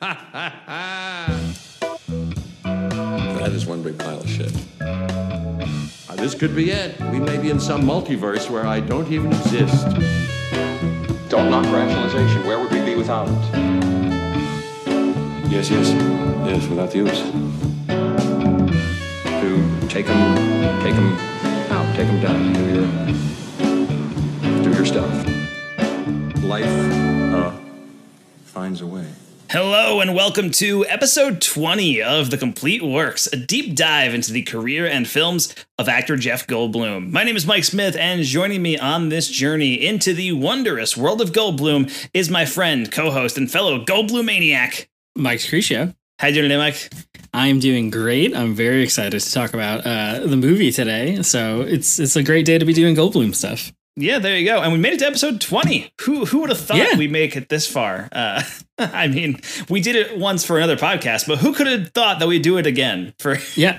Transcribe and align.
that 0.02 1.50
is 3.52 3.66
one 3.66 3.82
big 3.82 3.98
pile 3.98 4.18
of 4.18 4.26
shit. 4.26 4.50
Uh, 4.80 6.16
this 6.16 6.34
could 6.34 6.56
be 6.56 6.70
it. 6.70 6.98
We 7.12 7.20
may 7.20 7.36
be 7.36 7.50
in 7.50 7.60
some 7.60 7.82
multiverse 7.82 8.48
where 8.48 8.66
I 8.66 8.80
don't 8.80 9.12
even 9.12 9.30
exist. 9.30 9.84
Don't 11.28 11.50
knock 11.50 11.66
rationalization. 11.66 12.46
Where 12.46 12.58
would 12.58 12.72
we 12.72 12.80
be 12.80 12.94
without 12.94 13.28
it? 13.28 13.34
Yes, 15.50 15.68
yes, 15.68 15.90
yes, 16.48 16.66
without 16.68 16.92
the 16.92 16.98
use. 16.98 17.20
To 19.40 19.88
take 19.88 20.06
them, 20.06 20.80
take 20.80 20.94
them 20.94 21.12
out, 21.70 21.94
take 21.94 22.06
them 22.06 22.20
down, 22.22 22.54
do 22.54 22.64
your, 22.72 22.86
do 24.62 24.70
your 24.70 24.86
stuff. 24.86 25.12
Life, 26.42 26.64
uh, 27.34 27.52
finds 28.46 28.80
a 28.80 28.86
way. 28.86 29.04
Hello 29.52 29.98
and 29.98 30.14
welcome 30.14 30.52
to 30.52 30.86
episode 30.86 31.42
20 31.42 32.00
of 32.02 32.30
The 32.30 32.38
Complete 32.38 32.84
Works, 32.84 33.26
a 33.32 33.36
deep 33.36 33.74
dive 33.74 34.14
into 34.14 34.32
the 34.32 34.44
career 34.44 34.86
and 34.86 35.08
films 35.08 35.52
of 35.76 35.88
actor 35.88 36.14
Jeff 36.16 36.46
Goldblum. 36.46 37.10
My 37.10 37.24
name 37.24 37.34
is 37.34 37.48
Mike 37.48 37.64
Smith, 37.64 37.96
and 37.96 38.22
joining 38.22 38.62
me 38.62 38.78
on 38.78 39.08
this 39.08 39.28
journey 39.28 39.74
into 39.84 40.14
the 40.14 40.30
wondrous 40.30 40.96
world 40.96 41.20
of 41.20 41.32
Goldblum 41.32 42.08
is 42.14 42.30
my 42.30 42.44
friend, 42.44 42.92
co-host, 42.92 43.36
and 43.36 43.50
fellow 43.50 43.84
Goldblum 43.84 44.26
maniac, 44.26 44.88
Mike 45.16 45.40
Screecia. 45.40 45.96
How 46.20 46.28
you 46.28 46.34
doing 46.34 46.48
today, 46.48 46.56
Mike? 46.56 46.92
I'm 47.34 47.58
doing 47.58 47.90
great. 47.90 48.36
I'm 48.36 48.54
very 48.54 48.84
excited 48.84 49.20
to 49.20 49.32
talk 49.32 49.52
about 49.52 49.84
uh, 49.84 50.28
the 50.28 50.36
movie 50.36 50.70
today. 50.70 51.22
So 51.22 51.62
it's 51.62 51.98
it's 51.98 52.14
a 52.14 52.22
great 52.22 52.46
day 52.46 52.58
to 52.58 52.64
be 52.64 52.72
doing 52.72 52.94
Goldblum 52.94 53.34
stuff. 53.34 53.72
Yeah, 54.00 54.18
there 54.18 54.36
you 54.36 54.46
go. 54.46 54.60
And 54.62 54.72
we 54.72 54.78
made 54.78 54.92
it 54.94 54.98
to 55.00 55.06
episode 55.06 55.40
20. 55.40 55.92
Who 56.02 56.24
who 56.26 56.40
would 56.40 56.50
have 56.50 56.58
thought 56.60 56.78
Yeah. 56.78 56.96
we'd 56.96 57.10
make 57.12 57.36
it 57.36 57.48
this 57.48 57.66
far? 57.66 58.08
Uh, 58.12 58.42
I 58.78 59.08
mean, 59.08 59.40
we 59.68 59.80
did 59.80 59.96
it 59.96 60.16
once 60.18 60.44
for 60.44 60.56
another 60.56 60.76
podcast, 60.76 61.26
but 61.28 61.38
who 61.38 61.52
could 61.52 61.66
have 61.66 61.90
thought 61.90 62.18
that 62.18 62.28
we'd 62.28 62.42
do 62.42 62.56
it 62.58 62.66
again 62.66 63.14
for 63.18 63.36
Yeah, 63.56 63.78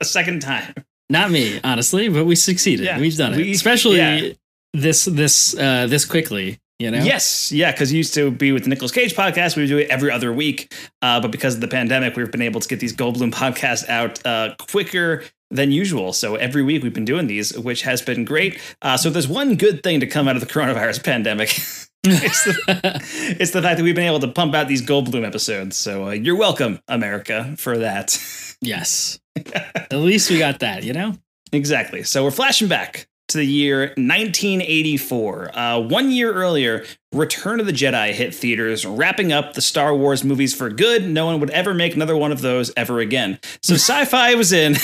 a 0.00 0.04
second 0.04 0.40
time? 0.40 0.74
not 1.10 1.30
me, 1.30 1.58
honestly, 1.64 2.08
but 2.08 2.24
we 2.26 2.34
succeeded. 2.36 2.84
Yeah, 2.84 2.98
We've 3.00 3.16
done 3.16 3.34
it, 3.34 3.38
we- 3.38 3.52
especially 3.52 3.96
yeah. 3.98 4.30
this 4.74 5.04
this 5.06 5.56
uh, 5.56 5.86
this 5.86 6.04
quickly. 6.04 6.58
You 6.80 6.92
know, 6.92 6.98
Yes, 7.02 7.50
yeah, 7.50 7.72
because 7.72 7.92
you 7.92 7.96
used 7.96 8.14
to 8.14 8.30
be 8.30 8.52
with 8.52 8.62
the 8.62 8.68
Nicolas 8.68 8.92
Cage 8.92 9.16
podcast, 9.16 9.56
we 9.56 9.62
would 9.62 9.68
do 9.68 9.78
it 9.78 9.88
every 9.90 10.12
other 10.12 10.32
week. 10.32 10.72
Uh, 11.02 11.18
but 11.20 11.32
because 11.32 11.56
of 11.56 11.60
the 11.60 11.66
pandemic, 11.66 12.14
we've 12.14 12.30
been 12.30 12.40
able 12.40 12.60
to 12.60 12.68
get 12.68 12.78
these 12.78 12.94
Goldblum 12.94 13.32
podcasts 13.34 13.88
out 13.88 14.24
uh, 14.24 14.54
quicker 14.70 15.24
than 15.50 15.72
usual. 15.72 16.12
So 16.12 16.36
every 16.36 16.62
week 16.62 16.82
we've 16.82 16.94
been 16.94 17.04
doing 17.04 17.26
these, 17.26 17.56
which 17.58 17.82
has 17.82 18.02
been 18.02 18.24
great. 18.24 18.60
Uh, 18.82 18.96
so 18.96 19.08
if 19.08 19.12
there's 19.14 19.28
one 19.28 19.56
good 19.56 19.82
thing 19.82 20.00
to 20.00 20.06
come 20.06 20.28
out 20.28 20.36
of 20.36 20.40
the 20.40 20.46
coronavirus 20.46 21.04
pandemic, 21.04 21.48
it's, 22.04 22.44
the, 22.44 23.00
it's 23.40 23.50
the 23.52 23.62
fact 23.62 23.78
that 23.78 23.84
we've 23.84 23.94
been 23.94 24.06
able 24.06 24.20
to 24.20 24.28
pump 24.28 24.54
out 24.54 24.68
these 24.68 24.82
Goldblum 24.82 25.26
episodes. 25.26 25.76
So 25.76 26.08
uh, 26.08 26.10
you're 26.10 26.36
welcome, 26.36 26.80
America, 26.88 27.54
for 27.58 27.78
that. 27.78 28.18
Yes. 28.60 29.20
At 29.54 29.92
least 29.92 30.32
we 30.32 30.40
got 30.40 30.58
that. 30.58 30.82
You 30.82 30.92
know. 30.92 31.14
Exactly. 31.52 32.02
So 32.02 32.24
we're 32.24 32.32
flashing 32.32 32.66
back 32.66 33.06
to 33.28 33.38
the 33.38 33.46
year 33.46 33.82
1984. 33.96 35.56
Uh, 35.56 35.78
one 35.78 36.10
year 36.10 36.32
earlier, 36.32 36.84
Return 37.12 37.60
of 37.60 37.66
the 37.66 37.72
Jedi 37.72 38.12
hit 38.12 38.34
theaters, 38.34 38.84
wrapping 38.84 39.32
up 39.32 39.54
the 39.54 39.60
Star 39.60 39.94
Wars 39.94 40.24
movies 40.24 40.54
for 40.54 40.70
good. 40.70 41.08
No 41.08 41.26
one 41.26 41.38
would 41.38 41.50
ever 41.50 41.72
make 41.72 41.94
another 41.94 42.16
one 42.16 42.32
of 42.32 42.40
those 42.40 42.72
ever 42.76 42.98
again. 42.98 43.38
So 43.62 43.74
sci 43.74 44.04
fi 44.06 44.34
was 44.34 44.52
in. 44.52 44.74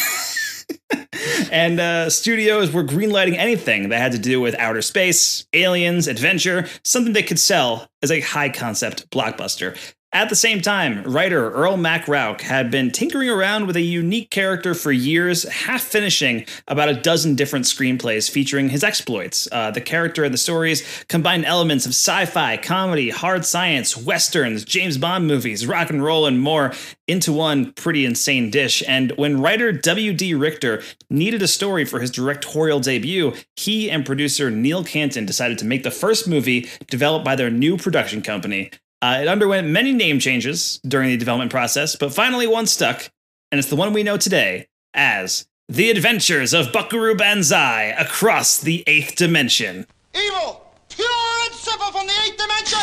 And 1.50 1.80
uh, 1.80 2.10
studios 2.10 2.72
were 2.72 2.84
greenlighting 2.84 3.36
anything 3.36 3.88
that 3.88 3.98
had 3.98 4.12
to 4.12 4.18
do 4.18 4.40
with 4.40 4.54
outer 4.58 4.82
space, 4.82 5.46
aliens, 5.52 6.08
adventure, 6.08 6.66
something 6.84 7.12
they 7.12 7.22
could 7.22 7.38
sell 7.38 7.88
as 8.02 8.10
a 8.10 8.20
high 8.20 8.48
concept 8.48 9.08
blockbuster. 9.10 9.76
At 10.14 10.28
the 10.28 10.36
same 10.36 10.60
time, 10.60 11.02
writer 11.02 11.50
Earl 11.50 11.76
Mac 11.76 12.06
had 12.06 12.70
been 12.70 12.92
tinkering 12.92 13.28
around 13.28 13.66
with 13.66 13.74
a 13.74 13.80
unique 13.80 14.30
character 14.30 14.72
for 14.72 14.92
years, 14.92 15.42
half 15.42 15.82
finishing 15.82 16.46
about 16.68 16.88
a 16.88 16.94
dozen 16.94 17.34
different 17.34 17.64
screenplays 17.64 18.30
featuring 18.30 18.68
his 18.68 18.84
exploits. 18.84 19.48
Uh, 19.50 19.72
the 19.72 19.80
character 19.80 20.22
and 20.22 20.32
the 20.32 20.38
stories 20.38 21.04
combined 21.08 21.44
elements 21.44 21.84
of 21.84 21.90
sci 21.90 22.26
fi, 22.26 22.56
comedy, 22.56 23.10
hard 23.10 23.44
science, 23.44 23.96
westerns, 23.96 24.64
James 24.64 24.98
Bond 24.98 25.26
movies, 25.26 25.66
rock 25.66 25.90
and 25.90 26.04
roll, 26.04 26.26
and 26.26 26.40
more 26.40 26.72
into 27.08 27.32
one 27.32 27.72
pretty 27.72 28.06
insane 28.06 28.50
dish. 28.50 28.84
And 28.86 29.10
when 29.16 29.42
writer 29.42 29.72
W.D. 29.72 30.34
Richter 30.34 30.80
needed 31.10 31.42
a 31.42 31.48
story 31.48 31.84
for 31.84 31.98
his 31.98 32.12
directorial 32.12 32.78
debut, 32.78 33.32
he 33.56 33.90
and 33.90 34.06
producer 34.06 34.48
Neil 34.48 34.84
Canton 34.84 35.26
decided 35.26 35.58
to 35.58 35.64
make 35.64 35.82
the 35.82 35.90
first 35.90 36.28
movie 36.28 36.70
developed 36.86 37.24
by 37.24 37.34
their 37.34 37.50
new 37.50 37.76
production 37.76 38.22
company. 38.22 38.70
Uh, 39.04 39.18
it 39.20 39.28
underwent 39.28 39.68
many 39.68 39.92
name 39.92 40.18
changes 40.18 40.80
during 40.88 41.10
the 41.10 41.16
development 41.18 41.50
process, 41.50 41.94
but 41.94 42.10
finally 42.10 42.46
one 42.46 42.66
stuck, 42.66 43.10
and 43.52 43.58
it's 43.58 43.68
the 43.68 43.76
one 43.76 43.92
we 43.92 44.02
know 44.02 44.16
today 44.16 44.66
as 44.94 45.44
The 45.68 45.90
Adventures 45.90 46.54
of 46.54 46.72
Buckaroo 46.72 47.14
Banzai 47.14 47.94
Across 47.98 48.62
the 48.62 48.82
Eighth 48.86 49.14
Dimension. 49.14 49.86
Evil! 50.14 50.72
Pure 50.88 51.06
and 51.44 51.52
simple 51.52 51.88
from 51.88 52.06
the 52.06 52.14
eighth 52.24 52.38
dimension! 52.38 52.80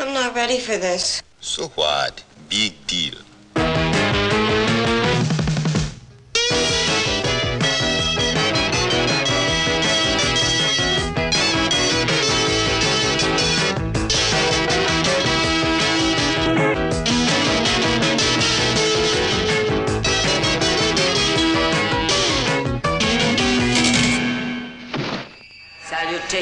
I'm 0.00 0.12
not 0.12 0.34
ready 0.34 0.58
for 0.58 0.76
this. 0.76 1.22
So 1.38 1.68
what? 1.76 2.24
Big 2.48 2.74
deal. 2.88 3.14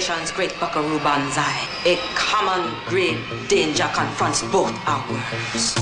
Salutations, 0.07 0.31
great 0.37 0.61
Buckaroo 0.61 1.01
Banzai. 1.01 1.67
A 1.85 1.97
common 2.15 2.73
great 2.87 3.19
danger 3.49 3.91
confronts 3.93 4.41
both 4.53 4.73
our 4.87 5.03
worlds. 5.11 5.75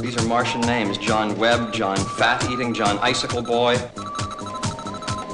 These 0.00 0.16
are 0.16 0.26
Martian 0.26 0.62
names 0.62 0.96
John 0.96 1.36
Webb, 1.36 1.74
John 1.74 1.98
Fat 1.98 2.42
Eating, 2.50 2.72
John 2.72 2.98
Icicle 3.00 3.42
Boy. 3.42 3.76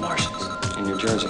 Martians 0.01 0.77
in 0.77 0.85
New 0.87 0.99
Jersey. 0.99 1.29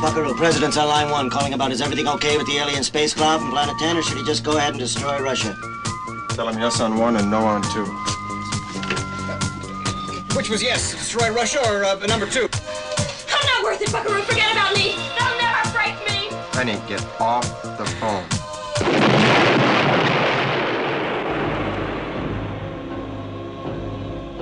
Buckaroo, 0.00 0.34
President's 0.34 0.78
on 0.78 0.88
line 0.88 1.10
one, 1.10 1.28
calling 1.28 1.52
about 1.52 1.70
is 1.70 1.82
everything 1.82 2.08
okay 2.08 2.38
with 2.38 2.46
the 2.46 2.56
alien 2.56 2.82
space 2.82 3.12
spacecraft 3.12 3.42
from 3.42 3.50
Planet 3.50 3.74
10, 3.78 3.98
or 3.98 4.02
should 4.02 4.16
he 4.16 4.24
just 4.24 4.44
go 4.44 4.56
ahead 4.56 4.70
and 4.70 4.78
destroy 4.78 5.20
Russia? 5.20 5.54
Tell 6.30 6.48
him 6.48 6.58
yes 6.58 6.80
on 6.80 6.96
one 6.96 7.16
and 7.16 7.30
no 7.30 7.44
on 7.44 7.60
two. 7.74 7.84
Which 10.34 10.48
was 10.48 10.62
yes, 10.62 10.92
destroy 10.92 11.30
Russia 11.30 11.58
or 11.68 11.84
uh, 11.84 12.06
number 12.06 12.26
two? 12.26 12.48
I'm 13.68 13.74
not 13.74 13.80
worth 13.80 13.88
it, 13.88 13.92
Buckaroo. 13.92 14.22
Forget 14.22 14.50
about 14.52 14.74
me. 14.74 14.96
They'll 15.18 15.36
never 15.36 15.70
break 15.72 15.94
me. 16.08 16.28
Honey, 16.54 16.80
get 16.88 17.04
off 17.20 17.44
the 17.76 17.84
phone. 18.00 18.24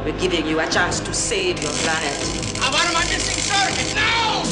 We're 0.04 0.16
giving 0.20 0.47
you 0.47 0.60
a 0.60 0.66
chance 0.69 1.00
to 1.00 1.12
save 1.12 1.60
your 1.60 1.72
planet. 1.72 2.14
Uh, 2.60 2.70
what 2.70 2.87
am 2.87 2.97
I 2.97 3.03
missing, 3.10 3.42
sir? 3.42 3.94
Now! 3.97 4.44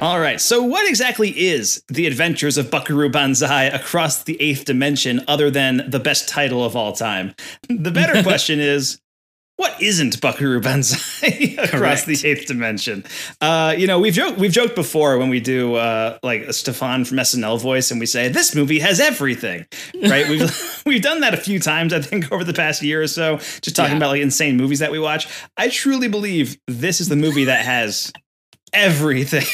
All 0.00 0.20
right, 0.20 0.40
so 0.40 0.62
what 0.62 0.88
exactly 0.88 1.30
is 1.30 1.82
The 1.88 2.06
Adventures 2.06 2.56
of 2.56 2.70
Buckaroo 2.70 3.10
Banzai 3.10 3.64
Across 3.64 4.22
the 4.24 4.40
Eighth 4.40 4.64
Dimension 4.64 5.24
other 5.26 5.50
than 5.50 5.90
the 5.90 5.98
best 5.98 6.28
title 6.28 6.64
of 6.64 6.76
all 6.76 6.92
time? 6.92 7.34
The 7.68 7.90
better 7.90 8.22
question 8.22 8.60
is 8.60 9.00
what 9.56 9.74
isn't 9.82 10.20
Buckaroo 10.20 10.60
Banzai 10.60 11.56
across 11.58 11.70
Correct. 11.70 12.06
the 12.06 12.28
eighth 12.28 12.46
dimension? 12.46 13.04
Uh, 13.40 13.74
you 13.76 13.88
know, 13.88 13.98
we've 13.98 14.14
joked 14.14 14.38
we've 14.38 14.52
joked 14.52 14.76
before 14.76 15.18
when 15.18 15.30
we 15.30 15.40
do 15.40 15.74
uh, 15.74 16.16
like 16.22 16.42
a 16.42 16.52
Stefan 16.52 17.04
from 17.04 17.16
SNL 17.16 17.60
voice, 17.60 17.90
and 17.90 17.98
we 17.98 18.06
say 18.06 18.28
this 18.28 18.54
movie 18.54 18.78
has 18.78 19.00
everything, 19.00 19.66
right? 20.08 20.28
we've 20.28 20.82
we've 20.86 21.02
done 21.02 21.22
that 21.22 21.34
a 21.34 21.38
few 21.38 21.58
times, 21.58 21.92
I 21.92 22.00
think, 22.00 22.30
over 22.30 22.44
the 22.44 22.54
past 22.54 22.82
year 22.82 23.02
or 23.02 23.08
so, 23.08 23.38
just 23.38 23.74
talking 23.74 23.90
Yeah. 23.94 23.96
about 23.96 24.10
like 24.10 24.22
insane 24.22 24.56
movies 24.56 24.78
that 24.78 24.92
we 24.92 25.00
watch. 25.00 25.26
I 25.56 25.68
truly 25.70 26.06
believe 26.06 26.56
this 26.68 27.00
is 27.00 27.08
the 27.08 27.16
movie 27.16 27.46
that 27.46 27.64
has 27.64 28.12
everything. 28.72 29.44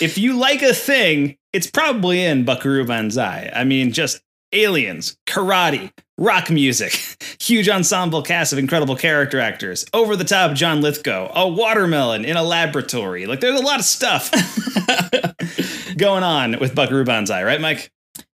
if 0.00 0.18
you 0.18 0.36
like 0.38 0.62
a 0.62 0.74
thing, 0.74 1.36
it's 1.52 1.66
probably 1.70 2.24
in 2.24 2.44
Buckaroo 2.44 2.84
Banzai. 2.86 3.50
I 3.54 3.64
mean, 3.64 3.92
just 3.92 4.20
aliens, 4.52 5.16
karate, 5.26 5.90
rock 6.18 6.50
music, 6.50 6.92
huge 7.40 7.68
ensemble 7.68 8.22
cast 8.22 8.52
of 8.52 8.58
incredible 8.58 8.96
character 8.96 9.40
actors, 9.40 9.84
over 9.94 10.16
the 10.16 10.24
top 10.24 10.54
John 10.54 10.80
Lithgow, 10.80 11.30
a 11.34 11.48
watermelon 11.48 12.24
in 12.24 12.36
a 12.36 12.42
laboratory. 12.42 13.26
Like 13.26 13.40
there's 13.40 13.58
a 13.58 13.64
lot 13.64 13.78
of 13.78 13.84
stuff 13.84 14.30
going 15.96 16.22
on 16.22 16.58
with 16.60 16.74
Buckaroo 16.74 17.04
Banzai, 17.04 17.42
right, 17.44 17.60
Mike? 17.60 17.90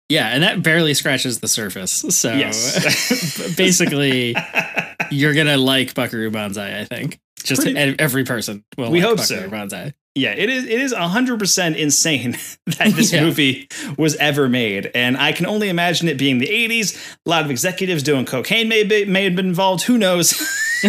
Yeah, 0.08 0.28
and 0.28 0.42
that 0.42 0.62
barely 0.62 0.94
scratches 0.94 1.40
the 1.40 1.48
surface. 1.48 1.92
So 1.92 2.32
Yes. 2.32 3.54
basically, 3.56 4.34
you're 5.10 5.34
gonna 5.34 5.58
like 5.58 5.92
Buckaroo 5.94 6.30
Banzai. 6.30 6.80
I 6.80 6.84
think 6.86 7.20
just 7.42 7.62
Pretty- 7.62 7.96
every 7.98 8.24
person 8.24 8.64
will. 8.76 8.90
We 8.90 9.00
like 9.00 9.08
hope 9.08 9.20
so. 9.20 9.48
Banzai. 9.48 9.94
Yeah, 10.18 10.32
it 10.36 10.48
is. 10.50 10.64
It 10.64 10.80
is 10.80 10.92
hundred 10.92 11.38
percent 11.38 11.76
insane 11.76 12.32
that 12.66 12.92
this 12.94 13.12
Yeah. 13.12 13.22
movie 13.24 13.68
was 13.96 14.16
ever 14.16 14.48
made, 14.48 14.90
and 14.94 15.16
I 15.16 15.32
can 15.32 15.46
only 15.46 15.68
imagine 15.68 16.08
it 16.08 16.18
being 16.18 16.38
the 16.38 16.48
'80s. 16.48 17.16
A 17.24 17.28
lot 17.30 17.44
of 17.44 17.50
executives 17.50 18.02
doing 18.02 18.24
cocaine 18.24 18.68
may 18.68 18.82
be, 18.84 19.04
may 19.04 19.24
have 19.24 19.36
been 19.36 19.46
involved. 19.46 19.84
Who 19.84 19.98
knows? 19.98 20.32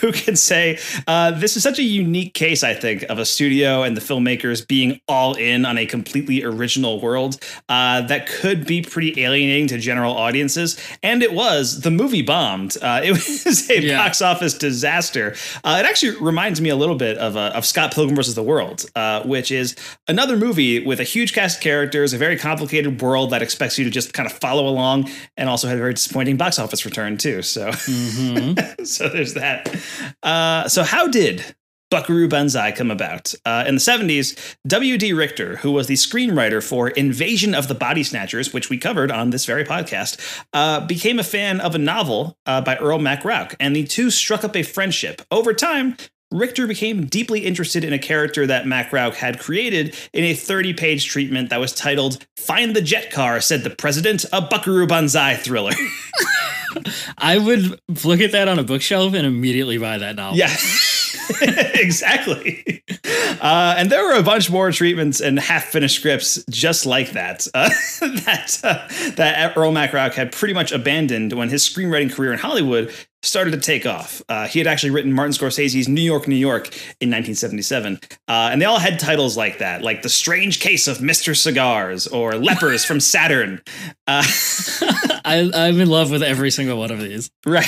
Who 0.00 0.12
can 0.12 0.36
say? 0.36 0.78
Uh, 1.08 1.32
this 1.32 1.56
is 1.56 1.64
such 1.64 1.80
a 1.80 1.82
unique 1.82 2.32
case, 2.34 2.62
I 2.62 2.74
think, 2.74 3.02
of 3.04 3.18
a 3.18 3.24
studio 3.24 3.82
and 3.82 3.96
the 3.96 4.00
filmmakers 4.00 4.66
being 4.66 5.00
all 5.08 5.34
in 5.34 5.64
on 5.64 5.78
a 5.78 5.84
completely 5.86 6.44
original 6.44 7.00
world 7.00 7.40
uh, 7.68 8.02
that 8.02 8.28
could 8.28 8.68
be 8.68 8.82
pretty 8.82 9.20
alienating 9.24 9.66
to 9.68 9.78
general 9.78 10.16
audiences. 10.16 10.78
And 11.02 11.24
it 11.24 11.32
was. 11.32 11.80
The 11.80 11.90
movie 11.90 12.22
bombed. 12.22 12.76
Uh, 12.80 13.00
it 13.02 13.10
was 13.10 13.68
a 13.68 13.80
Yeah. 13.82 13.98
box 13.98 14.22
office 14.22 14.54
disaster. 14.56 15.34
Uh, 15.64 15.78
it 15.82 15.86
actually 15.88 16.16
reminds 16.20 16.60
me 16.60 16.68
a 16.68 16.76
little 16.76 16.94
bit 16.96 17.18
of, 17.18 17.36
uh, 17.36 17.50
of 17.56 17.66
Scott 17.66 17.92
Pilgrim 17.92 18.07
versus 18.14 18.34
the 18.34 18.42
World, 18.42 18.86
uh, 18.94 19.22
which 19.22 19.50
is 19.50 19.76
another 20.06 20.36
movie 20.36 20.84
with 20.84 21.00
a 21.00 21.04
huge 21.04 21.32
cast 21.32 21.58
of 21.58 21.62
characters, 21.62 22.12
a 22.12 22.18
very 22.18 22.36
complicated 22.36 23.00
world 23.00 23.30
that 23.30 23.42
expects 23.42 23.78
you 23.78 23.84
to 23.84 23.90
just 23.90 24.12
kind 24.12 24.26
of 24.26 24.32
follow 24.32 24.68
along, 24.68 25.10
and 25.36 25.48
also 25.48 25.68
had 25.68 25.76
a 25.76 25.80
very 25.80 25.94
disappointing 25.94 26.36
box 26.36 26.58
office 26.58 26.84
return 26.84 27.16
too. 27.16 27.42
So, 27.42 27.70
so 28.84 29.08
there's 29.08 29.34
that. 29.34 29.74
Uh, 30.22 30.68
so 30.68 30.82
how 30.82 31.08
did 31.08 31.54
Buckaroo 31.90 32.28
Banzai 32.28 32.72
come 32.72 32.90
about. 32.90 33.34
Uh, 33.44 33.64
in 33.66 33.76
the 33.76 33.80
70s, 33.80 34.56
W.D. 34.66 35.12
Richter, 35.12 35.56
who 35.56 35.72
was 35.72 35.86
the 35.86 35.94
screenwriter 35.94 36.62
for 36.62 36.88
Invasion 36.90 37.54
of 37.54 37.68
the 37.68 37.74
Body 37.74 38.02
Snatchers, 38.02 38.52
which 38.52 38.68
we 38.68 38.76
covered 38.76 39.10
on 39.10 39.30
this 39.30 39.46
very 39.46 39.64
podcast, 39.64 40.18
uh, 40.52 40.86
became 40.86 41.18
a 41.18 41.24
fan 41.24 41.60
of 41.60 41.74
a 41.74 41.78
novel 41.78 42.36
uh, 42.46 42.60
by 42.60 42.76
Earl 42.76 42.98
MacRauch, 42.98 43.54
and 43.58 43.74
the 43.74 43.84
two 43.84 44.10
struck 44.10 44.44
up 44.44 44.54
a 44.54 44.62
friendship. 44.62 45.22
Over 45.30 45.54
time, 45.54 45.96
Richter 46.30 46.66
became 46.66 47.06
deeply 47.06 47.40
interested 47.40 47.84
in 47.84 47.92
a 47.92 47.98
character 47.98 48.46
that 48.46 48.66
MacRauch 48.66 49.14
had 49.14 49.38
created 49.38 49.96
in 50.12 50.24
a 50.24 50.34
30 50.34 50.74
page 50.74 51.06
treatment 51.06 51.48
that 51.50 51.58
was 51.58 51.72
titled 51.72 52.26
Find 52.36 52.76
the 52.76 52.82
Jet 52.82 53.10
Car, 53.10 53.40
said 53.40 53.64
the 53.64 53.70
President, 53.70 54.26
a 54.32 54.42
Buckaroo 54.42 54.86
Banzai 54.86 55.36
thriller. 55.36 55.72
I 57.18 57.38
would 57.38 57.80
look 58.04 58.20
at 58.20 58.32
that 58.32 58.46
on 58.46 58.58
a 58.58 58.62
bookshelf 58.62 59.14
and 59.14 59.26
immediately 59.26 59.78
buy 59.78 59.98
that 59.98 60.16
novel. 60.16 60.38
Yeah. 60.38 60.54
exactly. 61.74 62.82
Uh, 63.40 63.74
and 63.76 63.90
there 63.90 64.04
were 64.04 64.14
a 64.14 64.22
bunch 64.22 64.50
more 64.50 64.70
treatments 64.72 65.20
and 65.20 65.38
half-finished 65.38 65.96
scripts 65.96 66.44
just 66.50 66.86
like 66.86 67.12
that. 67.12 67.46
Uh, 67.54 67.68
that 68.00 68.60
uh, 68.64 69.12
that 69.16 69.56
Earl 69.56 69.72
MacRauch 69.72 70.14
had 70.14 70.32
pretty 70.32 70.54
much 70.54 70.72
abandoned 70.72 71.32
when 71.32 71.48
his 71.48 71.62
screenwriting 71.62 72.12
career 72.12 72.32
in 72.32 72.38
Hollywood 72.38 72.92
started 73.22 73.50
to 73.50 73.58
take 73.58 73.84
off. 73.84 74.22
Uh, 74.28 74.46
he 74.46 74.58
had 74.58 74.66
actually 74.66 74.90
written 74.90 75.12
Martin 75.12 75.32
Scorsese's 75.32 75.88
New 75.88 76.00
York, 76.00 76.28
New 76.28 76.36
York 76.36 76.68
in 77.00 77.10
1977, 77.10 78.00
uh, 78.28 78.48
and 78.52 78.60
they 78.60 78.66
all 78.66 78.78
had 78.78 78.98
titles 78.98 79.36
like 79.36 79.58
that, 79.58 79.82
like 79.82 80.02
"The 80.02 80.08
Strange 80.08 80.60
Case 80.60 80.88
of 80.88 80.98
Mr. 80.98 81.36
Cigars" 81.36 82.06
or 82.06 82.34
"Lepers 82.36 82.84
from 82.84 83.00
Saturn." 83.00 83.60
Uh, 84.06 84.22
I, 85.24 85.50
I'm 85.54 85.80
in 85.80 85.88
love 85.88 86.10
with 86.10 86.22
every 86.22 86.50
single 86.50 86.78
one 86.78 86.90
of 86.90 87.00
these. 87.00 87.30
Right. 87.44 87.66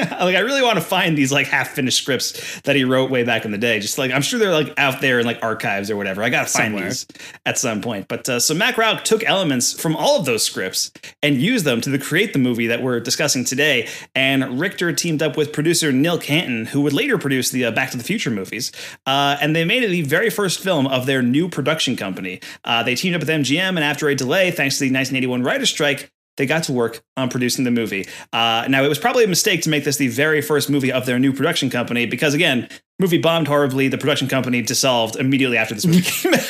like 0.20 0.36
I 0.36 0.40
really 0.40 0.62
want 0.62 0.78
to 0.78 0.84
find 0.84 1.16
these 1.16 1.32
like 1.32 1.46
half 1.46 1.68
finished 1.70 1.98
scripts 1.98 2.60
that 2.62 2.76
he 2.76 2.84
wrote 2.84 3.10
way 3.10 3.24
back 3.24 3.44
in 3.44 3.50
the 3.50 3.58
day. 3.58 3.80
Just 3.80 3.98
like 3.98 4.10
I'm 4.10 4.22
sure 4.22 4.38
they're 4.38 4.52
like 4.52 4.72
out 4.78 5.00
there 5.00 5.20
in 5.20 5.26
like 5.26 5.38
archives 5.42 5.90
or 5.90 5.96
whatever. 5.96 6.22
I 6.22 6.30
gotta 6.30 6.48
find 6.48 6.72
Somewhere. 6.72 6.84
these 6.84 7.06
at 7.46 7.58
some 7.58 7.80
point. 7.80 8.08
But 8.08 8.28
uh, 8.28 8.40
so 8.40 8.54
Mac 8.54 8.76
Rauch 8.76 9.04
took 9.04 9.24
elements 9.24 9.78
from 9.78 9.96
all 9.96 10.18
of 10.18 10.24
those 10.26 10.42
scripts 10.42 10.92
and 11.22 11.36
used 11.36 11.64
them 11.64 11.80
to 11.80 11.90
the, 11.90 11.98
create 11.98 12.32
the 12.32 12.38
movie 12.38 12.66
that 12.66 12.82
we're 12.82 13.00
discussing 13.00 13.44
today. 13.44 13.88
And 14.14 14.60
Richter 14.60 14.92
teamed 14.92 15.22
up 15.22 15.36
with 15.36 15.52
producer 15.52 15.92
Neil 15.92 16.18
Canton, 16.18 16.66
who 16.66 16.80
would 16.82 16.92
later 16.92 17.18
produce 17.18 17.50
the 17.50 17.66
uh, 17.66 17.70
Back 17.70 17.90
to 17.92 17.96
the 17.96 18.04
Future 18.04 18.30
movies. 18.30 18.72
Uh, 19.06 19.36
and 19.40 19.54
they 19.54 19.64
made 19.64 19.82
it 19.82 19.88
the 19.88 20.02
very 20.02 20.30
first 20.30 20.60
film 20.60 20.86
of 20.86 21.06
their 21.06 21.22
new 21.22 21.48
production 21.48 21.96
company. 21.96 22.40
Uh, 22.64 22.82
they 22.82 22.94
teamed 22.94 23.14
up 23.14 23.20
with 23.20 23.28
MGM, 23.28 23.68
and 23.68 23.80
after 23.80 24.08
a 24.08 24.14
delay, 24.14 24.50
thanks 24.50 24.76
to 24.76 24.80
the 24.80 24.86
1981 24.86 25.42
writer's 25.42 25.70
strike, 25.70 26.10
they 26.38 26.46
got 26.46 26.62
to 26.64 26.72
work 26.72 27.02
on 27.16 27.28
producing 27.28 27.64
the 27.64 27.70
movie. 27.70 28.06
Uh, 28.32 28.64
now, 28.68 28.82
it 28.82 28.88
was 28.88 28.98
probably 28.98 29.24
a 29.24 29.28
mistake 29.28 29.60
to 29.62 29.68
make 29.68 29.84
this 29.84 29.98
the 29.98 30.08
very 30.08 30.40
first 30.40 30.70
movie 30.70 30.90
of 30.90 31.04
their 31.04 31.18
new 31.18 31.32
production 31.32 31.68
company 31.68 32.06
because, 32.06 32.32
again, 32.32 32.68
movie 32.98 33.18
bombed 33.18 33.48
horribly. 33.48 33.88
The 33.88 33.98
production 33.98 34.28
company 34.28 34.62
dissolved 34.62 35.16
immediately 35.16 35.58
after 35.58 35.74
this 35.74 35.84
movie 35.84 36.02
came 36.02 36.32
out. 36.34 36.44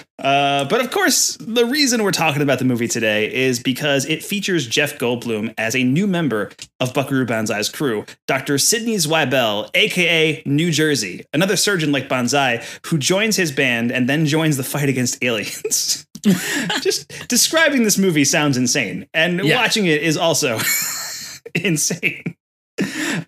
Uh, 0.24 0.64
but 0.64 0.80
of 0.80 0.90
course, 0.90 1.36
the 1.36 1.66
reason 1.66 2.02
we're 2.02 2.10
talking 2.10 2.40
about 2.40 2.58
the 2.58 2.64
movie 2.64 2.88
today 2.88 3.30
is 3.30 3.62
because 3.62 4.06
it 4.06 4.24
features 4.24 4.66
Jeff 4.66 4.98
Goldblum 4.98 5.52
as 5.58 5.76
a 5.76 5.84
new 5.84 6.06
member 6.06 6.50
of 6.80 6.94
Buckaroo 6.94 7.26
Banzai's 7.26 7.68
crew, 7.68 8.06
Dr. 8.26 8.56
Sidney 8.56 8.96
Zwibel, 8.96 9.68
aka 9.74 10.42
New 10.46 10.70
Jersey, 10.70 11.26
another 11.34 11.56
surgeon 11.56 11.92
like 11.92 12.08
Banzai 12.08 12.64
who 12.86 12.96
joins 12.96 13.36
his 13.36 13.52
band 13.52 13.92
and 13.92 14.08
then 14.08 14.24
joins 14.24 14.56
the 14.56 14.64
fight 14.64 14.88
against 14.88 15.22
aliens. 15.22 16.06
Just 16.80 17.28
describing 17.28 17.84
this 17.84 17.98
movie 17.98 18.24
sounds 18.24 18.56
insane, 18.56 19.06
and 19.14 19.44
Yeah. 19.44 19.56
watching 19.56 19.86
it 19.86 20.02
is 20.02 20.16
also 20.16 20.58
insane. 21.54 22.36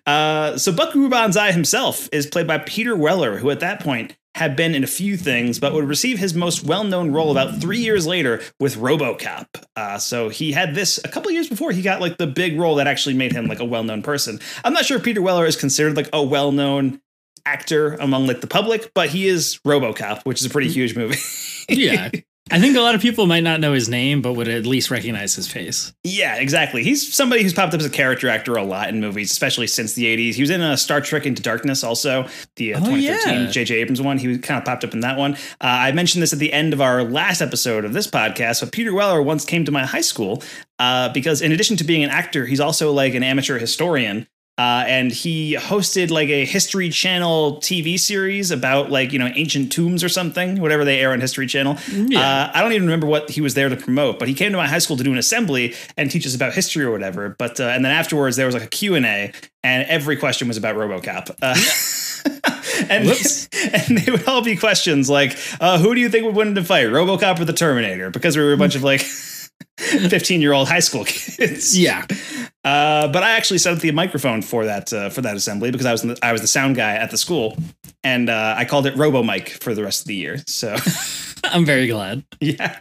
Uh, 0.05 0.57
so 0.57 0.71
Buckaroo 0.73 1.09
Banzai 1.09 1.51
himself 1.51 2.09
is 2.11 2.25
played 2.25 2.47
by 2.47 2.57
Peter 2.59 2.95
Weller, 2.95 3.37
who 3.37 3.49
at 3.49 3.59
that 3.61 3.79
point 3.79 4.17
had 4.35 4.55
been 4.55 4.75
in 4.75 4.83
a 4.83 4.87
few 4.87 5.17
things, 5.17 5.57
but 5.57 5.73
would 5.73 5.85
receive 5.87 6.19
his 6.19 6.33
most 6.35 6.63
well-known 6.63 7.11
role 7.11 7.31
about 7.31 7.59
three 7.59 7.79
years 7.79 8.05
later 8.05 8.41
with 8.59 8.75
RoboCop. 8.75 9.47
Uh, 9.75 9.97
so 9.97 10.29
he 10.29 10.51
had 10.51 10.75
this 10.75 10.99
a 11.03 11.07
couple 11.07 11.31
years 11.31 11.49
before 11.49 11.71
he 11.71 11.81
got 11.81 12.01
like 12.01 12.17
the 12.17 12.27
big 12.27 12.59
role 12.59 12.75
that 12.75 12.85
actually 12.87 13.15
made 13.15 13.31
him 13.31 13.47
like 13.47 13.59
a 13.59 13.65
well-known 13.65 14.03
person. 14.03 14.39
I'm 14.63 14.73
not 14.73 14.85
sure 14.85 14.97
if 14.97 15.03
Peter 15.03 15.21
Weller 15.23 15.45
is 15.45 15.55
considered 15.55 15.95
like 15.95 16.09
a 16.13 16.21
well-known 16.21 17.01
actor 17.45 17.93
among 17.95 18.27
like 18.27 18.41
the 18.41 18.47
public, 18.47 18.91
but 18.93 19.09
he 19.09 19.27
is 19.27 19.59
RoboCop, 19.65 20.21
which 20.23 20.39
is 20.41 20.45
a 20.45 20.49
pretty 20.51 20.69
huge 20.69 20.95
movie. 20.95 21.17
Yeah. 21.69 22.09
I 22.49 22.59
think 22.59 22.77
a 22.77 22.81
lot 22.81 22.95
of 22.95 23.01
people 23.01 23.25
might 23.27 23.43
not 23.43 23.59
know 23.59 23.73
his 23.73 23.89
name, 23.89 24.21
but 24.21 24.33
would 24.33 24.47
at 24.47 24.65
least 24.65 24.89
recognize 24.89 25.35
his 25.35 25.47
face. 25.47 25.93
Yeah, 26.03 26.35
exactly. 26.37 26.83
He's 26.83 27.13
somebody 27.13 27.43
who's 27.43 27.53
popped 27.53 27.73
up 27.73 27.79
as 27.79 27.85
a 27.85 27.89
character 27.89 28.29
actor 28.29 28.55
a 28.55 28.63
lot 28.63 28.89
in 28.89 29.01
movies, 29.01 29.31
especially 29.31 29.67
since 29.67 29.93
the 29.93 30.05
80s. 30.05 30.35
He 30.35 30.41
was 30.41 30.49
in 30.49 30.61
uh, 30.61 30.75
Star 30.75 31.01
Trek 31.01 31.25
Into 31.25 31.41
Darkness 31.41 31.83
also, 31.83 32.27
the 32.55 32.73
uh, 32.73 32.77
Oh, 32.79 32.85
2013 32.95 33.41
yeah. 33.45 33.49
J.J. 33.49 33.75
Abrams 33.75 34.01
one. 34.01 34.17
He 34.17 34.37
kind 34.37 34.57
of 34.57 34.65
popped 34.65 34.83
up 34.83 34.93
in 34.93 35.01
that 35.01 35.17
one. 35.17 35.33
Uh, 35.33 35.37
I 35.61 35.91
mentioned 35.91 36.21
this 36.23 36.33
at 36.33 36.39
the 36.39 36.53
end 36.53 36.73
of 36.73 36.81
our 36.81 37.03
last 37.03 37.41
episode 37.41 37.83
of 37.83 37.93
this 37.93 38.07
podcast, 38.07 38.61
but 38.61 38.71
Peter 38.71 38.93
Weller 38.93 39.21
once 39.21 39.43
came 39.43 39.65
to 39.65 39.71
my 39.71 39.85
high 39.85 40.01
school 40.01 40.41
uh, 40.79 41.09
because 41.09 41.41
in 41.41 41.51
addition 41.51 41.75
to 41.77 41.83
being 41.83 42.03
an 42.03 42.09
actor, 42.09 42.45
he's 42.45 42.59
also 42.59 42.91
like 42.93 43.13
an 43.13 43.23
amateur 43.23 43.59
historian. 43.59 44.27
Uh, 44.57 44.83
and 44.87 45.11
he 45.11 45.55
hosted 45.55 46.09
like 46.09 46.29
a 46.29 46.43
History 46.43 46.89
Channel 46.89 47.57
TV 47.57 47.99
series 47.99 48.49
about 48.49 48.89
like 48.89 49.13
you 49.13 49.19
know 49.19 49.29
ancient 49.35 49.71
tombs 49.71 50.03
or 50.03 50.09
something, 50.09 50.59
whatever 50.59 50.83
they 50.83 50.99
air 50.99 51.11
on 51.11 51.21
History 51.21 51.45
Channel. 51.45 51.77
Uh, 52.19 52.51
I 52.53 52.61
don't 52.61 52.71
even 52.73 52.87
remember 52.87 53.05
what 53.05 53.29
he 53.29 53.39
was 53.39 53.53
there 53.53 53.69
to 53.69 53.75
promote, 53.75 54.17
but 54.17 54.27
he 54.27 54.33
came 54.33 54.51
to 54.51 54.57
my 54.57 54.67
high 54.67 54.79
school 54.79 54.97
to 54.97 55.03
do 55.03 55.11
an 55.11 55.19
assembly 55.19 55.75
and 55.95 56.09
teach 56.09 56.25
us 56.25 56.35
about 56.35 56.53
history 56.53 56.83
or 56.83 56.91
whatever. 56.91 57.35
But 57.37 57.59
uh, 57.59 57.65
and 57.65 57.85
then 57.85 57.91
afterwards 57.91 58.35
there 58.35 58.47
was 58.47 58.55
like 58.55 58.63
a 58.63 58.67
Q 58.67 58.95
and 58.95 59.05
A, 59.05 59.31
and 59.63 59.87
every 59.87 60.17
question 60.17 60.47
was 60.47 60.57
about 60.57 60.75
RoboCop. 60.75 61.35
Uh, 61.39 61.55
and 62.89 63.07
and 63.89 63.97
they 63.97 64.11
would 64.11 64.27
all 64.27 64.43
be 64.43 64.55
questions 64.55 65.09
like, 65.09 65.37
uh, 65.59 65.77
"Who 65.79 65.93
do 65.93 66.01
you 66.01 66.09
think 66.09 66.25
would 66.25 66.35
win 66.35 66.49
in 66.49 66.57
a 66.57 66.63
fight, 66.63 66.87
RoboCop 66.87 67.39
or 67.39 67.45
the 67.45 67.53
Terminator?" 67.53 68.09
Because 68.09 68.35
we 68.35 68.43
were 68.43 68.53
a 68.53 68.57
bunch 68.57 68.75
of 68.75 68.83
like. 68.83 69.05
15 70.09 70.41
year 70.41 70.53
old 70.53 70.67
high 70.67 70.79
school 70.79 71.05
kids. 71.05 71.77
Yeah. 71.77 72.05
Uh, 72.63 73.07
but 73.07 73.23
I 73.23 73.31
actually 73.31 73.59
set 73.59 73.73
up 73.73 73.79
the 73.79 73.91
microphone 73.91 74.41
for 74.41 74.65
that 74.65 74.91
uh, 74.91 75.09
for 75.09 75.21
that 75.21 75.37
assembly 75.37 75.71
because 75.71 75.85
I 75.85 75.91
was 75.91 76.03
in 76.03 76.09
the, 76.09 76.19
I 76.23 76.31
was 76.31 76.41
the 76.41 76.47
sound 76.47 76.75
guy 76.75 76.95
at 76.95 77.11
the 77.11 77.17
school, 77.17 77.55
and 78.03 78.29
uh, 78.29 78.55
I 78.57 78.65
called 78.65 78.87
it 78.87 78.97
Robo 78.97 79.23
Mic 79.23 79.49
for 79.49 79.75
the 79.75 79.83
rest 79.83 80.01
of 80.01 80.07
the 80.07 80.15
year. 80.15 80.39
So 80.47 80.75
I'm 81.53 81.65
very 81.65 81.87
glad. 81.87 82.23
yeah. 82.39 82.79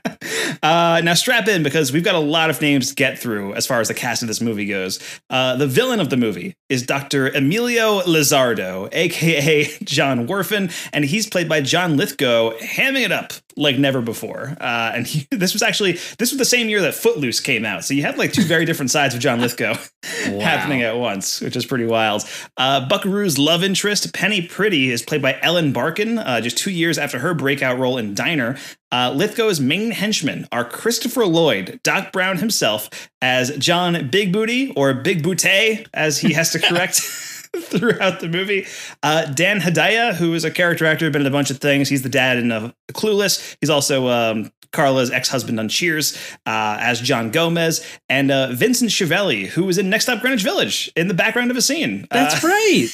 Uh, 0.62 1.00
now 1.04 1.14
strap 1.14 1.48
in 1.48 1.62
because 1.62 1.92
we've 1.92 2.04
got 2.04 2.14
a 2.14 2.20
lot 2.20 2.50
of 2.50 2.60
names 2.60 2.88
to 2.88 2.94
get 2.94 3.18
through 3.18 3.54
as 3.54 3.66
far 3.66 3.80
as 3.80 3.88
the 3.88 3.94
cast 3.94 4.22
of 4.22 4.28
this 4.28 4.40
movie 4.40 4.66
goes. 4.66 4.98
Uh, 5.30 5.56
the 5.56 5.66
villain 5.66 6.00
of 6.00 6.10
the 6.10 6.16
movie 6.16 6.56
is 6.68 6.82
Dr. 6.82 7.28
Emilio 7.28 8.00
Lizardo, 8.02 8.88
aka 8.92 9.64
John 9.84 10.26
Whorfin, 10.26 10.72
and 10.92 11.04
he's 11.04 11.28
played 11.28 11.48
by 11.48 11.60
John 11.60 11.96
Lithgow, 11.96 12.52
hamming 12.58 13.04
it 13.04 13.12
up 13.12 13.32
like 13.56 13.78
never 13.78 14.02
before. 14.02 14.56
Uh, 14.60 14.92
and 14.94 15.06
he, 15.06 15.26
this 15.30 15.52
was 15.52 15.62
actually 15.62 15.92
this 16.18 16.30
was 16.30 16.36
the 16.38 16.44
same 16.44 16.68
year 16.68 16.80
that 16.82 16.94
Footloose 16.94 17.40
came 17.40 17.64
out, 17.64 17.84
so 17.84 17.94
you 17.94 18.02
have 18.02 18.18
like 18.18 18.32
two 18.32 18.44
very 18.44 18.64
different 18.64 18.90
sides 18.90 19.14
of 19.14 19.20
John 19.20 19.40
Lithgow 19.40 19.76
happening 20.02 20.82
at 20.82 20.96
once, 20.96 21.40
which 21.40 21.56
is 21.56 21.66
pretty 21.66 21.86
wild. 21.86 22.22
Uh, 22.56 22.86
Buckaroo's 22.86 23.38
love 23.38 23.62
interest, 23.62 24.12
Penny 24.14 24.46
Priddy, 24.46 24.88
is 24.88 25.02
played 25.02 25.22
by 25.22 25.38
Ellen 25.42 25.72
Barkin, 25.72 26.18
uh, 26.18 26.40
just 26.40 26.58
two 26.58 26.70
years 26.70 26.98
after 26.98 27.18
her 27.18 27.34
breakout 27.34 27.78
role 27.78 27.98
in 27.98 28.14
Diner. 28.14 28.55
Uh, 28.92 29.12
Lithgow's 29.12 29.60
main 29.60 29.90
henchmen 29.90 30.46
are 30.52 30.64
Christopher 30.64 31.26
Lloyd, 31.26 31.80
Doc 31.82 32.12
Brown 32.12 32.38
himself, 32.38 32.88
as 33.20 33.56
John 33.58 34.08
Big 34.10 34.32
Booty 34.32 34.72
or 34.76 34.94
Big 34.94 35.22
Booty, 35.22 35.86
as 35.94 36.18
he 36.18 36.32
has 36.34 36.52
to 36.52 36.58
correct. 36.68 37.00
throughout 37.56 38.20
the 38.20 38.28
movie. 38.28 38.66
Uh, 39.02 39.24
Dan 39.32 39.60
Hedaya, 39.60 40.14
who 40.14 40.34
is 40.34 40.44
a 40.44 40.50
character 40.50 40.84
actor, 40.84 41.10
been 41.10 41.22
in 41.22 41.26
a 41.26 41.30
bunch 41.30 41.50
of 41.50 41.56
things. 41.58 41.88
He's 41.88 42.02
the 42.02 42.10
dad 42.10 42.36
in 42.36 42.52
uh, 42.52 42.70
Clueless. 42.92 43.56
He's 43.62 43.70
also 43.70 44.08
um, 44.08 44.52
Carla's 44.72 45.10
ex-husband 45.10 45.58
on 45.58 45.70
Cheers 45.70 46.16
uh, 46.44 46.76
as 46.80 47.00
John 47.00 47.30
Gomez, 47.30 47.82
and 48.10 48.30
uh, 48.30 48.48
Vincent 48.52 48.90
Schiavelli, 48.90 49.46
who 49.46 49.64
was 49.64 49.78
in 49.78 49.88
Next 49.88 50.04
Stop 50.04 50.20
Greenwich 50.20 50.42
Village 50.42 50.92
in 50.96 51.08
the 51.08 51.14
background 51.14 51.50
of 51.50 51.56
a 51.56 51.62
scene. 51.62 52.06
That's 52.10 52.44
Uh, 52.44 52.48
right. 52.48 52.88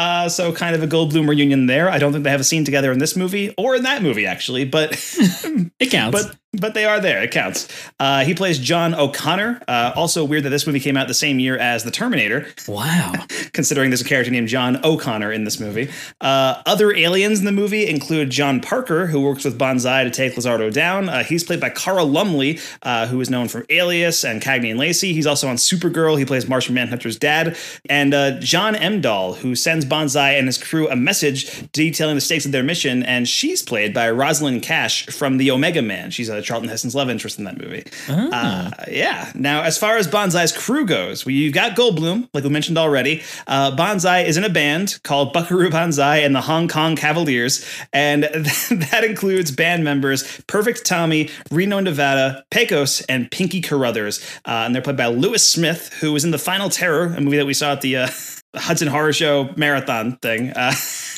Uh, 0.00 0.28
so 0.28 0.52
kind 0.52 0.74
of 0.74 0.82
a 0.82 0.86
Goldblum 0.86 1.28
reunion 1.28 1.66
there. 1.66 1.90
I 1.90 1.98
don't 1.98 2.12
think 2.12 2.24
they 2.24 2.30
have 2.30 2.40
a 2.40 2.44
scene 2.44 2.64
together 2.64 2.90
in 2.90 2.98
this 2.98 3.16
movie 3.16 3.52
or 3.58 3.76
in 3.76 3.82
that 3.82 4.02
movie 4.02 4.24
actually, 4.26 4.64
but 4.64 4.92
It 5.78 5.90
counts. 5.90 6.22
but 6.22 6.36
but 6.52 6.74
they 6.74 6.84
are 6.84 7.00
there. 7.00 7.22
It 7.22 7.30
counts. 7.30 7.68
Uh, 8.00 8.24
he 8.24 8.34
plays 8.34 8.58
John 8.58 8.92
O'Connor. 8.94 9.62
Uh, 9.68 9.92
also 9.94 10.24
weird 10.24 10.42
that 10.44 10.50
this 10.50 10.66
movie 10.66 10.80
came 10.80 10.96
out 10.96 11.06
the 11.06 11.14
same 11.14 11.38
year 11.38 11.56
as 11.56 11.84
The 11.84 11.92
Terminator, 11.92 12.46
wow. 12.66 13.12
considering 13.52 13.90
there's 13.90 14.00
a 14.00 14.04
character 14.04 14.32
named 14.32 14.48
John 14.48 14.84
O'Connor 14.84 15.30
in 15.32 15.44
this 15.44 15.60
movie. 15.60 15.90
Uh, 16.20 16.60
other 16.66 16.92
aliens 16.92 17.38
in 17.38 17.44
the 17.44 17.52
movie 17.52 17.88
include 17.88 18.30
John 18.30 18.60
Parker, 18.60 19.06
who 19.06 19.20
works 19.20 19.44
with 19.44 19.58
Banzai 19.58 20.02
to 20.02 20.10
take 20.10 20.34
Lizardo 20.34 20.72
down. 20.72 21.08
Uh, 21.08 21.22
he's 21.22 21.44
played 21.44 21.60
by 21.60 21.70
Carl 21.70 22.06
Lumbly, 22.06 22.58
uh, 22.82 23.06
who 23.06 23.20
is 23.20 23.30
known 23.30 23.46
from 23.46 23.64
Alias 23.70 24.24
and 24.24 24.42
Cagney 24.42 24.70
and 24.70 24.78
Lacey. 24.78 25.12
He's 25.12 25.26
also 25.26 25.46
on 25.46 25.56
Supergirl. 25.56 26.18
He 26.18 26.24
plays 26.24 26.48
Martian 26.48 26.74
Manhunter's 26.74 27.16
dad. 27.16 27.56
And 27.88 28.12
uh, 28.12 28.40
John 28.40 28.74
Emdall, 28.74 29.36
who 29.36 29.54
sends 29.54 29.84
Banzai 29.84 30.32
and 30.32 30.48
his 30.48 30.58
crew 30.58 30.88
a 30.88 30.96
message 30.96 31.70
detailing 31.70 32.16
the 32.16 32.20
stakes 32.20 32.44
of 32.44 32.50
their 32.50 32.64
mission. 32.64 33.04
And 33.04 33.28
she's 33.28 33.62
played 33.62 33.94
by 33.94 34.10
Rosalind 34.10 34.62
Cash 34.62 35.06
from 35.06 35.36
The 35.36 35.52
Omega 35.52 35.82
Man. 35.82 36.10
She's 36.10 36.28
a 36.28 36.39
Charlton 36.42 36.68
Heston's 36.68 36.94
love 36.94 37.10
interest 37.10 37.38
in 37.38 37.44
that 37.44 37.58
movie. 37.58 37.84
Uh, 38.08 38.70
yeah. 38.88 39.30
Now, 39.34 39.62
as 39.62 39.78
far 39.78 39.96
as 39.96 40.06
Banzai's 40.06 40.52
crew 40.52 40.86
goes, 40.86 41.24
we, 41.24 41.34
you've 41.34 41.54
got 41.54 41.76
Goldblum, 41.76 42.28
like 42.34 42.44
we 42.44 42.50
mentioned 42.50 42.78
already. 42.78 43.22
Uh, 43.46 43.74
Banzai 43.74 44.20
is 44.20 44.36
in 44.36 44.44
a 44.44 44.48
band 44.48 44.98
called 45.02 45.32
Buckaroo 45.32 45.70
Banzai 45.70 46.18
and 46.18 46.34
the 46.34 46.40
Hong 46.40 46.68
Kong 46.68 46.96
Cavaliers, 46.96 47.66
and 47.92 48.24
that 48.24 49.02
includes 49.04 49.50
band 49.50 49.84
members 49.84 50.40
Perfect 50.46 50.84
Tommy, 50.84 51.30
Reno 51.50 51.80
Nevada, 51.80 52.44
Pecos, 52.50 53.00
and 53.02 53.30
Pinky 53.30 53.60
Carruthers. 53.60 54.20
Uh, 54.44 54.64
and 54.66 54.74
they're 54.74 54.82
played 54.82 54.96
by 54.96 55.06
Lewis 55.06 55.46
Smith, 55.46 55.92
who 56.00 56.12
was 56.12 56.24
in 56.24 56.30
The 56.30 56.38
Final 56.38 56.70
Terror, 56.70 57.14
a 57.16 57.20
movie 57.20 57.36
that 57.36 57.46
we 57.46 57.54
saw 57.54 57.72
at 57.72 57.80
the 57.80 57.96
uh, 57.96 58.08
Hudson 58.54 58.88
Horror 58.88 59.12
Show 59.12 59.50
marathon 59.56 60.16
thing. 60.16 60.50
Uh, 60.50 60.72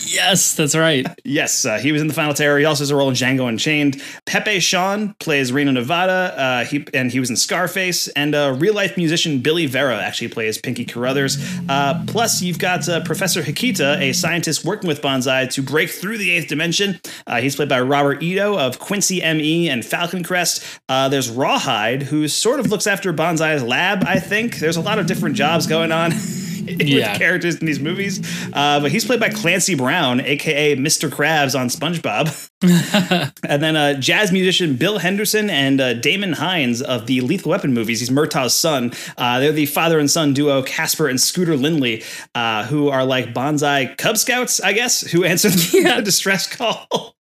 Yes, 0.06 0.54
that's 0.54 0.74
right. 0.74 1.06
Yes, 1.24 1.64
uh, 1.64 1.78
he 1.78 1.92
was 1.92 2.00
in 2.00 2.08
the 2.08 2.14
Final 2.14 2.34
Terror. 2.34 2.58
He 2.58 2.64
also 2.64 2.82
has 2.82 2.90
a 2.90 2.96
role 2.96 3.08
in 3.08 3.14
Django 3.14 3.48
Unchained. 3.48 4.02
Pepe 4.26 4.58
Serna 4.58 5.18
plays 5.18 5.52
Reno 5.52 5.70
Nevada. 5.70 6.34
Uh, 6.36 6.64
he 6.64 6.84
and 6.94 7.10
he 7.10 7.20
was 7.20 7.30
in 7.30 7.36
Scarface. 7.36 8.08
And 8.08 8.34
uh, 8.34 8.56
real 8.58 8.74
life 8.74 8.96
musician 8.96 9.40
Billy 9.40 9.66
Vera 9.66 9.96
actually 9.96 10.28
plays 10.28 10.58
Pinky 10.58 10.84
Carruthers. 10.84 11.38
Uh, 11.68 12.04
plus, 12.06 12.42
you've 12.42 12.58
got 12.58 12.88
uh, 12.88 13.02
Professor 13.04 13.42
Hikita, 13.42 14.00
a 14.00 14.12
scientist 14.12 14.64
working 14.64 14.88
with 14.88 15.02
Banzai 15.02 15.46
to 15.46 15.62
break 15.62 15.90
through 15.90 16.18
the 16.18 16.30
eighth 16.30 16.48
dimension. 16.48 17.00
Uh, 17.26 17.40
he's 17.40 17.56
played 17.56 17.68
by 17.68 17.80
Robert 17.80 18.22
Ito 18.22 18.58
of 18.58 18.78
Quincy 18.78 19.22
M.E. 19.22 19.68
and 19.68 19.84
Falcon 19.84 20.24
Crest. 20.24 20.64
Uh, 20.88 21.08
there's 21.08 21.30
Rawhide, 21.30 22.02
who 22.02 22.28
sort 22.28 22.60
of 22.60 22.70
looks 22.70 22.86
after 22.86 23.12
Banzai's 23.12 23.62
lab. 23.62 24.04
I 24.04 24.18
think 24.18 24.56
there's 24.58 24.76
a 24.76 24.82
lot 24.82 24.98
of 24.98 25.06
different 25.06 25.36
jobs 25.36 25.66
going 25.66 25.92
on. 25.92 26.12
with 26.66 26.80
Yeah. 26.82 27.16
characters 27.18 27.56
in 27.56 27.66
these 27.66 27.80
movies. 27.80 28.20
Uh, 28.52 28.80
but 28.80 28.90
he's 28.90 29.04
played 29.04 29.20
by 29.20 29.28
Clancy 29.28 29.74
Brown, 29.74 30.20
aka 30.20 30.76
Mr. 30.76 31.08
Krabs 31.08 31.58
on 31.58 31.68
SpongeBob. 31.68 32.48
and 33.48 33.62
then 33.62 33.76
uh, 33.76 33.94
jazz 33.94 34.30
musician 34.32 34.76
Bill 34.76 34.98
Henderson 34.98 35.50
and 35.50 35.80
uh, 35.80 35.94
Damon 35.94 36.34
Hines 36.34 36.80
of 36.80 37.06
the 37.06 37.20
Lethal 37.20 37.50
Weapon 37.50 37.74
movies. 37.74 38.00
He's 38.00 38.10
Murtaugh's 38.10 38.54
son. 38.56 38.92
Uh, 39.18 39.40
they're 39.40 39.52
the 39.52 39.66
father 39.66 39.98
and 39.98 40.10
son 40.10 40.32
duo 40.32 40.62
Casper 40.62 41.08
and 41.08 41.20
Scooter 41.20 41.56
Lindley, 41.56 42.02
uh, 42.34 42.64
who 42.66 42.88
are 42.88 43.04
like 43.04 43.34
Banzai 43.34 43.94
Cub 43.96 44.16
Scouts, 44.16 44.60
I 44.60 44.72
guess, 44.72 45.00
who 45.00 45.24
answer 45.32 45.48
the 45.50 46.02
distress 46.04 46.46
call. 46.54 47.16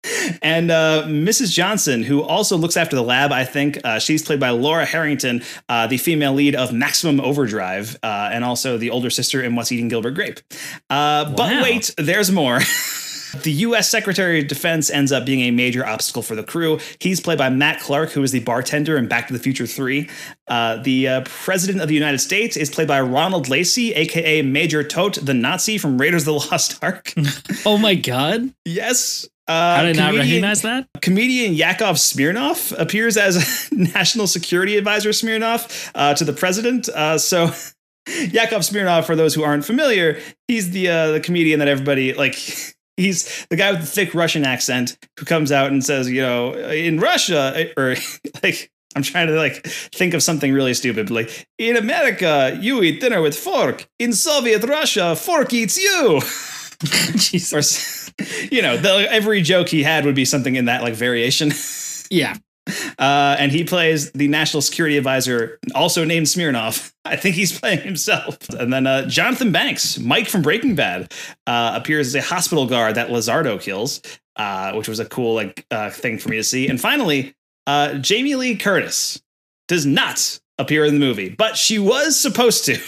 And 0.43 0.71
uh, 0.71 1.05
Mrs. 1.07 1.53
Johnson, 1.53 2.03
who 2.03 2.23
also 2.23 2.57
looks 2.57 2.77
after 2.77 2.97
the 2.97 3.03
lab, 3.03 3.33
I 3.33 3.45
think 3.45 3.79
uh, 3.85 3.99
she's 3.99 4.23
played 4.23 4.41
by 4.41 4.51
Laura 4.51 4.85
Harrington, 4.85 5.43
uh, 5.69 5.87
the 5.87 5.97
female 5.99 6.33
lead 6.35 6.55
of 6.55 6.73
Maximum 6.73 7.21
Overdrive, 7.21 7.97
uh, 8.03 8.31
and 8.33 8.45
also 8.45 8.77
the 8.79 8.91
older 8.91 9.11
sister 9.11 9.43
in 9.43 9.55
What's 9.57 9.73
Eating 9.73 9.89
Gilbert 9.89 10.13
Grape. 10.13 10.41
Uh, 10.91 11.31
But 11.35 11.63
wait, 11.63 11.95
there's 11.99 12.31
more. 12.31 12.61
The 13.43 13.53
U.S. 13.53 13.91
Secretary 13.91 14.41
of 14.41 14.49
Defense 14.49 14.89
ends 14.89 15.13
up 15.13 15.27
being 15.27 15.41
a 15.41 15.51
major 15.51 15.85
obstacle 15.87 16.23
for 16.23 16.35
the 16.35 16.43
crew. 16.43 16.79
He's 16.99 17.21
played 17.21 17.37
by 17.37 17.51
Matt 17.51 17.79
Clark, 17.79 18.09
who 18.13 18.23
is 18.23 18.33
the 18.33 18.41
bartender 18.41 18.97
in 18.97 19.07
Back 19.07 19.27
to 19.27 19.35
the 19.35 19.39
Future 19.39 19.67
3. 19.67 20.09
Uh, 20.49 20.77
the 20.83 21.07
uh, 21.09 21.21
President 21.27 21.83
of 21.83 21.89
the 21.89 21.95
United 21.95 22.21
States 22.21 22.57
is 22.57 22.71
played 22.71 22.89
by 22.89 22.99
Ronald 23.03 23.51
Lacey, 23.51 23.93
aka 23.93 24.41
Major 24.41 24.83
Toht, 24.83 25.23
the 25.27 25.35
Nazi 25.35 25.77
from 25.77 25.99
Raiders 26.01 26.23
of 26.23 26.27
the 26.27 26.33
Lost 26.51 26.83
Ark. 26.83 27.13
Oh 27.67 27.77
my 27.77 27.95
god. 27.95 28.51
yes. 28.65 29.29
Uh, 29.49 29.77
How 29.77 29.83
did 29.83 29.97
I 29.97 30.01
not 30.01 30.11
comedian- 30.13 30.27
recognize 30.43 30.63
that? 30.63 30.89
Comedian 31.01 31.55
Yakov 31.55 31.97
Smirnoff 31.97 32.79
appears 32.79 33.17
as 33.17 33.69
National 33.73 34.27
Security 34.27 34.77
Advisor 34.77 35.13
Smirnov 35.13 35.91
uh, 35.95 36.13
to 36.15 36.25
the 36.25 36.35
president. 36.35 36.89
Uh, 36.91 37.17
so 37.17 37.45
Yakov 38.31 38.63
Smirnoff, 38.63 39.05
for 39.07 39.17
those 39.17 39.35
who 39.35 39.43
aren't 39.43 39.65
familiar, 39.65 40.21
he's 40.49 40.71
the 40.73 40.89
uh, 40.89 41.13
the 41.13 41.21
comedian 41.21 41.59
that 41.61 41.69
everybody 41.69 42.13
like. 42.15 42.37
He's 42.99 43.47
the 43.49 43.55
guy 43.55 43.71
with 43.71 43.83
the 43.83 43.87
thick 43.87 44.13
Russian 44.13 44.45
accent 44.45 44.99
who 45.21 45.25
comes 45.25 45.53
out 45.53 45.71
and 45.71 45.85
says, 45.85 46.11
you 46.11 46.21
know, 46.21 46.53
in 46.55 46.99
Russia, 46.99 47.71
or 47.77 47.95
like, 48.43 48.73
I'm 48.97 49.05
trying 49.05 49.29
to 49.29 49.35
like 49.35 49.65
think 49.65 50.15
of 50.15 50.23
something 50.25 50.53
really 50.53 50.75
stupid, 50.75 51.07
but 51.07 51.15
like, 51.15 51.47
in 51.59 51.77
America, 51.77 52.59
you 52.61 52.83
eat 52.83 53.01
dinner 53.01 53.23
with 53.23 53.37
fork. 53.39 53.87
In 54.01 54.13
Soviet 54.13 54.65
Russia, 54.65 55.15
fork 55.15 55.53
eats 55.53 55.79
you. 55.79 56.21
Jesus. 57.15 58.08
Or, 58.08 58.08
you 58.51 58.63
know, 58.63 58.77
the, 58.77 59.07
every 59.11 59.43
joke 59.43 59.69
he 59.69 59.83
had 59.83 60.05
would 60.05 60.15
be 60.15 60.25
something 60.25 60.57
in 60.57 60.67
that 60.67 60.83
like 60.83 60.95
variation. 60.95 61.53
Yeah. 62.11 62.39
Uh, 62.99 63.37
and 63.39 63.53
he 63.53 63.65
plays 63.65 64.13
the 64.13 64.29
national 64.29 64.63
security 64.63 64.97
advisor, 64.97 65.59
also 65.75 66.05
named 66.05 66.27
Smirnov. 66.27 66.95
I 67.05 67.17
think 67.17 67.35
he's 67.35 67.59
playing 67.59 67.81
himself. 67.81 68.39
And 68.49 68.73
then 68.73 68.87
uh, 68.87 69.07
Jonathan 69.07 69.53
Banks, 69.53 69.99
Mike 69.99 70.27
from 70.27 70.41
Breaking 70.41 70.75
Bad, 70.75 71.13
uh, 71.47 71.73
appears 71.75 72.07
as 72.09 72.15
a 72.15 72.23
hospital 72.23 72.67
guard 72.67 72.95
that 72.95 73.11
Lizardo 73.11 73.61
kills, 73.61 74.01
uh, 74.37 74.73
which 74.73 74.89
was 74.89 75.01
a 75.01 75.05
cool 75.05 75.35
like 75.35 75.67
uh, 75.71 75.91
thing 75.91 76.17
for 76.17 76.31
me 76.31 76.37
to 76.37 76.43
see. 76.45 76.67
And 76.67 76.81
finally, 76.81 77.35
uh, 77.67 77.99
Jamie 77.99 78.37
Lee 78.37 78.57
Curtis 78.57 79.23
does 79.67 79.85
not 79.85 80.41
appear 80.57 80.87
in 80.87 80.95
the 80.95 81.01
movie, 81.01 81.29
but 81.29 81.59
she 81.59 81.79
was 81.79 82.19
supposed 82.19 82.65
to. 82.65 82.79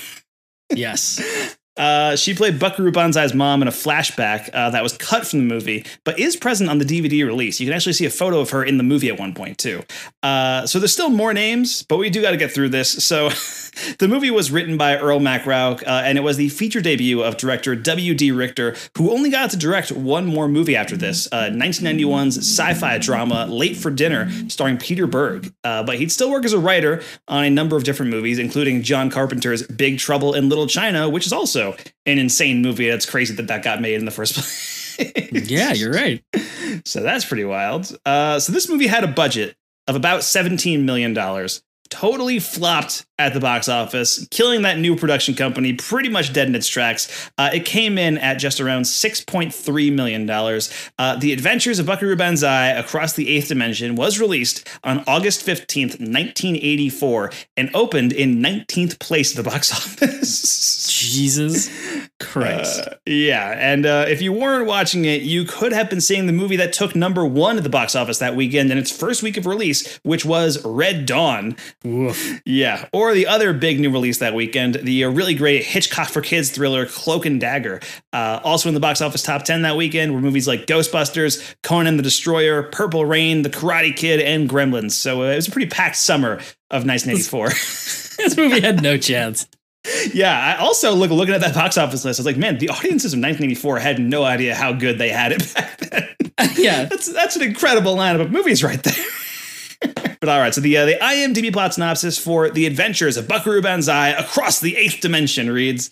Yes. 0.70 1.58
Uh, 1.80 2.14
she 2.14 2.34
played 2.34 2.58
Buckaroo 2.58 2.92
Banzai's 2.92 3.32
mom 3.32 3.62
in 3.62 3.68
a 3.68 3.70
flashback 3.70 4.50
uh, 4.52 4.68
that 4.68 4.82
was 4.82 4.98
cut 4.98 5.26
from 5.26 5.38
the 5.38 5.46
movie, 5.46 5.86
but 6.04 6.18
is 6.18 6.36
present 6.36 6.68
on 6.68 6.76
the 6.76 6.84
DVD 6.84 7.24
release. 7.24 7.58
You 7.58 7.66
can 7.66 7.74
actually 7.74 7.94
see 7.94 8.04
a 8.04 8.10
photo 8.10 8.40
of 8.40 8.50
her 8.50 8.62
in 8.62 8.76
the 8.76 8.82
movie 8.82 9.08
at 9.08 9.18
one 9.18 9.32
point 9.32 9.56
too. 9.56 9.82
Uh, 10.22 10.66
so 10.66 10.78
there's 10.78 10.92
still 10.92 11.08
more 11.08 11.32
names, 11.32 11.82
but 11.84 11.96
we 11.96 12.10
do 12.10 12.20
got 12.20 12.32
to 12.32 12.36
get 12.36 12.52
through 12.52 12.68
this. 12.68 13.02
So 13.02 13.30
the 13.98 14.08
movie 14.08 14.30
was 14.30 14.50
written 14.50 14.76
by 14.76 14.98
Earl 14.98 15.20
MacRauch, 15.20 15.82
uh, 15.84 16.02
and 16.04 16.18
it 16.18 16.20
was 16.20 16.36
the 16.36 16.50
feature 16.50 16.82
debut 16.82 17.22
of 17.22 17.38
director 17.38 17.74
W.D. 17.74 18.30
Richter, 18.30 18.76
who 18.98 19.10
only 19.10 19.30
got 19.30 19.48
to 19.52 19.56
direct 19.56 19.90
one 19.90 20.26
more 20.26 20.48
movie 20.48 20.76
after 20.76 20.98
this, 20.98 21.28
uh, 21.32 21.48
1991's 21.50 22.36
sci-fi 22.36 22.98
drama 22.98 23.46
Late 23.46 23.76
for 23.78 23.90
Dinner, 23.90 24.30
starring 24.50 24.76
Peter 24.76 25.06
Berg. 25.06 25.50
Uh, 25.64 25.82
but 25.82 25.96
he'd 25.96 26.12
still 26.12 26.30
work 26.30 26.44
as 26.44 26.52
a 26.52 26.58
writer 26.58 27.02
on 27.26 27.44
a 27.44 27.50
number 27.50 27.74
of 27.74 27.84
different 27.84 28.10
movies, 28.10 28.38
including 28.38 28.82
John 28.82 29.08
Carpenter's 29.08 29.62
Big 29.66 29.98
Trouble 29.98 30.34
in 30.34 30.50
Little 30.50 30.66
China, 30.66 31.08
which 31.08 31.24
is 31.24 31.32
also 31.32 31.69
an 32.06 32.18
insane 32.18 32.62
movie. 32.62 32.88
That's 32.88 33.06
crazy 33.06 33.34
that 33.34 33.46
that 33.48 33.62
got 33.62 33.80
made 33.80 33.94
in 33.94 34.04
the 34.04 34.10
first 34.10 34.34
place. 34.34 34.98
Yeah, 35.32 35.72
you're 35.72 35.92
right. 35.92 36.22
So 36.84 37.02
that's 37.02 37.24
pretty 37.24 37.44
wild. 37.44 37.96
Uh, 38.04 38.38
so 38.38 38.52
this 38.52 38.68
movie 38.68 38.86
had 38.86 39.04
a 39.04 39.08
budget 39.08 39.56
of 39.88 39.96
about 39.96 40.20
$17 40.20 40.82
million. 40.82 41.14
Totally 41.88 42.38
flopped 42.38 43.06
at 43.20 43.34
the 43.34 43.40
box 43.40 43.68
office, 43.68 44.26
killing 44.30 44.62
that 44.62 44.78
new 44.78 44.96
production 44.96 45.34
company 45.34 45.74
pretty 45.74 46.08
much 46.08 46.32
dead 46.32 46.48
in 46.48 46.54
its 46.54 46.66
tracks. 46.66 47.30
Uh, 47.36 47.50
it 47.52 47.64
came 47.64 47.98
in 47.98 48.18
at 48.18 48.34
just 48.34 48.60
around 48.60 48.82
$6.3 48.82 49.92
million. 49.92 50.28
Uh, 50.98 51.16
the 51.16 51.32
Adventures 51.32 51.78
of 51.78 51.86
Buckaroo 51.86 52.16
Banzai 52.16 52.68
Across 52.68 53.14
the 53.14 53.28
Eighth 53.28 53.48
Dimension 53.48 53.94
was 53.94 54.18
released 54.18 54.66
on 54.82 55.04
August 55.06 55.46
15th, 55.46 56.00
1984, 56.00 57.30
and 57.56 57.70
opened 57.74 58.12
in 58.12 58.36
19th 58.36 58.98
place 58.98 59.36
at 59.36 59.44
the 59.44 59.48
box 59.48 59.70
office. 60.00 60.86
Jesus. 60.90 61.68
Christ. 62.20 62.86
Uh, 62.86 62.94
yeah, 63.06 63.54
and 63.58 63.86
uh, 63.86 64.04
if 64.08 64.22
you 64.22 64.32
weren't 64.32 64.66
watching 64.66 65.04
it, 65.04 65.22
you 65.22 65.44
could 65.44 65.72
have 65.72 65.90
been 65.90 66.00
seeing 66.00 66.26
the 66.26 66.32
movie 66.32 66.56
that 66.56 66.72
took 66.72 66.94
number 66.94 67.24
one 67.24 67.56
at 67.56 67.62
the 67.62 67.70
box 67.70 67.96
office 67.96 68.18
that 68.18 68.36
weekend 68.36 68.70
in 68.70 68.78
its 68.78 68.90
first 68.90 69.22
week 69.22 69.36
of 69.36 69.46
release, 69.46 69.98
which 70.02 70.24
was 70.24 70.64
Red 70.64 71.06
Dawn. 71.06 71.56
Woof. 71.82 72.40
Yeah, 72.44 72.88
or 72.92 73.09
the 73.14 73.26
other 73.26 73.52
big 73.52 73.80
new 73.80 73.90
release 73.90 74.18
that 74.18 74.34
weekend, 74.34 74.74
the 74.76 75.04
uh, 75.04 75.10
really 75.10 75.34
great 75.34 75.64
Hitchcock 75.64 76.08
for 76.08 76.20
Kids 76.20 76.50
thriller 76.50 76.86
Cloak 76.86 77.26
and 77.26 77.40
Dagger. 77.40 77.80
Uh, 78.12 78.40
also 78.44 78.68
in 78.68 78.74
the 78.74 78.80
box 78.80 79.00
office 79.00 79.22
top 79.22 79.44
10 79.44 79.62
that 79.62 79.76
weekend 79.76 80.14
were 80.14 80.20
movies 80.20 80.48
like 80.48 80.66
Ghostbusters, 80.66 81.54
Conan 81.62 81.96
the 81.96 82.02
Destroyer, 82.02 82.64
Purple 82.64 83.04
Rain, 83.04 83.42
The 83.42 83.50
Karate 83.50 83.94
Kid, 83.94 84.20
and 84.20 84.48
Gremlins. 84.48 84.92
So 84.92 85.22
uh, 85.22 85.26
it 85.26 85.36
was 85.36 85.48
a 85.48 85.50
pretty 85.50 85.68
packed 85.68 85.96
summer 85.96 86.34
of 86.70 86.86
1984. 86.86 87.48
this 87.50 88.36
movie 88.36 88.60
had 88.60 88.82
no 88.82 88.96
chance. 88.96 89.46
Yeah, 90.12 90.38
I 90.38 90.60
also 90.60 90.94
look 90.94 91.10
looking 91.10 91.34
at 91.34 91.40
that 91.40 91.54
box 91.54 91.78
office 91.78 92.04
list. 92.04 92.20
I 92.20 92.22
was 92.22 92.26
like, 92.26 92.36
man, 92.36 92.58
the 92.58 92.68
audiences 92.68 93.14
of 93.14 93.18
1984 93.18 93.78
had 93.78 93.98
no 93.98 94.24
idea 94.24 94.54
how 94.54 94.72
good 94.72 94.98
they 94.98 95.08
had 95.08 95.32
it 95.32 95.54
back 95.54 95.78
then. 95.78 96.08
yeah, 96.56 96.84
that's 96.84 97.12
that's 97.12 97.36
an 97.36 97.42
incredible 97.42 97.96
lineup 97.96 98.20
of 98.20 98.30
movies 98.30 98.62
right 98.62 98.82
there. 98.82 99.04
But 99.80 100.28
all 100.28 100.38
right, 100.38 100.54
so 100.54 100.60
the 100.60 100.76
uh, 100.76 100.86
the 100.86 100.94
IMDb 101.00 101.52
plot 101.52 101.74
synopsis 101.74 102.18
for 102.18 102.50
The 102.50 102.66
Adventures 102.66 103.16
of 103.16 103.26
Buckaroo 103.26 103.62
Banzai 103.62 104.10
Across 104.10 104.60
the 104.60 104.76
Eighth 104.76 105.00
Dimension 105.00 105.50
reads. 105.50 105.90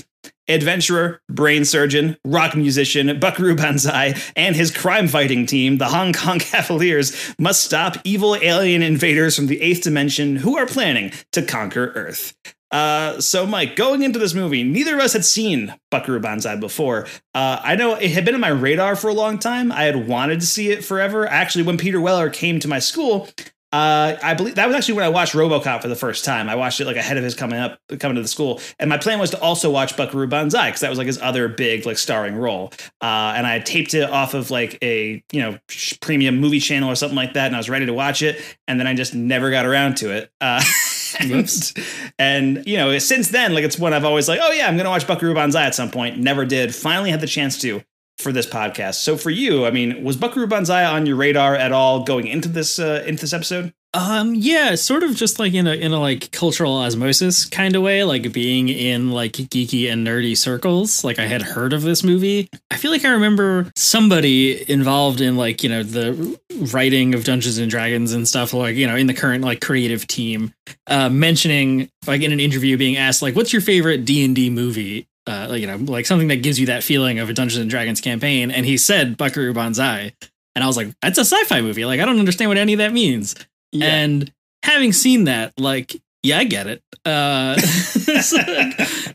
Adventurer, 0.51 1.21
brain 1.29 1.67
surgeon, 1.67 2.17
rock 2.25 2.57
musician, 2.57 3.21
Buckaroo 3.21 3.55
Banzai, 3.55 4.15
and 4.35 4.57
his 4.57 4.71
crime 4.75 5.07
fighting 5.07 5.45
team, 5.45 5.77
the 5.77 5.89
Hong 5.89 6.15
Kong 6.15 6.39
Cavaliers, 6.39 7.35
must 7.39 7.63
stop 7.63 7.99
evil 8.03 8.35
alien 8.35 8.83
invaders 8.83 9.37
from 9.37 9.47
the 9.47 9.61
eighth 9.61 9.83
dimension 9.83 10.37
who 10.37 10.57
are 10.57 10.67
planning 10.67 11.13
to 11.33 11.43
conquer 11.43 11.93
Earth. 11.95 12.35
Uh, 12.71 13.21
so 13.21 13.47
Mike, 13.47 13.77
going 13.77 14.03
into 14.03 14.19
this 14.19 14.35
movie, 14.35 14.63
neither 14.63 14.95
of 14.95 15.01
us 15.01 15.13
had 15.13 15.25
seen 15.25 15.75
Buckaroo 15.91 16.21
Banzai 16.21 16.57
before. 16.57 17.07
Uh, 17.35 17.61
I 17.63 17.77
know 17.77 17.95
it 17.95 18.11
had 18.11 18.25
been 18.25 18.35
on 18.35 18.41
my 18.41 18.49
radar 18.49 18.97
for 18.97 19.09
a 19.09 19.15
long 19.15 19.39
time. 19.39 19.73
I 19.73 19.85
had 19.85 20.09
wanted 20.09 20.41
to 20.41 20.47
see 20.47 20.71
it 20.71 20.85
forever. 20.85 21.27
Actually, 21.27 21.65
when 21.65 21.79
Peter 21.79 22.01
Weller 22.01 22.29
came 22.29 22.59
to 22.61 22.69
my 22.69 22.79
school, 22.79 23.29
uh, 23.71 24.17
I 24.23 24.33
believe 24.33 24.55
that 24.55 24.67
was 24.67 24.75
actually 24.75 24.95
when 24.95 25.05
I 25.05 25.11
watched 25.11 25.35
RoboCop 25.35 25.83
for 25.83 25.89
the 25.89 25.97
first 25.97 26.25
time. 26.25 26.49
I 26.49 26.55
watched 26.55 26.81
it 26.81 26.87
like 26.87 26.97
ahead 26.97 27.19
of 27.19 27.25
his 27.25 27.35
coming 27.35 27.59
up, 27.59 27.79
coming 27.99 28.15
to 28.15 28.23
the 28.23 28.29
school, 28.29 28.61
and 28.79 28.89
my 28.89 28.97
plan 28.97 29.19
was 29.19 29.31
to 29.31 29.41
also 29.41 29.71
watch 29.71 29.95
Buckaroo 29.95 30.27
Banzai 30.27 30.69
because 30.69 30.81
that 30.81 30.89
was 30.89 30.97
like 30.97 31.07
his 31.07 31.21
other 31.21 31.49
big 31.49 31.85
like 31.85 31.99
starring 31.99 32.37
role. 32.37 32.73
Uh, 33.03 33.35
and 33.37 33.47
I 33.47 33.59
taped 33.59 33.93
it 33.93 34.09
off 34.09 34.33
of 34.33 34.51
like 34.51 34.79
a 34.83 35.23
you 35.33 35.41
know 35.43 35.59
premium 36.01 36.39
movie 36.39 36.61
channel 36.61 36.91
or 36.91 36.95
something 36.95 37.17
like 37.17 37.35
that, 37.35 37.49
and 37.49 37.55
I 37.55 37.59
was 37.59 37.69
ready 37.69 37.85
to 37.85 37.93
watch 37.93 38.23
it, 38.23 38.41
and 38.67 38.81
then 38.81 38.87
I 38.87 38.95
just 38.95 39.15
never 39.15 39.51
got 39.51 39.67
around 39.67 39.99
to 39.99 40.13
it. 40.13 40.33
Uh, 40.41 40.63
and, 41.21 41.73
and 42.19 42.67
you 42.67 42.79
know, 42.79 42.99
since 42.99 43.29
then, 43.29 43.53
like 43.53 43.65
it's 43.65 43.79
one 43.79 43.93
I've 43.93 44.05
always 44.07 44.29
like, 44.29 44.41
oh 44.43 44.51
yeah, 44.51 44.67
I'm 44.67 44.79
gonna 44.79 44.89
watch 44.89 45.07
Buckaroo 45.07 45.35
Banzai 45.35 45.67
at 45.67 45.75
some 45.75 45.91
point. 45.91 46.19
Never 46.19 46.47
did. 46.47 46.75
Finally 46.75 47.11
had 47.11 47.21
the 47.21 47.27
chance 47.27 47.61
to 47.61 47.83
for 48.19 48.33
this 48.33 48.47
podcast. 48.47 48.97
So 48.97 49.17
for 49.17 49.31
you, 49.31 49.65
I 49.65 49.71
mean, 49.71 50.03
was 50.05 50.17
Buckaroo 50.17 50.47
Banzai 50.47 50.85
on 50.85 51.07
your 51.07 51.17
radar 51.17 51.55
at 51.55 51.73
all 51.73 52.05
going 52.05 52.27
into 52.27 52.49
this 52.49 52.79
uh, 52.79 53.05
into 53.07 53.23
this 53.23 53.33
episode? 53.33 53.73
Um, 53.95 54.35
yeah, 54.35 54.75
sort 54.75 55.03
of 55.03 55.17
just 55.17 55.39
like 55.39 55.55
in 55.55 55.67
a 55.67 55.73
in 55.73 55.93
a 55.93 55.99
like 55.99 56.31
cultural 56.31 56.75
osmosis 56.75 57.47
kind 57.47 57.75
of 57.75 57.83
way, 57.83 58.05
like 58.05 58.33
being 58.33 58.69
in 58.69 59.13
like 59.13 59.33
geeky 59.33 59.91
and 59.91 60.07
nerdy 60.07 60.37
circles. 60.37 61.05
Like 61.05 61.19
I 61.19 61.27
had 61.27 61.41
heard 61.41 61.73
of 61.73 61.83
this 61.83 62.05
movie. 62.05 62.51
I 62.71 62.77
feel 62.77 62.91
like 62.91 63.07
I 63.07 63.11
remember 63.11 63.71
somebody 63.77 64.71
involved 64.71 65.23
in 65.23 65.37
like 65.37 65.63
you 65.63 65.71
know 65.71 65.83
the 65.83 66.39
writing 66.73 67.15
of 67.15 67.25
Dungeons 67.25 67.57
and 67.57 67.71
Dragons 67.71 68.13
and 68.13 68.29
stuff, 68.29 68.53
like 68.53 68.77
you 68.77 68.87
know 68.87 68.97
in 68.97 69.07
the 69.07 69.15
current 69.15 69.43
like 69.43 69.63
creative 69.63 70.07
team, 70.07 70.53
uh, 70.87 71.09
mentioning 71.09 71.89
like 72.07 72.21
in 72.21 72.31
an 72.33 72.41
interview 72.41 72.77
being 72.77 72.99
asked 72.99 73.23
like, 73.23 73.37
"What's 73.37 73.55
your 73.55 73.63
favorite 73.63 74.05
D 74.05 74.23
and 74.23 74.35
D 74.35 74.51
movie?" 74.51 75.09
Uh, 75.29 75.53
you 75.53 75.67
know, 75.67 75.77
like 75.77 76.07
something 76.07 76.29
that 76.29 76.43
gives 76.43 76.59
you 76.59 76.67
that 76.67 76.83
feeling 76.83 77.19
of 77.19 77.29
a 77.29 77.35
Dungeons 77.35 77.61
and 77.61 77.69
Dragons 77.69 78.01
campaign, 78.01 78.51
and 78.51 78.65
he 78.65 78.79
said 78.79 79.19
Buckaroo 79.19 79.53
Banzai, 79.53 80.15
and 80.55 80.65
I 80.65 80.67
was 80.67 80.77
like, 80.77 80.89
"That's 81.03 81.19
a 81.19 81.25
sci-fi 81.25 81.61
movie. 81.61 81.85
Like 81.85 82.01
I 82.01 82.07
don't 82.07 82.19
understand 82.19 82.49
what 82.49 82.57
any 82.57 82.73
of 82.73 82.79
that 82.79 82.95
means." 82.95 83.35
Yeah. 83.71 83.87
And 83.95 84.33
having 84.63 84.95
seen 84.95 85.25
that, 85.25 85.53
like, 85.59 86.01
yeah, 86.23 86.39
I 86.39 86.45
get 86.45 86.67
it. 86.67 86.83
Uh, 87.05 87.57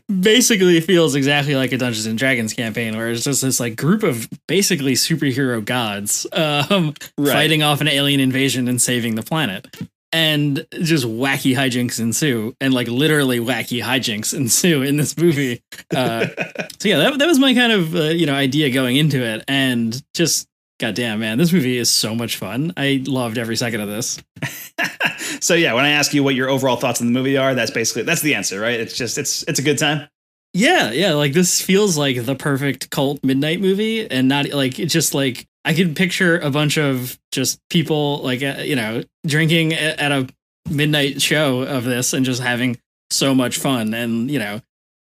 basically 0.20 0.80
feels 0.80 1.16
exactly 1.16 1.56
like 1.56 1.72
a 1.72 1.78
Dungeons 1.78 2.06
and 2.06 2.16
Dragons 2.16 2.54
campaign, 2.54 2.96
where 2.96 3.10
it's 3.10 3.24
just 3.24 3.42
this 3.42 3.58
like 3.58 3.74
group 3.74 4.04
of 4.04 4.28
basically 4.46 4.92
superhero 4.92 5.64
gods 5.64 6.28
um, 6.32 6.94
right. 7.18 7.32
fighting 7.32 7.64
off 7.64 7.80
an 7.80 7.88
alien 7.88 8.20
invasion 8.20 8.68
and 8.68 8.80
saving 8.80 9.16
the 9.16 9.22
planet. 9.24 9.66
And 10.14 10.64
just 10.80 11.04
wacky 11.04 11.56
hijinks 11.56 11.98
ensue, 11.98 12.54
and 12.60 12.72
like 12.72 12.86
literally 12.86 13.40
wacky 13.40 13.82
hijinks 13.82 14.32
ensue 14.36 14.82
in 14.82 14.96
this 14.96 15.18
movie. 15.18 15.60
Uh, 15.94 16.26
so 16.78 16.88
yeah, 16.88 16.98
that, 16.98 17.18
that 17.18 17.26
was 17.26 17.40
my 17.40 17.52
kind 17.52 17.72
of 17.72 17.96
uh, 17.96 18.02
you 18.04 18.24
know 18.24 18.34
idea 18.34 18.70
going 18.70 18.96
into 18.96 19.24
it, 19.24 19.44
and 19.48 20.00
just 20.14 20.46
God 20.80 20.94
damn, 20.94 21.20
man, 21.20 21.38
this 21.38 21.52
movie 21.52 21.78
is 21.78 21.90
so 21.90 22.14
much 22.14 22.36
fun. 22.36 22.72
I 22.76 23.02
loved 23.06 23.38
every 23.38 23.56
second 23.56 23.80
of 23.80 23.88
this. 23.88 24.22
so 25.40 25.54
yeah, 25.54 25.72
when 25.72 25.84
I 25.84 25.90
ask 25.90 26.12
you 26.12 26.22
what 26.22 26.34
your 26.34 26.48
overall 26.48 26.76
thoughts 26.76 27.00
on 27.00 27.06
the 27.06 27.12
movie 27.12 27.36
are, 27.36 27.54
that's 27.54 27.70
basically 27.70 28.02
that's 28.02 28.22
the 28.22 28.34
answer, 28.34 28.60
right? 28.60 28.78
It's 28.78 28.96
just 28.96 29.16
it's 29.18 29.42
it's 29.44 29.58
a 29.58 29.62
good 29.62 29.78
time. 29.78 30.08
Yeah, 30.52 30.90
yeah, 30.92 31.14
like 31.14 31.32
this 31.32 31.60
feels 31.60 31.96
like 31.96 32.24
the 32.24 32.34
perfect 32.36 32.90
cult 32.90 33.22
midnight 33.24 33.60
movie 33.60 34.08
and 34.08 34.28
not 34.28 34.50
like 34.50 34.78
it's 34.78 34.92
just 34.92 35.14
like 35.14 35.46
I 35.64 35.74
can 35.74 35.94
picture 35.94 36.38
a 36.38 36.50
bunch 36.50 36.76
of 36.78 37.18
just 37.32 37.58
people 37.70 38.18
like 38.18 38.42
uh, 38.42 38.62
you 38.62 38.76
know, 38.76 39.02
drinking 39.26 39.72
at 39.72 40.12
a 40.12 40.28
midnight 40.70 41.20
show 41.20 41.62
of 41.62 41.84
this 41.84 42.12
and 42.12 42.24
just 42.24 42.42
having 42.42 42.78
so 43.10 43.34
much 43.34 43.58
fun 43.58 43.94
and 43.94 44.30
you 44.30 44.38
know 44.38 44.60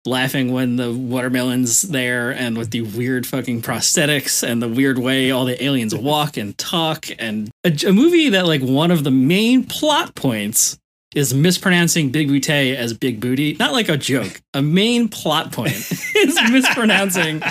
laughing 0.07 0.53
when 0.53 0.77
the 0.77 0.93
watermelon's 0.93 1.83
there 1.83 2.31
and 2.31 2.57
with 2.57 2.71
the 2.71 2.81
weird 2.81 3.27
fucking 3.27 3.61
prosthetics 3.61 4.47
and 4.47 4.63
the 4.63 4.69
weird 4.69 4.99
way 4.99 5.31
all 5.31 5.45
the 5.45 5.63
aliens 5.63 5.95
walk 5.95 6.37
and 6.37 6.57
talk 6.57 7.07
and 7.19 7.51
a, 7.65 7.73
a 7.87 7.93
movie 7.93 8.31
that 8.31 8.47
like 8.47 8.63
one 8.63 8.91
of 8.91 9.05
the 9.05 9.11
main 9.11 9.65
plot 9.65 10.15
points 10.15 10.79
is 11.15 11.33
mispronouncing 11.33 12.11
Big 12.11 12.29
Booty 12.29 12.77
as 12.77 12.93
Big 12.93 13.21
Booty. 13.21 13.55
Not 13.55 13.73
like 13.73 13.89
a 13.89 13.97
joke. 13.97 14.41
A 14.55 14.63
main 14.63 15.09
plot 15.09 15.53
point 15.53 15.73
is 16.15 16.39
mispronouncing 16.51 17.43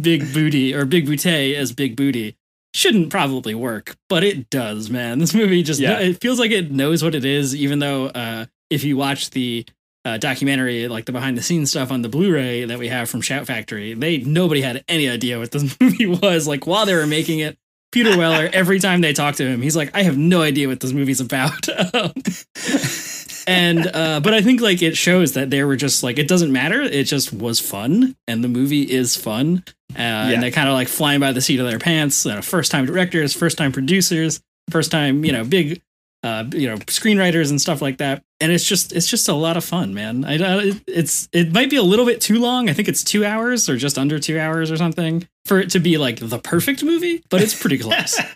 Big 0.00 0.32
Booty 0.32 0.74
or 0.74 0.84
Big 0.84 1.06
Booty 1.06 1.54
as 1.54 1.72
Big 1.72 1.96
Booty. 1.96 2.36
Shouldn't 2.74 3.10
probably 3.10 3.54
work, 3.54 3.96
but 4.08 4.22
it 4.22 4.50
does, 4.50 4.90
man. 4.90 5.18
This 5.18 5.34
movie 5.34 5.62
just 5.62 5.80
yeah. 5.80 5.98
it 5.98 6.20
feels 6.20 6.38
like 6.38 6.50
it 6.50 6.70
knows 6.70 7.02
what 7.02 7.14
it 7.14 7.24
is, 7.24 7.54
even 7.54 7.78
though 7.78 8.06
uh, 8.06 8.46
if 8.68 8.84
you 8.84 8.96
watch 8.96 9.30
the 9.30 9.64
uh, 10.04 10.18
documentary, 10.18 10.86
like 10.86 11.06
the 11.06 11.12
behind 11.12 11.38
the 11.38 11.42
scenes 11.42 11.70
stuff 11.70 11.90
on 11.90 12.02
the 12.02 12.08
Blu-ray 12.08 12.66
that 12.66 12.78
we 12.78 12.88
have 12.88 13.08
from 13.08 13.22
Shout 13.22 13.46
Factory, 13.46 13.94
they 13.94 14.18
nobody 14.18 14.60
had 14.60 14.84
any 14.88 15.08
idea 15.08 15.38
what 15.38 15.52
this 15.52 15.76
movie 15.80 16.06
was. 16.06 16.46
Like 16.46 16.66
while 16.66 16.86
they 16.86 16.94
were 16.94 17.06
making 17.06 17.38
it, 17.40 17.58
Peter 17.96 18.18
Weller, 18.18 18.50
every 18.52 18.78
time 18.78 19.00
they 19.00 19.14
talk 19.14 19.36
to 19.36 19.46
him, 19.46 19.62
he's 19.62 19.74
like, 19.74 19.90
"I 19.94 20.02
have 20.02 20.18
no 20.18 20.42
idea 20.42 20.68
what 20.68 20.80
this 20.80 20.92
movie's 20.92 21.18
about." 21.18 21.66
and 23.46 23.86
uh, 23.86 24.20
but 24.20 24.34
I 24.34 24.42
think 24.42 24.60
like 24.60 24.82
it 24.82 24.98
shows 24.98 25.32
that 25.32 25.48
they 25.48 25.64
were 25.64 25.76
just 25.76 26.02
like 26.02 26.18
it 26.18 26.28
doesn't 26.28 26.52
matter. 26.52 26.82
It 26.82 27.04
just 27.04 27.32
was 27.32 27.58
fun, 27.58 28.14
and 28.28 28.44
the 28.44 28.48
movie 28.48 28.82
is 28.82 29.16
fun. 29.16 29.64
Uh, 29.92 29.94
yeah. 29.96 30.28
And 30.28 30.42
they 30.42 30.50
kind 30.50 30.68
of 30.68 30.74
like 30.74 30.88
flying 30.88 31.20
by 31.20 31.32
the 31.32 31.40
seat 31.40 31.58
of 31.58 31.66
their 31.66 31.78
pants. 31.78 32.26
Uh, 32.26 32.42
first 32.42 32.70
time 32.70 32.84
directors, 32.84 33.32
first 33.32 33.56
time 33.56 33.72
producers, 33.72 34.42
first 34.68 34.90
time 34.90 35.24
you 35.24 35.32
know 35.32 35.44
big 35.44 35.80
uh, 36.26 36.44
you 36.52 36.68
know 36.68 36.76
screenwriters 36.78 37.50
and 37.50 37.60
stuff 37.60 37.80
like 37.80 37.98
that. 37.98 38.22
And 38.40 38.52
it's 38.52 38.64
just 38.64 38.92
it's 38.92 39.08
just 39.08 39.28
a 39.28 39.34
lot 39.34 39.56
of 39.56 39.64
fun 39.64 39.94
man. 39.94 40.24
I 40.24 40.34
it, 40.34 40.82
it's 40.86 41.28
it 41.32 41.52
might 41.52 41.70
be 41.70 41.76
a 41.76 41.82
little 41.82 42.04
bit 42.04 42.20
too 42.20 42.38
long. 42.38 42.68
I 42.68 42.72
think 42.72 42.88
it's 42.88 43.04
two 43.04 43.24
hours 43.24 43.68
or 43.68 43.76
just 43.76 43.96
under 43.96 44.18
two 44.18 44.38
hours 44.38 44.70
or 44.70 44.76
something 44.76 45.26
for 45.44 45.60
it 45.60 45.70
to 45.70 45.78
be 45.78 45.96
like 45.96 46.18
the 46.18 46.40
perfect 46.40 46.82
movie 46.82 47.22
but 47.30 47.40
it's 47.40 47.58
pretty 47.58 47.78
close. 47.78 48.20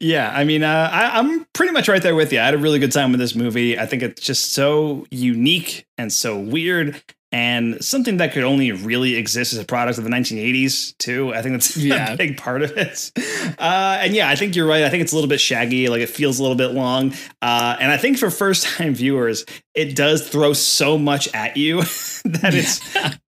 Yeah 0.00 0.30
i 0.34 0.44
mean 0.44 0.62
uh, 0.62 0.88
I, 0.92 1.18
i'm 1.18 1.44
pretty 1.52 1.72
much 1.72 1.88
right 1.88 2.02
there 2.02 2.14
with 2.14 2.32
you. 2.32 2.40
I 2.40 2.44
had 2.46 2.54
a 2.54 2.58
really 2.58 2.78
good 2.78 2.92
time 2.92 3.10
with 3.12 3.20
this 3.20 3.34
movie. 3.34 3.78
I 3.78 3.86
think 3.86 4.02
it's 4.02 4.20
just 4.20 4.52
so 4.52 5.06
unique 5.10 5.86
and 5.98 6.12
so 6.12 6.38
weird 6.38 7.02
and 7.32 7.82
something 7.84 8.18
that 8.18 8.32
could 8.32 8.44
only 8.44 8.72
really 8.72 9.16
exist 9.16 9.52
as 9.52 9.58
a 9.58 9.64
product 9.64 9.98
of 9.98 10.04
the 10.04 10.10
1980s 10.10 10.96
too. 10.98 11.34
I 11.34 11.42
think 11.42 11.54
that's 11.54 11.76
yeah. 11.76 12.12
a 12.12 12.16
big 12.16 12.36
part 12.36 12.62
of 12.62 12.76
it. 12.76 13.10
Uh, 13.58 13.98
and 14.00 14.14
yeah, 14.14 14.28
I 14.28 14.36
think 14.36 14.54
you're 14.54 14.66
right. 14.66 14.84
I 14.84 14.88
think 14.88 15.02
it's 15.02 15.12
a 15.12 15.14
little 15.16 15.28
bit 15.28 15.40
shaggy, 15.40 15.88
like 15.88 16.00
it 16.00 16.08
feels 16.08 16.38
a 16.38 16.42
little 16.42 16.56
bit 16.56 16.72
long. 16.72 17.12
Uh, 17.42 17.76
and 17.80 17.90
I 17.90 17.96
think 17.96 18.18
for 18.18 18.30
first 18.30 18.64
time 18.66 18.94
viewers, 18.94 19.44
it 19.74 19.94
does 19.94 20.26
throw 20.26 20.54
so 20.54 20.96
much 20.96 21.32
at 21.34 21.56
you 21.56 21.82
that 22.24 22.54
it's 22.54 22.80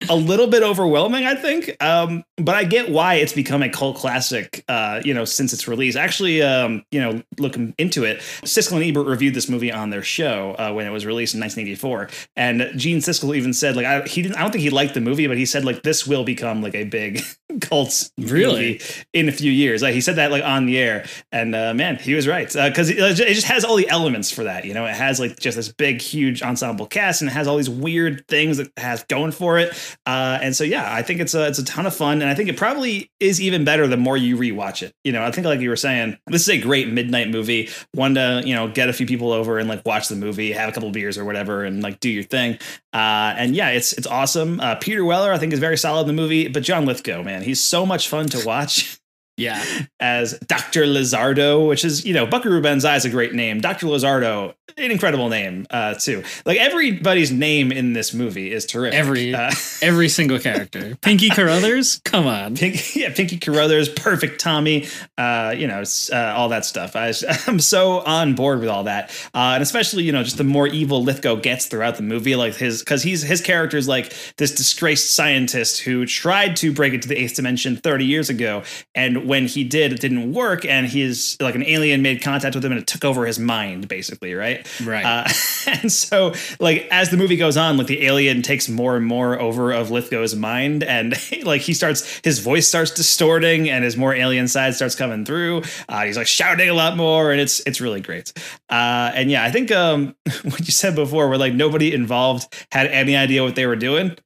a 0.09 0.17
little 0.17 0.47
bit 0.47 0.63
overwhelming. 0.63 1.27
I 1.27 1.35
think, 1.35 1.77
um, 1.83 2.25
but 2.37 2.55
I 2.55 2.65
get 2.65 2.91
why 2.91 3.15
it's 3.15 3.35
become 3.35 3.63
a 3.63 3.69
cult 3.69 3.97
classic. 3.97 4.65
Uh, 4.67 5.01
you 5.05 5.13
know, 5.13 5.25
since 5.25 5.53
its 5.53 5.69
release. 5.69 5.95
Actually, 5.95 6.43
um, 6.43 6.85
you 6.91 7.01
know, 7.01 7.23
looking 7.39 7.75
into 7.79 8.05
it, 8.05 8.19
Siskel 8.43 8.77
and 8.77 8.85
Ebert 8.85 9.07
reviewed 9.07 9.35
this 9.35 9.49
movie 9.49 9.71
on 9.71 9.91
their 9.91 10.03
show 10.03 10.55
uh, 10.59 10.73
when 10.73 10.87
it 10.87 10.91
was 10.91 11.05
released 11.05 11.35
in 11.35 11.41
1984, 11.41 12.09
and 12.37 12.79
Gene 12.79 12.99
Siskel 12.99 13.37
even 13.37 13.53
said 13.53 13.77
like 13.77 13.87
I, 13.87 13.98
he 14.07 14.23
didn't. 14.23 14.37
I 14.37 14.43
don't 14.43 14.51
think 14.51 14.63
he 14.63 14.71
liked 14.71 14.95
the 14.95 15.01
movie, 15.01 15.27
but 15.27 15.37
he 15.37 15.47
said 15.47 15.65
like 15.65 15.83
this 15.83 16.07
will 16.07 16.25
become 16.25 16.63
like 16.63 16.75
a 16.75 16.85
big, 16.85 17.23
cult 17.61 18.11
Really? 18.19 18.81
in 19.13 19.29
a 19.29 19.33
few 19.33 19.51
years. 19.51 19.83
Like 19.83 19.95
he 19.95 20.01
said 20.01 20.17
that 20.17 20.31
like 20.31 20.45
on 20.45 20.67
the 20.67 20.79
air, 20.79 21.07
and 21.33 21.55
uh, 21.55 21.75
man, 21.75 21.97
he 21.97 22.15
was 22.15 22.27
right 22.27 22.47
because 22.47 22.91
it, 22.91 22.99
it 22.99 23.35
just 23.35 23.47
has 23.47 23.65
all 23.65 23.77
the 23.77 23.89
elements 23.89 24.31
for 24.31 24.45
that. 24.45 24.65
You 24.65 24.75
know, 24.75 24.87
it 24.87 24.95
has 24.95 25.19
like 25.21 25.39
just 25.39 25.57
this 25.57 25.73
big, 25.73 26.01
huge 26.01 26.43
ensemble 26.43 26.87
cast, 26.87 27.23
and 27.23 27.31
it 27.31 27.35
has 27.35 27.47
all 27.47 27.57
these 27.57 27.71
weird 27.71 28.27
things 28.29 28.59
that 28.59 28.71
has 28.77 29.05
going 29.05 29.33
for 29.33 29.59
it. 29.59 29.71
Uh, 30.07 30.39
and 30.43 30.55
so 30.55 30.65
yeah, 30.65 30.93
I 30.93 31.03
think 31.03 31.21
it's 31.21 31.35
a 31.35 31.47
it's 31.47 31.59
a 31.59 31.65
ton 31.65 31.87
of 31.87 31.95
fun, 31.95 32.23
and 32.23 32.31
I 32.31 32.35
think 32.35 32.49
it 32.49 32.57
probably 32.57 33.11
is 33.21 33.41
even 33.41 33.65
better 33.65 33.87
the 33.87 33.97
more 33.97 34.17
you 34.17 34.37
rewatch 34.37 34.83
it. 34.83 34.93
You 35.05 35.13
know, 35.13 35.23
I 35.25 35.31
think 35.31 35.47
like 35.47 35.61
you 35.61 35.71
were 35.71 35.77
saying, 35.77 36.19
this 36.27 36.43
is 36.43 36.49
a 36.49 36.59
great 36.61 36.89
midnight 36.89 37.29
movie. 37.31 37.69
One 37.93 38.15
to 38.15 38.43
you 38.45 38.55
know 38.55 38.69
get 38.69 38.89
a 38.89 38.93
few 38.93 39.07
people 39.07 39.33
over 39.33 39.59
and 39.59 39.69
like 39.69 39.85
watch 39.87 40.09
the 40.09 40.17
movie, 40.17 40.53
have 40.53 40.69
a 40.69 40.73
couple 40.73 40.91
beers 40.91 41.19
or 41.19 41.25
whatever, 41.25 41.65
and 41.65 41.83
like 41.83 42.01
do 42.01 42.11
your 42.11 42.25
thing. 42.25 42.59
Uh, 42.93 43.35
and 43.37 43.55
yeah, 43.55 43.69
it's 43.71 43.93
it's 43.93 44.07
awesome. 44.07 44.61
Uh, 44.61 44.75
Peter 44.77 45.05
Weller, 45.05 45.33
I 45.33 45.39
think, 45.39 45.53
is 45.53 45.59
very 45.59 45.77
solid 45.77 46.03
in 46.03 46.07
the 46.09 46.13
movie, 46.13 46.49
but 46.49 46.63
John 46.63 46.87
Lithgow, 46.87 47.23
man, 47.23 47.43
he's 47.49 47.61
so 47.61 47.85
much 47.85 48.09
fun 48.09 48.27
to 48.27 48.45
watch. 48.47 48.98
Yeah. 49.39 49.65
as 50.01 50.39
Dr. 50.41 50.83
Lizardo, 50.85 51.67
which 51.67 51.85
is, 51.85 52.05
you 52.05 52.13
know, 52.13 52.27
Buckaroo 52.27 52.61
Banzai 52.61 52.97
is 52.97 53.05
a 53.05 53.11
great 53.11 53.33
name. 53.33 53.61
Dr. 53.61 53.87
Lizardo, 53.87 54.55
an 54.77 54.91
incredible 54.91 55.29
name, 55.29 55.67
uh, 55.71 55.95
too. 55.95 56.23
Like 56.45 56.59
everybody's 56.59 57.33
name 57.33 57.73
in 57.73 57.93
this 57.93 58.13
movie 58.13 58.53
is 58.53 58.67
terrific. 58.67 58.99
Every 58.99 59.35
uh, 59.35 59.51
every 59.83 60.09
single 60.09 60.39
character. 60.39 60.97
Pinky 61.01 61.31
Carruthers, 61.31 62.01
come 62.05 62.27
on. 62.27 62.57
Pink, 62.57 62.95
yeah, 62.95 63.13
Pinky 63.13 63.39
Carruthers, 63.39 63.89
Perfect 63.89 64.41
Tommy, 64.41 64.87
uh, 65.17 65.55
you 65.57 65.67
know, 65.67 65.83
uh, 66.13 66.35
all 66.37 66.49
that 66.51 66.65
stuff. 66.65 66.95
I, 66.97 67.13
I'm 67.47 67.61
so 67.61 68.01
on 68.01 68.35
board 68.35 68.61
with 68.61 68.69
all 68.69 68.85
that, 68.85 69.11
uh, 69.35 69.55
and 69.55 69.63
especially 69.63 70.05
you 70.05 70.13
know 70.13 70.23
just 70.23 70.39
the 70.39 70.45
more 70.45 70.67
evil 70.67 71.03
Lithgow 71.03 71.37
gets 71.37 71.67
throughout 71.67 71.97
the 71.97 72.03
movie, 72.03 72.37
like 72.37 72.55
his 72.55 72.81
because 72.81 73.03
he's 73.03 73.23
his 73.23 73.41
character 73.41 73.77
is 73.77 73.89
like 73.89 74.13
this 74.37 74.55
disgraced 74.55 75.15
scientist 75.15 75.81
who 75.81 76.07
tried 76.07 76.57
to 76.57 76.73
break 76.73 76.95
into 76.95 77.09
the 77.09 77.17
eighth 77.19 77.35
dimension 77.35 77.77
30 77.77 78.05
years 78.05 78.31
ago, 78.31 78.63
and 78.95 79.28
when 79.29 79.47
he 79.47 79.63
did, 79.63 79.93
it 79.93 80.01
didn't 80.01 80.33
work, 80.33 80.65
and 80.65 80.87
he's 80.87 81.37
like 81.41 81.55
an 81.55 81.65
alien 81.65 82.03
made 82.03 82.23
contact 82.23 82.55
with 82.55 82.65
him 82.65 82.73
and 82.73 82.81
it 82.81 82.87
took 82.87 83.05
over 83.05 83.27
his 83.27 83.39
mind, 83.39 83.87
basically, 83.87 84.35
right? 84.35 84.67
Right. 84.83 85.05
Uh, 85.05 85.29
and 85.67 85.93
so, 85.93 86.35
like, 86.59 86.89
as 86.91 87.11
the 87.11 87.17
movie 87.17 87.37
goes 87.37 87.57
on, 87.57 87.77
like 87.77 87.87
the 87.87 88.05
alien 88.07 88.43
takes 88.43 88.69
more 88.69 88.97
and 88.97 89.07
more 89.07 89.39
over 89.39 89.73
of 89.73 89.91
Lithgow's 89.91 90.35
mind, 90.35 90.83
and 90.83 91.15
like 91.45 91.61
he 91.61 91.75
starts, 91.75 92.21
his 92.25 92.41
voice 92.41 92.67
starts 92.67 92.91
distorting, 92.91 93.69
and 93.69 93.85
his 93.85 93.97
more 93.97 94.15
alien 94.15 94.49
side 94.49 94.75
starts 94.75 94.95
coming 94.95 95.25
through. 95.25 95.63
Uh, 95.89 96.05
he's 96.05 96.17
like 96.17 96.27
shouting 96.27 96.69
a 96.69 96.75
lot 96.75 96.97
more, 96.97 97.31
and 97.31 97.41
it's 97.41 97.61
it's 97.61 97.81
really 97.81 98.01
great. 98.01 98.33
Uh, 98.71 99.13
and 99.15 99.31
yeah, 99.31 99.45
I 99.45 99.51
think 99.51 99.71
um, 99.71 100.17
what 100.43 100.61
you 100.61 100.73
said 100.73 100.95
before, 100.95 101.29
where 101.29 101.39
like 101.39 101.55
nobody 101.55 101.93
involved 101.93 102.53
had 102.73 102.87
any 102.87 103.17
idea 103.17 103.43
what 103.43 103.55
they 103.55 103.67
were 103.67 103.77
doing, 103.77 104.17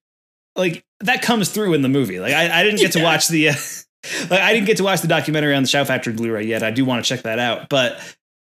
like 0.57 0.85
that 1.01 1.23
comes 1.23 1.49
through 1.49 1.75
in 1.75 1.83
the 1.83 1.89
movie. 1.89 2.21
Like 2.21 2.33
I, 2.33 2.61
I 2.61 2.63
didn't 2.63 2.81
get 2.81 2.93
to 2.93 3.03
watch 3.03 3.29
the. 3.29 3.51
Uh, 3.51 3.55
like 4.31 4.41
I 4.41 4.53
didn't 4.53 4.67
get 4.67 4.77
to 4.79 4.85
watch 4.85 5.01
the 5.01 5.09
documentary 5.09 5.55
on 5.55 5.63
the 5.63 5.69
Shout 5.69 5.87
Factory 5.87 6.13
Blu-ray 6.13 6.45
yet. 6.45 6.63
I 6.63 6.71
do 6.71 6.85
want 6.85 7.05
to 7.05 7.09
check 7.09 7.23
that 7.23 7.39
out, 7.39 7.69
but 7.69 7.99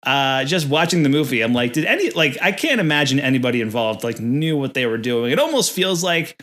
uh, 0.04 0.44
just 0.44 0.68
watching 0.68 1.02
the 1.02 1.08
movie, 1.08 1.40
I'm 1.42 1.52
like, 1.52 1.72
did 1.72 1.84
any 1.84 2.10
like 2.10 2.38
I 2.40 2.52
can't 2.52 2.80
imagine 2.80 3.18
anybody 3.18 3.60
involved 3.60 4.04
like 4.04 4.20
knew 4.20 4.56
what 4.56 4.74
they 4.74 4.86
were 4.86 4.98
doing. 4.98 5.32
It 5.32 5.38
almost 5.38 5.72
feels 5.72 6.04
like 6.04 6.40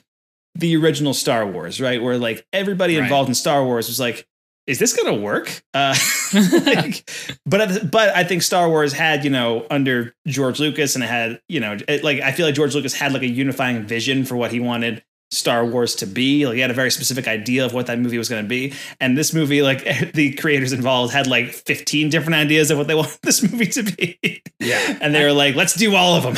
the 0.55 0.75
original 0.75 1.13
Star 1.13 1.45
Wars, 1.47 1.79
right? 1.79 2.01
Where 2.01 2.17
like 2.17 2.45
everybody 2.53 2.95
Right. 2.97 3.03
involved 3.03 3.29
in 3.29 3.35
Star 3.35 3.63
Wars 3.63 3.87
was 3.87 3.99
like, 3.99 4.27
is 4.67 4.79
this 4.79 4.93
gonna 4.93 5.13
work? 5.15 5.61
Uh, 5.73 5.95
like, 6.65 7.09
but 7.45 7.89
but 7.91 8.09
I 8.15 8.23
think 8.23 8.41
Star 8.43 8.69
Wars 8.69 8.93
had 8.93 9.23
you 9.23 9.29
know 9.29 9.65
under 9.69 10.13
George 10.27 10.59
Lucas 10.59 10.95
and 10.95 11.03
it 11.03 11.07
had 11.07 11.41
you 11.49 11.59
know 11.59 11.77
it, 11.87 12.03
like 12.03 12.19
I 12.21 12.31
feel 12.31 12.45
like 12.45 12.55
George 12.55 12.75
Lucas 12.75 12.93
had 12.93 13.13
like 13.13 13.23
a 13.23 13.27
unifying 13.27 13.83
vision 13.85 14.25
for 14.25 14.35
what 14.35 14.51
he 14.51 14.59
wanted 14.59 15.03
Star 15.33 15.65
Wars 15.65 15.95
to 15.95 16.05
be. 16.05 16.45
Like 16.45 16.55
he 16.55 16.61
had 16.61 16.71
a 16.71 16.73
very 16.75 16.91
specific 16.91 17.27
idea 17.27 17.65
of 17.65 17.73
what 17.73 17.87
that 17.87 17.99
movie 17.99 18.17
was 18.17 18.29
going 18.29 18.43
to 18.43 18.47
be. 18.49 18.73
And 18.99 19.17
this 19.17 19.33
movie, 19.33 19.61
like 19.61 19.83
the 20.13 20.33
creators 20.35 20.71
involved 20.73 21.13
had 21.13 21.27
like 21.27 21.49
15 21.51 22.09
different 22.09 22.35
ideas 22.35 22.71
of 22.71 22.77
what 22.77 22.87
they 22.87 22.95
wanted 23.01 23.17
this 23.23 23.41
movie 23.43 23.65
to 23.67 23.83
be. 23.83 24.41
Yeah. 24.59 24.97
And 25.01 25.13
they 25.13 25.23
were 25.23 25.33
like, 25.33 25.55
let's 25.55 25.73
do 25.73 25.95
all 25.95 26.15
of 26.15 26.23
them. 26.23 26.35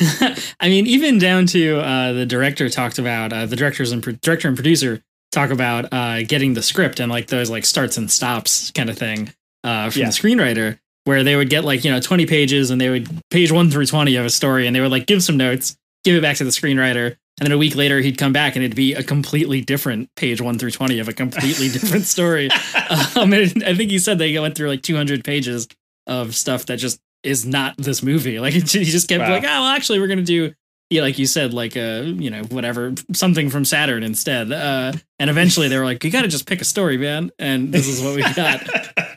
I 0.60 0.68
mean, 0.68 0.86
even 0.86 1.18
down 1.18 1.46
to 1.46 1.80
uh, 1.80 2.12
the 2.12 2.26
director 2.26 2.68
talked 2.68 2.98
about 2.98 3.32
uh, 3.32 3.46
the 3.46 3.56
directors 3.56 3.90
and 3.92 4.02
pro- 4.02 4.12
director 4.14 4.48
and 4.48 4.56
producer 4.56 5.02
talk 5.32 5.50
about 5.50 5.92
uh, 5.92 6.22
getting 6.22 6.54
the 6.54 6.62
script 6.62 7.00
and 7.00 7.10
like 7.10 7.26
those 7.26 7.50
like 7.50 7.64
starts 7.66 7.96
and 7.98 8.10
stops 8.10 8.70
kind 8.70 8.88
of 8.90 8.96
thing 8.96 9.32
uh, 9.64 9.90
from 9.90 10.00
Yeah. 10.00 10.06
the 10.06 10.12
screenwriter, 10.12 10.78
where 11.04 11.24
they 11.24 11.34
would 11.36 11.50
get 11.50 11.64
like 11.64 11.84
you 11.84 11.90
know 11.90 12.00
twenty 12.00 12.26
pages 12.26 12.70
and 12.70 12.80
they 12.80 12.88
would 12.88 13.08
page 13.30 13.50
one 13.50 13.70
through 13.70 13.86
twenty 13.86 14.14
of 14.16 14.24
a 14.24 14.30
story 14.30 14.66
and 14.66 14.74
they 14.76 14.80
would 14.80 14.90
like 14.92 15.06
give 15.06 15.22
some 15.22 15.36
notes, 15.36 15.76
give 16.04 16.14
it 16.16 16.22
back 16.22 16.36
to 16.36 16.44
the 16.44 16.50
screenwriter, 16.50 17.16
and 17.40 17.46
then 17.46 17.52
a 17.52 17.58
week 17.58 17.74
later 17.76 18.00
he'd 18.00 18.18
come 18.18 18.32
back 18.32 18.56
and 18.56 18.64
it'd 18.64 18.76
be 18.76 18.94
a 18.94 19.02
completely 19.02 19.60
different 19.60 20.08
page 20.16 20.40
one 20.40 20.58
through 20.58 20.70
twenty 20.72 20.98
of 20.98 21.08
a 21.08 21.12
completely 21.12 21.68
different 21.72 22.04
story. 22.04 22.48
um, 23.16 23.32
and 23.32 23.62
I 23.64 23.74
think 23.74 23.90
he 23.90 23.98
said 23.98 24.18
they 24.18 24.38
went 24.38 24.56
through 24.56 24.68
like 24.68 24.82
two 24.82 24.96
hundred 24.96 25.24
pages 25.24 25.68
of 26.06 26.34
stuff 26.34 26.66
that 26.66 26.76
just 26.78 27.00
is 27.22 27.44
not 27.44 27.76
this 27.76 28.02
movie. 28.02 28.38
Like 28.40 28.54
he 28.54 28.60
just 28.60 29.08
kept 29.08 29.20
Wow. 29.22 29.30
like, 29.30 29.42
oh, 29.44 29.46
well, 29.46 29.64
actually, 29.66 29.98
we're 30.00 30.06
gonna 30.06 30.22
do, 30.22 30.52
yeah, 30.90 31.02
like 31.02 31.18
you 31.18 31.26
said, 31.26 31.52
like 31.52 31.76
uh, 31.76 32.02
you 32.04 32.30
know, 32.30 32.42
whatever, 32.44 32.94
something 33.12 33.50
from 33.50 33.64
Saturn 33.64 34.02
instead. 34.02 34.50
Uh, 34.52 34.92
and 35.18 35.28
eventually 35.28 35.68
they 35.68 35.76
were 35.76 35.84
like, 35.84 36.02
you 36.04 36.10
got 36.10 36.22
to 36.22 36.28
just 36.28 36.46
pick 36.46 36.60
a 36.60 36.64
story, 36.64 36.96
man, 36.96 37.30
and 37.38 37.72
this 37.72 37.88
is 37.88 38.00
what 38.02 38.14
we 38.14 38.22
got. 38.34 38.62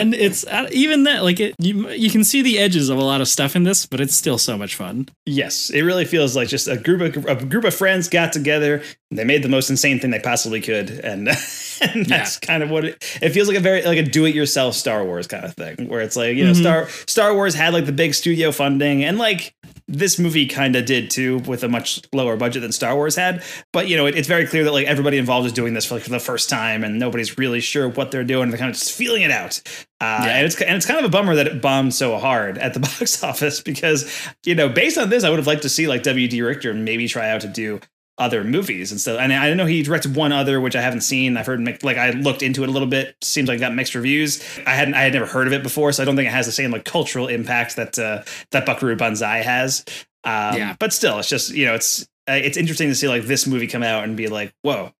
And 0.00 0.14
it's 0.14 0.46
uh, 0.46 0.68
even 0.72 1.04
that, 1.04 1.22
like 1.24 1.40
it, 1.40 1.54
you 1.58 1.88
you 1.90 2.10
can 2.10 2.24
see 2.24 2.42
the 2.42 2.58
edges 2.58 2.88
of 2.88 2.98
a 2.98 3.02
lot 3.04 3.20
of 3.20 3.28
stuff 3.28 3.54
in 3.56 3.64
this, 3.64 3.86
but 3.86 4.00
it's 4.00 4.14
still 4.14 4.38
so 4.38 4.56
much 4.56 4.74
fun. 4.74 5.08
yes, 5.26 5.70
it 5.70 5.82
really 5.82 6.04
feels 6.04 6.34
like 6.36 6.48
just 6.48 6.68
a 6.68 6.76
group 6.76 7.16
of 7.16 7.24
a 7.26 7.44
group 7.44 7.64
of 7.64 7.74
friends 7.74 8.08
got 8.08 8.32
together. 8.32 8.82
And 9.10 9.18
they 9.18 9.24
made 9.24 9.42
the 9.42 9.48
most 9.48 9.70
insane 9.70 10.00
thing 10.00 10.10
they 10.10 10.18
possibly 10.18 10.60
could, 10.60 10.90
and 10.90 11.28
and 11.80 12.06
that's 12.06 12.38
kind 12.38 12.62
of 12.62 12.68
what 12.70 12.84
it, 12.84 13.18
it 13.22 13.30
feels 13.30 13.48
like 13.48 13.56
a 13.56 13.60
very 13.60 13.82
like 13.82 13.96
a 13.98 14.02
do-it-yourself 14.02 14.74
Star 14.74 15.02
Wars 15.04 15.26
kind 15.26 15.44
of 15.46 15.54
thing, 15.54 15.88
where 15.88 16.00
it's 16.02 16.14
like 16.16 16.36
you 16.36 16.44
know 16.44 16.52
Mhm. 16.52 16.60
Star 16.60 16.88
Star 17.06 17.34
Wars 17.34 17.54
had 17.54 17.72
like 17.72 17.86
the 17.86 17.92
big 17.92 18.12
studio 18.14 18.52
funding, 18.52 19.04
and 19.04 19.16
like 19.16 19.54
this 19.88 20.18
movie 20.18 20.46
kind 20.46 20.76
of 20.76 20.84
did 20.84 21.10
too, 21.10 21.38
with 21.38 21.64
a 21.64 21.68
much 21.68 22.02
lower 22.12 22.36
budget 22.36 22.62
than 22.62 22.72
Star 22.72 22.94
Wars 22.94 23.16
had. 23.16 23.42
But 23.72 23.88
you 23.88 23.96
know, 23.96 24.06
it, 24.06 24.16
it's 24.16 24.28
very 24.28 24.46
clear 24.46 24.62
that 24.64 24.72
like 24.72 24.86
everybody 24.86 25.16
involved 25.16 25.46
is 25.46 25.52
doing 25.52 25.72
this 25.74 25.86
for 25.86 25.94
like 25.94 26.04
for 26.04 26.10
the 26.10 26.20
first 26.20 26.50
time, 26.50 26.84
and 26.84 26.98
nobody's 26.98 27.38
really 27.38 27.60
sure 27.60 27.88
what 27.88 28.10
they're 28.10 28.24
doing. 28.24 28.50
They're 28.50 28.58
kind 28.58 28.70
of 28.70 28.76
just 28.76 28.92
feeling 28.92 29.22
it 29.22 29.30
out. 29.30 29.60
Uh, 30.00 30.26
and 30.28 30.46
it's 30.46 30.60
and 30.60 30.76
it's 30.76 30.86
kind 30.86 30.98
of 30.98 31.06
a 31.06 31.08
bummer 31.08 31.34
that 31.34 31.46
it 31.46 31.62
bombed 31.62 31.94
so 31.94 32.18
hard 32.18 32.58
at 32.58 32.74
the 32.74 32.80
box 32.98 33.24
office 33.24 33.60
because 33.60 34.28
you 34.44 34.54
know 34.54 34.68
based 34.68 34.98
on 34.98 35.08
this 35.08 35.24
I 35.24 35.30
would 35.30 35.38
have 35.38 35.46
liked 35.46 35.62
to 35.62 35.68
see 35.68 35.88
like 35.88 36.02
W.D. 36.02 36.40
Richter 36.42 36.74
maybe 36.74 37.08
try 37.08 37.30
out 37.30 37.40
to 37.40 37.48
do 37.48 37.80
other 38.18 38.42
movies 38.44 38.90
and 38.90 39.00
stuff. 39.00 39.18
And 39.20 39.32
I 39.32 39.54
know 39.54 39.66
he 39.66 39.82
directed 39.82 40.16
one 40.16 40.32
other 40.32 40.60
which 40.60 40.74
I 40.76 40.82
haven't 40.82 41.02
seen. 41.02 41.36
I've 41.36 41.46
heard 41.46 41.64
like 41.82 41.96
I 41.96 42.10
looked 42.10 42.42
into 42.42 42.62
it 42.64 42.68
a 42.68 42.72
little 42.72 42.88
bit. 42.88 43.16
Seems 43.22 43.48
like 43.48 43.60
got 43.60 43.74
mixed 43.74 43.94
reviews. 43.94 44.42
I 44.66 44.74
hadn't 44.74 44.94
I 44.94 45.02
had 45.02 45.12
never 45.12 45.26
heard 45.26 45.46
of 45.46 45.52
it 45.52 45.62
before, 45.62 45.92
so 45.92 46.02
I 46.02 46.06
don't 46.06 46.16
think 46.16 46.28
it 46.28 46.32
has 46.32 46.46
the 46.46 46.52
same 46.52 46.70
like 46.70 46.84
cultural 46.84 47.28
impact 47.28 47.76
that 47.76 47.98
uh, 47.98 48.22
that 48.50 48.66
Buckaroo 48.66 48.96
Banzai 48.96 49.38
has. 49.38 49.84
Um, 50.24 50.56
Yeah. 50.56 50.76
But 50.78 50.92
still, 50.92 51.18
it's 51.18 51.28
just 51.28 51.52
you 51.54 51.64
know 51.66 51.74
it's 51.74 52.02
uh, 52.28 52.32
it's 52.32 52.56
interesting 52.56 52.88
to 52.88 52.94
see 52.94 53.08
like 53.08 53.22
this 53.24 53.46
movie 53.46 53.66
come 53.66 53.82
out 53.82 54.04
and 54.04 54.16
be 54.16 54.26
like 54.28 54.52
whoa. 54.62 54.92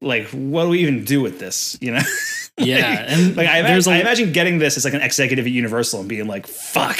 Like, 0.00 0.28
what 0.28 0.62
do 0.62 0.68
we 0.68 0.78
even 0.78 1.02
do 1.04 1.20
with 1.20 1.38
this? 1.40 1.76
You 1.80 1.92
know? 1.92 2.00
Yeah, 2.60 3.04
and 3.06 3.36
like 3.36 3.46
I 3.46 3.62
there's 3.62 3.86
imagine, 3.86 3.92
a- 3.92 3.96
I 3.96 4.00
imagine 4.00 4.32
getting 4.32 4.58
this 4.58 4.76
as 4.76 4.84
like 4.84 4.92
an 4.94 5.00
executive 5.00 5.46
at 5.46 5.52
Universal 5.52 6.00
and 6.00 6.08
being 6.08 6.26
like, 6.26 6.48
"Fuck." 6.48 6.98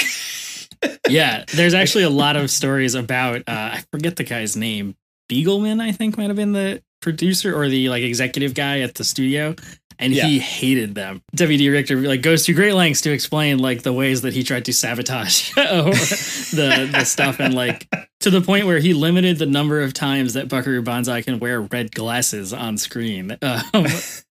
yeah, 1.08 1.44
there's 1.54 1.74
actually 1.82 2.04
a 2.04 2.10
lot 2.10 2.36
of 2.36 2.50
stories 2.50 2.94
about 2.94 3.38
uh, 3.40 3.42
I 3.48 3.84
forget 3.90 4.14
the 4.14 4.22
guy's 4.24 4.56
name. 4.56 4.94
Beagleman, 5.28 5.80
I 5.80 5.92
think, 5.92 6.16
might 6.16 6.28
have 6.28 6.36
been 6.36 6.52
the 6.52 6.82
producer 7.00 7.54
or 7.54 7.68
the 7.68 7.88
like 7.88 8.02
executive 8.02 8.54
guy 8.54 8.80
at 8.80 8.94
the 8.94 9.04
studio, 9.04 9.54
and 9.98 10.12
he 10.12 10.38
hated 10.38 10.94
them. 10.94 11.22
WD 11.36 11.70
Richter 11.70 11.96
like 11.96 12.22
goes 12.22 12.44
to 12.46 12.52
great 12.52 12.74
lengths 12.74 13.02
to 13.02 13.12
explain 13.12 13.58
like 13.58 13.82
the 13.82 13.92
ways 13.92 14.22
that 14.22 14.32
he 14.32 14.42
tried 14.42 14.64
to 14.66 14.72
sabotage 14.72 15.52
the 15.54 16.88
the 16.90 17.04
stuff, 17.04 17.40
and 17.40 17.54
like 17.54 17.88
to 18.20 18.30
the 18.30 18.40
point 18.40 18.66
where 18.66 18.78
he 18.78 18.94
limited 18.94 19.38
the 19.38 19.46
number 19.46 19.80
of 19.80 19.92
times 19.92 20.34
that 20.34 20.48
Buckaroo 20.48 20.82
Banzai 20.82 21.22
can 21.22 21.38
wear 21.38 21.60
red 21.60 21.94
glasses 21.94 22.52
on 22.52 22.78
screen. 22.78 23.36
Um, 23.42 23.86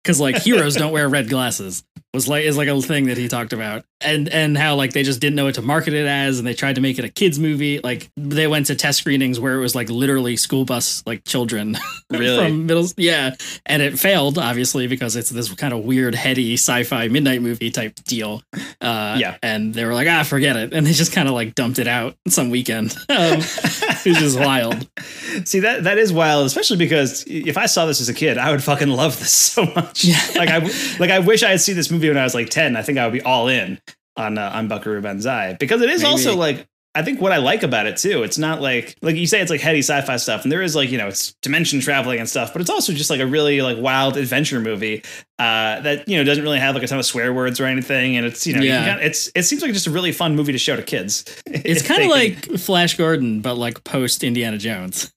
because 0.04 0.20
like 0.20 0.42
heroes 0.42 0.76
don't 0.76 0.94
wear 0.94 1.10
red 1.10 1.30
glasses 1.30 1.84
was 2.14 2.28
like 2.28 2.44
is 2.44 2.58
like 2.58 2.68
a 2.68 2.82
thing 2.82 3.06
that 3.06 3.18
he 3.18 3.28
talked 3.28 3.54
about 3.54 3.84
and 4.02 4.30
and 4.30 4.58
how 4.58 4.76
like 4.76 4.94
they 4.94 5.04
just 5.04 5.20
didn't 5.20 5.36
know 5.36 5.46
what 5.46 5.56
to 5.56 5.62
market 5.62 5.94
it 5.94 6.08
as 6.08 6.40
and 6.40 6.48
they 6.48 6.54
tried 6.54 6.74
to 6.76 6.82
make 6.82 6.98
it 6.98 7.06
a 7.06 7.10
kids 7.10 7.38
movie 7.38 7.80
like 7.84 8.10
they 8.18 8.48
went 8.48 8.66
to 8.66 8.74
test 8.76 8.98
screenings 9.00 9.40
where 9.40 9.56
it 9.56 9.60
was 9.60 9.76
like 9.76 9.90
literally 9.90 10.36
school 10.36 10.66
bus 10.66 11.04
like 11.06 11.24
children 11.26 11.78
Really? 12.10 12.44
from 12.48 12.66
middle 12.66 12.88
yeah 12.98 13.36
and 13.68 13.82
it 13.84 14.00
failed 14.00 14.40
obviously 14.40 14.88
because 14.88 15.16
it's 15.16 15.30
this 15.30 15.54
kind 15.54 15.72
of 15.74 15.84
weird 15.84 16.16
heady 16.16 16.54
sci-fi 16.56 17.08
midnight 17.10 17.42
movie 17.44 17.70
type 17.70 17.94
deal 18.06 18.42
uh 18.82 19.16
Yeah. 19.20 19.38
and 19.44 19.74
they 19.76 19.86
were 19.86 19.94
like 19.94 20.08
ah 20.08 20.24
forget 20.24 20.56
it 20.56 20.74
and 20.74 20.88
they 20.88 20.94
just 20.94 21.12
kind 21.14 21.28
of 21.28 21.36
like 21.36 21.54
dumped 21.54 21.78
it 21.78 21.88
out 21.88 22.16
some 22.28 22.50
weekend 22.50 22.92
um, 23.10 23.38
it 23.40 24.06
was 24.08 24.18
just 24.18 24.40
wild 24.40 24.88
See 25.46 25.60
that 25.60 25.84
that 25.84 25.98
is 25.98 26.12
wild, 26.12 26.46
especially 26.48 26.78
because 26.78 27.24
if 27.28 27.58
I 27.58 27.66
saw 27.68 27.86
this 27.86 28.02
as 28.02 28.10
a 28.10 28.14
kid, 28.14 28.38
I 28.38 28.52
would 28.52 28.64
fucking 28.64 28.90
love 28.90 29.18
this 29.20 29.32
so 29.32 29.64
much. 29.66 30.04
yeah. 30.04 30.20
like 30.36 30.50
I 30.50 30.58
like 31.00 31.12
I 31.12 31.20
wish 31.20 31.44
I 31.44 31.52
had 31.52 31.62
seen 31.62 31.76
this 31.76 31.90
movie 31.92 31.99
when 32.08 32.18
I 32.18 32.24
was 32.24 32.34
like 32.34 32.50
ten. 32.50 32.78
I 32.78 32.82
think 32.82 32.98
I 32.98 33.06
would 33.06 33.14
be 33.14 33.22
all 33.22 33.50
in 33.50 33.80
on 34.16 34.38
uh, 34.38 34.52
on 34.54 34.70
Buckaroo 34.70 35.02
Banzai 35.02 35.58
because 35.60 35.82
it 35.82 35.90
is 35.90 36.02
Maybe. 36.02 36.12
also 36.12 36.36
like 36.38 36.66
I 36.96 37.04
think 37.04 37.22
what 37.22 37.32
I 37.32 37.38
like 37.38 37.62
about 37.62 37.86
it 37.86 37.98
too, 37.98 38.24
it's 38.24 38.40
not 38.40 38.62
like 38.62 38.96
like 39.04 39.16
you 39.16 39.28
say 39.28 39.40
it's 39.42 39.52
like 39.52 39.62
heady 39.62 39.80
sci-fi 39.80 40.18
stuff, 40.18 40.42
and 40.44 40.52
there 40.52 40.62
is 40.64 40.76
like 40.76 40.90
you 40.90 40.98
know 40.98 41.08
it's 41.08 41.34
dimension 41.44 41.80
traveling 41.82 42.20
and 42.20 42.28
stuff, 42.28 42.52
but 42.52 42.62
it's 42.62 42.70
also 42.70 42.94
just 42.94 43.10
like 43.12 43.20
a 43.20 43.28
really 43.28 43.62
like 43.62 43.78
wild 43.78 44.18
adventure 44.18 44.60
movie 44.60 45.04
uh, 45.38 45.80
that 45.82 46.08
you 46.10 46.18
know 46.18 46.24
doesn't 46.24 46.44
really 46.44 46.58
have 46.60 46.74
like 46.74 46.84
a 46.84 46.88
ton 46.88 46.98
of 46.98 47.06
swear 47.06 47.32
words 47.32 47.60
or 47.60 47.66
anything, 47.66 48.18
and 48.18 48.26
it's 48.26 48.48
you 48.48 48.54
know 48.56 48.62
Yeah. 48.62 48.86
kinda- 48.86 49.06
it's 49.06 49.32
it 49.36 49.44
seems 49.44 49.62
like 49.62 49.72
just 49.72 49.86
a 49.88 49.92
really 49.92 50.12
fun 50.12 50.36
movie 50.36 50.52
to 50.52 50.58
show 50.58 50.76
to 50.76 50.82
kids. 50.84 51.24
It's 51.46 51.84
kind 51.84 52.02
of 52.02 52.10
like 52.10 52.44
Flash 52.58 52.98
Gordon, 52.98 53.42
but 53.42 53.54
like 53.56 53.84
post 53.84 54.24
Indiana 54.24 54.58
Jones. 54.58 55.12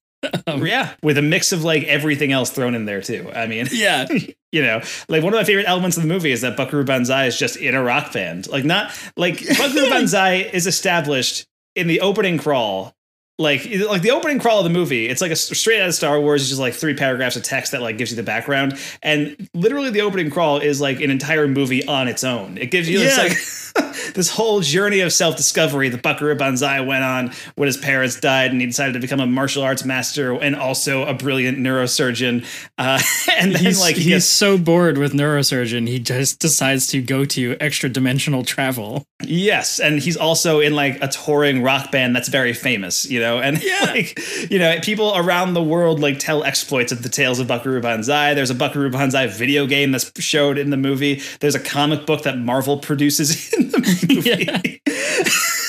Um, 0.47 0.65
yeah, 0.67 0.95
with 1.03 1.19
a 1.19 1.23
mix 1.23 1.53
of 1.53 1.65
like 1.65 1.85
everything 1.85 2.33
else 2.33 2.51
thrown 2.51 2.75
in 2.75 2.85
there 2.85 3.01
too. 3.01 3.31
I 3.35 3.47
mean, 3.47 3.67
Yeah. 3.71 4.07
you 4.53 4.63
know, 4.63 4.81
like 5.09 5.23
one 5.23 5.33
of 5.33 5.39
my 5.39 5.45
favorite 5.45 5.67
elements 5.67 5.97
of 5.97 6.03
the 6.03 6.09
movie 6.09 6.31
is 6.33 6.43
that 6.43 6.57
Buckaroo 6.57 6.85
Banzai 6.85 7.27
is 7.27 7.39
just 7.39 7.57
in 7.57 7.75
a 7.75 7.83
rock 7.83 8.13
band. 8.13 8.49
Like 8.49 8.65
not 8.65 8.93
like 9.17 9.47
Buckaroo 9.59 9.89
Banzai 9.91 10.35
is 10.53 10.67
established 10.67 11.47
in 11.75 11.87
the 11.87 12.01
opening 12.01 12.39
crawl. 12.39 12.95
Like 13.43 13.67
like 13.89 14.03
the 14.03 14.13
opening 14.13 14.39
crawl 14.39 14.59
of 14.59 14.65
the 14.65 14.71
movie, 14.71 15.09
it's 15.09 15.21
like 15.21 15.33
a 15.33 15.37
straight 15.37 15.81
out 15.81 15.89
of 15.89 15.95
Star 15.95 16.21
Wars. 16.21 16.43
It's 16.43 16.49
just 16.49 16.61
like 16.61 16.75
three 16.75 16.95
paragraphs 16.95 17.37
of 17.37 17.43
text 17.43 17.73
that 17.73 17.83
like 17.83 17.99
gives 17.99 18.11
you 18.11 18.17
the 18.17 18.23
background, 18.23 18.79
and 19.03 19.49
literally 19.55 19.91
the 19.91 20.01
opening 20.03 20.31
crawl 20.31 20.59
is 20.59 20.81
like 20.81 21.01
an 21.01 21.11
entire 21.11 21.49
movie 21.49 21.85
on 21.87 22.09
its 22.09 22.25
own. 22.25 22.57
It 22.59 22.71
gives 22.71 22.89
you 22.89 23.01
Yeah. 23.01 23.29
this 23.29 23.73
like 23.77 24.13
this 24.15 24.29
whole 24.31 24.61
journey 24.61 25.01
of 25.01 25.13
self 25.13 25.37
discovery 25.37 25.89
that 25.89 26.03
Buckaroo 26.03 26.35
Banzai 26.35 26.81
went 26.81 27.05
on 27.05 27.33
when 27.57 27.67
his 27.67 27.77
parents 27.77 28.21
died, 28.21 28.51
and 28.53 28.61
he 28.61 28.67
decided 28.67 28.93
to 28.95 29.01
become 29.01 29.21
a 29.21 29.27
martial 29.27 29.63
arts 29.63 29.85
master 29.85 30.33
and 30.33 30.55
also 30.55 31.05
a 31.05 31.15
brilliant 31.15 31.59
neurosurgeon. 31.59 32.45
Uh, 32.79 33.01
and 33.39 33.55
then 33.55 33.65
he's 33.65 33.81
like 33.81 33.97
he 33.97 34.03
he's 34.03 34.11
gets 34.13 34.27
so 34.27 34.59
bored 34.59 34.99
with 34.99 35.13
neurosurgeon, 35.13 35.89
he 35.89 35.99
just 35.99 36.39
decides 36.39 36.87
to 36.89 37.01
go 37.03 37.25
to 37.25 37.57
extra 37.61 37.89
dimensional 37.89 38.45
travel. 38.45 39.05
Yes, 39.25 39.81
and 39.81 39.99
he's 40.01 40.17
also 40.17 40.61
in 40.61 40.75
like 40.75 41.03
a 41.03 41.09
touring 41.09 41.63
rock 41.63 41.91
band 41.91 42.15
that's 42.17 42.29
very 42.29 42.53
famous, 42.53 43.09
you 43.11 43.21
know, 43.21 43.39
and 43.39 43.63
like 43.83 44.19
you 44.51 44.59
know, 44.59 44.79
people 44.83 45.13
around 45.17 45.55
the 45.55 45.63
world 45.63 46.01
like 46.01 46.19
tell 46.19 46.45
exploits 46.45 46.93
of 46.93 47.03
the 47.03 47.09
tales 47.09 47.39
of 47.39 47.47
Buckaroo 47.47 47.81
Banzai. 47.81 48.35
There's 48.35 48.51
a 48.51 48.55
Buckaroo 48.55 48.91
Banzai 48.91 49.27
video 49.29 49.67
game 49.67 49.93
that's 49.93 50.11
showed 50.23 50.59
in 50.59 50.71
the 50.71 50.77
movie. 50.77 51.21
There's 51.41 51.55
a 51.55 51.61
comic 51.61 52.07
book 52.07 52.23
that 52.23 52.39
Marvel 52.39 52.79
produces 52.79 53.53
in 53.59 53.71
the 53.71 53.79
movie. 54.09 54.81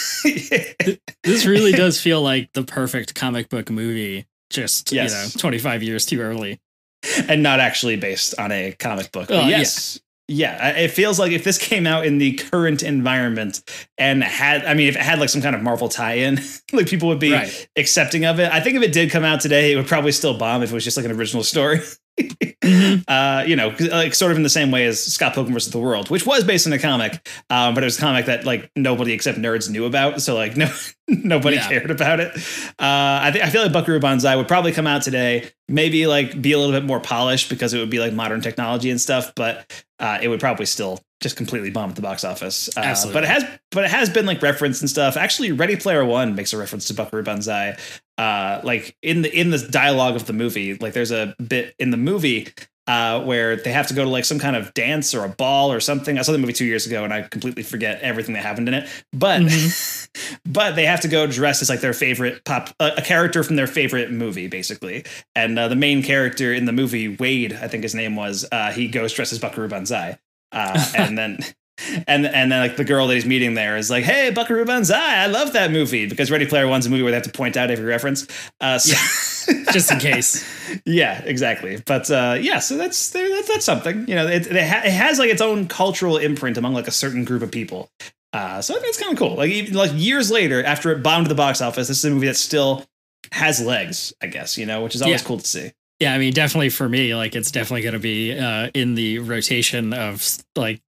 This 1.24 1.46
really 1.46 1.72
does 1.72 2.00
feel 2.02 2.22
like 2.22 2.52
the 2.54 2.64
perfect 2.64 3.16
comic 3.16 3.50
book 3.50 3.70
movie. 3.70 4.26
Just 4.50 4.92
Yes. 4.92 5.12
you 5.12 5.18
know, 5.18 5.30
twenty 5.40 5.58
five 5.58 5.82
years 5.84 6.06
too 6.06 6.22
early. 6.22 6.60
and 7.28 7.44
not 7.44 7.60
actually 7.60 7.98
based 7.98 8.38
on 8.40 8.52
a 8.52 8.72
comic 8.80 9.12
book. 9.12 9.26
Oh, 9.30 9.36
but 9.36 9.44
Oh, 9.44 9.48
yeah. 9.48 9.64
Yeah, 10.30 10.70
it 10.70 10.90
feels 10.92 11.20
like 11.20 11.34
if 11.34 11.44
this 11.44 11.58
came 11.58 11.86
out 11.86 12.06
in 12.06 12.18
the 12.18 12.34
current 12.34 12.82
environment 12.82 13.62
and 13.98 14.24
had, 14.24 14.64
I 14.66 14.74
mean, 14.74 14.88
if 14.88 14.96
it 14.96 15.02
had 15.02 15.20
like 15.20 15.28
some 15.30 15.42
kind 15.42 15.54
of 15.56 15.62
Marvel 15.62 15.90
tie-in, 15.90 16.40
like 16.72 16.88
people 16.88 17.10
would 17.10 17.20
be 17.20 17.34
Right. 17.34 17.68
accepting 17.76 18.24
of 18.26 18.40
it. 18.40 18.50
I 18.52 18.62
think 18.62 18.78
if 18.78 18.84
it 18.84 18.94
did 18.94 19.12
come 19.12 19.26
out 19.26 19.42
today, 19.42 19.74
it 19.74 19.76
would 19.76 19.88
probably 19.88 20.14
still 20.14 20.38
bomb 20.38 20.64
if 20.64 20.72
it 20.72 20.74
was 20.74 20.84
just 20.86 20.96
like 20.96 21.06
an 21.06 21.12
original 21.12 21.44
story. 21.44 21.82
uh, 23.08 23.44
you 23.46 23.56
know, 23.56 23.76
like 23.92 24.14
sort 24.16 24.32
of 24.32 24.38
in 24.38 24.44
the 24.44 24.50
same 24.50 24.72
way 24.72 24.86
as 24.86 25.04
Scott 25.04 25.34
Pilgrim 25.34 25.54
versus 25.54 25.72
the 25.72 25.80
World, 25.80 26.10
which 26.10 26.26
was 26.26 26.44
based 26.44 26.68
on 26.68 26.74
a 26.74 26.80
comic, 26.80 27.14
um, 27.50 27.74
but 27.74 27.84
it 27.84 27.86
was 27.86 27.98
a 27.98 28.02
comic 28.02 28.26
that 28.28 28.46
like 28.46 28.72
nobody 28.76 29.14
except 29.14 29.38
nerds 29.38 29.70
knew 29.70 29.86
about. 29.86 30.22
So 30.22 30.36
like 30.36 30.56
no, 30.58 30.72
nobody 31.08 31.58
Yeah. 31.58 31.68
cared 31.68 31.92
about 31.92 32.20
it. 32.20 32.32
Uh, 32.80 33.20
I 33.24 33.32
think 33.32 33.44
I 33.44 33.50
feel 33.50 33.64
like 33.64 33.74
Buckaroo 33.74 34.00
Banzai 34.00 34.36
would 34.36 34.48
probably 34.48 34.72
come 34.72 34.88
out 34.88 35.02
today, 35.02 35.50
maybe 35.68 36.08
like 36.08 36.40
be 36.42 36.52
a 36.54 36.60
little 36.60 36.72
bit 36.74 36.86
more 36.86 37.00
polished 37.00 37.50
because 37.50 37.74
it 37.74 37.80
would 37.80 37.90
be 37.90 38.00
like 38.00 38.14
modern 38.14 38.42
technology 38.42 38.90
and 38.90 39.02
stuff, 39.02 39.34
but 39.36 39.84
uh, 40.04 40.20
it 40.22 40.28
would 40.28 40.42
probably 40.42 40.66
still 40.66 41.00
just 41.22 41.38
completely 41.38 41.70
bomb 41.70 41.90
at 41.90 41.96
the 41.96 42.02
box 42.02 42.26
office. 42.26 42.70
Uh, 42.76 42.82
Absolutely. 42.82 43.22
But 43.22 43.24
it 43.24 43.30
has, 43.30 43.60
but 43.72 43.84
it 43.86 43.90
has 43.90 44.10
been 44.10 44.26
like 44.26 44.42
referenced 44.42 44.82
and 44.82 44.90
stuff. 44.90 45.16
Actually, 45.16 45.54
Ready 45.54 45.78
Player 45.78 46.04
One 46.04 46.36
makes 46.36 46.52
a 46.52 46.58
reference 46.58 46.88
to 46.88 46.94
Buckaroo 46.94 47.24
Banzai. 47.24 47.78
Uh, 48.18 48.60
like 48.66 48.98
in 49.02 49.22
the 49.22 49.34
in 49.34 49.50
the 49.50 49.60
dialogue 49.60 50.18
of 50.18 50.26
the 50.26 50.34
movie, 50.34 50.76
like 50.76 50.92
there's 50.92 51.14
a 51.14 51.34
bit 51.48 51.74
in 51.80 51.92
the 51.92 51.98
movie 51.98 52.50
uh, 52.88 53.22
where 53.22 53.56
they 53.56 53.72
have 53.72 53.88
to 53.88 53.94
go 53.94 54.04
to 54.04 54.10
like 54.10 54.26
some 54.26 54.40
kind 54.40 54.56
of 54.56 54.74
dance 54.74 55.14
or 55.14 55.24
a 55.24 55.30
ball 55.30 55.72
or 55.72 55.80
something. 55.80 56.18
I 56.18 56.22
saw 56.22 56.32
the 56.32 56.38
movie 56.38 56.54
two 56.54 56.66
years 56.66 56.86
ago 56.86 57.04
and 57.04 57.14
I 57.14 57.22
completely 57.22 57.64
forget 57.64 58.02
everything 58.02 58.34
that 58.34 58.44
happened 58.44 58.68
in 58.68 58.74
it. 58.74 58.90
But 59.14 59.44
but 60.46 60.76
they 60.76 60.86
have 60.86 61.02
to 61.02 61.08
go 61.08 61.26
dressed 61.28 61.62
as 61.62 61.70
like 61.70 61.82
their 61.82 61.94
favorite 61.94 62.44
pop 62.44 62.70
a, 62.80 62.92
a 62.98 63.02
character 63.02 63.44
from 63.44 63.56
their 63.56 63.68
favorite 63.68 64.12
movie 64.12 64.48
basically. 64.48 65.06
And 65.36 65.58
uh, 65.58 65.70
the 65.70 65.76
main 65.76 66.04
character 66.04 66.54
in 66.54 66.66
the 66.66 66.74
movie 66.74 67.16
Wade, 67.16 67.54
I 67.54 67.68
think 67.68 67.84
his 67.84 67.96
name 67.96 68.16
was, 68.16 68.46
uh, 68.52 68.72
he 68.72 68.88
goes 68.88 69.14
dressed 69.14 69.32
as 69.32 69.40
Buckaroo 69.40 69.70
Banzai. 69.70 70.20
Uh, 70.52 70.86
and 70.96 71.18
then 71.18 71.40
and 72.08 72.26
and 72.26 72.52
then 72.52 72.60
like 72.60 72.78
the 72.78 72.84
girl 72.84 73.08
that 73.08 73.16
he's 73.16 73.26
meeting 73.26 73.56
there 73.56 73.78
is 73.78 73.90
like, 73.90 74.04
"Hey, 74.04 74.30
Buckaroo 74.30 74.66
Banzai, 74.66 75.24
I 75.24 75.26
love 75.26 75.54
that 75.54 75.72
movie." 75.72 76.08
Because 76.08 76.30
Ready 76.30 76.46
Player 76.46 76.68
One's 76.68 76.86
a 76.86 76.90
movie 76.90 77.02
where 77.02 77.12
they 77.12 77.18
have 77.18 77.24
to 77.24 77.32
point 77.32 77.58
out 77.58 77.72
every 77.72 77.86
reference. 77.86 78.28
Uh, 78.62 78.78
so, 78.78 78.96
Just 79.72 79.92
in 79.92 80.00
case. 80.00 80.44
yeah, 80.86 81.22
exactly. 81.26 81.82
But 81.86 82.10
uh, 82.12 82.38
yeah, 82.40 82.60
so 82.60 82.78
that's 82.78 83.10
that's, 83.10 83.48
that's 83.48 83.66
something. 83.66 84.08
You 84.08 84.16
know, 84.16 84.28
it, 84.28 84.48
it, 84.48 84.68
ha- 84.68 84.82
it 84.86 84.92
has 84.92 85.20
like 85.20 85.30
its 85.30 85.42
own 85.42 85.68
cultural 85.68 86.18
imprint 86.18 86.58
among 86.58 86.74
like 86.74 86.88
a 86.88 86.92
certain 86.92 87.24
group 87.26 87.42
of 87.42 87.52
people. 87.52 87.90
Uh, 88.34 88.62
so 88.62 88.74
I 88.76 88.78
think 88.80 88.90
it's 88.90 89.00
kind 89.00 89.14
of 89.14 89.20
cool. 89.20 89.36
Like 89.36 89.52
even 89.52 89.74
like 89.76 89.92
years 89.94 90.32
later, 90.32 90.64
after 90.64 90.92
it 90.92 91.04
bombed 91.04 91.28
the 91.28 91.36
box 91.36 91.62
office, 91.62 91.88
this 91.88 92.00
is 92.00 92.06
a 92.06 92.10
movie 92.10 92.28
that 92.28 92.36
still 92.38 92.86
has 93.32 93.60
legs. 93.64 94.14
I 94.22 94.28
guess 94.28 94.58
you 94.58 94.66
know, 94.66 94.84
which 94.84 94.96
is 94.96 95.02
always 95.02 95.22
Yeah. 95.22 95.28
cool 95.28 95.38
to 95.40 95.48
see. 95.48 95.72
Yeah, 96.00 96.14
I 96.14 96.18
mean, 96.18 96.34
definitely 96.34 96.70
for 96.70 96.90
me, 96.90 97.16
like 97.16 97.36
it's 97.36 97.52
definitely 97.52 97.84
going 97.84 97.94
to 97.94 98.00
be 98.00 98.38
uh, 98.38 98.70
in 98.74 98.96
the 98.96 99.20
rotation 99.20 99.94
of 99.94 100.26
like 100.56 100.82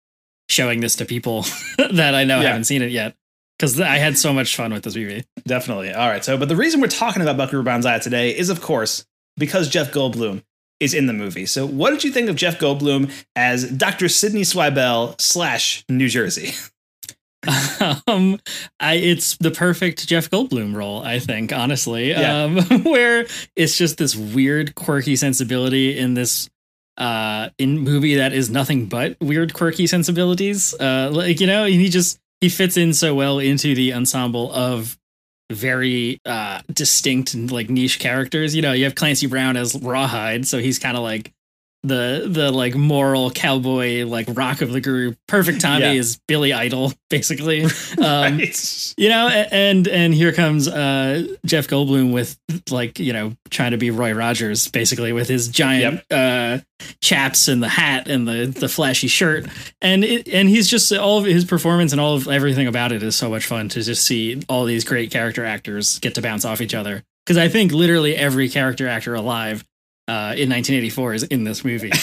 showing 0.48 0.80
this 0.80 0.96
to 0.96 1.04
people 1.04 1.42
that 1.78 2.14
I 2.14 2.24
know 2.24 2.40
Yeah. 2.40 2.48
haven't 2.48 2.64
seen 2.64 2.82
it 2.82 2.90
yet 2.90 3.14
because 3.58 3.80
I 3.80 3.96
had 3.96 4.18
so 4.18 4.32
much 4.32 4.56
fun 4.56 4.72
with 4.72 4.84
this 4.84 4.96
movie. 4.96 5.24
Definitely. 5.46 5.92
All 5.92 6.08
right. 6.08 6.24
So, 6.24 6.36
but 6.36 6.48
the 6.48 6.56
reason 6.56 6.80
we're 6.80 6.88
talking 6.88 7.22
about 7.22 7.36
Buckaroo 7.36 7.62
Banzai 7.62 7.98
today 7.98 8.36
is, 8.36 8.50
of 8.50 8.60
course, 8.60 9.06
because 9.36 9.68
Jeff 9.68 9.92
Goldblum 9.92 10.42
is 10.80 10.94
in 10.94 11.06
the 11.06 11.12
movie. 11.12 11.46
So, 11.46 11.66
what 11.66 11.90
did 11.90 12.04
you 12.04 12.10
think 12.10 12.28
of 12.28 12.36
Jeff 12.36 12.58
Goldblum 12.58 13.10
as 13.36 13.70
Dr. 13.70 14.08
Sidney 14.08 14.42
Zwibel 14.42 15.20
slash 15.20 15.84
New 15.88 16.08
Jersey? 16.08 16.52
um, 18.06 18.40
I 18.80 18.94
it's 18.94 19.36
the 19.36 19.50
perfect 19.50 20.06
Jeff 20.08 20.30
Goldblum 20.30 20.74
role, 20.74 21.02
I 21.02 21.18
think, 21.18 21.52
honestly. 21.52 22.10
Yeah. 22.10 22.44
Um, 22.44 22.58
where 22.84 23.26
it's 23.54 23.76
just 23.76 23.98
this 23.98 24.16
weird, 24.16 24.74
quirky 24.74 25.16
sensibility 25.16 25.96
in 25.98 26.14
this 26.14 26.50
uh 26.96 27.50
in 27.58 27.80
movie 27.80 28.14
that 28.14 28.32
is 28.32 28.50
nothing 28.50 28.86
but 28.86 29.16
weird, 29.20 29.52
quirky 29.52 29.86
sensibilities. 29.86 30.74
Uh, 30.78 31.10
like 31.12 31.40
you 31.40 31.46
know, 31.46 31.64
he 31.64 31.88
just 31.88 32.18
he 32.44 32.50
fits 32.50 32.76
in 32.76 32.92
so 32.92 33.14
well 33.14 33.38
into 33.38 33.74
the 33.74 33.94
ensemble 33.94 34.52
of 34.52 34.98
very 35.50 36.20
uh 36.26 36.60
distinct 36.70 37.32
and 37.32 37.50
like 37.50 37.70
niche 37.70 37.98
characters. 37.98 38.54
You 38.54 38.60
know, 38.60 38.72
you 38.72 38.84
have 38.84 38.94
Clancy 38.94 39.26
Brown 39.26 39.56
as 39.56 39.74
Rawhide, 39.74 40.46
so 40.46 40.58
he's 40.58 40.78
kind 40.78 40.94
of 40.94 41.02
like 41.02 41.32
the 41.84 42.24
the 42.26 42.50
like 42.50 42.74
moral 42.74 43.30
cowboy 43.30 44.04
like 44.06 44.26
rock 44.30 44.62
of 44.62 44.72
the 44.72 44.80
group. 44.80 45.16
Perfect 45.28 45.60
Tommy 45.60 45.84
Yeah. 45.84 45.92
is 45.92 46.18
Billy 46.26 46.52
Idol, 46.52 46.92
basically. 47.10 47.64
Um, 47.98 48.38
Right. 48.38 48.94
you 48.96 49.08
know, 49.08 49.28
and 49.28 49.86
and 49.86 50.12
here 50.14 50.32
comes 50.32 50.66
uh 50.66 51.26
Jeff 51.46 51.68
Goldblum 51.68 52.12
with 52.12 52.36
like 52.70 52.98
you 52.98 53.12
know 53.12 53.36
trying 53.50 53.70
to 53.72 53.76
be 53.78 53.90
Roy 53.90 54.12
Rogers, 54.12 54.68
basically 54.68 55.12
with 55.12 55.28
his 55.28 55.48
giant 55.48 56.00
uh 56.10 56.58
chaps 57.00 57.48
and 57.48 57.62
the 57.62 57.68
hat 57.68 58.08
and 58.08 58.26
the 58.26 58.46
the 58.46 58.68
flashy 58.68 59.08
shirt, 59.08 59.46
and 59.80 60.04
it, 60.04 60.28
and 60.28 60.48
he's 60.48 60.68
just 60.68 60.92
all 60.92 61.18
of 61.18 61.24
his 61.24 61.44
performance 61.44 61.92
and 61.92 62.00
all 62.00 62.14
of 62.14 62.28
everything 62.28 62.66
about 62.66 62.92
it 62.92 63.02
is 63.02 63.14
so 63.16 63.28
much 63.30 63.46
fun 63.46 63.68
to 63.70 63.82
just 63.82 64.04
see 64.04 64.42
all 64.48 64.64
these 64.64 64.84
great 64.84 65.10
character 65.10 65.44
actors 65.44 65.98
get 66.00 66.14
to 66.14 66.22
bounce 66.22 66.44
off 66.44 66.60
each 66.60 66.74
other. 66.74 67.02
Because 67.24 67.38
I 67.38 67.48
think 67.48 67.72
literally 67.72 68.14
every 68.16 68.48
character 68.50 68.86
actor 68.88 69.14
alive 69.14 69.64
uh, 70.08 70.34
in 70.36 70.50
1984 70.50 71.14
is 71.14 71.22
in 71.24 71.44
this 71.44 71.64
movie. 71.64 71.90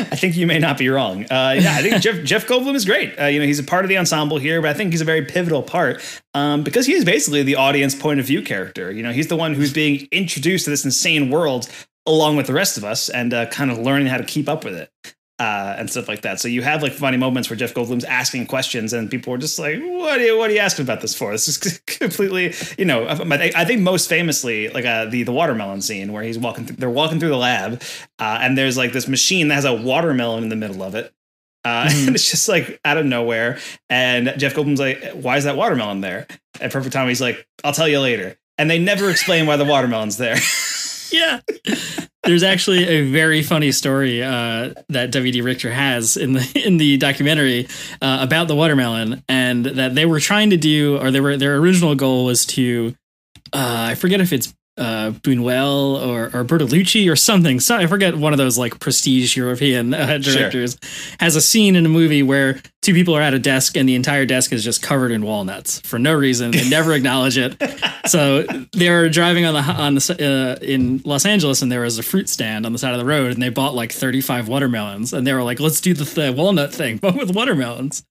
I 0.00 0.16
think 0.16 0.36
you 0.36 0.46
may 0.46 0.58
not 0.58 0.78
be 0.78 0.88
wrong. 0.88 1.24
Uh, 1.24 1.56
yeah, 1.58 1.74
I 1.76 1.82
think 1.82 2.02
Jeff 2.02 2.22
Jeff 2.24 2.46
Goldblum 2.46 2.74
is 2.74 2.84
great. 2.84 3.18
Uh, 3.18 3.26
you 3.26 3.38
know, 3.38 3.46
he's 3.46 3.58
a 3.58 3.64
part 3.64 3.84
of 3.84 3.88
the 3.88 3.98
ensemble 3.98 4.38
here, 4.38 4.60
but 4.60 4.70
I 4.70 4.74
think 4.74 4.92
he's 4.92 5.00
a 5.00 5.04
very 5.04 5.24
pivotal 5.24 5.62
part 5.62 6.02
um, 6.34 6.64
because 6.64 6.86
he 6.86 6.94
is 6.94 7.04
basically 7.04 7.42
the 7.42 7.56
audience 7.56 7.94
point 7.94 8.18
of 8.18 8.26
view 8.26 8.42
character. 8.42 8.90
You 8.90 9.02
know, 9.02 9.12
he's 9.12 9.28
the 9.28 9.36
one 9.36 9.54
who's 9.54 9.72
being 9.72 10.08
introduced 10.10 10.64
to 10.64 10.70
this 10.70 10.84
insane 10.84 11.30
world 11.30 11.68
along 12.06 12.36
with 12.36 12.46
the 12.46 12.52
rest 12.52 12.76
of 12.76 12.84
us 12.84 13.08
and 13.08 13.32
uh, 13.32 13.46
kind 13.46 13.70
of 13.70 13.78
learning 13.78 14.08
how 14.08 14.16
to 14.16 14.24
keep 14.24 14.48
up 14.48 14.64
with 14.64 14.74
it. 14.74 14.90
Uh, 15.40 15.74
and 15.78 15.88
stuff 15.88 16.06
like 16.06 16.20
that. 16.20 16.38
So 16.38 16.48
you 16.48 16.60
have 16.60 16.82
like 16.82 16.92
funny 16.92 17.16
moments 17.16 17.48
where 17.48 17.56
Jeff 17.56 17.72
Goldblum's 17.72 18.04
asking 18.04 18.46
questions, 18.46 18.92
and 18.92 19.10
people 19.10 19.32
are 19.32 19.38
just 19.38 19.58
like, 19.58 19.80
"What 19.80 20.20
are 20.20 20.22
you? 20.22 20.36
What 20.36 20.50
are 20.50 20.52
you 20.52 20.58
asking 20.58 20.82
about 20.82 21.00
this 21.00 21.14
for?" 21.14 21.32
This 21.32 21.48
is 21.48 21.56
completely, 21.86 22.52
you 22.76 22.84
know. 22.84 23.06
I 23.06 23.50
I 23.56 23.64
think 23.64 23.80
most 23.80 24.06
famously, 24.06 24.68
like 24.68 24.84
uh, 24.84 25.06
the 25.06 25.22
the 25.22 25.32
watermelon 25.32 25.80
scene 25.80 26.12
where 26.12 26.22
he's 26.22 26.38
walking, 26.38 26.66
through, 26.66 26.76
they're 26.76 26.90
walking 26.90 27.18
through 27.18 27.30
the 27.30 27.38
lab, 27.38 27.82
uh, 28.18 28.38
and 28.42 28.58
there's 28.58 28.76
like 28.76 28.92
this 28.92 29.08
machine 29.08 29.48
that 29.48 29.54
has 29.54 29.64
a 29.64 29.72
watermelon 29.72 30.42
in 30.42 30.50
the 30.50 30.56
middle 30.56 30.82
of 30.82 30.94
it, 30.94 31.10
uh, 31.64 31.88
and 31.90 32.14
it's 32.14 32.30
just 32.30 32.46
like 32.46 32.78
out 32.84 32.98
of 32.98 33.06
nowhere. 33.06 33.58
And 33.88 34.34
Jeff 34.36 34.52
Goldblum's 34.52 34.78
like, 34.78 35.02
"Why 35.12 35.38
is 35.38 35.44
that 35.44 35.56
watermelon 35.56 36.02
there?" 36.02 36.26
At 36.60 36.70
Perfect 36.70 36.92
Tommy, 36.92 37.12
he's 37.12 37.22
like, 37.22 37.48
"I'll 37.64 37.72
tell 37.72 37.88
you 37.88 38.00
later." 38.00 38.36
And 38.58 38.68
they 38.68 38.78
never 38.78 39.08
explain 39.08 39.46
why 39.46 39.56
the 39.56 39.64
watermelon's 39.64 40.18
there. 40.18 40.36
yeah. 41.12 41.40
There's 42.22 42.42
actually 42.42 42.86
a 42.86 43.10
very 43.10 43.42
funny 43.42 43.72
story 43.72 44.22
uh, 44.22 44.74
that 44.88 45.10
W.D. 45.10 45.40
Richter 45.40 45.70
has 45.70 46.16
in 46.16 46.34
the 46.34 46.62
in 46.64 46.76
the 46.76 46.96
documentary 46.98 47.66
uh, 48.02 48.18
about 48.20 48.48
the 48.48 48.54
watermelon, 48.54 49.24
and 49.28 49.64
that 49.64 49.94
they 49.94 50.06
were 50.06 50.20
trying 50.20 50.50
to 50.50 50.56
do, 50.56 50.98
or 50.98 51.10
they 51.10 51.20
were 51.20 51.36
their 51.36 51.56
original 51.56 51.94
goal 51.94 52.26
was 52.26 52.44
to, 52.46 52.94
uh, 53.52 53.86
I 53.90 53.94
forget 53.94 54.20
if 54.20 54.32
it's 54.32 54.54
uh, 54.80 55.12
Buñuel 55.12 56.06
or, 56.06 56.24
or 56.36 56.44
Bertolucci 56.44 57.10
or 57.10 57.14
something. 57.14 57.60
So 57.60 57.76
I 57.76 57.86
forget 57.86 58.16
one 58.16 58.32
of 58.32 58.38
those 58.38 58.56
like 58.58 58.80
prestige 58.80 59.36
European 59.36 59.92
uh, 59.94 60.18
directors 60.18 60.78
has 61.20 61.36
a 61.36 61.40
scene 61.40 61.76
in 61.76 61.84
a 61.84 61.88
movie 61.88 62.22
where 62.22 62.60
two 62.80 62.94
people 62.94 63.14
are 63.14 63.20
at 63.20 63.34
a 63.34 63.38
desk 63.38 63.76
and 63.76 63.88
the 63.88 63.94
entire 63.94 64.24
desk 64.24 64.52
is 64.52 64.64
just 64.64 64.82
covered 64.82 65.12
in 65.12 65.22
walnuts 65.22 65.80
for 65.80 65.98
no 65.98 66.14
reason. 66.14 66.50
They 66.50 66.68
never 66.68 66.92
acknowledge 66.94 67.38
it. 67.38 67.62
So 68.06 68.44
they're 68.72 69.10
driving 69.10 69.44
on 69.44 69.54
the 69.54 69.60
on 69.60 69.94
the 69.94 70.58
uh, 70.58 70.64
in 70.64 71.02
Los 71.04 71.26
Angeles 71.26 71.60
and 71.60 71.70
there 71.70 71.82
was 71.82 71.98
a 71.98 72.02
fruit 72.02 72.30
stand 72.30 72.64
on 72.64 72.72
the 72.72 72.78
side 72.78 72.92
of 72.92 72.98
the 72.98 73.04
road 73.04 73.30
and 73.30 73.42
they 73.42 73.50
bought 73.50 73.74
like 73.74 73.92
35 73.92 74.48
watermelons 74.48 75.12
and 75.12 75.26
they 75.26 75.34
were 75.34 75.42
like, 75.42 75.60
let's 75.60 75.82
do 75.82 75.92
the, 75.92 76.04
the 76.04 76.32
walnut 76.32 76.72
thing, 76.72 76.96
but 77.02 77.14
with 77.14 77.34
watermelons. 77.34 78.02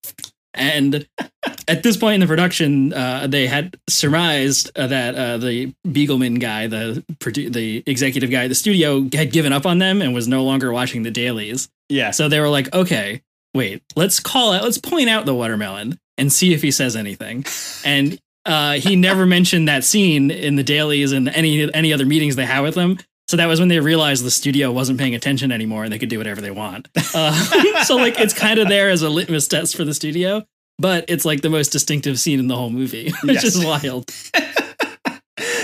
And 0.53 1.07
at 1.67 1.83
this 1.83 1.97
point 1.97 2.15
in 2.15 2.19
the 2.21 2.27
production, 2.27 2.93
uh, 2.93 3.27
they 3.27 3.47
had 3.47 3.77
surmised 3.87 4.71
uh, 4.77 4.87
that 4.87 5.15
uh, 5.15 5.37
the 5.37 5.73
Beagleman 5.87 6.39
guy, 6.39 6.67
the 6.67 7.03
produ- 7.15 7.51
the 7.51 7.83
executive 7.85 8.31
guy 8.31 8.45
at 8.45 8.47
the 8.49 8.55
studio, 8.55 9.07
had 9.13 9.31
given 9.31 9.53
up 9.53 9.65
on 9.65 9.77
them 9.79 10.01
and 10.01 10.13
was 10.13 10.27
no 10.27 10.43
longer 10.43 10.71
watching 10.71 11.03
the 11.03 11.11
dailies. 11.11 11.69
Yeah. 11.87 12.11
So 12.11 12.29
they 12.29 12.39
were 12.39 12.49
like, 12.49 12.73
okay, 12.73 13.21
wait, 13.53 13.83
let's 13.95 14.19
call 14.19 14.53
out, 14.53 14.63
let's 14.63 14.77
point 14.77 15.09
out 15.09 15.25
the 15.25 15.35
watermelon 15.35 15.97
and 16.17 16.31
see 16.31 16.53
if 16.53 16.61
he 16.61 16.71
says 16.71 16.95
anything. 16.95 17.45
And 17.85 18.19
uh, 18.45 18.73
he 18.73 18.97
never 18.97 19.25
mentioned 19.25 19.69
that 19.69 19.85
scene 19.85 20.31
in 20.31 20.57
the 20.57 20.63
dailies 20.63 21.13
and 21.13 21.29
any 21.29 21.73
any 21.73 21.93
other 21.93 22.05
meetings 22.05 22.35
they 22.35 22.45
had 22.45 22.59
with 22.59 22.75
him. 22.75 22.99
So 23.29 23.37
that 23.37 23.45
was 23.45 23.59
when 23.59 23.69
they 23.69 23.79
realized 23.79 24.25
the 24.25 24.31
studio 24.31 24.71
wasn't 24.71 24.97
paying 24.97 25.13
attention 25.13 25.51
anymore 25.51 25.83
and 25.83 25.93
they 25.93 25.99
could 25.99 26.09
do 26.09 26.17
whatever 26.17 26.41
they 26.41 26.49
want. 26.49 26.87
Uh, 27.13 27.83
so 27.83 27.95
like 27.95 28.19
it's 28.19 28.33
kind 28.33 28.59
of 28.59 28.67
there 28.69 28.89
as 28.89 29.03
a 29.03 29.09
litmus 29.09 29.47
test 29.47 29.75
for 29.75 29.83
the 29.83 29.93
studio, 29.93 30.43
but 30.79 31.05
it's 31.07 31.25
like 31.25 31.41
the 31.41 31.49
most 31.49 31.69
distinctive 31.69 32.19
scene 32.19 32.39
in 32.39 32.47
the 32.47 32.55
whole 32.55 32.71
movie, 32.71 33.11
which 33.23 33.43
Yes. 33.43 33.43
is 33.43 33.63
wild. 33.63 34.09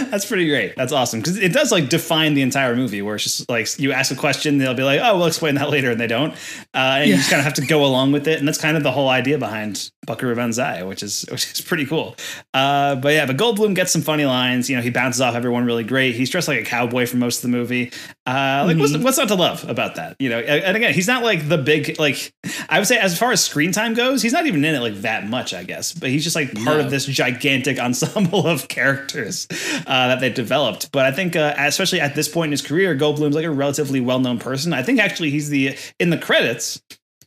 That's 0.11 0.25
pretty 0.25 0.47
great. 0.47 0.75
That's 0.75 0.91
awesome 0.91 1.19
because 1.19 1.37
it 1.37 1.53
does 1.53 1.71
like 1.71 1.89
define 1.89 2.33
the 2.33 2.41
entire 2.41 2.75
movie. 2.75 3.01
Where 3.01 3.15
it's 3.15 3.23
just 3.23 3.49
like 3.49 3.79
you 3.79 3.91
ask 3.91 4.11
a 4.11 4.15
question, 4.15 4.57
they'll 4.57 4.73
be 4.73 4.83
like, 4.83 4.99
"Oh, 5.03 5.17
we'll 5.17 5.27
explain 5.27 5.55
that 5.55 5.69
later," 5.69 5.91
and 5.91 5.99
they 5.99 6.07
don't. 6.07 6.33
Uh, 6.73 6.99
and 6.99 7.09
you 7.09 7.15
just 7.15 7.29
kind 7.29 7.39
of 7.39 7.45
have 7.45 7.53
to 7.55 7.65
go 7.65 7.85
along 7.85 8.11
with 8.11 8.27
it, 8.27 8.39
and 8.39 8.47
that's 8.47 8.59
kind 8.59 8.77
of 8.77 8.83
the 8.83 8.91
whole 8.91 9.09
idea 9.09 9.37
behind 9.37 9.91
Buckaroo 10.05 10.35
Banzai, 10.35 10.83
which 10.83 11.03
is 11.03 11.25
which 11.31 11.51
is 11.51 11.61
pretty 11.61 11.85
cool. 11.85 12.15
Uh, 12.53 12.95
but 12.95 13.13
yeah, 13.13 13.25
but 13.25 13.37
Goldblum 13.37 13.75
gets 13.75 13.91
some 13.91 14.01
funny 14.01 14.25
lines. 14.25 14.69
You 14.69 14.75
know, 14.75 14.81
he 14.81 14.89
bounces 14.89 15.21
off 15.21 15.35
everyone 15.35 15.65
really 15.65 15.83
great. 15.83 16.15
He's 16.15 16.29
dressed 16.29 16.47
like 16.47 16.61
a 16.61 16.65
cowboy 16.65 17.05
for 17.05 17.17
most 17.17 17.37
of 17.37 17.51
the 17.51 17.57
movie. 17.57 17.91
Uh, 18.27 18.63
like 18.65 18.77
what's, 18.77 18.97
what's 18.97 19.17
not 19.19 19.27
to 19.27 19.35
love 19.35 19.69
about 19.69 19.95
that? 19.95 20.15
You 20.19 20.29
know, 20.29 20.39
and 20.39 20.75
again, 20.75 20.93
he's 20.95 21.05
not 21.07 21.21
like 21.23 21.47
the 21.47 21.59
big 21.59 21.99
like 21.99 22.33
I 22.69 22.79
would 22.79 22.87
say 22.87 22.97
as 22.97 23.17
far 23.19 23.31
as 23.31 23.43
screen 23.43 23.71
time 23.71 23.93
goes, 23.93 24.23
he's 24.23 24.33
not 24.33 24.47
even 24.47 24.65
in 24.65 24.73
it 24.73 24.79
like 24.79 24.95
that 25.01 25.27
much, 25.27 25.53
I 25.53 25.63
guess. 25.63 25.93
But 25.93 26.09
he's 26.09 26.23
just 26.23 26.35
like 26.35 26.51
part 26.55 26.77
No. 26.79 26.85
of 26.85 26.89
this 26.89 27.05
gigantic 27.05 27.77
ensemble 27.85 28.47
of 28.47 28.67
characters 28.67 29.47
uh, 29.85 30.07
that 30.07 30.19
they 30.21 30.31
developed. 30.31 30.91
But 30.91 31.05
I 31.05 31.11
think, 31.11 31.35
uh, 31.35 31.53
especially 31.57 32.01
at 32.01 32.15
this 32.15 32.27
point 32.27 32.47
in 32.47 32.51
his 32.53 32.63
career, 32.63 32.95
Goldblum's 32.95 33.35
like 33.35 33.45
a 33.45 33.51
relatively 33.51 34.01
well-known 34.01 34.39
person. 34.39 34.73
I 34.73 34.81
think 34.81 34.99
actually 34.99 35.29
he's 35.29 35.49
the 35.49 35.77
in 35.99 36.09
the 36.09 36.17
credits. 36.17 36.81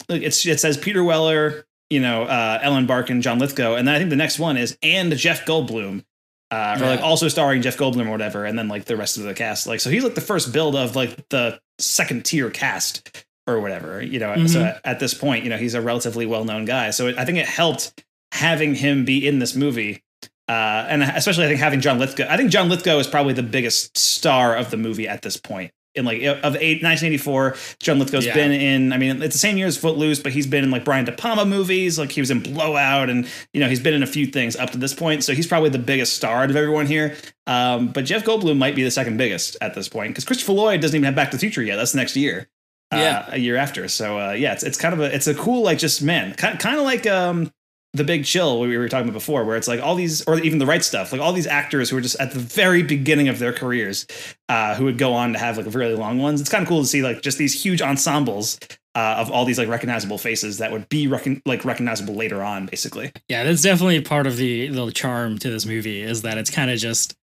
like, 0.08 0.22
It's 0.22 0.44
it 0.46 0.58
says 0.58 0.76
Peter 0.76 1.04
Weller, 1.04 1.64
you 1.90 2.00
know, 2.00 2.24
uh, 2.24 2.58
Ellen 2.60 2.86
Barkin, 2.86 3.22
John 3.22 3.38
Lithgow, 3.38 3.74
and 3.76 3.86
then 3.86 3.94
I 3.94 3.98
think 3.98 4.10
the 4.10 4.16
next 4.16 4.40
one 4.40 4.56
is 4.56 4.76
and 4.82 5.16
Jeff 5.16 5.46
Goldblum. 5.46 6.04
Uh, 6.50 6.78
or 6.80 6.86
like 6.86 7.00
also 7.02 7.28
starring 7.28 7.60
Jeff 7.60 7.76
Goldblum 7.76 8.06
or 8.06 8.10
whatever, 8.10 8.44
and 8.46 8.58
then 8.58 8.68
like 8.68 8.86
the 8.86 8.96
rest 8.96 9.18
of 9.18 9.24
the 9.24 9.34
cast. 9.34 9.66
Like, 9.66 9.80
so 9.80 9.90
he's 9.90 10.02
like 10.04 10.14
the 10.14 10.20
first 10.22 10.52
build 10.52 10.74
of 10.76 10.96
like 10.96 11.28
the 11.28 11.60
second 11.78 12.24
tier 12.24 12.48
cast 12.50 13.24
or 13.46 13.60
whatever, 13.60 14.02
you 14.02 14.18
know. 14.18 14.46
So 14.46 14.60
Mhm. 14.60 14.80
at 14.84 14.98
this 14.98 15.12
point, 15.14 15.44
you 15.44 15.50
know, 15.50 15.58
he's 15.58 15.74
a 15.74 15.80
relatively 15.82 16.24
well 16.26 16.44
known 16.44 16.64
guy. 16.64 16.90
So 16.90 17.08
it, 17.08 17.18
I 17.18 17.24
think 17.26 17.36
it 17.38 17.46
helped 17.46 18.02
having 18.32 18.74
him 18.74 19.04
be 19.04 19.26
in 19.26 19.38
this 19.40 19.54
movie. 19.54 20.02
Uh, 20.48 20.86
and 20.88 21.02
especially, 21.02 21.44
I 21.44 21.48
think 21.48 21.60
having 21.60 21.80
John 21.82 21.98
Lithgow. 21.98 22.26
I 22.30 22.38
think 22.38 22.50
John 22.50 22.70
Lithgow 22.70 22.98
is 22.98 23.06
probably 23.06 23.34
the 23.34 23.42
biggest 23.42 23.98
star 23.98 24.56
of 24.56 24.70
the 24.70 24.78
movie 24.78 25.06
at 25.06 25.20
this 25.20 25.36
point. 25.36 25.70
In 25.98 26.04
like 26.06 26.22
of 26.22 26.56
eight, 26.56 26.82
1984, 26.82 27.56
John 27.80 27.98
Lithgow's 27.98 28.24
Yeah. 28.24 28.34
been 28.34 28.52
in. 28.52 28.92
I 28.92 28.96
mean, 28.98 29.20
it's 29.22 29.34
the 29.34 29.38
same 29.38 29.58
year 29.58 29.66
as 29.66 29.76
Footloose, 29.76 30.20
but 30.20 30.32
he's 30.32 30.46
been 30.46 30.64
in 30.64 30.70
like 30.70 30.84
Brian 30.84 31.04
De 31.04 31.12
Palma 31.12 31.44
movies. 31.44 31.98
Like 31.98 32.12
he 32.12 32.20
was 32.22 32.30
in 32.30 32.40
Blowout, 32.40 33.10
and 33.10 33.26
you 33.52 33.60
know 33.60 33.68
he's 33.68 33.80
been 33.80 33.94
in 33.94 34.02
a 34.02 34.06
few 34.06 34.26
things 34.26 34.56
up 34.56 34.70
to 34.70 34.78
this 34.78 34.94
point. 34.94 35.24
So 35.24 35.34
he's 35.34 35.46
probably 35.46 35.70
the 35.70 35.78
biggest 35.78 36.14
star 36.14 36.42
out 36.44 36.50
of 36.50 36.56
everyone 36.56 36.86
here. 36.86 37.16
Um, 37.46 37.88
but 37.88 38.04
Jeff 38.04 38.24
Goldblum 38.24 38.56
might 38.58 38.74
be 38.76 38.82
the 38.84 38.90
second 38.90 39.16
biggest 39.18 39.56
at 39.60 39.74
this 39.74 39.88
point 39.88 40.10
because 40.10 40.24
Christopher 40.24 40.52
Lloyd 40.52 40.80
doesn't 40.80 40.94
even 40.96 41.04
have 41.04 41.14
Back 41.14 41.30
to 41.32 41.36
the 41.36 41.40
Future 41.40 41.62
yet. 41.62 41.76
That's 41.76 41.94
next 41.94 42.14
year 42.16 42.48
uh, 42.92 42.96
Yeah. 42.98 43.26
a 43.28 43.38
year 43.38 43.56
after. 43.56 43.88
So 43.88 44.18
uh, 44.18 44.32
yeah, 44.32 44.52
it's 44.52 44.62
it's 44.62 44.78
kind 44.78 44.94
of 44.94 45.00
a 45.00 45.14
it's 45.14 45.26
a 45.26 45.34
cool 45.34 45.62
like 45.62 45.78
just 45.78 46.00
man, 46.02 46.34
kind 46.34 46.58
kind 46.58 46.76
of 46.78 46.84
like 46.84 47.06
um 47.06 47.50
the 47.98 48.04
Big 48.04 48.24
Chill 48.24 48.60
we 48.60 48.78
were 48.78 48.88
talking 48.88 49.08
about 49.08 49.18
before, 49.18 49.44
where 49.44 49.56
it's 49.56 49.68
like 49.68 49.80
all 49.80 49.94
these 49.94 50.24
or 50.26 50.38
even 50.40 50.58
the 50.58 50.66
right 50.66 50.82
stuff, 50.82 51.12
like 51.12 51.20
all 51.20 51.32
these 51.32 51.46
actors 51.46 51.90
who 51.90 51.96
are 51.98 52.00
just 52.00 52.18
at 52.18 52.32
the 52.32 52.38
very 52.38 52.82
beginning 52.82 53.28
of 53.28 53.38
their 53.38 53.52
careers, 53.52 54.06
uh, 54.48 54.74
who 54.74 54.84
would 54.84 54.96
go 54.96 55.12
on 55.12 55.34
to 55.34 55.38
have 55.38 55.58
like 55.58 55.66
really 55.74 55.94
long 55.94 56.18
ones. 56.18 56.40
It's 56.40 56.50
kind 56.50 56.62
of 56.62 56.68
cool 56.68 56.80
to 56.80 56.86
see 56.86 57.02
like 57.02 57.20
just 57.20 57.36
these 57.38 57.60
huge 57.62 57.82
ensembles. 57.82 58.58
Uh, 58.94 59.14
of 59.18 59.30
all 59.30 59.44
these 59.44 59.58
like 59.58 59.68
recognizable 59.68 60.18
faces 60.18 60.58
that 60.58 60.72
would 60.72 60.88
be 60.88 61.06
recon- 61.06 61.40
like 61.46 61.64
recognizable 61.64 62.14
later 62.14 62.42
on, 62.42 62.66
basically. 62.66 63.12
Yeah, 63.28 63.44
that's 63.44 63.62
definitely 63.62 64.00
part 64.00 64.26
of 64.26 64.36
the 64.36 64.68
the 64.68 64.90
charm 64.90 65.38
to 65.38 65.50
this 65.50 65.66
movie 65.66 66.02
is 66.02 66.22
that 66.22 66.36
it's 66.36 66.50
kind 66.50 66.68
of 66.68 66.78
just 66.80 67.14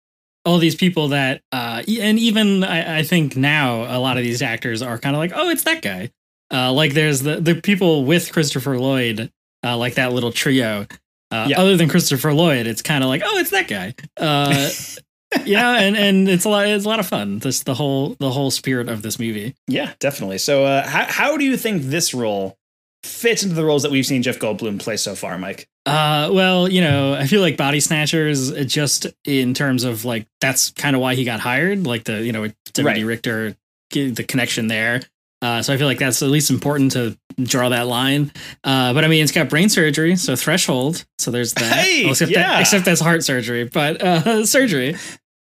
all 0.45 0.57
these 0.59 0.75
people 0.75 1.09
that, 1.09 1.41
uh, 1.51 1.83
and 1.99 2.17
even 2.19 2.63
I, 2.63 2.99
I 2.99 3.03
think 3.03 3.35
now 3.35 3.83
a 3.83 3.99
lot 3.99 4.15
of 4.17 4.23
these 4.23 4.41
actors 4.41 4.81
are 4.81 4.97
kind 4.97 5.15
of 5.15 5.19
like, 5.19 5.33
oh, 5.35 5.49
it's 5.49 5.63
that 5.63 5.81
guy. 5.81 6.11
Uh, 6.53 6.71
like 6.71 6.93
there's 6.93 7.21
the 7.21 7.41
the 7.41 7.55
people 7.55 8.05
with 8.05 8.31
Christopher 8.31 8.77
Lloyd, 8.79 9.31
uh, 9.65 9.75
like 9.78 9.95
that 9.95 10.13
little 10.13 10.32
trio. 10.32 10.86
Uh, 11.32 11.47
Yeah. 11.49 11.60
Other 11.60 11.75
than 11.75 11.89
Christopher 11.89 12.34
Lloyd, 12.34 12.67
it's 12.67 12.82
kind 12.82 13.04
of 13.04 13.10
like, 13.10 13.21
oh, 13.25 13.38
it's 13.39 13.49
that 13.49 13.67
guy. 13.67 13.95
Uh, 14.15 14.69
yeah, 15.45 15.80
and 15.80 15.97
and 15.97 16.30
it's 16.30 16.45
a 16.45 16.49
lot. 16.49 16.67
It's 16.67 16.86
a 16.86 16.88
lot 16.88 16.99
of 16.99 17.08
fun. 17.08 17.39
Just 17.39 17.65
the 17.65 17.73
whole 17.73 18.15
the 18.19 18.30
whole 18.32 18.51
spirit 18.51 18.88
of 18.89 19.01
this 19.01 19.19
movie. 19.19 19.56
Yeah, 19.67 19.93
definitely. 19.99 20.38
So, 20.38 20.63
uh, 20.65 20.88
how 20.88 21.06
how 21.06 21.38
do 21.38 21.43
you 21.43 21.58
think 21.58 21.84
this 21.84 22.13
role 22.13 22.58
fits 23.04 23.43
into 23.43 23.56
the 23.56 23.65
roles 23.65 23.84
that 23.84 23.91
we've 23.91 24.06
seen 24.06 24.23
Jeff 24.23 24.39
Goldblum 24.39 24.80
play 24.80 24.97
so 24.97 25.15
far, 25.15 25.38
Mike? 25.38 25.67
Uh, 25.86 26.30
well, 26.32 26.67
you 26.67 26.82
know, 26.82 27.13
I 27.13 27.28
feel 27.28 27.41
like 27.41 27.58
Body 27.58 27.80
Snatchers, 27.80 28.51
uh, 28.51 28.63
just 28.63 29.06
in 29.25 29.54
terms 29.54 29.84
of 29.84 30.06
like, 30.06 30.25
that's 30.41 30.71
kind 30.71 30.95
of 30.95 31.01
why 31.01 31.13
he 31.13 31.23
got 31.25 31.39
hired. 31.39 31.86
Like 31.86 32.06
the, 32.06 32.23
you 32.23 32.32
know, 32.32 32.47
W.D. 32.73 32.84
Right. 32.84 33.06
Richter, 33.06 33.56
the 33.91 34.25
connection 34.28 34.65
there. 34.67 35.01
Uh, 35.41 35.62
so 35.62 35.74
I 35.74 35.78
feel 35.78 35.88
like 35.88 36.00
that's 36.00 36.21
at 36.24 36.30
least 36.30 36.50
important 36.50 36.93
to 36.93 37.17
draw 37.41 37.69
that 37.69 37.88
line. 37.88 38.32
Uh, 38.63 38.93
but 38.93 39.04
I 39.04 39.08
mean, 39.08 39.21
it's 39.24 39.32
got 39.32 39.50
brain 39.50 39.69
surgery, 39.69 40.15
so 40.15 40.36
threshold. 40.36 41.06
So 41.19 41.32
there's 41.32 41.54
that. 41.54 41.74
Hey, 41.74 42.04
Well, 42.04 42.12
except, 42.12 42.32
yeah. 42.32 42.48
that 42.54 42.62
except 42.62 42.86
that's 42.86 43.02
heart 43.02 43.24
surgery, 43.24 43.65
but 43.65 44.02
uh, 44.02 44.45
surgery. 44.48 44.95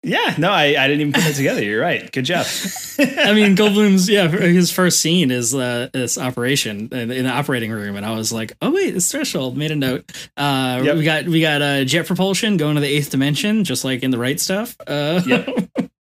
Yeah, 0.04 0.36
no, 0.38 0.50
I, 0.52 0.76
I 0.80 0.86
didn't 0.86 1.00
even 1.00 1.12
put 1.12 1.24
that 1.24 1.34
together. 1.34 1.60
You're 1.62 1.80
right. 1.82 2.10
Good 2.12 2.24
job. 2.24 2.46
I 3.00 3.32
mean, 3.34 3.56
Goldblum's 3.56 4.08
yeah, 4.08 4.28
his 4.28 4.70
first 4.70 5.00
scene 5.00 5.32
is 5.32 5.52
uh, 5.56 5.88
this 5.92 6.16
operation 6.16 6.88
in, 6.92 7.10
in 7.10 7.24
the 7.24 7.30
operating 7.30 7.72
room, 7.72 7.96
and 7.96 8.06
I 8.06 8.12
was 8.12 8.32
like, 8.32 8.52
oh 8.62 8.70
wait, 8.70 8.94
it's 8.94 9.10
threshold. 9.10 9.56
Made 9.56 9.72
a 9.72 9.76
note. 9.76 10.12
Uh, 10.36 10.82
Yep. 10.84 10.96
We 10.98 11.04
got 11.04 11.24
we 11.26 11.40
got 11.40 11.62
uh, 11.62 11.84
jet 11.84 12.06
propulsion 12.06 12.58
going 12.58 12.76
to 12.76 12.80
the 12.80 12.86
eighth 12.86 13.10
dimension, 13.10 13.64
just 13.64 13.84
like 13.84 14.04
in 14.04 14.12
the 14.12 14.18
right 14.18 14.38
stuff. 14.38 14.76
Uh, 14.86 15.20
Yep. 15.26 15.48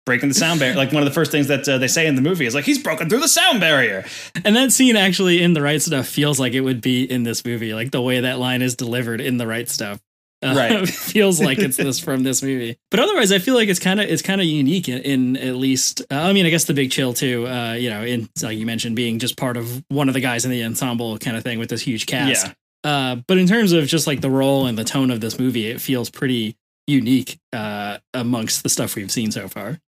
Breaking 0.08 0.30
the 0.30 0.36
sound 0.36 0.60
barrier. 0.60 0.76
Like 0.76 0.92
one 0.92 1.04
of 1.04 1.06
the 1.08 1.14
first 1.14 1.30
things 1.30 1.48
that 1.50 1.68
uh, 1.70 1.78
they 1.78 1.88
say 1.88 2.08
in 2.08 2.16
the 2.16 2.22
movie 2.22 2.48
is 2.48 2.56
like 2.56 2.66
he's 2.66 2.80
broken 2.82 3.10
through 3.10 3.20
the 3.20 3.28
sound 3.28 3.60
barrier. 3.60 4.06
And 4.44 4.56
that 4.56 4.72
scene 4.72 4.96
actually 4.96 5.44
in 5.44 5.54
the 5.54 5.62
right 5.62 5.80
stuff 5.82 6.08
feels 6.08 6.40
like 6.40 6.54
it 6.54 6.62
would 6.62 6.82
be 6.82 7.04
in 7.04 7.22
this 7.24 7.46
movie, 7.46 7.74
like 7.76 7.92
the 7.92 8.02
way 8.02 8.22
that 8.22 8.40
line 8.40 8.64
is 8.64 8.76
delivered 8.76 9.22
in 9.22 9.38
the 9.38 9.46
right 9.46 9.70
stuff. 9.70 10.00
Uh, 10.42 10.54
Right. 10.56 10.88
feels 11.14 11.42
like 11.42 11.58
it's 11.58 11.78
this 11.78 12.00
from 12.00 12.22
this 12.24 12.44
movie, 12.44 12.78
but 12.92 13.00
otherwise, 13.00 13.32
I 13.32 13.40
feel 13.40 13.56
like 13.56 13.70
it's 13.70 13.80
kind 13.80 14.00
of 14.00 14.08
it's 14.08 14.22
kind 14.22 14.40
of 14.40 14.46
unique 14.46 14.88
in, 14.88 15.00
in 15.00 15.38
at 15.38 15.56
least. 15.56 16.02
Uh, 16.12 16.16
I 16.16 16.32
mean, 16.34 16.46
I 16.46 16.50
guess 16.50 16.66
the 16.66 16.76
Big 16.76 16.92
Chill 16.92 17.14
too. 17.14 17.48
Uh, 17.48 17.74
you 17.74 17.90
know, 17.90 18.04
in 18.04 18.30
like 18.44 18.58
you 18.58 18.66
mentioned, 18.68 18.96
being 18.96 19.18
just 19.18 19.36
part 19.36 19.58
of 19.58 19.84
one 19.90 20.08
of 20.08 20.14
the 20.14 20.20
guys 20.22 20.46
in 20.46 20.52
the 20.52 20.64
ensemble 20.64 21.18
kind 21.18 21.36
of 21.36 21.44
thing 21.44 21.58
with 21.58 21.70
this 21.70 21.82
huge 21.82 22.06
cast. 22.06 22.46
Yeah. 22.46 22.54
Uh, 22.84 23.16
but 23.28 23.40
in 23.40 23.48
terms 23.48 23.72
of 23.72 23.88
just 23.88 24.06
like 24.06 24.22
the 24.22 24.30
role 24.30 24.68
and 24.68 24.78
the 24.78 24.84
tone 24.84 25.10
of 25.10 25.22
this 25.22 25.40
movie, 25.40 25.68
it 25.68 25.82
feels 25.82 26.12
pretty 26.12 26.56
unique 26.86 27.40
uh, 27.52 27.98
amongst 28.14 28.64
the 28.64 28.70
stuff 28.70 28.96
we've 28.96 29.12
seen 29.12 29.32
so 29.32 29.48
far. 29.48 29.80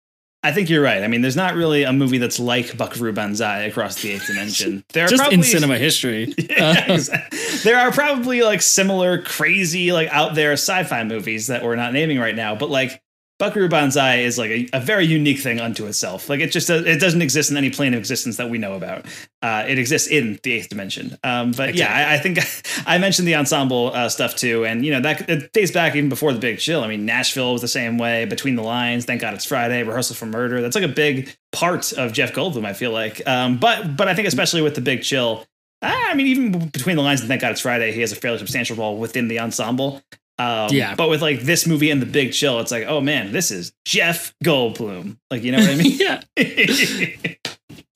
I 0.49 0.53
think 0.53 0.71
you're 0.71 0.83
right. 0.83 1.03
I 1.03 1.09
mean, 1.09 1.21
there's 1.21 1.37
not 1.37 1.55
really 1.55 1.83
a 1.83 1.93
movie 1.93 2.17
that's 2.19 2.41
like 2.41 2.77
Buckaroo 2.77 3.13
Banzai 3.13 3.65
across 3.65 4.01
the 4.01 4.13
eighth 4.13 4.27
dimension. 4.27 4.83
There 4.95 5.05
are 5.05 5.09
Just 5.09 5.21
probably, 5.21 5.39
in 5.39 5.43
cinema 5.45 5.77
history. 5.79 6.33
Yeah, 6.51 6.85
Uh, 6.89 6.95
exactly. 6.95 7.39
there 7.65 7.79
are 7.79 7.93
probably 7.93 8.43
like 8.43 8.63
similar 8.63 9.21
crazy 9.23 9.93
like 9.93 10.09
out 10.09 10.35
there 10.35 10.53
sci-fi 10.53 11.05
movies 11.05 11.49
that 11.49 11.63
we're 11.63 11.77
not 11.77 11.93
naming 11.93 12.19
right 12.19 12.35
now, 12.35 12.55
but 12.55 12.71
like 12.71 13.03
Buckaroo 13.39 13.69
Banzai 13.69 14.17
is 14.17 14.37
like 14.37 14.51
a, 14.51 14.69
a 14.73 14.81
very 14.81 15.07
unique 15.07 15.39
thing 15.39 15.61
unto 15.61 15.87
itself. 15.87 16.29
Like 16.29 16.41
it 16.41 16.51
just 16.51 16.69
it 16.71 17.01
doesn't 17.01 17.23
exist 17.23 17.51
in 17.51 17.57
any 17.57 17.71
plane 17.71 17.95
of 17.95 18.01
existence 18.01 18.37
that 18.37 18.51
we 18.51 18.59
know 18.59 18.75
about. 18.75 19.07
uh, 19.43 19.65
it 19.69 19.79
exists 19.79 20.09
in 20.09 20.41
the 20.43 20.53
eighth 20.55 20.69
dimension. 20.69 21.17
Um, 21.23 21.53
but 21.53 21.77
yeah, 21.77 21.95
I, 21.95 22.15
I 22.15 22.19
think 22.19 22.39
I 22.87 22.99
mentioned 22.99 23.29
the 23.29 23.37
ensemble 23.37 23.93
uh, 23.95 24.09
stuff 24.09 24.35
too, 24.35 24.65
and 24.65 24.85
you 24.85 24.93
know 24.93 25.01
that 25.01 25.29
it 25.31 25.53
dates 25.53 25.71
back 25.71 25.95
even 25.95 26.09
before 26.09 26.33
the 26.33 26.41
Big 26.41 26.59
Chill. 26.59 26.83
I 26.83 26.89
mean, 26.89 27.07
Nashville 27.07 27.53
was 27.53 27.63
the 27.63 27.69
same 27.69 27.97
way. 27.97 28.25
Between 28.25 28.57
the 28.57 28.63
Lines, 28.63 29.05
Thank 29.05 29.21
God 29.21 29.35
It's 29.35 29.45
Friday, 29.45 29.85
Rehearsal 29.85 30.17
for 30.17 30.27
Murder. 30.27 30.61
That's 30.61 30.75
like 30.75 30.85
a 30.85 30.89
big 30.89 31.35
part 31.53 31.93
of 31.93 32.13
Jeff 32.13 32.33
Goldblum. 32.33 32.65
I 32.65 32.73
feel 32.73 32.91
like, 32.91 33.27
um, 33.29 33.59
but 33.59 33.97
but 33.97 34.09
I 34.09 34.15
think 34.15 34.27
especially 34.27 34.63
with 34.63 34.75
the 34.75 34.81
Big 34.81 35.03
Chill. 35.03 35.47
I 35.81 36.15
mean, 36.15 36.27
even 36.27 36.69
between 36.71 36.97
the 36.97 37.03
lines 37.03 37.21
and 37.21 37.29
Thank 37.29 37.41
God 37.43 37.53
It's 37.53 37.61
Friday, 37.61 37.93
he 37.93 38.01
has 38.01 38.11
a 38.11 38.17
fairly 38.17 38.39
substantial 38.39 38.75
role 38.75 38.97
within 38.99 39.29
the 39.29 39.39
ensemble. 39.39 40.03
Um, 40.39 40.69
Yeah. 40.71 40.95
But 40.95 41.09
with 41.09 41.23
like 41.23 41.41
this 41.41 41.67
movie 41.67 41.91
and 41.91 42.01
the 42.01 42.07
Big 42.07 42.33
Chill, 42.33 42.61
it's 42.61 42.71
like, 42.71 42.85
oh 42.87 43.01
man, 43.01 43.33
this 43.33 43.51
is 43.51 43.73
Jeff 43.85 44.35
Goldblum. 44.45 45.19
Like, 45.31 45.43
you 45.43 45.53
know 45.53 45.59
what 45.59 45.71
I 45.71 45.75
mean? 45.77 45.99
yeah. 45.99 46.23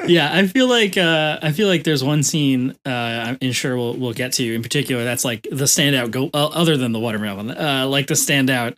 yeah, 0.07 0.31
I 0.33 0.47
feel 0.47 0.69
like 0.69 0.97
uh, 0.97 1.39
I 1.43 1.53
feel 1.53 1.69
like 1.69 1.85
there's 1.85 2.03
one 2.03 2.23
scene 2.23 2.75
uh, 2.85 3.37
I'm 3.41 3.53
sure 3.53 3.77
we'll 3.77 3.97
we'll 3.97 4.13
get 4.13 4.33
to 4.35 4.55
in 4.55 4.63
particular 4.63 5.05
that's 5.05 5.25
like 5.25 5.43
the 5.51 5.65
standout 5.65 6.11
go 6.11 6.31
uh, 6.35 6.49
other 6.49 6.77
than 6.77 6.93
the 6.93 6.99
watermelon, 7.01 7.51
uh, 7.51 7.87
like 7.89 8.07
the 8.09 8.15
standout 8.15 8.77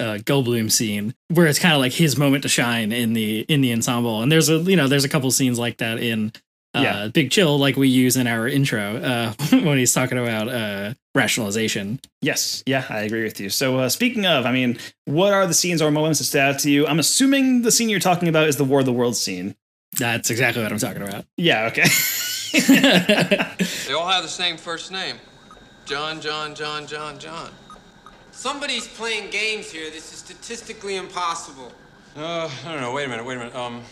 uh, 0.00 0.18
Goldblum 0.18 0.70
scene 0.72 1.14
where 1.28 1.46
it's 1.46 1.58
kind 1.58 1.74
of 1.74 1.80
like 1.80 1.92
his 1.92 2.16
moment 2.16 2.42
to 2.42 2.48
shine 2.48 2.92
in 2.92 3.12
the 3.12 3.40
in 3.42 3.60
the 3.60 3.72
ensemble. 3.72 4.22
And 4.22 4.30
there's 4.30 4.48
a 4.48 4.58
you 4.58 4.76
know 4.76 4.88
there's 4.88 5.04
a 5.04 5.08
couple 5.08 5.30
scenes 5.30 5.58
like 5.58 5.78
that 5.78 5.98
in 6.00 6.32
Yeah. 6.82 7.08
Big 7.08 7.30
Chill, 7.30 7.58
like 7.58 7.76
we 7.76 7.88
use 7.88 8.16
in 8.16 8.26
our 8.26 8.48
intro 8.48 8.96
uh, 8.96 9.32
when 9.50 9.78
he's 9.78 9.92
talking 9.92 10.18
about 10.18 10.48
uh, 10.48 10.94
rationalization. 11.14 12.00
Yes, 12.20 12.62
yeah, 12.66 12.84
I 12.88 13.00
agree 13.02 13.22
with 13.22 13.38
you. 13.40 13.50
So, 13.50 13.78
uh, 13.78 13.88
speaking 13.88 14.26
of, 14.26 14.44
I 14.46 14.52
mean, 14.52 14.78
what 15.04 15.32
are 15.32 15.46
the 15.46 15.54
scenes 15.54 15.80
or 15.80 15.90
moments 15.90 16.18
that 16.18 16.24
stood 16.24 16.40
out 16.40 16.58
to 16.60 16.70
you? 16.70 16.86
I'm 16.86 16.98
assuming 16.98 17.62
the 17.62 17.70
scene 17.70 17.88
you're 17.88 18.00
talking 18.00 18.28
about 18.28 18.48
is 18.48 18.56
the 18.56 18.64
War 18.64 18.80
of 18.80 18.86
the 18.86 18.92
Worlds 18.92 19.20
scene. 19.20 19.54
That's 19.98 20.30
exactly 20.30 20.62
what 20.62 20.72
I'm 20.72 20.78
talking 20.78 21.02
about. 21.02 21.24
Yeah, 21.36 21.66
okay. 21.66 21.86
They 22.54 23.92
all 23.94 24.06
have 24.06 24.22
the 24.22 24.28
same 24.28 24.56
first 24.56 24.92
name. 24.92 25.16
John, 25.86 26.20
John, 26.20 26.54
John, 26.54 26.86
John, 26.86 27.18
John. 27.18 27.50
Somebody's 28.30 28.86
playing 28.86 29.30
games 29.30 29.70
here. 29.70 29.90
This 29.90 30.12
is 30.12 30.18
statistically 30.20 30.96
impossible. 30.96 31.72
Uh, 32.16 32.48
I 32.64 32.72
don't 32.72 32.80
know. 32.80 32.92
Wait 32.92 33.06
a 33.06 33.08
minute. 33.08 33.24
Wait 33.24 33.36
a 33.36 33.38
minute. 33.38 33.54
Um, 33.56 33.82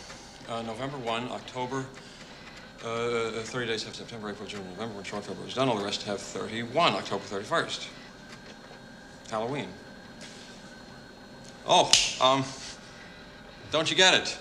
uh, 0.49 0.61
November 0.61 0.97
one, 0.97 1.29
October. 1.31 1.85
Uh, 2.83 3.31
30 3.31 3.67
days 3.67 3.83
have 3.83 3.95
September, 3.95 4.29
April, 4.29 4.45
June, 4.45 4.65
November. 4.71 4.95
When 4.95 5.05
short 5.05 5.23
February 5.23 5.47
is 5.47 5.55
done, 5.55 5.69
all 5.69 5.77
the 5.77 5.85
rest 5.85 6.03
have 6.03 6.19
31. 6.19 6.93
October 6.93 7.23
31st. 7.23 7.87
Halloween. 9.29 9.69
Oh, 11.65 11.89
um, 12.19 12.43
don't 13.71 13.89
you 13.89 13.95
get 13.95 14.13
it? 14.13 14.37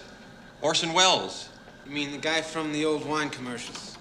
Orson 0.61 0.93
Welles. 0.93 1.51
You 1.87 1.93
mean 1.93 2.11
the 2.11 2.19
guy 2.19 2.41
from 2.41 2.73
the 2.73 2.85
old 2.85 3.07
wine 3.07 3.31
commercials? 3.31 3.97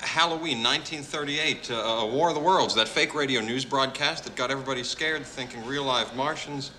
Halloween, 0.00 0.62
1938, 0.62 1.70
uh, 1.70 1.74
a 1.74 2.06
War 2.06 2.30
of 2.30 2.34
the 2.34 2.40
Worlds, 2.40 2.74
that 2.76 2.88
fake 2.88 3.14
radio 3.14 3.42
news 3.42 3.66
broadcast 3.66 4.24
that 4.24 4.36
got 4.36 4.50
everybody 4.50 4.82
scared, 4.82 5.26
thinking 5.26 5.64
real 5.66 5.84
live 5.84 6.16
Martians 6.16 6.70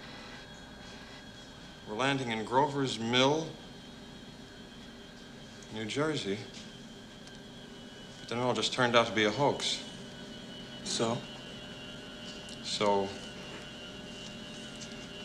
were 1.88 1.96
landing 1.96 2.32
in 2.32 2.44
Grover's 2.44 2.98
Mill, 2.98 3.48
New 5.76 5.86
Jersey. 5.86 6.40
But 8.28 8.36
then 8.36 8.44
it 8.44 8.48
all 8.48 8.54
just 8.54 8.74
turned 8.74 8.94
out 8.94 9.08
to 9.08 9.14
be 9.14 9.24
a 9.24 9.32
hoax. 9.32 9.82
So? 10.84 11.18
So 12.64 13.08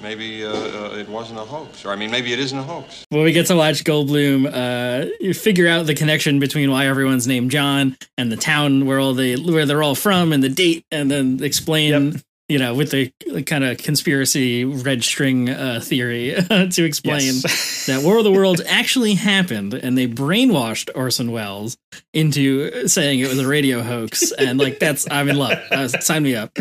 maybe 0.00 0.44
uh, 0.44 0.50
uh, 0.53 0.96
it 0.96 1.09
wasn't 1.09 1.40
a 1.40 1.42
hoax. 1.42 1.84
Or, 1.84 1.90
I 1.90 1.96
mean, 1.96 2.12
maybe 2.12 2.32
it 2.32 2.38
isn't 2.38 2.57
a 2.57 2.62
hoax. 2.62 3.05
Well, 3.11 3.24
we 3.24 3.32
get 3.32 3.46
to 3.46 3.57
watch 3.57 3.82
Goldblum 3.82 4.48
uh, 4.53 5.11
you 5.20 5.34
figure 5.34 5.66
out 5.66 5.86
the 5.86 5.96
connection 5.96 6.38
between 6.38 6.70
why 6.70 6.86
everyone's 6.86 7.26
named 7.26 7.50
John 7.50 7.96
and 8.16 8.30
the 8.30 8.36
town 8.36 8.86
where 8.86 9.00
all 9.00 9.14
they 9.14 9.34
where 9.34 9.66
they're 9.66 9.82
all 9.82 9.96
from 9.96 10.32
and 10.32 10.42
the 10.42 10.48
date, 10.48 10.84
and 10.92 11.11
then 11.11 11.42
explain, 11.42 12.20
you 12.49 12.59
know, 12.59 12.74
with 12.74 12.90
the 12.90 13.11
kind 13.47 13.64
of 13.64 13.78
conspiracy 13.78 14.64
red 14.64 15.03
string 15.03 15.49
uh, 15.49 15.80
theory 15.82 16.34
to 16.49 16.84
explain 16.84 17.34
that 17.86 18.03
War 18.05 18.18
of 18.18 18.24
the 18.24 18.32
Worlds 18.32 18.61
actually 18.66 19.14
happened, 19.14 19.74
and 19.74 19.97
they 19.97 20.07
brainwashed 20.07 20.90
Orson 20.95 21.32
Welles 21.32 21.76
into 22.12 22.88
saying 22.88 23.20
it 23.20 23.28
was 23.28 23.38
a 23.38 23.47
radio 23.47 23.82
hoax, 23.82 24.32
and 24.32 24.59
like 24.59 24.78
that's 24.78 25.11
I'm 25.11 25.28
in 25.28 25.36
love. 25.36 25.59
Uh, 25.70 25.88
sign 25.88 26.24
me 26.24 26.34
up. 26.34 26.57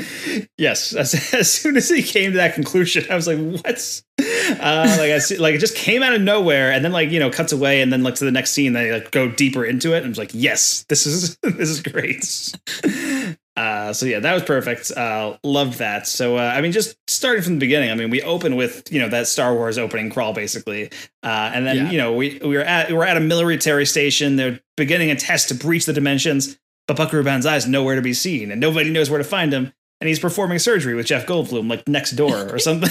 yes, 0.57 0.95
as, 0.95 1.34
as 1.34 1.51
soon 1.51 1.75
as 1.77 1.89
he 1.89 2.03
came 2.03 2.32
to 2.32 2.38
that 2.38 2.55
conclusion, 2.55 3.05
I 3.09 3.15
was 3.15 3.27
like, 3.27 3.39
"What?" 3.39 4.01
Uh, 4.19 4.95
like 4.97 5.11
I 5.11 5.17
see, 5.17 5.38
like 5.38 5.55
it 5.55 5.59
just 5.59 5.75
came 5.75 6.03
out 6.03 6.13
of 6.13 6.21
nowhere, 6.21 6.71
and 6.71 6.86
then 6.86 6.91
like 6.91 7.09
you 7.09 7.19
know 7.19 7.29
cuts 7.29 7.51
away, 7.51 7.82
and 7.82 7.91
then 7.91 8.03
like 8.03 8.15
to 8.15 8.25
the 8.25 8.32
next 8.32 8.51
scene, 8.51 8.73
they 8.73 8.91
like 8.91 9.11
go 9.11 9.29
deeper 9.29 9.65
into 9.65 9.93
it, 9.93 9.97
and 9.97 10.05
I 10.05 10.09
was 10.09 10.17
like, 10.17 10.32
"Yes, 10.34 10.86
this 10.89 11.05
is 11.05 11.38
this 11.43 11.69
is 11.69 11.82
great." 11.82 13.38
Uh, 13.62 13.93
so 13.93 14.05
yeah, 14.07 14.20
that 14.20 14.34
was 14.34 14.41
perfect. 14.43 14.89
Uh, 14.91 15.38
loved 15.43 15.78
that. 15.78 16.07
So 16.07 16.38
uh, 16.38 16.41
I 16.55 16.62
mean, 16.62 16.72
just 16.72 16.97
starting 17.07 17.43
from 17.43 17.53
the 17.53 17.59
beginning. 17.59 17.91
I 17.91 17.95
mean, 17.95 18.09
we 18.09 18.22
open 18.24 18.55
with 18.55 18.91
you 18.91 18.99
know 18.99 19.09
that 19.09 19.28
Star 19.28 19.53
Wars 19.53 19.78
opening 19.78 20.09
crawl 20.09 20.34
basically, 20.34 20.89
uh, 21.22 21.51
and 21.53 21.66
then 21.68 21.76
Yeah. 21.76 21.91
you 21.91 21.97
know 21.99 22.14
we 22.14 22.39
we 22.43 22.55
were 22.57 22.64
at 22.64 22.88
we 22.89 22.95
were 22.95 23.05
at 23.05 23.18
a 23.18 23.20
military 23.20 23.86
station. 23.86 24.36
They're 24.36 24.59
beginning 24.78 25.12
a 25.12 25.16
test 25.16 25.49
to 25.49 25.53
breach 25.55 25.86
the 25.86 25.93
dimensions, 25.93 26.57
but 26.88 26.97
Buckaroo 26.97 27.24
Banzai 27.24 27.55
is 27.57 27.68
nowhere 27.68 27.95
to 27.97 28.01
be 28.01 28.14
seen, 28.16 28.49
and 28.51 28.59
nobody 28.59 28.89
knows 28.89 29.09
where 29.12 29.20
to 29.20 29.24
find 29.24 29.53
him. 29.53 29.72
And 29.99 30.07
he's 30.07 30.20
performing 30.20 30.57
surgery 30.57 30.95
with 30.95 31.05
Jeff 31.05 31.28
Goldblum, 31.28 31.70
like 31.70 31.88
next 31.88 32.14
door 32.14 32.49
or 32.51 32.57
something. 32.68 32.89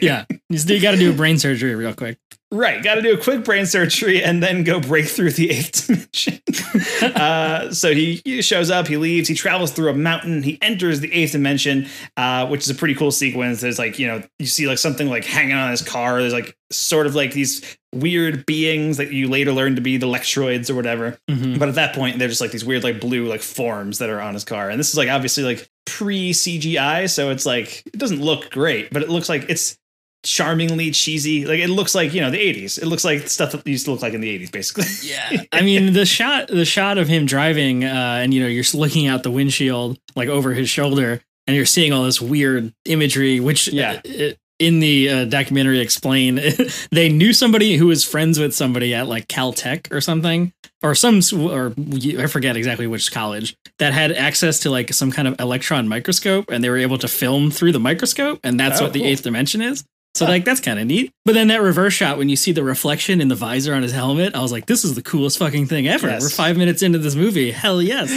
Yeah, 0.00 0.24
you, 0.48 0.58
you 0.66 0.80
got 0.80 0.92
to 0.92 0.96
do 0.96 1.10
a 1.10 1.14
brain 1.14 1.38
surgery 1.38 1.74
real 1.74 1.94
quick. 1.94 2.18
Right, 2.54 2.84
got 2.84 2.96
to 2.96 3.02
do 3.02 3.14
a 3.14 3.16
quick 3.16 3.44
brain 3.44 3.64
surgery 3.64 4.22
and 4.22 4.42
then 4.42 4.62
go 4.62 4.78
break 4.78 5.06
through 5.06 5.30
the 5.32 5.50
eighth 5.50 5.86
dimension. 5.86 7.14
uh, 7.16 7.72
so 7.72 7.94
he, 7.94 8.20
he 8.26 8.42
shows 8.42 8.70
up, 8.70 8.86
he 8.88 8.98
leaves, 8.98 9.26
he 9.26 9.34
travels 9.34 9.72
through 9.72 9.88
a 9.88 9.94
mountain, 9.94 10.42
he 10.42 10.60
enters 10.60 11.00
the 11.00 11.10
eighth 11.14 11.32
dimension, 11.32 11.88
uh, 12.18 12.46
which 12.48 12.60
is 12.60 12.68
a 12.68 12.74
pretty 12.74 12.94
cool 12.94 13.10
sequence. 13.10 13.62
There's 13.62 13.78
like, 13.78 13.98
you 13.98 14.06
know, 14.06 14.22
you 14.38 14.44
see 14.44 14.66
like 14.66 14.76
something 14.76 15.08
like 15.08 15.24
hanging 15.24 15.54
on 15.56 15.70
his 15.70 15.80
car. 15.80 16.20
There's 16.20 16.34
like 16.34 16.54
sort 16.70 17.06
of 17.06 17.14
like 17.14 17.32
these 17.32 17.76
weird 17.94 18.44
beings 18.44 18.98
that 18.98 19.12
you 19.12 19.28
later 19.30 19.52
learn 19.52 19.76
to 19.76 19.80
be 19.82 19.96
the 19.96 20.06
Lectroids 20.06 20.68
or 20.68 20.74
whatever. 20.74 21.18
Mhm. 21.30 21.58
But 21.58 21.70
at 21.70 21.74
that 21.76 21.94
point, 21.94 22.18
they're 22.18 22.28
just 22.28 22.42
like 22.42 22.50
these 22.52 22.66
weird, 22.66 22.84
like 22.84 23.00
blue, 23.00 23.26
like 23.26 23.40
forms 23.40 23.98
that 23.98 24.10
are 24.10 24.20
on 24.20 24.34
his 24.34 24.44
car. 24.44 24.68
And 24.68 24.78
this 24.78 24.90
is 24.90 24.96
like 24.98 25.08
obviously 25.08 25.42
like 25.44 25.70
pre 25.86 26.32
CGI. 26.32 27.08
So 27.08 27.30
it's 27.30 27.46
like, 27.46 27.82
it 27.86 27.98
doesn't 27.98 28.20
look 28.20 28.50
great, 28.50 28.90
but 28.92 29.02
it 29.02 29.08
looks 29.08 29.28
like 29.30 29.46
it's 29.48 29.78
charmingly 30.24 30.90
cheesy. 30.90 31.44
Like 31.46 31.58
it 31.60 31.68
looks 31.68 31.94
like, 31.94 32.12
you 32.14 32.20
know, 32.20 32.30
the 32.30 32.38
80s. 32.38 32.78
It 32.80 32.86
looks 32.86 33.04
like 33.04 33.28
stuff 33.28 33.52
that 33.52 33.66
used 33.66 33.84
to 33.86 33.92
look 33.92 34.02
like 34.02 34.14
in 34.14 34.20
the 34.20 34.38
80s, 34.38 34.50
basically. 34.52 34.84
Yeah, 35.02 35.42
I 35.52 35.62
mean 35.62 35.92
the 35.92 36.06
shot, 36.06 36.48
the 36.48 36.64
shot 36.64 36.98
of 36.98 37.08
him 37.08 37.26
driving, 37.26 37.84
uh, 37.84 38.20
and 38.22 38.32
you 38.32 38.40
know 38.42 38.48
you're 38.48 38.64
looking 38.74 39.06
out 39.06 39.22
the 39.22 39.30
windshield 39.30 39.98
like 40.16 40.28
over 40.28 40.52
his 40.54 40.68
shoulder, 40.68 41.20
and 41.46 41.56
you're 41.56 41.66
seeing 41.66 41.92
all 41.92 42.04
this 42.04 42.20
weird 42.20 42.72
imagery, 42.84 43.40
which 43.40 43.68
Yeah. 43.68 44.00
uh, 44.08 44.30
in 44.58 44.78
the 44.78 45.08
uh, 45.08 45.24
documentary 45.24 45.80
explain 45.80 46.38
they 46.92 47.08
knew 47.08 47.32
somebody 47.32 47.76
who 47.76 47.88
was 47.88 48.04
friends 48.04 48.38
with 48.38 48.54
somebody 48.54 48.94
at 48.94 49.08
like 49.08 49.26
Caltech 49.26 49.90
or 49.92 50.00
something, 50.00 50.52
or 50.84 50.94
some 50.94 51.20
or 51.42 51.74
I 52.16 52.26
forget 52.28 52.56
exactly 52.56 52.86
which 52.86 53.10
college 53.10 53.56
that 53.80 53.92
had 53.92 54.12
access 54.12 54.60
to 54.60 54.70
like 54.70 54.92
some 54.92 55.10
kind 55.10 55.26
of 55.26 55.34
electron 55.40 55.88
microscope, 55.88 56.48
and 56.50 56.62
they 56.62 56.70
were 56.70 56.78
able 56.78 56.98
to 56.98 57.08
film 57.08 57.50
through 57.50 57.72
the 57.72 57.80
microscope, 57.80 58.38
and 58.44 58.60
that's 58.60 58.80
Oh, 58.80 58.84
what 58.84 58.92
the 58.92 59.00
cool. 59.00 59.08
eighth 59.08 59.22
dimension 59.24 59.62
is. 59.62 59.84
So 60.14 60.26
like 60.26 60.44
that's 60.44 60.60
kind 60.60 60.78
of 60.78 60.86
neat. 60.86 61.12
But 61.24 61.32
then 61.34 61.48
that 61.48 61.62
reverse 61.62 61.94
shot 61.94 62.18
when 62.18 62.28
you 62.28 62.36
see 62.36 62.52
the 62.52 62.62
reflection 62.62 63.20
in 63.20 63.28
the 63.28 63.34
visor 63.34 63.74
on 63.74 63.82
his 63.82 63.92
helmet, 63.92 64.34
I 64.34 64.42
was 64.42 64.52
like, 64.52 64.66
this 64.66 64.84
is 64.84 64.94
the 64.94 65.02
coolest 65.02 65.38
fucking 65.38 65.66
thing 65.66 65.88
ever. 65.88 66.08
Yes. 66.08 66.22
We're 66.22 66.28
five 66.28 66.58
minutes 66.58 66.82
into 66.82 66.98
this 66.98 67.14
movie. 67.14 67.50
Hell 67.50 67.80
yes. 67.80 68.10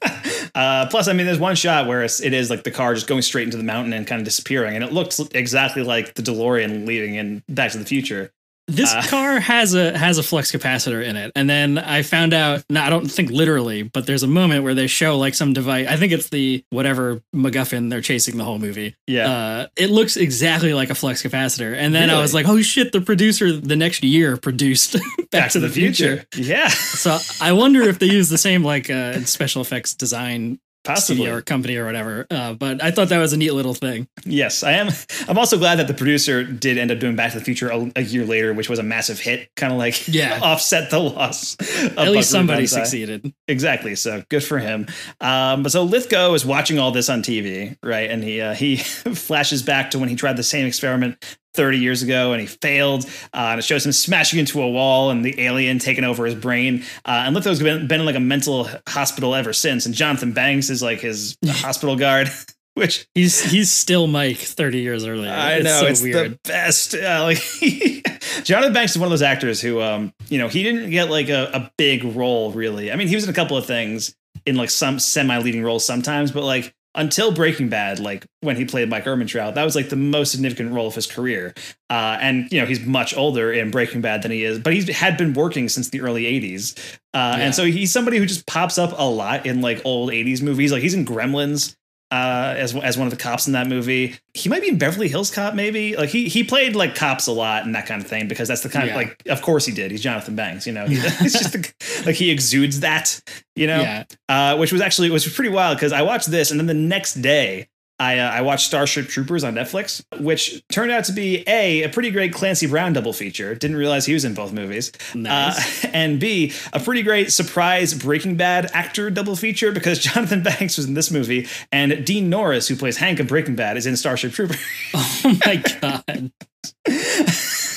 Uh, 0.53 0.85
plus, 0.89 1.07
I 1.07 1.13
mean, 1.13 1.25
there's 1.25 1.39
one 1.39 1.55
shot 1.55 1.87
where 1.87 2.03
it's, 2.03 2.21
it 2.21 2.33
is 2.33 2.49
like 2.49 2.63
the 2.63 2.71
car 2.71 2.93
just 2.93 3.07
going 3.07 3.21
straight 3.21 3.45
into 3.45 3.55
the 3.55 3.63
mountain 3.63 3.93
and 3.93 4.05
kind 4.05 4.19
of 4.19 4.25
disappearing, 4.25 4.75
and 4.75 4.83
it 4.83 4.91
looks 4.91 5.19
exactly 5.33 5.81
like 5.81 6.13
the 6.15 6.21
DeLorean 6.21 6.85
leaving 6.85 7.15
in 7.15 7.41
Back 7.47 7.71
to 7.71 7.77
the 7.77 7.85
Future. 7.85 8.31
This 8.71 8.93
Uh, 8.93 9.01
car 9.07 9.39
has 9.39 9.73
a 9.73 9.97
has 9.97 10.17
a 10.17 10.23
flux 10.23 10.51
capacitor 10.51 11.03
in 11.05 11.15
it, 11.15 11.31
and 11.35 11.49
then 11.49 11.77
I 11.77 12.01
found 12.01 12.33
out. 12.33 12.63
No, 12.69 12.81
I 12.81 12.89
don't 12.89 13.07
think 13.07 13.29
literally, 13.31 13.83
but 13.83 14.05
there's 14.05 14.23
a 14.23 14.27
moment 14.27 14.63
where 14.63 14.73
they 14.73 14.87
show 14.87 15.17
like 15.17 15.33
some 15.33 15.53
device. 15.53 15.87
I 15.87 15.97
think 15.97 16.11
it's 16.13 16.29
the 16.29 16.63
whatever 16.69 17.21
MacGuffin 17.35 17.89
they're 17.89 18.01
chasing 18.01 18.37
the 18.37 18.43
whole 18.43 18.59
movie. 18.59 18.95
Yeah. 19.07 19.29
uh, 19.31 19.67
it 19.75 19.89
looks 19.89 20.17
exactly 20.17 20.73
like 20.73 20.89
a 20.89 20.95
flux 20.95 21.21
capacitor. 21.21 21.75
And 21.75 21.93
then 21.93 22.09
I 22.09 22.19
was 22.21 22.33
like, 22.33 22.47
oh 22.47 22.61
shit! 22.61 22.91
The 22.91 23.01
producer 23.01 23.51
the 23.51 23.75
next 23.75 24.03
year 24.03 24.37
produced 24.37 24.95
Back, 25.31 25.51
to, 25.51 25.59
the, 25.59 25.69
future. 25.69 26.25
Yeah, 26.35 26.67
So 26.67 27.17
I 27.39 27.53
wonder 27.53 27.81
if 27.81 27.99
they 27.99 28.07
use 28.07 28.29
the 28.29 28.37
same 28.37 28.63
like 28.63 28.89
uh, 28.89 29.21
special 29.21 29.61
effects 29.61 29.93
design 29.93 30.59
Possibly. 30.83 31.29
or 31.29 31.41
company 31.41 31.75
or 31.77 31.85
whatever. 31.85 32.25
Uh, 32.31 32.53
but 32.53 32.83
I 32.83 32.91
thought 32.91 33.09
that 33.09 33.19
was 33.19 33.33
a 33.33 33.37
neat 33.37 33.51
little 33.53 33.73
thing. 33.73 34.07
yes, 34.25 34.63
I 34.63 34.71
am. 34.73 34.89
I'm 35.27 35.37
also 35.37 35.57
glad 35.57 35.77
that 35.79 35.87
the 35.87 35.93
producer 35.93 36.43
did 36.43 36.77
end 36.77 36.91
up 36.91 36.99
doing 36.99 37.15
Back 37.15 37.33
to 37.33 37.39
the 37.39 37.45
Future 37.45 37.69
a, 37.69 37.91
a 37.95 38.01
year 38.01 38.25
later, 38.25 38.53
which 38.53 38.69
was 38.69 38.79
a 38.79 38.83
massive 38.83 39.19
hit, 39.19 39.49
kind 39.55 39.71
of 39.71 39.77
like 39.79 40.07
Yeah. 40.11 40.39
offset 40.41 40.89
the 40.89 40.99
loss. 40.99 41.55
of 41.59 41.67
At 41.69 41.95
Buckaroo 41.95 42.11
least 42.13 42.29
somebody 42.31 42.61
Banzai. 42.63 42.79
succeeded. 42.79 43.33
Exactly. 43.47 43.95
So 43.95 44.23
good 44.29 44.43
for 44.43 44.57
him. 44.59 44.87
Um, 45.19 45.63
but 45.63 45.71
so 45.71 45.83
Lithgow 45.83 46.33
is 46.33 46.45
watching 46.45 46.79
all 46.79 46.91
this 46.91 47.09
on 47.09 47.21
TV, 47.21 47.77
right? 47.83 48.09
And 48.09 48.23
he 48.23 48.41
uh, 48.41 48.53
he 48.55 48.77
flashes 48.77 49.61
back 49.63 49.91
to 49.91 49.99
when 49.99 50.09
he 50.09 50.15
tried 50.15 50.37
the 50.37 50.43
same 50.43 50.65
experiment 50.65 51.23
30 51.53 51.77
years 51.79 52.01
ago 52.03 52.33
and 52.33 52.41
he 52.41 52.47
failed. 52.47 53.05
Uh, 53.33 53.51
and 53.51 53.59
it 53.59 53.63
shows 53.63 53.85
him 53.85 53.91
smashing 53.91 54.39
into 54.39 54.61
a 54.61 54.69
wall 54.69 55.09
and 55.11 55.23
the 55.25 55.39
alien 55.41 55.79
taking 55.79 56.03
over 56.03 56.25
his 56.25 56.35
brain. 56.35 56.83
Uh, 57.05 57.23
and 57.25 57.35
Lithgow's 57.35 57.61
been, 57.61 57.87
been 57.87 57.99
in 58.01 58.05
like 58.05 58.15
a 58.15 58.19
mental 58.21 58.69
hospital 58.87 59.35
ever 59.35 59.53
since. 59.53 59.85
And 59.85 59.93
Jonathan 59.95 60.31
Banks 60.33 60.69
is 60.69 60.81
like 60.81 60.99
his 60.99 61.37
hospital 61.45 61.95
guard. 61.95 62.29
Which 62.73 63.05
he's 63.13 63.41
he's 63.51 63.69
still 63.69 64.07
Mike 64.07 64.37
thirty 64.37 64.79
years 64.79 65.05
earlier. 65.05 65.29
I 65.29 65.55
It's 65.55 65.65
know 65.65 65.79
so 65.81 65.85
it's 65.87 66.01
weird. 66.01 66.31
the 66.31 66.39
best. 66.45 66.95
Uh, 66.95 67.23
like 67.23 67.37
Jonathan 68.45 68.71
Banks 68.73 68.93
is 68.93 68.97
one 68.97 69.07
of 69.07 69.09
those 69.09 69.21
actors 69.21 69.59
who, 69.59 69.81
um, 69.81 70.13
you 70.29 70.37
know, 70.37 70.47
he 70.47 70.63
didn't 70.63 70.89
get 70.89 71.09
like 71.09 71.27
a, 71.27 71.49
a 71.53 71.71
big 71.77 72.03
role 72.15 72.51
really. 72.53 72.89
I 72.89 72.95
mean, 72.95 73.09
he 73.09 73.15
was 73.15 73.25
in 73.25 73.29
a 73.29 73.33
couple 73.33 73.57
of 73.57 73.65
things 73.65 74.15
in 74.45 74.55
like 74.55 74.69
some 74.69 74.99
semi-leading 74.99 75.63
roles 75.63 75.83
sometimes, 75.85 76.31
but 76.31 76.43
like 76.45 76.73
until 76.95 77.31
Breaking 77.31 77.69
Bad, 77.69 77.99
like 77.99 78.25
when 78.41 78.55
he 78.57 78.65
played 78.65 78.89
Mike 78.89 79.05
Ehrmantraut, 79.05 79.55
that 79.55 79.63
was 79.63 79.75
like 79.75 79.89
the 79.89 79.95
most 79.95 80.31
significant 80.31 80.73
role 80.73 80.87
of 80.87 80.95
his 80.95 81.07
career. 81.07 81.53
Uh, 81.89 82.17
and 82.21 82.51
you 82.51 82.59
know, 82.59 82.65
he's 82.67 82.81
much 82.85 83.15
older 83.15 83.51
in 83.51 83.71
Breaking 83.71 84.01
Bad 84.01 84.23
than 84.23 84.31
he 84.31 84.43
is, 84.43 84.59
but 84.59 84.73
he 84.73 84.91
had 84.91 85.17
been 85.17 85.33
working 85.33 85.69
since 85.69 85.89
the 85.89 86.01
early 86.01 86.23
'80s, 86.23 86.77
uh, 87.13 87.35
Yeah. 87.37 87.45
and 87.45 87.55
so 87.55 87.65
he's 87.65 87.91
somebody 87.91 88.17
who 88.17 88.25
just 88.25 88.45
pops 88.45 88.77
up 88.77 88.93
a 88.97 89.09
lot 89.09 89.45
in 89.45 89.61
like 89.61 89.81
old 89.85 90.09
'80s 90.11 90.41
movies. 90.41 90.71
Like 90.71 90.81
he's 90.81 90.93
in 90.93 91.05
Gremlins 91.05 91.75
uh, 92.11 92.55
as 92.57 92.75
as 92.75 92.97
one 92.97 93.07
of 93.07 93.11
the 93.11 93.17
cops 93.17 93.47
in 93.47 93.53
that 93.53 93.67
movie. 93.67 94.15
He 94.33 94.49
might 94.49 94.61
be 94.61 94.67
in 94.69 94.77
Beverly 94.77 95.07
Hills 95.07 95.31
Cop, 95.31 95.53
maybe. 95.55 95.95
Like 95.95 96.09
he 96.09 96.27
he 96.27 96.43
played 96.43 96.75
like 96.75 96.93
cops 96.95 97.27
a 97.27 97.31
lot 97.31 97.63
and 97.65 97.73
that 97.75 97.85
kind 97.85 98.01
of 98.01 98.07
thing 98.07 98.27
because 98.27 98.47
that's 98.49 98.61
the 98.63 98.69
kind 98.69 98.87
Yeah. 98.87 98.93
of 98.93 98.97
like. 98.97 99.23
Of 99.27 99.41
course 99.41 99.65
he 99.65 99.71
did. 99.73 99.91
He's 99.91 100.01
Jonathan 100.01 100.35
Banks. 100.35 100.67
You 100.67 100.73
know, 100.73 100.85
it's 100.89 101.33
just 101.39 101.53
the, 101.53 102.03
like 102.05 102.15
he 102.15 102.29
exudes 102.29 102.81
that. 102.81 103.21
You 103.55 103.67
know, 103.67 103.81
Yeah. 103.81 104.03
uh, 104.29 104.57
which 104.57 104.71
was 104.71 104.81
actually 104.81 105.09
which 105.09 105.25
was 105.25 105.33
pretty 105.33 105.51
wild 105.51 105.77
because 105.77 105.93
I 105.93 106.01
watched 106.01 106.29
this 106.29 106.51
and 106.51 106.59
then 106.59 106.67
the 106.67 106.73
next 106.73 107.15
day. 107.15 107.67
I, 108.01 108.17
uh, 108.17 108.31
I 108.31 108.41
watched 108.41 108.65
Starship 108.65 109.07
Troopers 109.07 109.43
on 109.43 109.53
Netflix, 109.53 110.03
which 110.19 110.67
turned 110.69 110.91
out 110.91 111.03
to 111.05 111.11
be 111.11 111.43
a 111.47 111.83
a 111.83 111.89
pretty 111.89 112.09
great 112.09 112.33
Clancy 112.33 112.65
Brown 112.65 112.93
double 112.93 113.13
feature. 113.13 113.53
Didn't 113.53 113.77
realize 113.77 114.07
he 114.07 114.15
was 114.15 114.25
in 114.25 114.33
both 114.33 114.51
movies. 114.51 114.91
Nice. 115.13 115.85
Uh, 115.85 115.89
and 115.93 116.19
B, 116.19 116.51
a 116.73 116.79
pretty 116.79 117.03
great 117.03 117.31
surprise 117.31 117.93
Breaking 117.93 118.37
Bad 118.37 118.71
actor 118.73 119.11
double 119.11 119.35
feature 119.35 119.71
because 119.71 119.99
Jonathan 120.03 120.41
Banks 120.41 120.77
was 120.77 120.87
in 120.87 120.95
this 120.95 121.11
movie, 121.11 121.47
and 121.71 122.03
Dean 122.03 122.27
Norris, 122.27 122.67
who 122.67 122.75
plays 122.75 122.97
Hank 122.97 123.19
in 123.19 123.27
Breaking 123.27 123.55
Bad, 123.55 123.77
is 123.77 123.85
in 123.85 123.95
Starship 123.95 124.31
Troopers. 124.31 124.59
oh 124.95 125.37
my 125.45 125.57
god. 125.81 126.31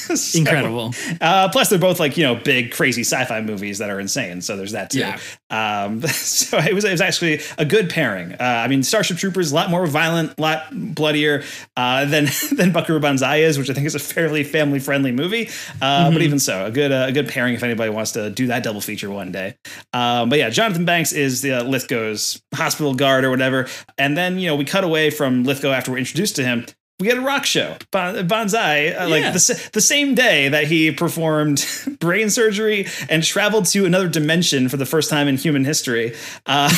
So, 0.05 0.39
Incredible. 0.39 0.95
Uh, 1.20 1.49
plus, 1.49 1.70
they're 1.70 1.78
both 1.78 1.99
like 1.99 2.16
you 2.16 2.24
know 2.24 2.35
big, 2.35 2.72
crazy 2.72 3.03
sci-fi 3.03 3.41
movies 3.41 3.78
that 3.78 3.89
are 3.91 3.99
insane. 3.99 4.43
So 4.43 4.57
there's 4.57 4.72
that 4.72 4.91
too. 4.91 4.99
Yeah. 4.99 5.18
Um, 5.51 6.03
so 6.07 6.59
it 6.59 6.74
was 6.74 6.85
it 6.85 6.91
was 6.91 7.01
actually 7.01 7.41
a 7.57 7.64
good 7.64 7.89
pairing. 7.89 8.32
Uh, 8.35 8.37
I 8.41 8.68
mean, 8.68 8.82
Starship 8.82 9.16
Troopers 9.16 9.51
a 9.51 9.55
lot 9.55 9.70
more 9.70 9.87
violent, 9.87 10.35
a 10.37 10.41
lot 10.43 10.66
bloodier 10.95 11.43
uh, 11.76 12.05
than 12.05 12.26
than 12.53 12.70
Buckaroo 12.72 13.01
Banzai 13.01 13.39
is, 13.39 13.59
which 13.59 13.70
I 13.70 13.72
think 13.72 13.87
is 13.87 13.95
a 13.95 13.99
fairly 13.99 14.45
family 14.45 14.78
friendly 14.78 15.11
movie. 15.11 15.49
Uh, 15.80 16.11
But 16.11 16.20
even 16.22 16.39
so, 16.39 16.66
a 16.66 16.70
good 16.70 16.93
uh, 16.93 17.07
a 17.09 17.12
good 17.12 17.28
pairing 17.28 17.55
if 17.55 17.62
anybody 17.62 17.91
wants 17.91 18.12
to 18.12 18.30
do 18.30 18.49
that 18.49 18.62
double 18.62 18.80
feature 18.82 19.11
one 19.11 19.32
day. 19.32 19.57
Um, 19.95 20.28
but 20.28 20.39
yeah, 20.39 20.51
Jonathan 20.51 20.85
Banks 20.85 21.12
is 21.12 21.41
the 21.41 21.55
uh, 21.61 21.64
Lithgow's 21.64 22.43
hospital 22.55 22.95
guard 22.95 23.24
or 23.24 23.30
whatever, 23.30 23.68
and 23.97 24.16
then 24.16 24.39
you 24.39 24.49
know 24.49 24.57
we 24.57 24.64
cut 24.66 24.85
away 24.85 25.09
from 25.11 25.45
Lithgow 25.45 25.72
after 25.72 25.91
we're 25.91 25.99
introduced 25.99 26.37
to 26.37 26.45
him. 26.45 26.66
We 27.01 27.09
get 27.09 27.18
a 27.18 27.22
rock 27.22 27.45
show, 27.45 27.76
Bon- 27.90 28.26
Banzai, 28.28 28.90
uh, 28.90 29.09
like 29.09 29.32
the, 29.32 29.70
the 29.72 29.80
same 29.80 30.14
day 30.14 30.49
that 30.49 30.68
he 30.68 30.92
performed 30.92 31.66
brain 31.99 32.30
surgery 32.30 32.86
and 33.09 33.22
traveled 33.24 33.66
to 33.66 33.84
another 33.84 34.09
dimension 34.09 34.68
for 34.68 34.76
the 34.76 34.86
first 34.86 35.11
time 35.11 35.26
in 35.26 35.36
human 35.36 35.64
history. 35.64 36.14
Uh, 36.47 36.70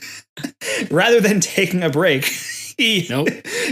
rather 0.90 1.20
than 1.20 1.40
taking 1.40 1.82
a 1.82 1.90
break, 1.90 2.24
he 2.78 3.06
Nope. 3.10 3.28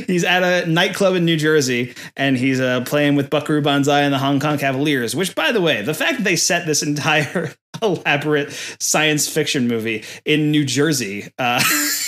he's 0.07 0.25
at 0.25 0.43
a 0.43 0.67
nightclub 0.69 1.15
in 1.15 1.25
New 1.25 1.37
Jersey 1.37 1.95
and 2.17 2.37
he's 2.37 2.61
uh, 2.61 2.81
playing 2.83 3.15
with 3.15 3.31
Buckaroo 3.31 3.63
Banzai 3.63 4.01
and 4.03 4.13
the 4.13 4.19
Hong 4.19 4.41
Kong 4.41 4.59
Cavaliers. 4.59 5.15
Which, 5.15 5.35
by 5.35 5.53
the 5.53 5.61
way, 5.61 5.83
the 5.83 5.95
fact 5.95 6.19
that 6.19 6.25
they 6.25 6.37
set 6.37 6.67
this 6.67 6.83
entire 6.83 7.53
elaborate 7.83 8.53
science 8.79 9.29
fiction 9.29 9.69
movie 9.69 10.05
in 10.25 10.51
New 10.51 10.65
Jersey, 10.65 11.33
uh, 11.39 11.63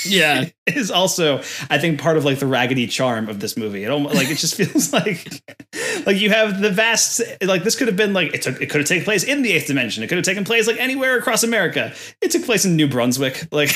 Yeah. 0.06 0.46
is 0.66 0.90
also 0.90 1.38
I 1.70 1.78
think 1.78 2.00
part 2.00 2.16
of 2.16 2.24
like 2.24 2.38
the 2.38 2.46
raggedy 2.46 2.86
charm 2.86 3.28
of 3.28 3.40
this 3.40 3.56
movie. 3.56 3.84
It 3.84 3.90
almost 3.90 4.14
like 4.14 4.30
it 4.30 4.38
just 4.38 4.54
feels 4.56 4.92
like 4.92 5.26
like 6.06 6.18
you 6.18 6.30
have 6.30 6.60
the 6.60 6.70
vast 6.70 7.20
like 7.42 7.64
this 7.64 7.76
could 7.76 7.88
have 7.88 7.96
been 7.96 8.12
like 8.12 8.34
it 8.34 8.42
took 8.42 8.60
it 8.60 8.70
could 8.70 8.80
have 8.80 8.88
taken 8.88 9.04
place 9.04 9.24
in 9.24 9.42
the 9.42 9.52
eighth 9.52 9.66
dimension. 9.66 10.02
It 10.02 10.08
could 10.08 10.18
have 10.18 10.24
taken 10.24 10.44
place 10.44 10.66
like 10.66 10.78
anywhere 10.78 11.18
across 11.18 11.42
America. 11.42 11.92
It 12.20 12.30
took 12.30 12.44
place 12.44 12.64
in 12.64 12.76
New 12.76 12.88
Brunswick. 12.88 13.48
Like 13.50 13.70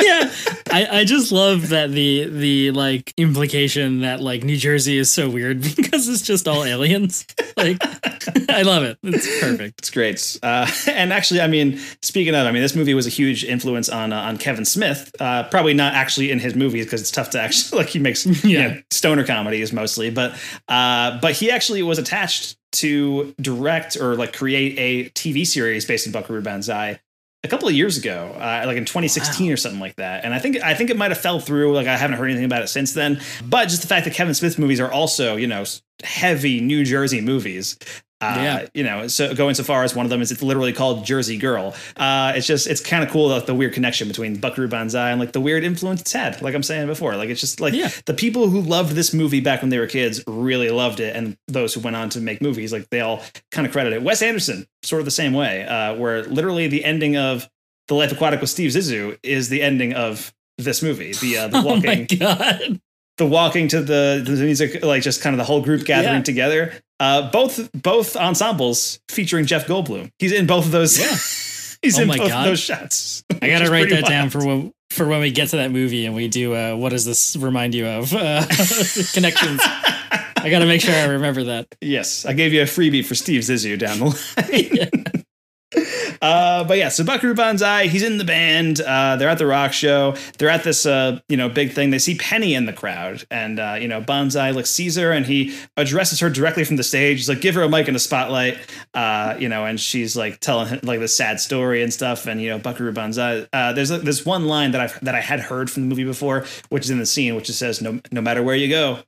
yeah. 0.00 0.32
I, 0.70 1.00
I 1.00 1.04
just 1.04 1.32
love 1.32 1.70
that 1.70 1.90
the 1.92 2.26
the 2.28 2.70
like 2.72 3.14
implication 3.16 4.00
that 4.00 4.20
like 4.20 4.44
New 4.44 4.56
Jersey 4.56 4.98
is 4.98 5.10
so 5.10 5.30
weird 5.30 5.62
because 5.76 6.08
it's 6.08 6.22
just 6.22 6.48
all 6.48 6.64
aliens. 6.64 7.26
Like 7.56 7.78
I 8.48 8.62
love 8.62 8.82
it. 8.82 8.98
It's 9.02 9.40
perfect. 9.40 9.78
It's 9.78 9.90
great. 9.90 10.38
Uh, 10.42 10.70
and 10.88 11.07
actually, 11.12 11.40
I 11.40 11.46
mean, 11.48 11.78
speaking 12.02 12.34
of, 12.34 12.46
I 12.46 12.52
mean, 12.52 12.62
this 12.62 12.74
movie 12.74 12.94
was 12.94 13.06
a 13.06 13.10
huge 13.10 13.44
influence 13.44 13.88
on 13.88 14.12
uh, 14.12 14.20
on 14.20 14.36
Kevin 14.38 14.64
Smith. 14.64 15.10
Uh, 15.20 15.44
probably 15.44 15.74
not 15.74 15.94
actually 15.94 16.30
in 16.30 16.38
his 16.38 16.54
movies 16.54 16.84
because 16.86 17.00
it's 17.00 17.10
tough 17.10 17.30
to 17.30 17.40
actually 17.40 17.78
like 17.82 17.88
he 17.88 17.98
makes 17.98 18.26
you 18.44 18.58
Yeah. 18.58 18.68
know, 18.68 18.82
stoner 18.90 19.24
comedies 19.26 19.72
mostly, 19.72 20.10
but 20.10 20.32
uh, 20.68 21.18
but 21.20 21.32
he 21.34 21.50
actually 21.50 21.82
was 21.82 21.98
attached 21.98 22.56
to 22.72 23.34
direct 23.40 23.96
or 23.96 24.14
like 24.16 24.36
create 24.36 24.76
a 24.78 25.10
TV 25.10 25.46
series 25.46 25.84
based 25.86 26.06
in 26.06 26.12
Buckaroo 26.12 26.42
Banzai 26.42 27.00
a 27.44 27.48
couple 27.48 27.68
of 27.68 27.74
years 27.74 27.96
ago, 27.96 28.32
uh, 28.34 28.64
like 28.66 28.76
in 28.76 28.84
2016 28.84 29.52
or 29.52 29.56
something 29.56 29.78
like 29.80 29.94
that. 29.96 30.24
And 30.24 30.34
I 30.34 30.38
think 30.40 30.56
I 30.62 30.74
think 30.74 30.90
it 30.90 30.96
might 30.98 31.10
have 31.12 31.20
fell 31.20 31.38
through. 31.40 31.72
Like 31.74 31.86
I 31.86 31.96
haven't 31.96 32.18
heard 32.18 32.26
anything 32.26 32.44
about 32.44 32.62
it 32.62 32.68
since 32.68 32.92
then. 32.94 33.20
But 33.44 33.68
just 33.68 33.80
the 33.82 33.88
fact 33.88 34.04
that 34.06 34.14
Kevin 34.14 34.34
Smith 34.34 34.58
movies 34.58 34.80
are 34.80 34.90
also 34.90 35.36
you 35.36 35.46
know 35.46 35.64
heavy 36.02 36.60
New 36.60 36.84
Jersey 36.84 37.20
movies. 37.20 37.78
Uh, 38.20 38.34
Yeah. 38.36 38.66
you 38.74 38.82
know, 38.82 39.06
so 39.06 39.32
going 39.32 39.54
so 39.54 39.62
far 39.62 39.84
as 39.84 39.94
one 39.94 40.04
of 40.04 40.10
them 40.10 40.20
is 40.20 40.32
it's 40.32 40.42
literally 40.42 40.72
called 40.72 41.04
Jersey 41.06 41.36
Girl. 41.38 41.74
Uh, 41.96 42.32
it's 42.34 42.46
just 42.48 42.66
it's 42.66 42.80
kind 42.80 43.04
of 43.04 43.10
cool 43.10 43.28
like 43.28 43.46
the 43.46 43.54
weird 43.54 43.72
connection 43.74 44.08
between 44.08 44.36
Buckaroo 44.36 44.66
Banzai 44.66 45.10
and 45.10 45.20
like 45.20 45.30
the 45.32 45.40
weird 45.40 45.62
influence 45.62 46.00
it's 46.00 46.12
had. 46.12 46.42
Like 46.42 46.54
I'm 46.56 46.64
saying 46.64 46.88
before, 46.88 47.14
like 47.16 47.28
it's 47.30 47.40
just 47.40 47.60
like 47.60 47.74
Yeah. 47.74 47.90
the 48.06 48.14
people 48.14 48.48
who 48.48 48.60
loved 48.60 48.92
this 48.96 49.14
movie 49.14 49.38
back 49.40 49.60
when 49.62 49.70
they 49.70 49.78
were 49.78 49.86
kids 49.86 50.20
really 50.26 50.68
loved 50.70 50.98
it, 50.98 51.14
and 51.14 51.36
those 51.46 51.74
who 51.74 51.80
went 51.80 51.94
on 51.94 52.08
to 52.10 52.20
make 52.20 52.42
movies 52.42 52.72
like 52.72 52.90
they 52.90 53.00
all 53.00 53.22
kind 53.52 53.66
of 53.66 53.72
credit 53.72 53.92
it. 53.92 54.02
Wes 54.02 54.20
Anderson, 54.20 54.66
sort 54.82 54.98
of 55.00 55.04
the 55.04 55.12
same 55.12 55.32
way, 55.32 55.64
uh, 55.64 55.94
where 55.94 56.24
literally 56.24 56.66
the 56.66 56.84
ending 56.84 57.16
of 57.16 57.48
The 57.86 57.94
Life 57.94 58.10
Aquatic 58.10 58.40
with 58.40 58.50
Steve 58.50 58.72
Zissou 58.72 59.16
is 59.22 59.48
the 59.48 59.62
ending 59.62 59.92
of 59.92 60.34
this 60.58 60.82
movie. 60.82 61.12
The 61.12 61.38
uh, 61.38 61.46
the 61.48 61.58
Oh 61.62 61.62
walking 61.64 62.06
god. 62.18 62.80
the 63.16 63.26
walking 63.26 63.68
to 63.68 63.80
the, 63.80 64.22
the 64.24 64.32
music, 64.42 64.84
like 64.84 65.02
just 65.04 65.22
kind 65.22 65.34
of 65.34 65.38
the 65.38 65.44
whole 65.44 65.60
group 65.62 65.84
gathering 65.84 66.16
Yeah. 66.16 66.22
together. 66.22 66.72
Uh, 67.00 67.30
both 67.30 67.70
both 67.72 68.16
ensembles 68.16 68.98
featuring 69.08 69.46
Jeff 69.46 69.66
Goldblum. 69.66 70.10
He's 70.18 70.32
in 70.32 70.46
both 70.46 70.66
of 70.66 70.72
those. 70.72 70.98
Yeah. 70.98 71.06
he's 71.82 71.98
Oh 71.98 72.02
in 72.02 72.08
my 72.08 72.16
both 72.18 72.28
God. 72.28 72.46
of 72.46 72.50
those 72.52 72.60
shots. 72.60 73.22
I 73.40 73.48
gotta 73.48 73.70
write 73.70 73.90
that 73.90 74.04
down 74.06 74.30
for 74.30 74.44
when 74.44 74.72
for 74.90 75.06
when 75.06 75.20
we 75.20 75.30
get 75.30 75.48
to 75.50 75.56
that 75.58 75.70
movie 75.70 76.06
and 76.06 76.14
we 76.14 76.26
do 76.28 76.54
uh 76.54 76.74
what 76.74 76.88
does 76.90 77.04
this 77.04 77.36
remind 77.36 77.74
you 77.74 77.86
of? 77.86 78.12
Uh, 78.18 78.44
connections. 79.12 79.60
I 80.40 80.48
gotta 80.50 80.66
make 80.66 80.80
sure 80.80 80.94
I 80.94 81.04
remember 81.06 81.44
that. 81.44 81.66
Yes, 81.80 82.24
I 82.26 82.32
gave 82.32 82.52
you 82.52 82.62
a 82.62 82.64
freebie 82.64 83.04
for 83.04 83.14
Steve 83.14 83.42
Zissou 83.42 83.78
down 83.78 83.98
the 83.98 84.04
line. 84.06 84.97
Uh, 86.20 86.64
but 86.64 86.78
yeah, 86.78 86.88
so 86.88 87.04
Buckaroo 87.04 87.34
Banzai, 87.34 87.86
he's 87.86 88.02
in 88.02 88.18
the 88.18 88.24
band. 88.24 88.80
Uh, 88.80 89.16
they're 89.16 89.28
at 89.28 89.38
the 89.38 89.46
rock 89.46 89.72
show. 89.72 90.14
They're 90.38 90.48
at 90.48 90.64
this, 90.64 90.86
uh, 90.86 91.20
you 91.28 91.36
know, 91.36 91.48
big 91.48 91.72
thing. 91.72 91.90
They 91.90 91.98
see 91.98 92.16
Penny 92.16 92.54
in 92.54 92.66
the 92.66 92.72
crowd, 92.72 93.26
and 93.30 93.58
uh, 93.58 93.76
you 93.80 93.88
know, 93.88 94.00
Banzai 94.00 94.50
looks 94.50 94.70
sees 94.70 94.96
her, 94.96 95.12
and 95.12 95.26
he 95.26 95.56
addresses 95.76 96.20
her 96.20 96.30
directly 96.30 96.64
from 96.64 96.76
the 96.76 96.82
stage. 96.82 97.18
He's 97.18 97.28
like, 97.28 97.40
"Give 97.40 97.54
her 97.54 97.62
a 97.62 97.68
mic 97.68 97.88
and 97.88 97.96
a 97.96 98.00
spotlight," 98.00 98.58
uh, 98.94 99.36
you 99.38 99.48
know, 99.48 99.64
and 99.64 99.80
she's 99.80 100.16
like 100.16 100.40
telling 100.40 100.68
him 100.68 100.80
like 100.82 101.00
the 101.00 101.08
sad 101.08 101.40
story 101.40 101.82
and 101.82 101.92
stuff. 101.92 102.26
And 102.26 102.40
you 102.40 102.50
know, 102.50 102.58
Buckaroo 102.58 102.92
Banzai. 102.92 103.46
Uh, 103.52 103.72
there's 103.72 103.88
this 103.88 104.24
one 104.24 104.46
line 104.46 104.72
that 104.72 104.80
I 104.80 104.98
that 105.02 105.14
I 105.14 105.20
had 105.20 105.40
heard 105.40 105.70
from 105.70 105.84
the 105.84 105.88
movie 105.88 106.04
before, 106.04 106.44
which 106.68 106.84
is 106.84 106.90
in 106.90 106.98
the 106.98 107.06
scene, 107.06 107.34
which 107.34 107.48
says, 107.48 107.80
"No, 107.80 108.00
no 108.12 108.20
matter 108.20 108.42
where 108.42 108.56
you 108.56 108.68
go, 108.68 109.00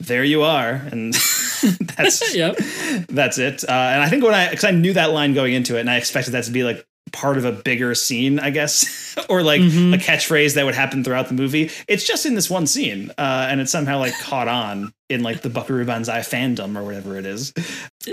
there 0.00 0.24
you 0.24 0.42
are," 0.42 0.70
and 0.90 1.14
that's 1.96 2.34
Yep. 2.34 2.56
that's 3.08 3.38
it. 3.38 3.64
Uh, 3.64 3.72
and 3.72 4.02
I 4.02 4.08
think 4.08 4.24
when 4.24 4.34
I, 4.34 4.50
because 4.50 4.64
I 4.64 4.70
knew 4.72 4.92
that 4.94 5.12
line 5.12 5.34
going 5.34 5.52
into 5.54 5.76
it, 5.76 5.80
and 5.80 5.90
I 5.90 5.96
expected 5.96 6.32
that 6.32 6.44
to 6.44 6.50
be 6.50 6.64
like 6.64 6.84
part 7.12 7.36
of 7.36 7.44
a 7.44 7.52
bigger 7.52 7.94
scene, 7.94 8.38
I 8.38 8.50
guess, 8.50 9.16
or 9.28 9.42
like 9.42 9.60
Mhm. 9.60 9.94
a 9.94 9.98
catchphrase 9.98 10.54
that 10.54 10.64
would 10.64 10.74
happen 10.74 11.04
throughout 11.04 11.28
the 11.28 11.34
movie. 11.34 11.70
It's 11.88 12.06
just 12.06 12.24
in 12.26 12.34
this 12.34 12.48
one 12.48 12.66
scene, 12.66 13.10
uh, 13.18 13.46
and 13.50 13.60
it 13.60 13.68
somehow 13.68 13.98
like 13.98 14.18
caught 14.20 14.48
on 14.48 14.92
in 15.10 15.22
like 15.22 15.42
the 15.42 15.50
Buckaroo 15.50 15.84
Banzai 15.84 16.20
fandom 16.20 16.76
or 16.78 16.82
whatever 16.84 17.16
it 17.18 17.26
is. 17.26 17.52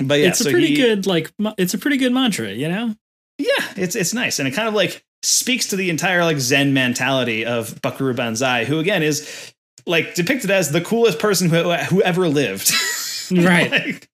But 0.02 0.20
yeah, 0.20 0.28
it's 0.28 0.42
a 0.42 0.46
so 0.46 0.52
pretty 0.52 0.68
he- 0.68 0.76
good 0.76 1.08
like 1.08 1.32
it's 1.58 1.74
a 1.74 1.78
pretty 1.78 1.98
good 1.98 2.12
mantra, 2.12 2.50
you 2.52 2.68
know? 2.68 2.94
yeah, 3.38 3.48
it's 3.78 3.96
it's 3.96 4.14
nice, 4.14 4.40
and 4.40 4.48
it 4.48 4.52
kind 4.52 4.68
of 4.68 4.74
like 4.74 5.02
speaks 5.24 5.68
to 5.68 5.76
the 5.78 5.90
entire 5.90 6.24
like 6.26 6.40
Zen 6.40 6.74
mentality 6.74 7.46
of 7.46 7.82
Buckaroo 7.82 8.14
Banzai, 8.14 8.66
who 8.66 8.80
again 8.80 9.02
is 9.02 9.54
like 9.86 10.14
depicted 10.14 10.52
as 10.52 10.72
the 10.74 10.82
coolest 10.82 11.20
person 11.20 11.50
who, 11.50 11.72
who 11.74 12.02
ever 12.02 12.28
lived. 12.28 12.72
Right. 13.46 13.72
Like, 13.72 14.10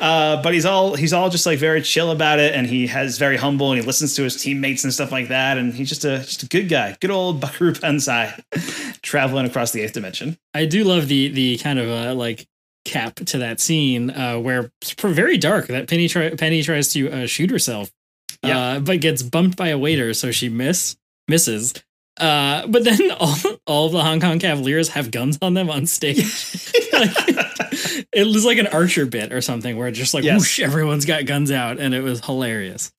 uh, 0.00 0.42
but 0.42 0.52
he's 0.52 0.64
all 0.64 0.96
he's 0.96 1.12
all 1.12 1.30
just 1.30 1.46
like 1.46 1.58
very 1.58 1.80
chill 1.80 2.10
about 2.10 2.40
it, 2.40 2.54
and 2.54 2.66
he 2.66 2.88
has 2.88 3.18
very 3.18 3.36
humble, 3.36 3.70
and 3.70 3.80
he 3.80 3.86
listens 3.86 4.14
to 4.16 4.22
his 4.24 4.40
teammates 4.42 4.82
and 4.82 4.92
stuff 4.92 5.12
like 5.12 5.28
that, 5.28 5.58
and 5.58 5.72
he's 5.72 5.88
just 5.88 6.04
a 6.04 6.18
just 6.18 6.42
a 6.42 6.46
good 6.46 6.68
guy, 6.68 6.96
good 7.00 7.12
old 7.12 7.40
Buckaroo 7.40 7.72
Banzai, 7.72 8.34
traveling 9.02 9.46
across 9.46 9.70
the 9.70 9.80
eighth 9.82 9.92
dimension. 9.92 10.36
I 10.54 10.64
do 10.66 10.82
love 10.82 11.06
the 11.06 11.28
the 11.28 11.58
kind 11.58 11.78
of 11.78 11.88
uh, 11.88 12.14
like 12.14 12.48
cap 12.84 13.14
to 13.14 13.38
that 13.38 13.60
scene 13.60 14.10
uh, 14.10 14.38
where 14.38 14.70
it's 14.82 14.92
very 15.00 15.38
dark. 15.38 15.68
That 15.68 15.88
Penny 15.88 16.08
try- 16.08 16.34
Penny 16.34 16.62
tries 16.62 16.92
to 16.94 17.10
uh, 17.10 17.26
shoot 17.26 17.50
herself, 17.50 17.92
uh, 18.42 18.80
but 18.80 19.00
gets 19.00 19.22
bumped 19.22 19.56
by 19.56 19.68
a 19.68 19.78
waiter, 19.78 20.14
so 20.14 20.32
she 20.32 20.48
miss 20.48 20.96
misses. 21.28 21.74
Uh, 22.18 22.66
but 22.66 22.84
then 22.84 23.10
all 23.20 23.36
all 23.66 23.86
of 23.86 23.92
the 23.92 24.02
Hong 24.02 24.20
Kong 24.20 24.40
Cavaliers 24.40 24.88
have 24.90 25.12
guns 25.12 25.38
on 25.40 25.54
them 25.54 25.70
on 25.70 25.86
stage. 25.86 26.70
Like, 26.92 27.33
it 28.12 28.24
was 28.26 28.44
like 28.44 28.58
an 28.58 28.66
Archer 28.68 29.06
bit 29.06 29.32
or 29.32 29.40
something 29.40 29.76
where 29.76 29.90
just 29.90 30.14
like 30.14 30.24
Yes. 30.24 30.38
whoosh, 30.40 30.60
everyone's 30.60 31.04
got 31.04 31.26
guns 31.26 31.50
out, 31.50 31.78
and 31.78 31.94
it 31.94 32.02
was 32.02 32.24
hilarious. 32.24 32.92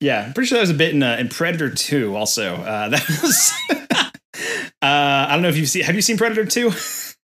Yeah, 0.00 0.26
I'm 0.26 0.32
pretty 0.32 0.48
sure 0.48 0.56
that 0.58 0.62
was 0.62 0.70
a 0.70 0.74
bit 0.74 0.94
in, 0.94 1.02
uh, 1.02 1.16
in 1.18 1.28
Predator 1.28 1.70
2 1.70 2.14
also. 2.16 2.54
Uh, 2.56 2.88
that 2.90 3.06
was. 3.22 3.52
uh, 3.70 4.56
I 4.82 5.28
don't 5.32 5.42
know 5.42 5.48
if 5.48 5.56
you've 5.56 5.68
seen. 5.68 5.82
Have 5.84 5.94
you 5.94 6.02
seen 6.02 6.16
Predator 6.16 6.44
2? 6.46 6.68
Uh, 6.68 6.72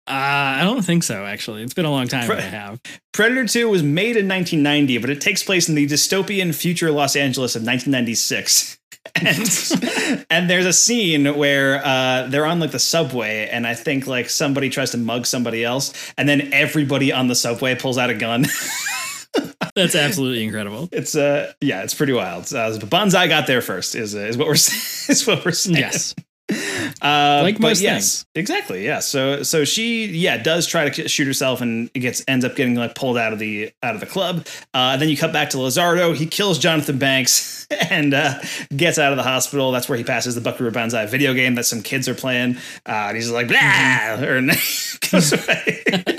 I 0.09 0.63
don't 0.65 0.83
think 0.83 1.05
so. 1.05 1.25
Actually, 1.25 1.63
it's 1.63 1.75
been 1.75 1.85
a 1.85 1.91
long 1.91 2.09
time. 2.09 2.27
Pre- 2.27 2.37
I 2.39 2.41
have. 2.41 2.81
Predator 3.13 3.47
2 3.47 3.69
was 3.69 3.83
made 3.83 4.17
in 4.17 4.27
1990, 4.27 4.99
but 4.99 5.09
it 5.09 5.21
takes 5.21 5.43
place 5.45 5.69
in 5.69 5.77
the 5.77 5.87
dystopian 5.87 6.53
future 6.55 6.91
Los 6.91 7.15
Angeles 7.15 7.55
of 7.55 7.61
1996. 7.63 8.79
And, 9.15 10.27
and 10.31 10.51
there's 10.51 10.67
a 10.67 10.73
scene 10.73 11.37
where 11.37 11.85
uh, 11.85 12.27
they're 12.29 12.47
on 12.47 12.61
like 12.61 12.71
the 12.71 12.79
subway, 12.79 13.49
and 13.49 13.67
I 13.67 13.75
think 13.75 14.07
like 14.07 14.29
somebody 14.29 14.71
tries 14.71 14.91
to 14.93 14.99
mug 14.99 15.27
somebody 15.27 15.65
else, 15.65 16.13
and 16.17 16.29
then 16.29 16.53
everybody 16.53 17.13
on 17.13 17.29
the 17.29 17.35
subway 17.35 17.75
pulls 17.75 17.99
out 17.99 18.11
a 18.11 18.15
gun. 18.15 18.47
That's 19.75 19.95
absolutely 19.95 20.45
incredible. 20.45 20.89
It's 20.93 21.15
uh 21.15 21.53
yeah, 21.61 21.83
it's 21.83 21.95
pretty 21.95 22.13
wild. 22.13 22.53
Uh, 22.53 22.77
but 22.79 22.91
Banzai 22.91 23.29
got 23.29 23.47
there 23.47 23.61
first 23.61 23.95
is 23.95 24.15
uh, 24.15 24.21
is 24.21 24.37
what 24.37 24.49
we're 24.49 24.55
is 24.55 25.25
what 25.27 25.45
we're 25.45 25.53
saying. 25.53 25.77
Yes. 25.77 26.15
Uh, 27.03 27.41
Like 27.45 27.59
most 27.61 27.81
yes, 27.81 28.27
exactly. 28.35 28.85
Yeah. 28.85 28.99
So 28.99 29.43
so 29.43 29.65
she 29.65 30.05
yeah 30.07 30.37
does 30.37 30.67
try 30.67 30.89
to 30.91 31.09
shoot 31.09 31.27
herself 31.27 31.63
and 31.63 31.91
gets 31.95 32.23
ends 32.29 32.45
up 32.45 32.57
getting 32.57 32.75
like 32.75 32.95
pulled 32.95 33.17
out 33.17 33.33
of 33.33 33.39
the 33.39 33.73
out 33.83 33.95
of 33.95 34.01
the 34.01 34.07
club. 34.07 34.47
Uh, 34.75 34.99
then 34.99 35.09
you 35.09 35.17
cut 35.17 35.33
back 35.33 35.51
to 35.51 35.57
Lizardo. 35.57 36.15
He 36.15 36.27
kills 36.27 36.59
Jonathan 36.59 36.99
Banks 36.99 37.67
and 37.91 38.13
uh, 38.13 38.39
gets 38.77 38.99
out 38.99 39.13
of 39.13 39.17
the 39.17 39.23
hospital. 39.23 39.73
That's 39.73 39.89
where 39.89 39.97
he 39.97 40.05
passes 40.05 40.35
the 40.35 40.43
Buckaroo 40.43 40.71
Banzai 40.73 41.07
video 41.07 41.33
game 41.33 41.55
that 41.55 41.65
some 41.65 41.81
kids 41.83 42.07
are 42.09 42.15
playing. 42.15 42.57
Uh, 42.87 43.09
and 43.09 43.17
he's 43.17 43.31
like 43.31 43.49
blah 43.49 43.57
Mm-hmm. 43.59 44.25
or 44.25 45.11
goes 45.11 45.33
away. 45.33 46.17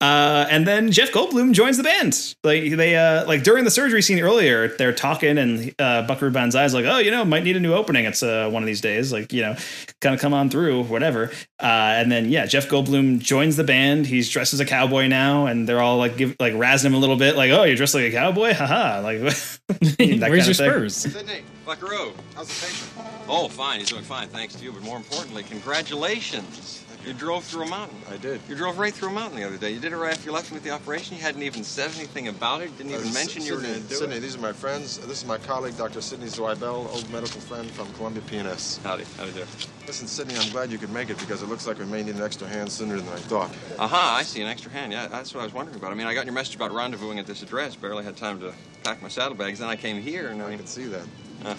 Uh, 0.00 0.46
and 0.50 0.66
then 0.66 0.92
Jeff 0.92 1.10
Goldblum 1.10 1.52
joins 1.54 1.78
the 1.78 1.82
band. 1.82 2.34
Like 2.44 2.76
they, 2.76 2.96
uh, 2.96 3.26
like 3.26 3.42
during 3.42 3.64
the 3.64 3.70
surgery 3.70 4.02
scene 4.02 4.20
earlier, 4.20 4.68
they're 4.68 4.92
talking, 4.92 5.38
and 5.38 5.74
uh, 5.78 6.06
Buckaroo 6.06 6.30
Banzai's 6.30 6.74
like, 6.74 6.84
"Oh, 6.84 6.98
you 6.98 7.10
know, 7.10 7.24
might 7.24 7.44
need 7.44 7.56
a 7.56 7.60
new 7.60 7.72
opening. 7.72 8.04
It's 8.04 8.22
uh, 8.22 8.50
one 8.50 8.62
of 8.62 8.66
these 8.66 8.82
days. 8.82 9.10
Like, 9.10 9.32
you 9.32 9.40
know, 9.40 9.56
kind 10.02 10.14
of 10.14 10.20
come 10.20 10.34
on 10.34 10.50
through, 10.50 10.84
whatever." 10.84 11.30
Uh, 11.58 11.96
and 11.96 12.12
then 12.12 12.28
yeah, 12.28 12.44
Jeff 12.44 12.68
Goldblum 12.68 13.20
joins 13.20 13.56
the 13.56 13.64
band. 13.64 14.06
He's 14.06 14.28
dressed 14.28 14.52
as 14.52 14.60
a 14.60 14.66
cowboy 14.66 15.06
now, 15.08 15.46
and 15.46 15.66
they're 15.66 15.80
all 15.80 15.96
like, 15.96 16.18
give 16.18 16.36
like 16.38 16.52
razzing 16.52 16.86
him 16.86 16.94
a 16.94 16.98
little 16.98 17.16
bit, 17.16 17.34
like, 17.34 17.50
"Oh, 17.50 17.64
you're 17.64 17.76
dressed 17.76 17.94
like 17.94 18.04
a 18.04 18.12
cowboy, 18.12 18.52
haha!" 18.52 19.00
Like, 19.00 19.20
that 19.20 19.30
Where's 19.98 19.98
kind 19.98 20.30
your 20.30 20.36
of 20.36 20.44
thing. 20.44 20.54
Spurs? 20.54 20.96
Sidney, 20.96 21.40
Buckaroo. 21.64 22.12
How's 22.34 22.48
the 22.48 22.66
patient? 22.66 22.90
Oh, 23.28 23.48
fine. 23.48 23.80
He's 23.80 23.88
doing 23.88 24.04
fine, 24.04 24.28
thanks 24.28 24.54
to 24.56 24.62
you. 24.64 24.72
But 24.72 24.82
more 24.82 24.98
importantly, 24.98 25.42
congratulations. 25.42 26.84
You 27.06 27.12
drove 27.14 27.44
through 27.44 27.62
a 27.62 27.68
mountain. 27.68 27.96
I 28.10 28.16
did. 28.16 28.40
You 28.48 28.56
drove 28.56 28.78
right 28.80 28.92
through 28.92 29.10
a 29.10 29.12
mountain 29.12 29.38
the 29.38 29.46
other 29.46 29.56
day. 29.56 29.70
You 29.70 29.78
did 29.78 29.92
it 29.92 29.96
right 29.96 30.10
after 30.12 30.24
you 30.26 30.32
left 30.32 30.50
me 30.50 30.56
with 30.56 30.64
the 30.64 30.70
operation. 30.70 31.16
You 31.16 31.22
hadn't 31.22 31.42
even 31.44 31.62
said 31.62 31.92
anything 31.96 32.26
about 32.26 32.62
it. 32.62 32.76
Didn't 32.76 32.90
even 32.92 33.06
Uh, 33.08 33.12
mention 33.12 33.44
you 33.44 33.54
were 33.54 33.60
Sidney, 33.60 33.74
going 33.74 33.82
to 33.84 33.88
do 33.88 33.94
Sidney, 33.94 34.16
it. 34.16 34.20
these 34.20 34.34
are 34.34 34.40
my 34.40 34.52
friends. 34.52 34.98
This 34.98 35.18
is 35.22 35.24
my 35.24 35.38
colleague, 35.38 35.76
Dr. 35.78 36.00
Sidney 36.00 36.26
Zwibel, 36.26 36.92
old 36.92 37.08
medical 37.12 37.40
friend 37.42 37.70
from 37.70 37.92
Columbia 37.92 38.22
PNS. 38.28 38.82
Howdy. 38.82 39.04
Howdy 39.18 39.30
do. 39.32 39.44
Listen, 39.86 40.08
Sidney, 40.08 40.36
I'm 40.36 40.50
glad 40.50 40.72
you 40.72 40.78
could 40.78 40.90
make 40.90 41.08
it 41.08 41.18
because 41.20 41.42
it 41.42 41.48
looks 41.48 41.64
like 41.64 41.78
we 41.78 41.84
may 41.84 42.02
need 42.02 42.16
an 42.16 42.22
extra 42.24 42.48
hand 42.48 42.72
sooner 42.72 42.96
than 42.96 43.08
I 43.08 43.18
thought. 43.18 43.54
Aha, 43.78 44.16
I 44.18 44.24
see 44.24 44.42
an 44.42 44.48
extra 44.48 44.72
hand. 44.72 44.90
Yeah, 44.90 45.06
that's 45.06 45.32
what 45.32 45.42
I 45.42 45.44
was 45.44 45.54
wondering 45.54 45.76
about. 45.78 45.92
I 45.92 45.94
mean, 45.94 46.08
I 46.08 46.14
got 46.14 46.24
your 46.24 46.34
message 46.34 46.56
about 46.56 46.72
rendezvousing 46.72 47.20
at 47.20 47.26
this 47.28 47.40
address. 47.40 47.76
Barely 47.76 48.02
had 48.02 48.16
time 48.16 48.40
to 48.40 48.52
pack 48.82 49.00
my 49.00 49.08
saddlebags. 49.08 49.60
Then 49.60 49.68
I 49.68 49.76
came 49.76 50.02
here, 50.02 50.30
and 50.30 50.42
I 50.42 50.46
I 50.46 50.48
mean, 50.48 50.58
can 50.58 50.66
see 50.66 50.86
that. 50.86 51.02
uh, 51.44 51.54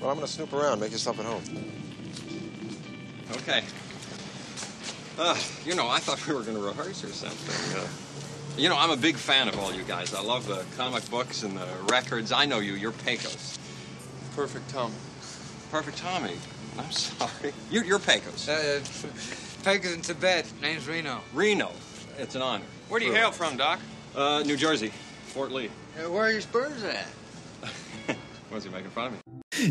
Well, 0.00 0.10
I'm 0.10 0.16
going 0.18 0.26
to 0.28 0.32
snoop 0.32 0.52
around. 0.52 0.78
Make 0.78 0.92
yourself 0.92 1.18
at 1.18 1.24
home. 1.26 1.42
okay. 3.32 3.64
Uh, 5.18 5.38
you 5.64 5.74
know, 5.74 5.88
I 5.88 5.98
thought 5.98 6.26
we 6.26 6.34
were 6.34 6.42
going 6.42 6.56
to 6.56 6.62
rehearse 6.62 7.04
or 7.04 7.08
something. 7.08 7.80
Uh, 7.80 7.86
you 8.56 8.68
know, 8.68 8.76
I'm 8.76 8.90
a 8.90 8.96
big 8.96 9.16
fan 9.16 9.48
of 9.48 9.58
all 9.58 9.72
you 9.72 9.82
guys. 9.84 10.14
I 10.14 10.20
love 10.22 10.46
the 10.46 10.64
comic 10.76 11.08
books 11.10 11.42
and 11.42 11.56
the 11.56 11.66
records. 11.88 12.32
I 12.32 12.44
know 12.44 12.58
you. 12.58 12.74
You're 12.74 12.92
Pecos. 12.92 13.58
Perfect, 14.34 14.68
Tom. 14.70 14.92
Perfect 15.70 15.98
Tommy. 15.98 16.36
I'm 16.78 16.90
sorry. 16.90 17.52
You're, 17.70 17.84
you're 17.84 17.98
Pecos. 18.00 18.48
Uh, 18.48 18.80
Pecos 19.64 19.94
in 19.94 20.00
Tibet. 20.00 20.50
Name's 20.60 20.88
Reno. 20.88 21.20
Reno. 21.32 21.70
It's 22.18 22.34
an 22.34 22.42
honor. 22.42 22.64
Where 22.88 23.00
do 23.00 23.06
you 23.06 23.12
hail 23.12 23.30
from, 23.30 23.56
Doc? 23.56 23.80
Uh, 24.14 24.42
New 24.44 24.56
Jersey. 24.56 24.92
Fort 25.26 25.52
Lee. 25.52 25.70
Uh, 25.96 26.10
where 26.10 26.24
are 26.24 26.30
your 26.32 26.40
Spurs 26.40 26.82
at? 26.84 27.06
Was 28.50 28.64
he 28.64 28.70
making 28.70 28.90
fun 28.90 29.06
of 29.06 29.12
me? 29.12 29.18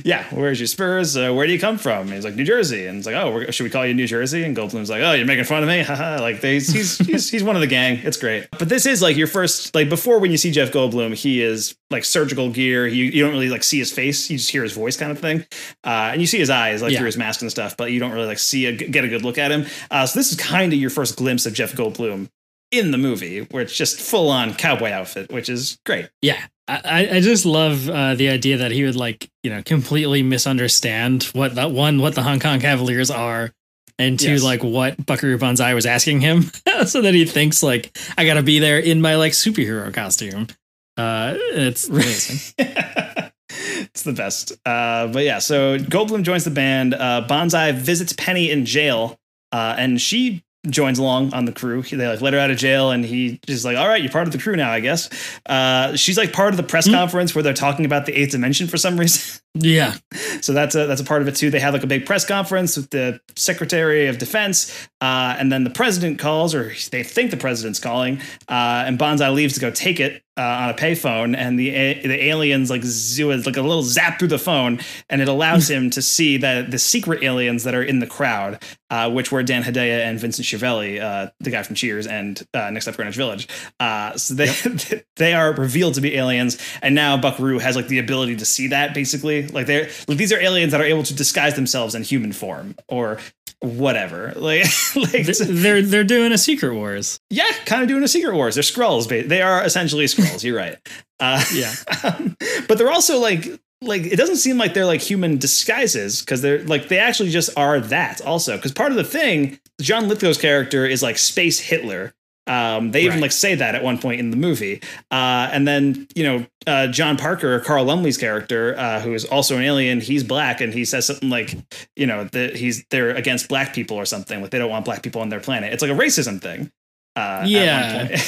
Yeah, 0.03 0.25
where's 0.31 0.59
your 0.59 0.67
Spurs? 0.67 1.15
Uh, 1.17 1.31
where 1.33 1.45
do 1.47 1.53
you 1.53 1.59
come 1.59 1.77
from? 1.77 2.01
And 2.07 2.13
he's 2.13 2.23
like 2.25 2.35
New 2.35 2.43
Jersey, 2.45 2.87
and 2.87 2.97
it's 2.97 3.05
like, 3.05 3.15
oh, 3.15 3.31
we're, 3.33 3.51
should 3.51 3.63
we 3.63 3.69
call 3.69 3.85
you 3.85 3.93
New 3.93 4.07
Jersey? 4.07 4.43
And 4.43 4.55
Goldblum's 4.55 4.89
like, 4.89 5.01
oh, 5.01 5.13
you're 5.13 5.25
making 5.25 5.45
fun 5.45 5.63
of 5.63 5.69
me, 5.69 5.81
haha. 5.83 6.21
like 6.21 6.41
they, 6.41 6.53
he's 6.55 6.97
he's 6.97 7.29
he's 7.29 7.43
one 7.43 7.55
of 7.55 7.61
the 7.61 7.67
gang. 7.67 7.99
It's 8.03 8.17
great. 8.17 8.47
But 8.57 8.69
this 8.69 8.85
is 8.85 9.01
like 9.01 9.17
your 9.17 9.27
first 9.27 9.73
like 9.75 9.89
before 9.89 10.19
when 10.19 10.31
you 10.31 10.37
see 10.37 10.51
Jeff 10.51 10.71
Goldblum, 10.71 11.13
he 11.15 11.41
is 11.41 11.75
like 11.89 12.05
surgical 12.05 12.49
gear. 12.49 12.87
You 12.87 13.05
you 13.05 13.23
don't 13.23 13.31
really 13.33 13.49
like 13.49 13.63
see 13.63 13.79
his 13.79 13.91
face, 13.91 14.29
you 14.29 14.37
just 14.37 14.51
hear 14.51 14.63
his 14.63 14.73
voice 14.73 14.97
kind 14.97 15.11
of 15.11 15.19
thing, 15.19 15.45
uh, 15.83 16.11
and 16.11 16.21
you 16.21 16.27
see 16.27 16.39
his 16.39 16.49
eyes 16.49 16.81
like 16.81 16.91
Yeah. 16.91 16.99
through 16.99 17.07
his 17.07 17.17
mask 17.17 17.41
and 17.41 17.51
stuff, 17.51 17.75
but 17.77 17.91
you 17.91 17.99
don't 17.99 18.11
really 18.11 18.27
like 18.27 18.39
see 18.39 18.65
a, 18.67 18.71
get 18.71 19.03
a 19.03 19.07
good 19.07 19.23
look 19.23 19.37
at 19.37 19.51
him. 19.51 19.65
Uh, 19.91 20.05
so 20.05 20.19
this 20.19 20.31
is 20.31 20.37
kind 20.37 20.73
of 20.73 20.79
your 20.79 20.89
first 20.89 21.15
glimpse 21.17 21.45
of 21.45 21.53
Jeff 21.53 21.73
Goldblum 21.73 22.29
in 22.71 22.89
the 22.89 22.97
movie, 22.97 23.41
where 23.51 23.61
it's 23.61 23.75
just 23.77 23.99
full 23.99 24.29
on 24.29 24.53
cowboy 24.55 24.89
outfit, 24.89 25.31
which 25.31 25.47
is 25.49 25.77
great. 25.85 26.09
Yeah, 26.23 26.41
I, 26.67 27.07
I- 27.11 27.19
just 27.19 27.45
love 27.45 27.89
uh, 27.89 28.15
the 28.15 28.29
idea 28.29 28.57
that 28.57 28.71
he 28.71 28.83
would 28.83 28.95
like 28.95 29.29
you 29.43 29.49
know 29.49 29.61
completely 29.63 30.23
misunderstand 30.23 31.23
what 31.33 31.55
that 31.55 31.71
one 31.71 31.99
what 31.99 32.15
the 32.15 32.23
Hong 32.23 32.39
Kong 32.39 32.59
Cavaliers 32.59 33.11
are, 33.11 33.51
and 33.99 34.19
two 34.19 34.31
Yes. 34.33 34.43
like 34.43 34.63
what 34.63 35.05
Buckaroo 35.05 35.37
Banzai 35.37 35.73
was 35.73 35.85
asking 35.85 36.21
him, 36.21 36.43
so 36.85 37.01
that 37.01 37.13
he 37.13 37.25
thinks 37.25 37.61
like 37.63 37.97
I 38.17 38.25
gotta 38.25 38.43
be 38.43 38.59
there 38.59 38.79
in 38.79 39.01
my 39.01 39.15
like 39.15 39.33
superhero 39.33 39.93
costume. 39.93 40.47
Uh, 40.95 41.33
it's 41.37 41.87
amazing. 41.89 42.53
it's 43.49 44.03
the 44.03 44.13
best. 44.13 44.51
Uh, 44.65 45.07
but 45.07 45.23
yeah, 45.23 45.39
so 45.39 45.77
Goldblum 45.79 46.23
joins 46.23 46.43
the 46.43 46.51
band. 46.51 46.93
Uh, 46.93 47.21
Banzai 47.27 47.71
visits 47.71 48.13
Penny 48.13 48.51
in 48.51 48.65
jail, 48.65 49.17
uh, 49.51 49.75
and 49.77 49.99
she 49.99 50.43
joins 50.69 50.97
along 50.97 51.33
on 51.33 51.45
the 51.45 51.51
crew. 51.51 51.81
They 51.81 52.07
like 52.07 52.21
let 52.21 52.33
her 52.33 52.39
out 52.39 52.51
of 52.51 52.57
jail, 52.57 52.91
and 52.91 53.03
he 53.03 53.39
just 53.45 53.65
like, 53.65 53.77
"All 53.77 53.87
right, 53.87 54.01
you're 54.01 54.11
part 54.11 54.27
of 54.27 54.31
the 54.31 54.39
crew 54.39 54.55
now, 54.55 54.71
I 54.71 54.79
guess." 54.79 55.09
Uh, 55.45 55.95
she's 55.95 56.17
like 56.17 56.31
part 56.31 56.53
of 56.53 56.57
the 56.57 56.63
press 56.63 56.89
conference 56.89 57.35
where 57.35 57.43
they're 57.43 57.53
talking 57.53 57.85
about 57.85 58.05
the 58.05 58.13
eighth 58.13 58.31
dimension 58.31 58.67
for 58.67 58.77
some 58.77 58.99
reason. 58.99 59.41
yeah, 59.55 59.95
so 60.41 60.53
that's 60.53 60.75
a 60.75 60.87
that's 60.87 61.01
a 61.01 61.05
part 61.05 61.21
of 61.21 61.27
it 61.27 61.35
too. 61.35 61.49
They 61.49 61.59
have 61.59 61.73
like 61.73 61.83
a 61.83 61.87
big 61.87 62.05
press 62.05 62.25
conference 62.25 62.77
with 62.77 62.89
the 62.91 63.19
Secretary 63.35 64.07
of 64.07 64.17
Defense, 64.17 64.87
uh, 65.03 65.35
and 65.37 65.51
then 65.51 65.65
the 65.65 65.69
president 65.69 66.17
calls, 66.17 66.55
or 66.55 66.71
they 66.91 67.03
think 67.03 67.29
the 67.29 67.35
president's 67.35 67.77
calling, 67.77 68.21
uh, 68.47 68.85
and 68.87 68.97
Banzai 68.97 69.27
leaves 69.31 69.53
to 69.55 69.59
go 69.59 69.69
take 69.69 69.99
it 69.99 70.23
uh, 70.37 70.41
on 70.41 70.69
a 70.69 70.73
payphone, 70.73 71.35
and 71.35 71.59
the 71.59 71.71
a- 71.71 72.07
the 72.07 72.23
aliens 72.29 72.69
like 72.69 72.83
zoo 72.85 73.33
like 73.33 73.57
a 73.57 73.61
little 73.61 73.83
zap 73.83 74.17
through 74.17 74.29
the 74.29 74.39
phone, 74.39 74.79
and 75.09 75.21
it 75.21 75.27
allows 75.27 75.69
him 75.75 75.89
to 75.89 76.01
see 76.01 76.37
that 76.37 76.71
the 76.71 76.79
secret 76.79 77.21
aliens 77.21 77.65
that 77.65 77.75
are 77.75 77.83
in 77.83 77.99
the 77.99 78.07
crowd, 78.07 78.63
uh, 78.91 79.11
which 79.11 79.29
were 79.29 79.43
Dan 79.43 79.61
Hedaya 79.61 80.05
and 80.05 80.17
Vincent 80.17 80.45
Schiavelli, 80.47 81.01
uh, 81.01 81.29
the 81.41 81.49
guy 81.51 81.63
from 81.63 81.75
Cheers, 81.75 82.07
and 82.07 82.41
uh, 82.53 82.69
Next 82.69 82.87
Up 82.87 82.95
Greenwich 82.95 83.17
Village. 83.17 83.49
Uh, 83.81 84.15
so 84.15 84.33
they 84.35 85.03
they 85.17 85.33
are 85.33 85.51
revealed 85.51 85.95
to 85.95 86.01
be 86.01 86.15
aliens, 86.15 86.57
and 86.81 86.95
now 86.95 87.17
Buckaroo 87.17 87.59
has 87.59 87.75
like 87.75 87.89
the 87.89 87.99
ability 87.99 88.37
to 88.37 88.45
see 88.45 88.67
that 88.67 88.93
basically. 88.93 89.49
Like 89.49 89.67
they're 89.67 89.89
like 90.07 90.17
these 90.17 90.31
are 90.31 90.39
aliens 90.39 90.71
that 90.71 90.79
are 90.79 90.85
able 90.85 91.03
to 91.03 91.13
disguise 91.13 91.55
themselves 91.55 91.93
in 91.93 92.03
human 92.03 92.31
form 92.31 92.75
or 92.87 93.19
whatever. 93.63 94.33
Like 94.35 94.65
like 94.95 95.25
they're 95.39 95.81
they're 95.81 96.03
doing 96.03 96.31
a 96.31 96.37
Secret 96.37 96.73
Wars. 96.75 97.19
yeah, 97.29 97.49
kind 97.65 97.81
of 97.81 97.87
doing 97.87 98.03
a 98.03 98.07
Secret 98.07 98.35
Wars. 98.35 98.55
They're 98.55 98.63
scrolls. 98.63 99.07
They 99.07 99.41
are 99.41 99.63
essentially 99.63 100.07
scrolls. 100.07 100.43
You're 100.43 100.57
right. 100.57 100.77
Uh, 101.19 101.43
Yeah, 101.53 101.73
but 102.67 102.77
they're 102.77 102.91
also 102.91 103.19
like 103.19 103.47
like 103.81 104.03
it 104.03 104.15
doesn't 104.15 104.37
seem 104.37 104.57
like 104.57 104.73
they're 104.73 104.85
like 104.85 105.01
human 105.01 105.37
disguises 105.37 106.21
because 106.21 106.41
they're 106.41 106.63
like 106.63 106.87
they 106.89 106.99
actually 106.99 107.29
just 107.29 107.49
are 107.57 107.79
that 107.79 108.21
also 108.21 108.55
because 108.55 108.71
part 108.71 108.91
of 108.91 108.97
the 108.97 109.03
thing 109.03 109.59
john 109.81 110.07
lithgow's 110.07 110.37
character 110.37 110.85
is 110.85 111.03
like 111.03 111.17
space 111.17 111.59
hitler 111.59 112.13
um, 112.47 112.91
they 112.91 113.01
even 113.03 113.13
Right. 113.15 113.21
like 113.23 113.31
say 113.31 113.55
that 113.55 113.73
at 113.75 113.83
one 113.83 113.97
point 113.97 114.19
in 114.19 114.29
the 114.31 114.37
movie 114.37 114.81
uh, 115.11 115.49
and 115.51 115.67
then 115.67 116.07
you 116.15 116.23
know 116.23 116.45
uh, 116.67 116.87
john 116.87 117.15
parker 117.17 117.59
carl 117.61 117.85
lumbly's 117.85 118.17
character 118.17 118.75
uh, 118.77 118.99
who 118.99 119.13
is 119.13 119.23
also 119.25 119.55
an 119.57 119.63
alien 119.63 120.01
he's 120.01 120.23
black 120.23 120.59
and 120.61 120.73
he 120.73 120.83
says 120.85 121.05
something 121.05 121.29
like 121.29 121.55
you 121.95 122.05
know 122.05 122.25
that 122.33 122.55
he's 122.55 122.83
they're 122.89 123.11
against 123.11 123.47
black 123.47 123.73
people 123.73 123.95
or 123.97 124.05
something 124.05 124.41
like 124.41 124.51
they 124.51 124.59
don't 124.59 124.69
want 124.69 124.83
black 124.85 125.01
people 125.03 125.21
on 125.21 125.29
their 125.29 125.39
planet 125.39 125.71
it's 125.73 125.81
like 125.81 125.91
a 125.91 125.95
racism 125.95 126.41
thing 126.41 126.69
uh, 127.15 127.43
Yeah. 127.47 128.17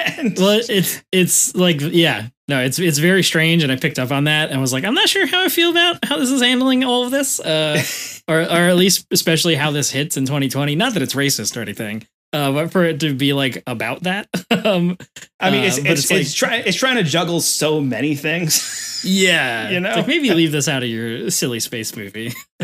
And- 0.00 0.38
well, 0.38 0.60
it's 0.68 1.02
it's 1.10 1.56
like 1.56 1.80
yeah, 1.80 2.28
no, 2.46 2.62
it's 2.62 2.78
it's 2.78 2.98
very 2.98 3.24
strange, 3.24 3.64
and 3.64 3.72
I 3.72 3.74
picked 3.76 3.98
up 3.98 4.12
on 4.12 4.24
that 4.24 4.50
and 4.52 4.60
was 4.60 4.72
like, 4.72 4.84
I'm 4.84 4.94
not 4.94 5.08
sure 5.08 5.26
how 5.26 5.42
I 5.42 5.48
feel 5.48 5.70
about 5.70 6.04
how 6.04 6.18
this 6.18 6.30
is 6.30 6.40
handling 6.40 6.84
all 6.84 7.02
of 7.04 7.10
this, 7.10 7.40
uh, 7.40 7.82
or 8.28 8.38
or 8.42 8.44
at 8.70 8.76
least 8.76 9.08
especially 9.10 9.56
how 9.56 9.72
this 9.72 9.90
hits 9.90 10.16
in 10.16 10.24
2020. 10.24 10.76
Not 10.76 10.94
that 10.94 11.02
it's 11.02 11.14
racist 11.14 11.56
or 11.56 11.62
anything, 11.62 12.06
uh, 12.32 12.52
but 12.52 12.70
for 12.70 12.84
it 12.84 13.00
to 13.00 13.14
be 13.14 13.32
like 13.32 13.62
about 13.66 14.02
that. 14.02 14.28
um, 14.64 14.98
I 15.40 15.50
mean, 15.50 15.64
it's 15.64 15.78
uh, 15.78 15.82
it's, 15.86 16.10
it's, 16.10 16.34
trying 16.34 16.62
it's 16.66 16.76
trying 16.76 16.96
to 16.96 17.02
juggle 17.02 17.40
so 17.40 17.80
many 17.80 18.14
things. 18.14 19.02
yeah, 19.04 19.70
you 19.70 19.80
know? 19.80 19.94
Like 19.94 20.06
maybe 20.06 20.30
leave 20.34 20.52
this 20.52 20.68
out 20.68 20.82
of 20.82 20.88
your 20.88 21.30
silly 21.30 21.60
space 21.60 21.96
movie. 21.96 22.32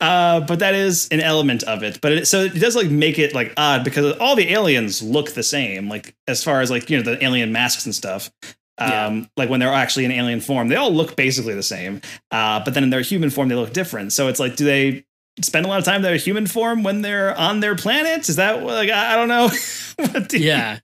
uh, 0.00 0.40
but 0.40 0.58
that 0.58 0.74
is 0.74 1.08
an 1.08 1.20
element 1.20 1.62
of 1.64 1.84
it. 1.84 2.00
But 2.00 2.12
it, 2.12 2.26
so 2.26 2.44
it 2.44 2.54
does 2.54 2.74
like 2.74 2.90
make 2.90 3.18
it 3.18 3.32
like 3.32 3.52
odd 3.56 3.84
because 3.84 4.16
all 4.18 4.34
the 4.34 4.50
aliens 4.52 5.02
look 5.02 5.32
the 5.32 5.44
same. 5.44 5.88
Like 5.88 6.14
as 6.26 6.42
far 6.42 6.60
as 6.62 6.70
like 6.70 6.90
you 6.90 6.96
know 6.96 7.04
the 7.04 7.22
alien 7.24 7.52
masks 7.52 7.86
and 7.86 7.94
stuff. 7.94 8.30
Um, 8.78 9.28
like 9.36 9.50
when 9.50 9.60
they're 9.60 9.74
actually 9.74 10.06
in 10.06 10.10
alien 10.10 10.40
form, 10.40 10.68
they 10.68 10.76
all 10.76 10.90
look 10.90 11.14
basically 11.14 11.52
the 11.52 11.62
same. 11.62 12.00
Uh, 12.30 12.64
but 12.64 12.72
then 12.72 12.82
in 12.82 12.88
their 12.88 13.02
human 13.02 13.28
form, 13.28 13.50
they 13.50 13.54
look 13.54 13.74
different. 13.74 14.14
So 14.14 14.28
it's 14.28 14.40
like, 14.40 14.56
do 14.56 14.64
they 14.64 15.04
spend 15.42 15.66
a 15.66 15.68
lot 15.68 15.78
of 15.78 15.84
time 15.84 15.96
in 15.96 16.02
their 16.02 16.16
human 16.16 16.46
form 16.46 16.82
when 16.82 17.02
they're 17.02 17.36
on 17.36 17.60
their 17.60 17.76
planets? 17.76 18.28
Is 18.28 18.36
that 18.36 18.62
like 18.62 18.90
I 18.90 19.16
don't 19.16 19.28
know. 19.28 19.50
Do 20.28 20.38
yeah, 20.38 20.78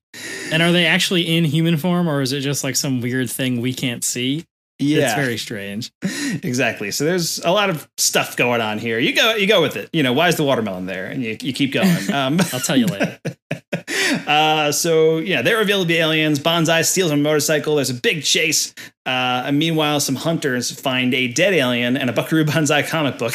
and 0.50 0.62
are 0.62 0.72
they 0.72 0.86
actually 0.86 1.22
in 1.36 1.44
human 1.44 1.76
form, 1.76 2.08
or 2.08 2.22
is 2.22 2.32
it 2.32 2.40
just 2.40 2.64
like 2.64 2.76
some 2.76 3.00
weird 3.00 3.30
thing 3.30 3.60
we 3.60 3.72
can't 3.72 4.04
see? 4.04 4.44
Yeah. 4.78 5.06
it's 5.06 5.14
very 5.14 5.38
strange. 5.38 5.90
exactly. 6.42 6.90
So 6.90 7.04
there's 7.04 7.38
a 7.38 7.50
lot 7.50 7.70
of 7.70 7.88
stuff 7.96 8.36
going 8.36 8.60
on 8.60 8.78
here. 8.78 8.98
You 8.98 9.14
go, 9.14 9.34
you 9.34 9.46
go 9.46 9.62
with 9.62 9.76
it. 9.76 9.88
You 9.92 10.02
know, 10.02 10.12
why 10.12 10.28
is 10.28 10.36
the 10.36 10.44
watermelon 10.44 10.86
there? 10.86 11.06
And 11.06 11.22
you, 11.22 11.36
you 11.40 11.52
keep 11.52 11.72
going. 11.72 11.86
Um, 12.16 12.38
I'll 12.52 12.60
tell 12.60 12.76
you 12.76 12.86
later. 12.86 13.18
uh, 14.26 14.72
so 14.72 15.18
yeah, 15.18 15.42
they're 15.42 15.58
revealed 15.58 15.86
to 15.86 15.88
be 15.88 15.98
aliens. 15.98 16.38
Banzai 16.38 16.82
steals 16.82 17.10
a 17.10 17.16
motorcycle. 17.16 17.76
There's 17.76 17.90
a 17.90 17.94
big 17.94 18.22
chase. 18.22 18.74
Uh, 19.04 19.44
and 19.46 19.58
meanwhile, 19.58 20.00
some 20.00 20.14
hunters 20.14 20.70
find 20.70 21.12
a 21.14 21.28
dead 21.28 21.52
alien 21.52 21.96
and 21.96 22.08
a 22.08 22.12
Buckaroo 22.12 22.44
Banzai 22.44 22.82
comic 22.82 23.18
book. 23.18 23.34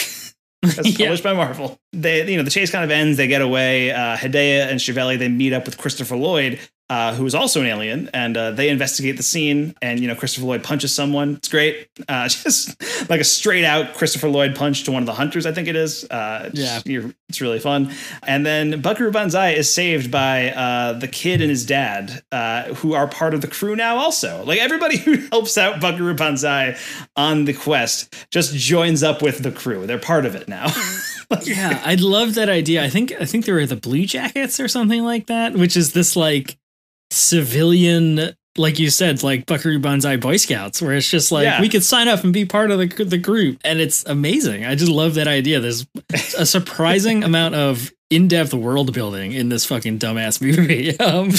That's 0.61 0.97
published 0.97 1.23
by 1.23 1.33
Marvel. 1.33 1.79
They, 1.91 2.29
you 2.29 2.37
know, 2.37 2.43
the 2.43 2.51
chase 2.51 2.71
kind 2.71 2.83
of 2.83 2.91
ends. 2.91 3.17
They 3.17 3.27
get 3.27 3.41
away. 3.41 3.91
Uh, 3.91 4.15
Hedaya 4.15 4.69
and 4.69 4.79
Chevelle 4.79 5.17
they 5.17 5.27
meet 5.27 5.53
up 5.53 5.65
with 5.65 5.77
Christopher 5.77 6.15
Lloyd, 6.15 6.59
uh, 6.91 7.15
who 7.15 7.25
is 7.25 7.33
also 7.33 7.61
an 7.61 7.67
alien, 7.67 8.09
and 8.13 8.35
uh, 8.35 8.51
they 8.51 8.67
investigate 8.67 9.15
the 9.15 9.23
scene. 9.23 9.73
And 9.81 9.99
you 10.01 10.07
know, 10.09 10.15
Christopher 10.15 10.45
Lloyd 10.45 10.61
punches 10.63 10.93
someone. 10.93 11.35
It's 11.35 11.47
great. 11.47 11.87
Uh, 12.09 12.27
just 12.43 12.75
like 13.09 13.21
a 13.21 13.23
straight 13.23 13.63
out 13.63 13.93
Christopher 13.95 14.27
Lloyd 14.29 14.55
punch 14.55 14.83
to 14.83 14.91
one 14.91 15.01
of 15.01 15.07
the 15.07 15.13
hunters. 15.13 15.45
I 15.45 15.53
think 15.53 15.67
it 15.69 15.75
is. 15.77 16.03
Uh, 16.11 16.49
it's- 16.51 16.59
Yeah. 16.61 16.81
you're- 16.85 17.13
it's 17.29 17.39
really 17.39 17.59
fun. 17.59 17.93
And 18.23 18.45
then 18.45 18.81
Buckaroo 18.81 19.09
Banzai 19.11 19.51
is 19.51 19.73
saved 19.73 20.11
by 20.11 20.49
uh, 20.51 20.91
the 20.99 21.07
kid 21.07 21.39
and 21.39 21.49
his 21.49 21.65
dad, 21.65 22.21
uh, 22.33 22.63
who 22.75 22.93
are 22.93 23.07
part 23.07 23.33
of 23.33 23.39
the 23.39 23.47
crew 23.47 23.73
now. 23.77 23.95
Also, 23.99 24.43
like 24.43 24.59
everybody 24.59 24.97
who 25.05 25.15
helps 25.31 25.57
out 25.57 25.79
Buckaroo 25.79 26.13
Banzai 26.13 26.75
on 27.15 27.45
the 27.45 27.53
quest 27.53 28.13
just 28.31 28.53
joins 28.53 29.01
up 29.01 29.21
with 29.21 29.43
the 29.43 29.51
crew. 29.51 29.87
They're 29.87 29.97
part 29.97 30.25
of 30.25 30.35
it 30.35 30.49
now. 30.49 30.67
yeah, 31.43 31.81
I 31.85 31.95
love 31.95 32.35
that 32.35 32.49
idea. 32.49 32.83
I 32.83 32.89
think 32.89 33.13
I 33.17 33.23
think 33.23 33.45
they 33.45 33.53
were 33.53 33.65
the 33.65 33.77
Blue 33.77 34.05
Jackets 34.05 34.59
or 34.59 34.67
something 34.67 35.03
like 35.05 35.27
that, 35.27 35.53
which 35.53 35.77
is 35.77 35.93
this 35.93 36.17
like 36.17 36.57
civilian, 37.11 38.35
like 38.57 38.79
you 38.79 38.89
said, 38.89 39.23
like 39.23 39.45
Buckaroo 39.45 39.79
Banzai 39.79 40.17
Boy 40.17 40.37
Scouts, 40.37 40.81
where 40.81 40.93
it's 40.93 41.09
just 41.09 41.31
like 41.31 41.43
Yeah. 41.45 41.61
we 41.61 41.69
could 41.69 41.83
sign 41.83 42.07
up 42.07 42.23
and 42.23 42.33
be 42.33 42.45
part 42.45 42.71
of 42.71 42.79
the 42.79 43.03
the 43.05 43.17
group, 43.17 43.59
and 43.63 43.79
it's 43.79 44.03
amazing. 44.05 44.65
I 44.65 44.75
just 44.75 44.91
love 44.91 45.13
that 45.15 45.27
idea. 45.27 45.59
There's 45.59 45.85
a 46.37 46.45
surprising 46.45 47.23
amount 47.29 47.55
of 47.55 47.91
in 48.09 48.27
depth 48.27 48.53
world 48.53 48.93
building 48.93 49.31
in 49.31 49.47
this 49.49 49.65
fucking 49.65 49.99
dumbass 49.99 50.41
movie. 50.41 50.95
Um, 50.99 51.29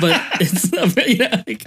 but 0.00 0.20
it's 0.40 0.72
you 1.08 1.18
know, 1.18 1.42
like, 1.46 1.64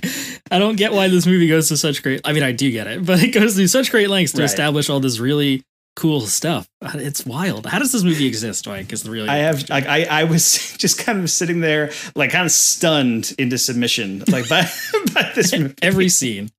I 0.51 0.59
don't 0.59 0.75
get 0.75 0.91
why 0.93 1.07
this 1.07 1.25
movie 1.25 1.47
goes 1.47 1.69
to 1.69 1.77
such 1.77 2.01
great. 2.03 2.21
I 2.25 2.33
mean, 2.33 2.43
I 2.43 2.51
do 2.51 2.69
get 2.71 2.88
it, 2.88 3.05
but 3.05 3.21
it 3.23 3.29
goes 3.29 3.55
through 3.55 3.67
such 3.67 3.91
great 3.91 4.09
lengths 4.09 4.33
to 4.33 4.39
Right. 4.41 4.45
establish 4.45 4.89
all 4.89 4.99
this 4.99 5.19
really 5.19 5.63
cool 5.96 6.22
stuff. 6.22 6.68
It's 6.82 7.26
wild. 7.26 7.66
How 7.66 7.80
does 7.80 7.91
this 7.91 8.04
movie 8.04 8.28
exist, 8.28 8.68
Mike? 8.68 8.91
Is 8.93 9.04
the 9.04 9.12
really 9.12 9.30
I 9.30 9.38
have 9.38 9.70
like 9.70 9.86
I, 9.88 10.04
I 10.04 10.24
was 10.26 10.74
just 10.78 11.00
kind 11.00 11.20
of 11.20 11.30
sitting 11.30 11.62
there 11.62 11.91
like 12.16 12.32
kind 12.32 12.46
of 12.46 12.52
stunned 12.52 13.34
into 13.38 13.58
submission 13.58 14.24
like 14.28 14.48
by, 14.50 14.68
by 15.14 15.32
this 15.36 15.58
movie. 15.58 15.76
every 15.82 16.10
scene. 16.10 16.50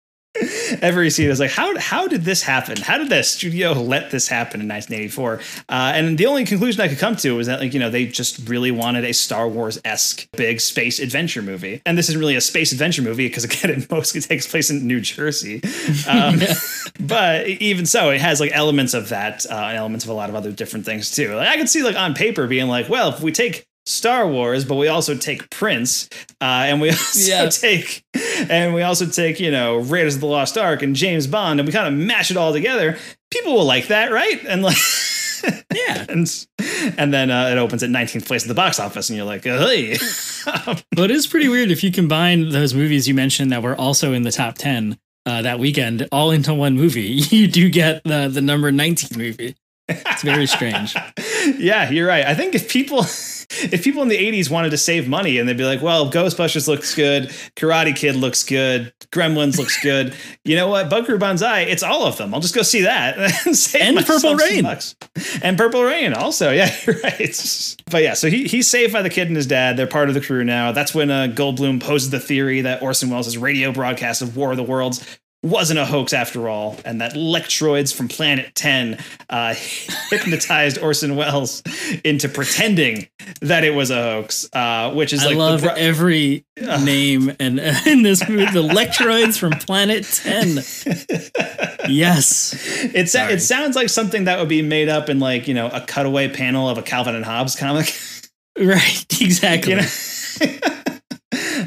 every 0.82 1.10
scene 1.10 1.30
is 1.30 1.40
like 1.40 1.50
how 1.50 1.78
how 1.78 2.06
did 2.06 2.22
this 2.22 2.42
happen? 2.42 2.76
How 2.80 2.98
did 2.98 3.08
the 3.08 3.22
studio 3.22 3.72
let 3.72 4.10
this 4.10 4.28
happen 4.28 4.60
in 4.60 4.68
1984 4.68 5.40
uh, 5.68 5.92
and 5.94 6.18
the 6.18 6.26
only 6.26 6.44
conclusion 6.44 6.80
i 6.80 6.88
could 6.88 6.98
come 6.98 7.16
to 7.16 7.32
was 7.32 7.46
that 7.46 7.60
like 7.60 7.74
you 7.74 7.80
know 7.80 7.90
they 7.90 8.06
just 8.06 8.48
really 8.48 8.70
wanted 8.70 9.04
a 9.04 9.12
star 9.12 9.48
wars-esque 9.48 10.28
big 10.32 10.60
space 10.60 10.98
adventure 10.98 11.42
movie. 11.42 11.82
And 11.86 11.96
this 11.96 12.08
isn't 12.08 12.20
really 12.20 12.36
a 12.36 12.40
space 12.40 12.72
adventure 12.72 13.02
movie 13.02 13.28
because 13.28 13.44
again 13.44 13.70
it 13.78 13.90
mostly 13.90 14.20
takes 14.20 14.46
place 14.46 14.70
in 14.70 14.86
new 14.86 15.00
jersey. 15.00 15.62
Um, 16.08 16.40
but 17.00 17.46
even 17.46 17.86
so 17.86 18.10
it 18.10 18.20
has 18.20 18.40
like 18.40 18.52
elements 18.52 18.94
of 18.94 19.08
that 19.10 19.46
uh, 19.46 19.54
and 19.54 19.76
elements 19.76 20.04
of 20.04 20.10
a 20.10 20.14
lot 20.14 20.28
of 20.28 20.34
other 20.34 20.52
different 20.52 20.84
things 20.84 21.10
too. 21.10 21.34
Like 21.34 21.48
i 21.48 21.56
could 21.56 21.68
see 21.68 21.82
like 21.82 21.96
on 21.96 22.14
paper 22.14 22.46
being 22.46 22.68
like 22.68 22.88
well 22.88 23.10
if 23.10 23.20
we 23.20 23.32
take 23.32 23.65
Star 23.87 24.26
Wars, 24.28 24.64
but 24.64 24.74
we 24.74 24.89
also 24.89 25.14
take 25.16 25.49
Prince, 25.51 26.09
uh, 26.41 26.45
and 26.66 26.80
we 26.80 26.91
also 26.91 27.20
Yeah. 27.30 27.49
take, 27.49 28.03
and 28.51 28.74
we 28.74 28.82
also 28.82 29.07
take, 29.07 29.39
you 29.41 29.51
know, 29.51 29.76
Raiders 29.78 30.16
of 30.16 30.20
the 30.20 30.26
Lost 30.26 30.59
Ark 30.59 30.82
and 30.82 30.95
James 30.97 31.26
Bond, 31.26 31.61
and 31.61 31.66
we 31.66 31.72
kind 31.72 31.87
of 31.87 31.95
mash 31.95 32.30
it 32.30 32.37
all 32.37 32.53
together. 32.53 32.99
People 33.30 33.55
will 33.55 33.64
like 33.64 33.89
that, 33.89 34.11
right? 34.12 34.45
And 34.47 34.62
like, 34.62 34.76
yeah, 35.74 36.05
and 36.09 36.26
and 36.99 37.12
then 37.14 37.30
uh, 37.30 37.49
it 37.49 37.59
opens 37.59 37.82
at 37.82 37.91
19th 37.91 38.26
place 38.26 38.43
at 38.43 38.49
the 38.49 38.55
box 38.55 38.80
office, 38.80 39.09
and 39.09 39.16
you're 39.16 39.26
like, 39.26 39.45
hey, 39.45 39.97
but 40.93 41.11
it's 41.11 41.26
pretty 41.26 41.49
weird 41.49 41.70
if 41.70 41.84
you 41.84 41.93
combine 41.93 42.49
those 42.51 42.74
movies 42.74 43.07
you 43.07 43.14
mentioned 43.14 43.53
that 43.53 43.62
were 43.62 43.76
also 43.76 44.12
in 44.12 44.22
the 44.22 44.32
top 44.32 44.57
10 44.59 44.99
uh, 45.26 45.43
that 45.43 45.59
weekend 45.59 46.09
all 46.12 46.30
into 46.30 46.55
one 46.55 46.74
movie. 46.74 47.20
You 47.30 47.47
do 47.49 47.68
get 47.68 48.03
the, 48.05 48.28
the 48.28 48.41
number 48.41 48.70
19 48.72 49.18
movie. 49.18 49.55
It's 49.89 50.22
very 50.22 50.47
strange. 50.47 50.95
yeah, 51.59 51.91
you're 51.91 52.09
right. 52.09 52.24
I 52.26 52.34
think 52.34 52.55
if 52.57 52.68
people 52.68 53.05
if 53.51 53.84
people 53.84 54.03
in 54.03 54.09
the 54.09 54.18
80s 54.18 54.51
wanted 54.51 54.70
to 54.70 54.78
save 54.78 55.09
money 55.09 55.38
and 55.38 55.49
they'd 55.49 55.57
be 55.57 55.64
like, 55.64 55.82
well, 55.82 56.11
Ghostbusters 56.11 56.68
looks 56.68 56.94
good, 56.94 57.28
Karate 57.55 57.94
Kid 57.94 58.16
looks 58.16 58.42
good, 58.44 58.92
Gremlins 59.12 59.59
looks 59.59 59.80
good. 59.82 60.14
You 60.44 60.57
know 60.57 60.68
what? 60.68 60.90
Buckaroo 60.90 61.18
Banzai, 61.18 61.61
it's 61.61 61.82
all 61.82 62.05
of 62.05 62.16
them. 62.16 62.34
I'll 62.34 62.40
just 62.40 62.55
go 62.55 62.62
see 62.62 62.82
that 62.82 63.18
and 63.47 63.57
save 63.57 63.97
And 63.97 64.07
Purple 64.07 64.34
Rain. 64.34 64.66
And 65.42 65.57
Purple 65.57 65.84
Rain 65.84 66.12
also. 66.12 66.47
Yeah, 66.57 66.74
right. 67.03 67.84
But 67.90 68.03
yeah, 68.03 68.14
so 68.14 68.30
he, 68.30 68.47
he's 68.47 68.66
saved 68.66 68.90
by 68.92 69.03
the 69.03 69.11
kid 69.11 69.26
and 69.26 69.36
his 69.36 69.47
dad. 69.47 69.76
They're 69.76 69.86
part 69.86 70.09
of 70.09 70.14
the 70.14 70.22
crew 70.22 70.42
now. 70.42 70.72
That's 70.72 70.94
when 70.94 71.11
uh, 71.11 71.26
Goldblum 71.34 71.82
poses 71.82 72.09
the 72.09 72.18
theory 72.20 72.62
that 72.62 72.80
Orson 72.82 73.11
Welles' 73.11 73.36
radio 73.36 73.72
broadcast 73.72 74.22
of 74.22 74.38
War 74.38 74.53
of 74.53 74.57
the 74.57 74.62
Worlds 74.62 75.18
wasn't 75.47 75.78
a 75.78 75.84
hoax 75.84 76.12
after 76.12 76.49
all, 76.49 76.76
and 76.84 77.01
that 77.01 77.12
Lectroids 77.12 77.94
from 77.94 78.09
Planet 78.09 78.55
10 78.55 78.99
uh, 79.30 79.55
hypnotized 80.11 80.78
Orson 80.78 81.16
Welles 81.16 81.62
into 82.05 82.28
pretending 82.28 83.09
that 83.40 83.64
it 83.64 83.74
was 83.74 83.90
a 83.90 84.03
hoax, 84.03 84.49
uh, 84.53 84.92
which 84.92 85.12
is 85.12 85.22
I 85.22 85.28
like 85.28 85.36
love 85.36 85.62
bro- 85.62 85.74
every 85.74 86.44
name 86.57 87.34
and 87.38 87.61
in 87.86 88.03
this 88.03 88.28
movie, 88.28 88.47
the 88.47 88.62
Lectroids 88.62 89.38
from 89.38 89.53
Planet 89.53 90.05
10. 90.05 91.90
Yes. 91.90 92.55
it, 92.94 93.09
sa- 93.09 93.28
it 93.28 93.40
sounds 93.40 93.76
like 93.76 93.88
something 93.88 94.24
that 94.24 94.38
would 94.38 94.49
be 94.49 94.62
made 94.62 94.88
up 94.88 95.09
in 95.09 95.18
like 95.18 95.49
you 95.49 95.55
know 95.55 95.68
a 95.68 95.80
cutaway 95.80 96.28
panel 96.28 96.68
of 96.68 96.78
a 96.78 96.82
Calvin 96.82 97.14
and 97.14 97.24
Hobbes 97.24 97.57
comic. 97.57 97.94
Right, 98.59 99.07
exactly. 99.20 99.74
You 99.74 99.80
know? 99.80 100.75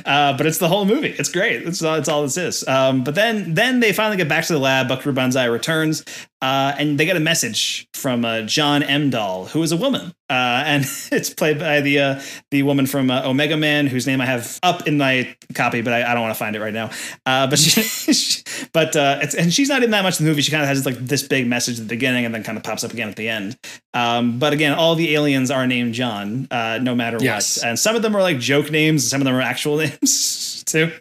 Uh, 0.10 0.36
but 0.36 0.48
it's 0.48 0.58
the 0.58 0.68
whole 0.68 0.86
movie. 0.86 1.16
It's 1.20 1.30
great. 1.30 1.62
It's 1.68 1.84
all, 1.84 1.96
it's 1.96 2.10
all 2.10 2.24
this 2.24 2.36
is. 2.36 2.68
Um, 2.68 3.04
but 3.04 3.14
then 3.14 3.54
then 3.54 3.80
they 3.80 3.94
finally 3.94 4.18
get 4.18 4.28
back 4.28 4.44
to 4.46 4.54
the 4.54 4.60
lab. 4.60 4.88
Buckaroo 4.88 5.14
Banzai 5.14 5.46
returns, 5.46 6.04
uh, 6.42 6.74
and 6.78 7.00
they 7.00 7.06
get 7.06 7.18
a 7.18 7.20
message 7.20 7.88
from 7.94 8.24
uh, 8.24 8.42
John 8.44 8.82
Emdall, 8.82 9.50
who 9.50 9.62
is 9.62 9.72
a 9.72 9.78
woman, 9.78 10.14
uh, 10.30 10.64
and 10.66 10.84
it's 11.12 11.34
played 11.34 11.60
by 11.60 11.82
the 11.82 12.00
uh, 12.00 12.22
the 12.52 12.64
woman 12.64 12.86
from 12.86 13.12
uh, 13.12 13.24
Omega 13.26 13.58
Man, 13.58 13.88
whose 13.88 14.08
name 14.08 14.22
I 14.22 14.26
have 14.26 14.60
up 14.64 14.88
in 14.88 14.98
my 14.98 15.36
copy, 15.54 15.82
but 15.82 15.94
I, 15.94 16.10
I 16.10 16.14
don't 16.14 16.22
want 16.22 16.34
to 16.34 16.40
find 16.40 16.56
it 16.56 16.62
right 16.62 16.74
now. 16.74 16.92
Uh, 17.26 17.48
but 17.48 17.60
she, 17.60 18.44
but 18.74 18.96
uh, 18.96 19.20
it's, 19.22 19.36
and 19.36 19.54
she's 19.54 19.70
not 19.70 19.84
in 19.84 19.92
that 19.92 20.04
much 20.04 20.20
in 20.20 20.26
the 20.26 20.32
movie. 20.32 20.42
She 20.42 20.52
kind 20.52 20.64
of 20.64 20.70
has 20.70 20.86
like 20.86 20.98
this 20.98 21.28
big 21.28 21.48
message 21.48 21.80
at 21.80 21.88
the 21.88 21.90
beginning, 21.90 22.26
and 22.26 22.34
then 22.34 22.44
kind 22.44 22.58
of 22.58 22.64
pops 22.64 22.84
up 22.84 22.94
again 22.94 23.10
at 23.10 23.16
the 23.16 23.28
end. 23.28 23.58
Um, 23.94 24.40
but 24.40 24.54
again, 24.54 24.74
all 24.74 24.96
the 24.96 25.16
aliens 25.16 25.50
are 25.52 25.66
named 25.68 25.94
John, 25.96 26.48
uh, 26.52 26.80
no 26.82 26.94
matter 26.96 27.18
Yes. 27.20 27.58
what, 27.58 27.68
and 27.68 27.80
some 27.80 27.96
of 27.96 28.02
them 28.04 28.16
are 28.16 28.22
like 28.22 28.38
joke 28.40 28.70
names, 28.72 29.10
some 29.10 29.20
of 29.20 29.26
them 29.26 29.36
are 29.36 29.42
actual 29.42 29.78
names 30.10 30.64
too, 30.66 30.92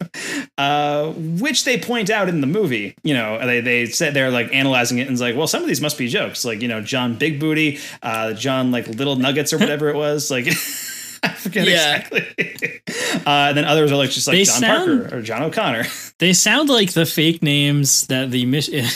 uh, 0.56 1.12
which 1.12 1.64
they 1.64 1.78
point 1.78 2.08
out 2.10 2.28
in 2.28 2.40
the 2.40 2.46
movie. 2.46 2.94
You 3.02 3.14
know, 3.14 3.38
they 3.46 3.60
they 3.60 3.86
said 3.86 4.14
they're 4.14 4.30
like 4.30 4.52
analyzing 4.54 4.98
it 4.98 5.02
and 5.02 5.10
it's 5.12 5.20
like, 5.28 5.36
well, 5.38 5.46
some 5.46 5.62
of 5.62 5.68
these 5.68 5.80
must 5.80 5.96
be 5.98 6.08
jokes, 6.08 6.44
like 6.44 6.60
you 6.62 6.68
know, 6.68 6.80
John 6.80 7.14
Big 7.16 7.38
Booty, 7.40 7.78
uh, 8.02 8.32
John 8.32 8.70
like 8.70 8.86
Little 8.88 9.16
Nuggets 9.16 9.52
or 9.52 9.58
whatever 9.58 9.88
it 9.88 9.96
was, 9.96 10.30
like. 10.30 10.46
I 11.20 11.30
forget 11.32 11.66
Yeah. 11.66 11.96
exactly. 11.96 12.82
Uh, 13.26 13.48
and 13.48 13.56
then 13.56 13.64
others 13.64 13.90
are 13.90 13.96
like 13.96 14.10
just 14.10 14.28
like 14.28 14.36
They 14.36 14.44
John 14.44 14.60
sound- 14.60 15.00
Parker 15.02 15.16
or 15.16 15.22
John 15.22 15.42
O'Connor. 15.42 15.84
They 16.20 16.32
sound 16.32 16.68
like 16.68 16.92
the 16.92 17.04
fake 17.06 17.42
names 17.42 18.06
that 18.06 18.30
the 18.30 18.42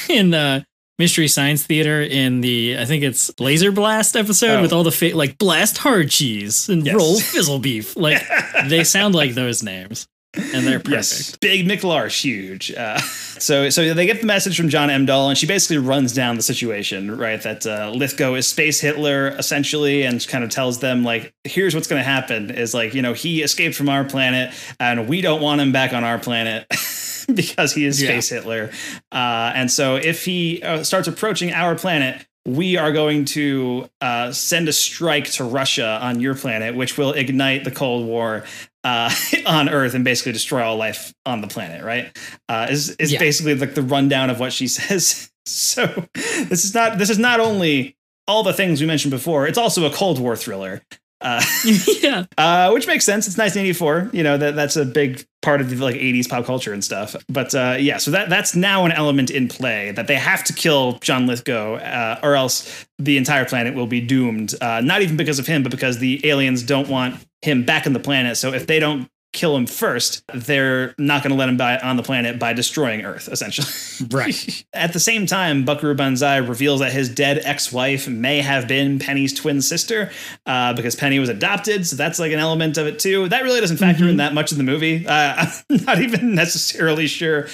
in 0.08 0.30
the 0.30 0.64
Mystery 0.98 1.26
Science 1.28 1.64
Theater 1.66 2.00
in 2.00 2.40
the 2.40 2.78
I 2.78 2.84
think 2.84 3.02
it's 3.02 3.30
Laser 3.40 3.72
Blast 3.72 4.14
episode 4.16 4.58
Oh. 4.58 4.62
with 4.62 4.72
all 4.72 4.84
the 4.84 4.92
fake 4.92 5.14
like 5.16 5.36
blast 5.38 5.78
hard 5.78 6.10
cheese 6.10 6.68
and 6.68 6.86
Yes. 6.86 6.94
roll 6.94 7.18
fizzle 7.20 7.58
beef. 7.58 7.96
Like 7.96 8.22
they 8.68 8.84
sound 8.84 9.14
like 9.16 9.34
those 9.34 9.62
names. 9.64 10.06
And 10.34 10.66
they're 10.66 10.78
perfect. 10.78 10.90
Yes, 10.90 11.36
big 11.36 11.66
McLarsh, 11.68 12.22
huge. 12.22 12.72
Uh, 12.72 12.98
so, 12.98 13.68
so 13.68 13.92
they 13.92 14.06
get 14.06 14.20
the 14.22 14.26
message 14.26 14.56
from 14.56 14.70
John 14.70 14.88
Emdall, 14.88 15.28
and 15.28 15.36
she 15.36 15.46
basically 15.46 15.76
runs 15.78 16.14
down 16.14 16.36
the 16.36 16.42
situation, 16.42 17.16
right? 17.16 17.40
That 17.42 17.66
uh, 17.66 17.90
Lithgow 17.94 18.34
is 18.34 18.46
space 18.46 18.80
Hitler, 18.80 19.28
essentially, 19.28 20.04
and 20.04 20.26
kind 20.26 20.42
of 20.42 20.48
tells 20.50 20.78
them 20.80 21.04
like, 21.04 21.34
"Here's 21.44 21.74
what's 21.74 21.86
going 21.86 22.00
to 22.00 22.08
happen: 22.08 22.50
is 22.50 22.72
like, 22.72 22.94
you 22.94 23.02
know, 23.02 23.12
he 23.12 23.42
escaped 23.42 23.74
from 23.74 23.90
our 23.90 24.04
planet, 24.04 24.54
and 24.80 25.06
we 25.06 25.20
don't 25.20 25.42
want 25.42 25.60
him 25.60 25.70
back 25.72 25.92
on 25.92 26.02
our 26.02 26.18
planet." 26.18 26.66
because 27.34 27.72
he 27.72 27.84
is 27.84 28.02
Yeah. 28.02 28.08
space 28.08 28.30
Hitler. 28.30 28.70
Uh, 29.12 29.52
and 29.54 29.70
so 29.70 29.96
if 29.96 30.24
he 30.24 30.62
uh, 30.62 30.82
starts 30.82 31.06
approaching 31.08 31.52
our 31.52 31.74
planet, 31.76 32.26
we 32.44 32.76
are 32.76 32.90
going 32.90 33.24
to 33.26 33.88
uh, 34.00 34.32
send 34.32 34.68
a 34.68 34.72
strike 34.72 35.26
to 35.32 35.44
Russia 35.44 35.98
on 36.02 36.18
your 36.20 36.34
planet, 36.34 36.74
which 36.74 36.98
will 36.98 37.12
ignite 37.12 37.62
the 37.64 37.70
Cold 37.70 38.06
War 38.06 38.44
uh, 38.84 39.10
on 39.46 39.68
Earth 39.68 39.94
and 39.94 40.04
basically 40.04 40.32
destroy 40.32 40.62
all 40.62 40.76
life 40.76 41.12
on 41.26 41.40
the 41.40 41.48
planet. 41.48 41.84
Right? 41.84 42.16
Uh, 42.48 42.66
is 42.70 42.90
is 42.96 43.12
Yeah. 43.12 43.18
basically 43.18 43.54
like 43.54 43.74
the 43.74 43.82
rundown 43.82 44.30
of 44.30 44.40
what 44.40 44.52
she 44.52 44.66
says. 44.78 45.30
So 45.46 46.06
this 46.14 46.64
is 46.64 46.74
not 46.74 46.98
this 46.98 47.10
is 47.10 47.18
not 47.18 47.40
only 47.40 47.96
all 48.28 48.42
the 48.42 48.52
things 48.52 48.80
we 48.80 48.86
mentioned 48.86 49.10
before. 49.10 49.46
It's 49.46 49.58
also 49.58 49.84
a 49.86 49.90
Cold 49.90 50.18
War 50.20 50.36
thriller. 50.36 50.82
Uh, 51.22 51.42
yeah. 52.02 52.24
uh, 52.36 52.70
which 52.70 52.86
makes 52.86 53.04
sense. 53.04 53.26
It's 53.26 53.38
1984. 53.38 54.10
You 54.12 54.22
know 54.22 54.36
that 54.36 54.54
that's 54.54 54.76
a 54.76 54.84
big 54.84 55.24
part 55.42 55.60
of 55.60 55.70
the 55.70 55.76
like 55.76 55.96
80s 55.96 56.28
pop 56.28 56.44
culture 56.44 56.72
and 56.72 56.82
stuff. 56.82 57.16
But 57.28 57.54
uh, 57.54 57.76
yeah, 57.78 57.98
so 57.98 58.10
that 58.12 58.30
that's 58.30 58.54
now 58.54 58.84
an 58.84 58.92
element 58.92 59.30
in 59.30 59.48
play 59.48 59.90
that 59.92 60.06
they 60.06 60.16
have 60.16 60.44
to 60.44 60.52
kill 60.52 60.98
John 61.00 61.26
Lithgow, 61.26 61.76
uh, 61.76 62.20
or 62.22 62.36
else 62.36 62.86
the 62.98 63.16
entire 63.16 63.44
planet 63.44 63.74
will 63.74 63.86
be 63.86 64.00
doomed. 64.00 64.54
Uh, 64.60 64.80
not 64.80 65.02
even 65.02 65.16
because 65.16 65.38
of 65.38 65.46
him, 65.46 65.62
but 65.62 65.70
because 65.70 65.98
the 65.98 66.26
aliens 66.26 66.62
don't 66.62 66.88
want 66.88 67.16
him 67.42 67.64
back 67.64 67.86
on 67.86 67.92
the 67.92 68.00
planet. 68.00 68.36
So 68.36 68.52
if 68.52 68.66
they 68.66 68.78
don't 68.78 69.08
kill 69.32 69.56
him 69.56 69.66
first, 69.66 70.22
they're 70.34 70.94
not 70.98 71.22
going 71.22 71.30
to 71.30 71.36
let 71.36 71.48
him 71.48 71.56
die 71.56 71.78
on 71.78 71.96
the 71.96 72.02
planet 72.02 72.38
by 72.38 72.52
destroying 72.52 73.04
Earth, 73.04 73.28
essentially. 73.30 73.68
Right. 74.10 74.64
At 74.72 74.92
the 74.92 75.00
same 75.00 75.26
time, 75.26 75.64
Buckaroo 75.64 75.94
Banzai 75.94 76.38
reveals 76.38 76.80
that 76.80 76.92
his 76.92 77.08
dead 77.08 77.40
ex-wife 77.44 78.08
may 78.08 78.40
have 78.40 78.66
been 78.66 78.98
Penny's 78.98 79.32
twin 79.32 79.62
sister, 79.62 80.10
uh, 80.44 80.72
because 80.74 80.96
Penny 80.96 81.18
was 81.18 81.28
adopted. 81.28 81.86
So 81.86 81.94
that's 81.96 82.18
like 82.18 82.32
an 82.32 82.40
element 82.40 82.78
of 82.78 82.86
it 82.86 82.98
too. 82.98 83.28
That 83.28 83.42
really 83.44 83.60
doesn't 83.60 83.76
factor 83.76 84.08
in 84.08 84.16
that 84.16 84.34
much 84.34 84.50
in 84.52 84.58
the 84.58 84.64
movie. 84.64 85.06
Uh, 85.06 85.46
I'm 85.70 85.84
not 85.84 86.00
even 86.00 86.34
necessarily 86.34 87.06
sure 87.06 87.46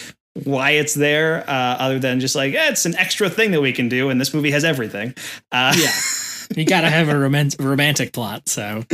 why 0.45 0.71
it's 0.71 0.95
there, 0.95 1.45
uh, 1.49 1.53
other 1.79 1.99
than 1.99 2.21
just 2.21 2.35
like 2.35 2.55
eh, 2.55 2.69
it's 2.71 2.87
an 2.87 2.97
extra 2.97 3.29
thing 3.29 3.51
that 3.51 3.61
we 3.61 3.73
can 3.73 3.89
do, 3.89 4.09
and 4.09 4.21
this 4.21 4.33
movie 4.33 4.51
has 4.53 4.65
everything. 4.65 5.15
Uh, 5.53 5.75
Yeah. 5.77 5.93
You 6.57 6.65
got 6.65 6.81
to 6.81 6.89
have 6.89 7.11
a 7.11 7.19
romantic 7.19 7.61
romantic 7.61 8.13
plot. 8.15 8.49
So 8.49 8.85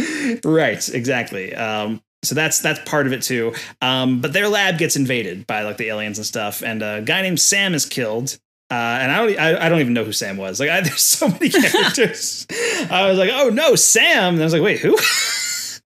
right 0.44 0.88
exactly 0.88 1.54
um 1.54 2.02
so 2.24 2.34
that's 2.34 2.60
that's 2.60 2.80
part 2.88 3.06
of 3.06 3.12
it 3.12 3.22
too 3.22 3.52
um 3.82 4.20
but 4.20 4.32
their 4.32 4.48
lab 4.48 4.78
gets 4.78 4.96
invaded 4.96 5.46
by 5.46 5.62
like 5.62 5.76
the 5.76 5.88
aliens 5.88 6.18
and 6.18 6.26
stuff 6.26 6.62
and 6.62 6.82
a 6.82 7.02
guy 7.02 7.22
named 7.22 7.40
sam 7.40 7.74
is 7.74 7.86
killed 7.86 8.38
uh, 8.70 8.98
and 9.00 9.12
I 9.12 9.16
don't, 9.18 9.38
I, 9.38 9.66
I 9.66 9.68
don't 9.68 9.80
even 9.80 9.92
know 9.92 10.04
who 10.04 10.12
Sam 10.12 10.36
was. 10.36 10.58
Like, 10.58 10.70
I, 10.70 10.80
there's 10.82 11.02
so 11.02 11.28
many 11.28 11.50
characters. 11.50 12.46
I 12.90 13.06
was 13.08 13.18
like, 13.18 13.30
oh 13.32 13.50
no, 13.50 13.76
Sam. 13.76 14.34
And 14.34 14.42
I 14.42 14.44
was 14.44 14.52
like, 14.52 14.62
wait, 14.62 14.80
who? 14.80 14.94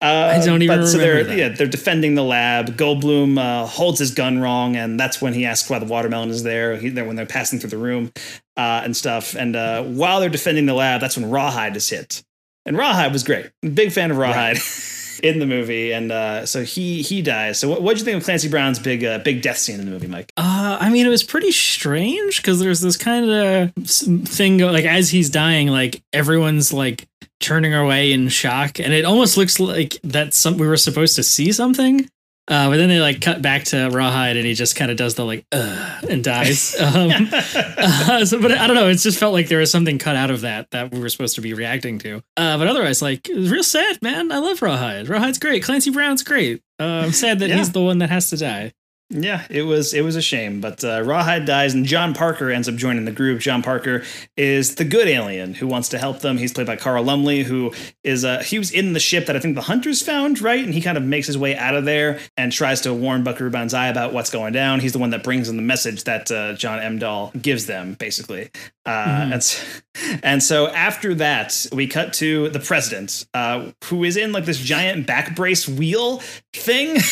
Uh, 0.00 0.32
I 0.40 0.44
don't 0.44 0.62
even 0.62 0.80
but, 0.80 0.86
so 0.86 0.98
they're, 0.98 1.24
that. 1.24 1.36
Yeah, 1.36 1.48
they're 1.48 1.66
defending 1.66 2.14
the 2.14 2.22
lab. 2.22 2.76
Goldblum 2.76 3.38
uh, 3.38 3.66
holds 3.66 3.98
his 3.98 4.12
gun 4.12 4.38
wrong, 4.38 4.76
and 4.76 4.98
that's 4.98 5.20
when 5.20 5.34
he 5.34 5.44
asks 5.44 5.68
why 5.68 5.80
the 5.80 5.86
watermelon 5.86 6.30
is 6.30 6.44
there. 6.44 6.76
He, 6.76 6.90
when 6.90 7.16
they're 7.16 7.26
passing 7.26 7.58
through 7.58 7.70
the 7.70 7.78
room 7.78 8.12
uh, 8.56 8.82
and 8.84 8.96
stuff. 8.96 9.34
And 9.34 9.56
uh, 9.56 9.82
while 9.82 10.20
they're 10.20 10.28
defending 10.28 10.66
the 10.66 10.74
lab, 10.74 11.00
that's 11.00 11.16
when 11.16 11.28
Rawhide 11.28 11.76
is 11.76 11.90
hit. 11.90 12.22
And 12.64 12.76
Rawhide 12.76 13.12
was 13.12 13.24
great. 13.24 13.50
Big 13.62 13.92
fan 13.92 14.10
of 14.10 14.18
Rawhide 14.18 14.56
in 15.20 15.38
the 15.38 15.46
movie, 15.46 15.92
and 15.92 16.10
uh, 16.12 16.46
so 16.46 16.62
he 16.62 17.02
he 17.02 17.22
dies. 17.22 17.58
So 17.58 17.68
what 17.68 17.82
what'd 17.82 17.98
you 17.98 18.04
think 18.04 18.18
of 18.18 18.24
Clancy 18.24 18.48
Brown's 18.48 18.78
big 18.78 19.04
uh, 19.04 19.18
big 19.18 19.42
death 19.42 19.58
scene 19.58 19.78
in 19.78 19.86
the 19.86 19.90
movie, 19.90 20.06
Mike? 20.06 20.32
Uh, 20.36 20.78
I 20.80 20.90
mean, 20.90 21.06
it 21.06 21.10
was 21.10 21.22
pretty 21.22 21.52
strange 21.52 22.38
because 22.38 22.60
there's 22.60 22.80
this 22.80 22.96
kind 22.96 23.30
of 23.30 23.72
thing 23.74 24.58
like 24.58 24.84
as 24.84 25.10
he's 25.10 25.30
dying, 25.30 25.68
like 25.68 26.02
everyone's 26.12 26.72
like 26.72 27.08
turning 27.40 27.74
away 27.74 28.12
in 28.12 28.28
shock, 28.28 28.78
and 28.78 28.92
it 28.92 29.04
almost 29.04 29.36
looks 29.36 29.60
like 29.60 29.98
that 30.02 30.34
some 30.34 30.58
we 30.58 30.66
were 30.66 30.76
supposed 30.76 31.16
to 31.16 31.22
see 31.22 31.52
something. 31.52 32.08
Uh, 32.48 32.70
but 32.70 32.78
then 32.78 32.88
they 32.88 32.98
like 32.98 33.20
cut 33.20 33.42
back 33.42 33.64
to 33.64 33.88
Rawhide, 33.90 34.36
and 34.38 34.46
he 34.46 34.54
just 34.54 34.74
kind 34.74 34.90
of 34.90 34.96
does 34.96 35.14
the 35.16 35.24
like 35.24 35.44
uh, 35.52 36.00
and 36.08 36.24
dies. 36.24 36.74
Um, 36.82 37.10
uh, 37.32 38.24
so, 38.24 38.40
but 38.40 38.52
I 38.52 38.66
don't 38.66 38.74
know. 38.76 38.88
It 38.88 38.94
just 38.96 39.18
felt 39.18 39.32
like 39.34 39.48
there 39.48 39.58
was 39.58 39.70
something 39.70 39.98
cut 39.98 40.16
out 40.16 40.30
of 40.30 40.40
that 40.40 40.70
that 40.70 40.90
we 40.90 40.98
were 41.00 41.08
supposed 41.10 41.34
to 41.34 41.40
be 41.42 41.52
reacting 41.54 41.98
to. 42.00 42.22
Uh, 42.36 42.56
but 42.58 42.66
otherwise, 42.66 43.02
like 43.02 43.28
it 43.28 43.36
was 43.36 43.50
real 43.50 43.62
sad, 43.62 44.00
man. 44.02 44.32
I 44.32 44.38
love 44.38 44.62
Rawhide. 44.62 45.08
Rawhide's 45.08 45.38
great. 45.38 45.62
Clancy 45.62 45.90
Brown's 45.90 46.22
great. 46.22 46.62
Uh, 46.80 46.84
I'm 47.04 47.12
sad 47.12 47.40
that 47.40 47.48
Yeah. 47.50 47.56
he's 47.58 47.72
the 47.72 47.82
one 47.82 47.98
that 47.98 48.08
has 48.10 48.30
to 48.30 48.36
die. 48.36 48.72
Yeah, 49.10 49.46
it 49.48 49.62
was 49.62 49.94
it 49.94 50.02
was 50.02 50.16
a 50.16 50.20
shame, 50.20 50.60
but 50.60 50.84
uh, 50.84 51.02
Rawhide 51.02 51.46
dies 51.46 51.72
and 51.72 51.86
John 51.86 52.12
Parker 52.12 52.50
ends 52.50 52.68
up 52.68 52.74
joining 52.74 53.06
the 53.06 53.10
group. 53.10 53.40
John 53.40 53.62
Parker 53.62 54.02
is 54.36 54.74
the 54.74 54.84
good 54.84 55.08
alien 55.08 55.54
who 55.54 55.66
wants 55.66 55.88
to 55.90 55.98
help 55.98 56.20
them. 56.20 56.36
He's 56.36 56.52
played 56.52 56.66
by 56.66 56.76
Carl 56.76 57.02
Lumbly, 57.04 57.42
who 57.42 57.72
is 58.04 58.22
uh, 58.26 58.42
he 58.42 58.58
was 58.58 58.70
in 58.70 58.92
the 58.92 59.00
ship 59.00 59.24
that 59.24 59.34
I 59.34 59.38
think 59.40 59.54
the 59.54 59.62
hunters 59.62 60.02
found, 60.02 60.42
right? 60.42 60.62
And 60.62 60.74
he 60.74 60.82
kind 60.82 60.98
of 60.98 61.04
makes 61.04 61.26
his 61.26 61.38
way 61.38 61.56
out 61.56 61.74
of 61.74 61.86
there 61.86 62.18
and 62.36 62.52
tries 62.52 62.82
to 62.82 62.92
warn 62.92 63.24
Buckaroo 63.24 63.48
Banzai 63.48 63.88
about 63.88 64.12
what's 64.12 64.28
going 64.28 64.52
down. 64.52 64.80
He's 64.80 64.92
the 64.92 64.98
one 64.98 65.08
that 65.10 65.22
brings 65.24 65.48
in 65.48 65.56
the 65.56 65.62
message 65.62 66.04
that 66.04 66.30
uh, 66.30 66.52
John 66.52 66.78
Emdall 66.78 67.32
gives 67.40 67.64
them, 67.64 67.94
basically. 67.94 68.50
Uh, 68.84 68.90
Mhm. 69.06 69.22
and, 69.22 69.32
s- 69.34 69.82
and 70.22 70.42
so 70.42 70.68
after 70.68 71.14
that, 71.14 71.64
we 71.72 71.86
cut 71.86 72.12
to 72.14 72.50
the 72.50 72.60
president, 72.60 73.24
uh, 73.32 73.70
who 73.84 74.04
is 74.04 74.18
in 74.18 74.32
like 74.32 74.44
this 74.44 74.58
giant 74.58 75.06
back 75.06 75.34
brace 75.34 75.66
wheel 75.66 76.18
thing. 76.52 76.98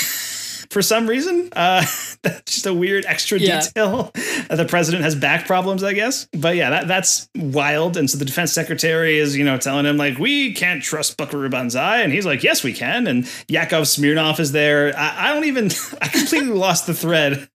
For 0.71 0.83
some 0.83 1.07
reason, 1.07 1.49
uh, 1.55 1.85
that's 2.23 2.55
just 2.55 2.67
a 2.67 2.75
weird 2.75 3.05
extra 3.07 3.39
Yeah. 3.39 3.61
detail. 3.61 4.11
the 4.51 4.67
president 4.69 5.05
has 5.05 5.15
back 5.15 5.47
problems, 5.47 5.83
I 5.85 5.93
guess. 5.93 6.29
But 6.33 6.57
yeah, 6.57 6.71
that, 6.71 6.89
that's 6.89 7.29
wild. 7.37 7.97
And 7.97 8.09
so 8.11 8.19
the 8.19 8.25
defense 8.25 8.53
secretary 8.53 9.19
is, 9.19 9.37
you 9.37 9.45
know, 9.45 9.59
telling 9.59 9.87
him 9.87 9.97
like, 9.97 10.19
we 10.19 10.53
can't 10.55 10.83
trust 10.83 11.17
Buckaroo 11.17 11.49
Banzai, 11.49 12.01
and 12.03 12.13
he's 12.13 12.27
like, 12.27 12.43
yes, 12.43 12.63
we 12.65 12.73
can. 12.73 13.07
And 13.07 13.29
Yakov 13.49 13.85
Smirnoff 13.85 14.41
is 14.41 14.53
there. 14.53 14.97
I, 14.97 15.31
I 15.31 15.35
don't 15.35 15.45
even. 15.45 15.67
I 16.03 16.09
completely 16.09 16.51
lost 16.53 16.87
the 16.87 16.95
thread 16.95 17.49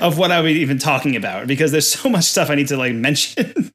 of 0.00 0.18
what 0.18 0.30
I 0.32 0.40
was 0.40 0.52
even 0.52 0.78
talking 0.78 1.16
about 1.16 1.46
because 1.46 1.70
there's 1.72 1.90
so 1.90 2.08
much 2.08 2.24
stuff 2.24 2.50
I 2.50 2.54
need 2.56 2.68
to 2.68 2.76
like 2.76 2.94
mention. 2.94 3.70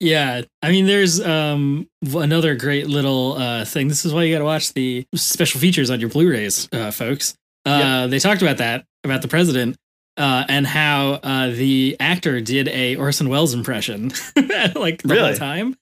Yeah, 0.00 0.42
I 0.62 0.70
mean, 0.70 0.86
there's 0.86 1.20
um 1.24 1.88
another 2.14 2.54
great 2.56 2.88
little 2.88 3.34
uh 3.34 3.64
thing. 3.64 3.88
This 3.88 4.04
is 4.04 4.12
why 4.12 4.24
you 4.24 4.34
got 4.34 4.40
to 4.40 4.44
watch 4.44 4.72
the 4.74 5.06
special 5.14 5.60
features 5.60 5.88
on 5.90 5.98
your 6.00 6.10
Blu-rays, 6.10 6.68
uh, 6.72 6.90
folks. 6.90 7.34
Uh, 7.64 8.06
They 8.08 8.18
talked 8.18 8.42
about 8.42 8.58
that 8.58 8.84
about 9.04 9.22
the 9.22 9.28
president 9.28 9.76
uh, 10.16 10.44
and 10.48 10.66
how 10.66 11.20
uh, 11.22 11.48
the 11.50 11.96
actor 12.00 12.40
did 12.40 12.68
a 12.68 12.96
Orson 12.96 13.28
Welles 13.28 13.52
impression, 13.54 14.08
like 14.74 15.02
the 15.02 15.08
Really? 15.08 15.28
whole 15.30 15.34
time. 15.34 15.76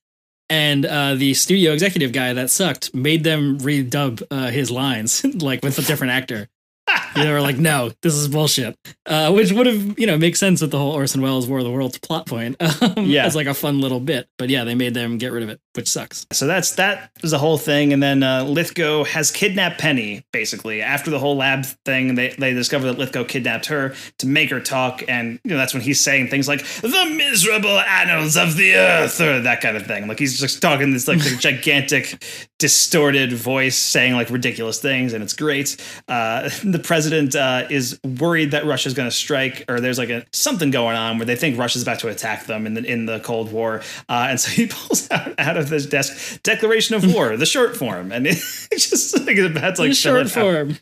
And 0.51 0.85
uh, 0.85 1.15
the 1.15 1.33
studio 1.35 1.73
executive 1.73 2.13
guy 2.13 2.33
that 2.35 2.51
sucked 2.51 2.95
made 2.95 3.25
them 3.25 3.59
redub 3.59 4.23
uh, 4.31 4.49
his 4.51 4.71
lines, 4.71 5.25
like 5.43 5.63
with 5.63 5.79
a 5.79 5.83
different 5.83 6.13
actor. 6.13 6.49
they 7.15 7.31
were 7.31 7.41
like, 7.41 7.59
"No, 7.59 7.91
this 8.03 8.15
is 8.15 8.29
bullshit," 8.29 8.77
uh, 9.07 9.33
which 9.33 9.53
would 9.53 9.67
have, 9.67 9.99
you 9.99 10.07
know, 10.07 10.19
make 10.19 10.35
sense 10.37 10.61
with 10.61 10.71
the 10.71 10.79
whole 10.79 10.93
Orson 10.93 11.21
Welles 11.23 11.47
War 11.47 11.59
of 11.59 11.65
the 11.65 11.71
Worlds 11.71 11.99
plot 11.99 12.27
point. 12.27 12.57
Um, 12.83 13.05
Yeah. 13.07 13.25
as 13.27 13.37
like 13.37 13.47
a 13.47 13.55
fun 13.55 13.81
little 13.81 14.01
bit. 14.01 14.29
But 14.39 14.49
yeah, 14.49 14.65
they 14.65 14.75
made 14.75 14.95
them 14.95 15.17
get 15.19 15.31
rid 15.31 15.43
of 15.45 15.49
it, 15.49 15.61
which 15.75 15.89
sucks. 15.89 16.27
So 16.33 16.47
that's 16.47 16.73
that 16.73 17.11
was 17.23 17.31
the 17.31 17.39
whole 17.39 17.59
thing, 17.59 17.93
and 17.93 18.03
then 18.03 18.23
uh, 18.23 18.43
Lithgow 18.45 19.05
has 19.05 19.31
kidnapped 19.31 19.79
Penny. 19.79 20.25
Basically, 20.33 20.83
after 20.83 21.11
the 21.11 21.19
whole 21.19 21.37
lab 21.37 21.65
thing, 21.85 22.15
they 22.17 22.31
they 22.31 22.53
discover 22.53 22.87
that 22.87 22.99
Lithgow 22.99 23.25
kidnapped 23.25 23.67
her 23.67 23.95
to 24.19 24.27
make 24.27 24.51
her 24.51 24.61
talk, 24.61 25.03
and 25.07 25.39
you 25.45 25.51
know 25.51 25.57
that's 25.57 25.75
when 25.75 25.83
he's 25.83 26.01
saying 26.01 26.29
things 26.29 26.49
like 26.49 26.65
"the 26.81 27.15
miserable 27.17 27.79
annals 27.81 28.37
of 28.37 28.57
the 28.57 28.75
earth" 28.75 29.21
or 29.21 29.41
that 29.41 29.61
kind 29.61 29.77
of 29.77 29.87
thing. 29.87 30.09
Like 30.09 30.19
he's 30.19 30.39
just 30.41 30.61
talking 30.61 30.93
this 30.93 31.07
like 31.07 31.19
gigantic, 31.39 32.23
distorted 32.59 33.33
voice, 33.33 33.77
saying 33.77 34.15
like 34.15 34.31
ridiculous 34.31 34.81
things, 34.81 35.13
and 35.13 35.23
it's 35.23 35.35
great. 35.35 35.77
Uh, 36.09 36.49
the 36.73 36.79
president 36.79 37.35
uh, 37.35 37.67
is 37.71 38.01
worried 38.05 38.51
that 38.53 38.65
Russia's 38.65 38.95
going 38.95 39.09
to 39.09 39.15
strike, 39.15 39.65
or 39.69 39.81
there's 39.81 39.99
like 39.99 40.11
a 40.11 40.25
something 40.33 40.71
going 40.71 40.97
on 40.97 41.19
where 41.19 41.27
they 41.27 41.37
think 41.37 41.59
Russia's 41.59 41.83
about 41.83 41.99
to 42.01 42.09
attack 42.09 42.47
them 42.47 42.67
in 42.67 42.75
the 42.75 42.85
in 42.85 43.07
the 43.07 43.21
Cold 43.21 43.53
War, 43.53 43.83
uh, 44.09 44.27
and 44.31 44.41
so 44.41 44.51
he 44.53 44.67
pulls 44.67 45.11
out 45.11 45.35
out 45.39 45.57
of 45.57 45.69
his 45.69 45.87
desk 45.87 46.43
Declaration 46.43 46.95
of 46.97 47.15
War, 47.15 47.37
the 47.37 47.47
short 47.47 47.77
form, 47.77 48.13
and 48.13 48.27
it's 48.27 48.69
just 48.69 49.19
like 49.27 49.37
to 49.37 49.49
like 49.49 49.77
the 49.77 49.95
short 49.95 50.27
it 50.27 50.37
out. 50.37 50.43
form. 50.43 50.79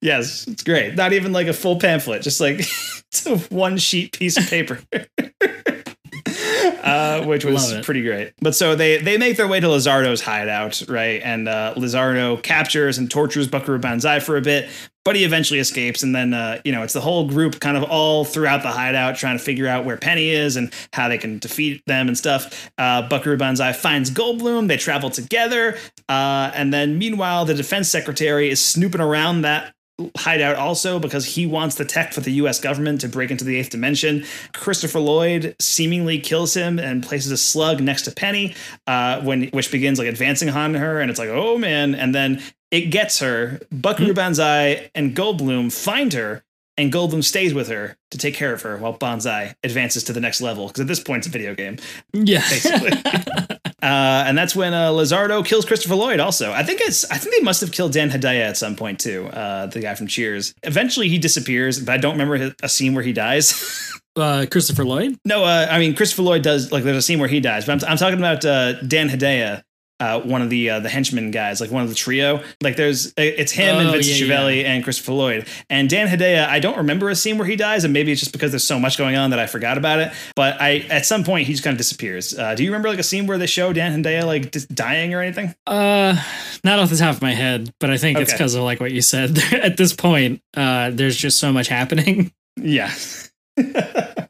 Yes, 0.00 0.46
it's 0.46 0.62
great. 0.62 0.94
Not 0.94 1.12
even 1.12 1.32
like 1.32 1.46
a 1.46 1.52
full 1.52 1.78
pamphlet, 1.78 2.22
just 2.22 2.40
like 2.40 2.58
it's 2.58 3.26
a 3.26 3.38
one 3.54 3.78
sheet 3.78 4.18
piece 4.18 4.36
of 4.36 4.48
paper. 4.48 4.80
uh, 6.82 7.24
which 7.24 7.44
was 7.44 7.80
pretty 7.84 8.02
great. 8.02 8.32
But 8.40 8.54
so 8.54 8.74
they 8.74 8.98
they 8.98 9.16
make 9.16 9.36
their 9.36 9.48
way 9.48 9.60
to 9.60 9.66
Lizardo's 9.66 10.20
hideout, 10.20 10.82
right? 10.88 11.20
And 11.22 11.48
uh, 11.48 11.74
Lizardo 11.76 12.42
captures 12.42 12.98
and 12.98 13.10
tortures 13.10 13.48
Buckaroo 13.48 13.78
Banzai 13.78 14.20
for 14.20 14.36
a 14.36 14.40
bit, 14.40 14.68
but 15.04 15.16
he 15.16 15.24
eventually 15.24 15.58
escapes. 15.58 16.02
And 16.02 16.14
then 16.14 16.34
uh, 16.34 16.60
you 16.64 16.72
know 16.72 16.82
it's 16.82 16.92
the 16.92 17.00
whole 17.00 17.28
group 17.28 17.60
kind 17.60 17.76
of 17.76 17.84
all 17.84 18.24
throughout 18.24 18.62
the 18.62 18.70
hideout 18.70 19.16
trying 19.16 19.38
to 19.38 19.42
figure 19.42 19.66
out 19.66 19.84
where 19.84 19.96
Penny 19.96 20.30
is 20.30 20.56
and 20.56 20.72
how 20.92 21.08
they 21.08 21.18
can 21.18 21.38
defeat 21.38 21.82
them 21.86 22.08
and 22.08 22.16
stuff. 22.16 22.70
Uh, 22.78 23.08
Buckaroo 23.08 23.36
Banzai 23.36 23.72
finds 23.72 24.10
Goldblum. 24.10 24.68
They 24.68 24.76
travel 24.76 25.10
together, 25.10 25.78
uh, 26.08 26.50
and 26.54 26.72
then 26.72 26.98
meanwhile 26.98 27.44
the 27.44 27.54
defense 27.54 27.88
secretary 27.88 28.50
is 28.50 28.64
snooping 28.64 29.00
around 29.00 29.42
that 29.42 29.74
hideout 30.16 30.56
also 30.56 30.98
because 30.98 31.24
he 31.24 31.46
wants 31.46 31.74
the 31.74 31.84
tech 31.84 32.12
for 32.12 32.20
the 32.20 32.32
U.S. 32.32 32.60
government 32.60 33.00
to 33.00 33.08
break 33.08 33.30
into 33.30 33.44
the 33.44 33.56
eighth 33.56 33.70
dimension. 33.70 34.24
Christopher 34.52 35.00
Lloyd 35.00 35.56
seemingly 35.60 36.18
kills 36.18 36.54
him 36.54 36.78
and 36.78 37.02
places 37.02 37.32
a 37.32 37.36
slug 37.36 37.80
next 37.80 38.02
to 38.02 38.12
Penny, 38.12 38.54
uh, 38.86 39.20
when 39.22 39.48
which 39.48 39.72
begins 39.72 39.98
like 39.98 40.08
advancing 40.08 40.48
on 40.50 40.74
her, 40.74 41.00
and 41.00 41.10
it's 41.10 41.18
like, 41.18 41.30
oh 41.30 41.58
man! 41.58 41.94
And 41.94 42.14
then 42.14 42.42
it 42.70 42.86
gets 42.86 43.18
her. 43.20 43.60
Buckaroo 43.72 44.14
Banzai 44.14 44.90
and 44.94 45.16
Goldblum 45.16 45.72
find 45.72 46.12
her, 46.12 46.44
and 46.78 46.90
Goldblum 46.92 47.22
stays 47.24 47.52
with 47.52 47.68
her 47.68 47.96
to 48.12 48.18
take 48.18 48.34
care 48.34 48.54
of 48.54 48.62
her 48.62 48.78
while 48.78 48.92
Banzai 48.92 49.54
advances 49.62 50.04
to 50.04 50.12
the 50.14 50.20
next 50.20 50.40
level 50.40 50.68
because 50.68 50.80
at 50.80 50.86
this 50.86 51.00
point 51.00 51.20
it's 51.20 51.26
a 51.26 51.30
video 51.30 51.54
game. 51.54 51.76
Yeah. 52.14 52.40
basically. 52.40 52.92
uh, 53.82 54.24
and 54.26 54.38
that's 54.38 54.56
when 54.56 54.72
uh, 54.72 54.90
Lizardo 54.90 55.44
kills 55.44 55.64
Christopher 55.66 55.96
Lloyd. 55.96 56.20
Also, 56.20 56.52
I 56.52 56.62
think 56.62 56.80
it's 56.80 57.04
I 57.10 57.18
think 57.18 57.34
they 57.36 57.42
must 57.42 57.60
have 57.60 57.72
killed 57.72 57.92
Dan 57.92 58.08
Hedaya 58.10 58.48
at 58.48 58.56
some 58.56 58.76
point 58.76 59.00
too. 59.00 59.26
Uh, 59.26 59.66
the 59.66 59.80
guy 59.80 59.94
from 59.94 60.06
Cheers. 60.06 60.54
Eventually 60.62 61.08
he 61.08 61.18
disappears, 61.18 61.80
but 61.80 61.92
I 61.92 61.96
don't 61.98 62.12
remember 62.12 62.36
his- 62.36 62.54
a 62.62 62.68
scene 62.68 62.94
where 62.94 63.04
he 63.04 63.12
dies. 63.12 63.92
Uh, 64.16 64.46
Christopher 64.50 64.84
Lloyd. 64.84 65.16
no, 65.24 65.44
uh, 65.44 65.68
I 65.70 65.78
mean 65.78 65.94
Christopher 65.94 66.22
Lloyd 66.22 66.42
does 66.42 66.72
like 66.72 66.82
there's 66.82 66.96
a 66.96 67.02
scene 67.02 67.20
where 67.20 67.28
he 67.28 67.38
dies, 67.38 67.66
but 67.66 67.84
I'm, 67.84 67.90
I'm 67.90 67.96
talking 67.96 68.18
about 68.18 68.44
uh, 68.44 68.72
Dan 68.82 69.08
Hedaya. 69.08 69.62
Uh, 70.00 70.20
one 70.20 70.42
of 70.42 70.48
the 70.48 70.70
uh, 70.70 70.80
the 70.80 70.88
henchmen 70.88 71.32
guys, 71.32 71.60
like 71.60 71.72
one 71.72 71.82
of 71.82 71.88
the 71.88 71.94
trio, 71.94 72.40
like 72.62 72.76
there's 72.76 73.12
it's 73.16 73.50
him 73.50 73.78
and 73.78 73.88
Oh, 73.88 73.92
Vincent 73.92 74.20
yeah, 74.20 74.26
Schiavelli 74.26 74.64
and 74.64 74.84
Christopher 74.84 75.12
Lloyd 75.12 75.48
and 75.68 75.90
Dan 75.90 76.06
Hedaya. 76.06 76.46
I 76.46 76.60
don't 76.60 76.76
remember 76.76 77.08
a 77.10 77.16
scene 77.16 77.36
where 77.36 77.48
he 77.48 77.56
dies, 77.56 77.82
and 77.82 77.92
maybe 77.92 78.12
it's 78.12 78.20
just 78.20 78.30
because 78.32 78.52
there's 78.52 78.62
so 78.62 78.78
much 78.78 78.96
going 78.96 79.16
on 79.16 79.30
that 79.30 79.40
I 79.40 79.46
forgot 79.46 79.76
about 79.76 79.98
it. 79.98 80.12
But 80.36 80.60
I 80.60 80.86
at 80.88 81.04
some 81.04 81.24
point 81.24 81.46
he 81.48 81.52
just 81.52 81.64
kind 81.64 81.74
of 81.74 81.78
disappears. 81.78 82.38
Uh, 82.38 82.54
do 82.54 82.62
you 82.62 82.70
remember 82.70 82.88
like 82.88 83.00
a 83.00 83.02
scene 83.02 83.26
where 83.26 83.38
they 83.38 83.46
show 83.46 83.72
Dan 83.72 84.00
Hedaya 84.00 84.24
like 84.24 84.52
dying 84.68 85.14
or 85.14 85.20
anything? 85.20 85.54
Uh, 85.66 86.22
not 86.62 86.78
off 86.78 86.90
the 86.90 86.96
top 86.96 87.16
of 87.16 87.22
my 87.22 87.32
head, 87.34 87.74
but 87.80 87.90
I 87.90 87.96
think 87.96 88.18
it's 88.20 88.32
because 88.32 88.54
of 88.54 88.62
like 88.62 88.78
what 88.78 88.92
you 88.92 89.02
said. 89.02 89.36
At 89.52 89.76
this 89.76 89.92
point, 89.94 90.42
uh, 90.56 90.90
there's 90.90 91.16
just 91.16 91.38
so 91.40 91.52
much 91.52 91.66
happening. 91.66 92.32
Yeah. 92.56 92.92